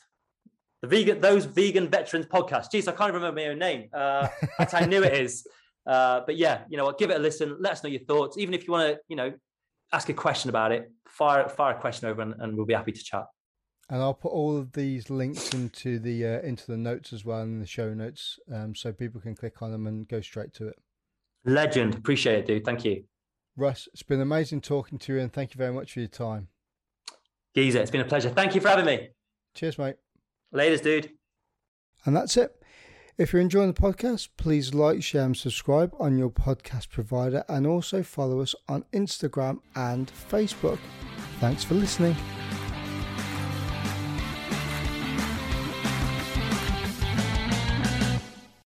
The 0.82 0.88
vegan, 0.88 1.22
those 1.22 1.46
vegan 1.46 1.90
veterans 1.90 2.26
podcast. 2.26 2.72
Jeez, 2.74 2.88
I 2.88 2.92
can't 2.92 3.14
remember 3.14 3.42
my 3.42 3.48
own 3.48 3.60
name. 3.60 3.90
Uh, 3.94 4.28
that's 4.58 4.74
how 4.74 4.86
new 4.86 5.04
it 5.04 5.14
is. 5.14 5.48
Uh, 5.86 6.22
but 6.26 6.38
yeah, 6.38 6.62
you 6.70 6.78
know 6.78 6.86
what? 6.86 6.98
Give 6.98 7.10
it 7.10 7.18
a 7.18 7.20
listen. 7.20 7.58
Let 7.60 7.74
us 7.74 7.84
know 7.84 7.90
your 7.90 8.06
thoughts. 8.06 8.38
Even 8.38 8.54
if 8.54 8.66
you 8.66 8.72
want 8.72 8.94
to, 8.94 9.00
you 9.10 9.18
know, 9.18 9.34
ask 9.92 10.08
a 10.08 10.14
question 10.14 10.50
about 10.50 10.72
it, 10.72 10.90
fire 11.10 11.50
fire 11.50 11.76
a 11.76 11.78
question 11.78 12.08
over, 12.08 12.22
and, 12.22 12.34
and 12.40 12.56
we'll 12.56 12.66
be 12.66 12.74
happy 12.74 12.94
to 12.94 13.04
chat. 13.04 13.26
And 13.90 14.02
I'll 14.02 14.14
put 14.14 14.32
all 14.32 14.58
of 14.58 14.72
these 14.72 15.10
links 15.10 15.54
into 15.54 16.00
the 16.00 16.26
uh, 16.26 16.40
into 16.40 16.68
the 16.68 16.78
notes 16.78 17.12
as 17.12 17.26
well 17.26 17.42
in 17.42 17.60
the 17.60 17.66
show 17.66 17.94
notes, 17.94 18.40
um, 18.54 18.74
so 18.74 18.94
people 18.94 19.20
can 19.20 19.36
click 19.36 19.62
on 19.62 19.72
them 19.72 19.88
and 19.88 20.08
go 20.08 20.22
straight 20.22 20.54
to 20.54 20.70
it. 20.70 20.76
Legend, 21.44 21.96
appreciate 21.96 22.40
it, 22.40 22.46
dude. 22.46 22.64
Thank 22.64 22.86
you, 22.86 23.04
Rus. 23.56 23.88
It's 23.94 24.04
been 24.04 24.22
amazing 24.22 24.62
talking 24.62 24.98
to 25.00 25.14
you, 25.14 25.20
and 25.20 25.32
thank 25.32 25.54
you 25.54 25.58
very 25.58 25.74
much 25.74 25.94
for 25.94 26.00
your 26.00 26.10
time. 26.10 26.48
Geezer, 27.56 27.80
it's 27.80 27.92
been 27.92 28.02
a 28.02 28.06
pleasure. 28.06 28.30
Thank 28.30 28.56
you 28.56 28.62
for 28.62 28.70
having 28.70 28.86
me. 28.86 29.10
Cheers, 29.54 29.78
mate. 29.78 29.96
Laters, 30.54 30.82
dude. 30.82 31.12
And 32.06 32.16
that's 32.16 32.36
it. 32.38 32.56
If 33.18 33.32
you're 33.32 33.42
enjoying 33.44 33.72
the 33.72 33.80
podcast, 33.80 34.30
please 34.38 34.74
like, 34.74 35.04
share, 35.04 35.26
and 35.26 35.38
subscribe 35.38 35.94
on 36.00 36.18
your 36.18 36.32
podcast 36.32 36.90
provider 36.90 37.44
and 37.48 37.68
also 37.68 38.02
follow 38.02 38.42
us 38.42 38.56
on 38.68 38.86
Instagram 38.92 39.60
and 39.76 40.12
Facebook. 40.32 40.80
Thanks 41.40 41.64
for 41.64 41.76
listening. 41.76 42.16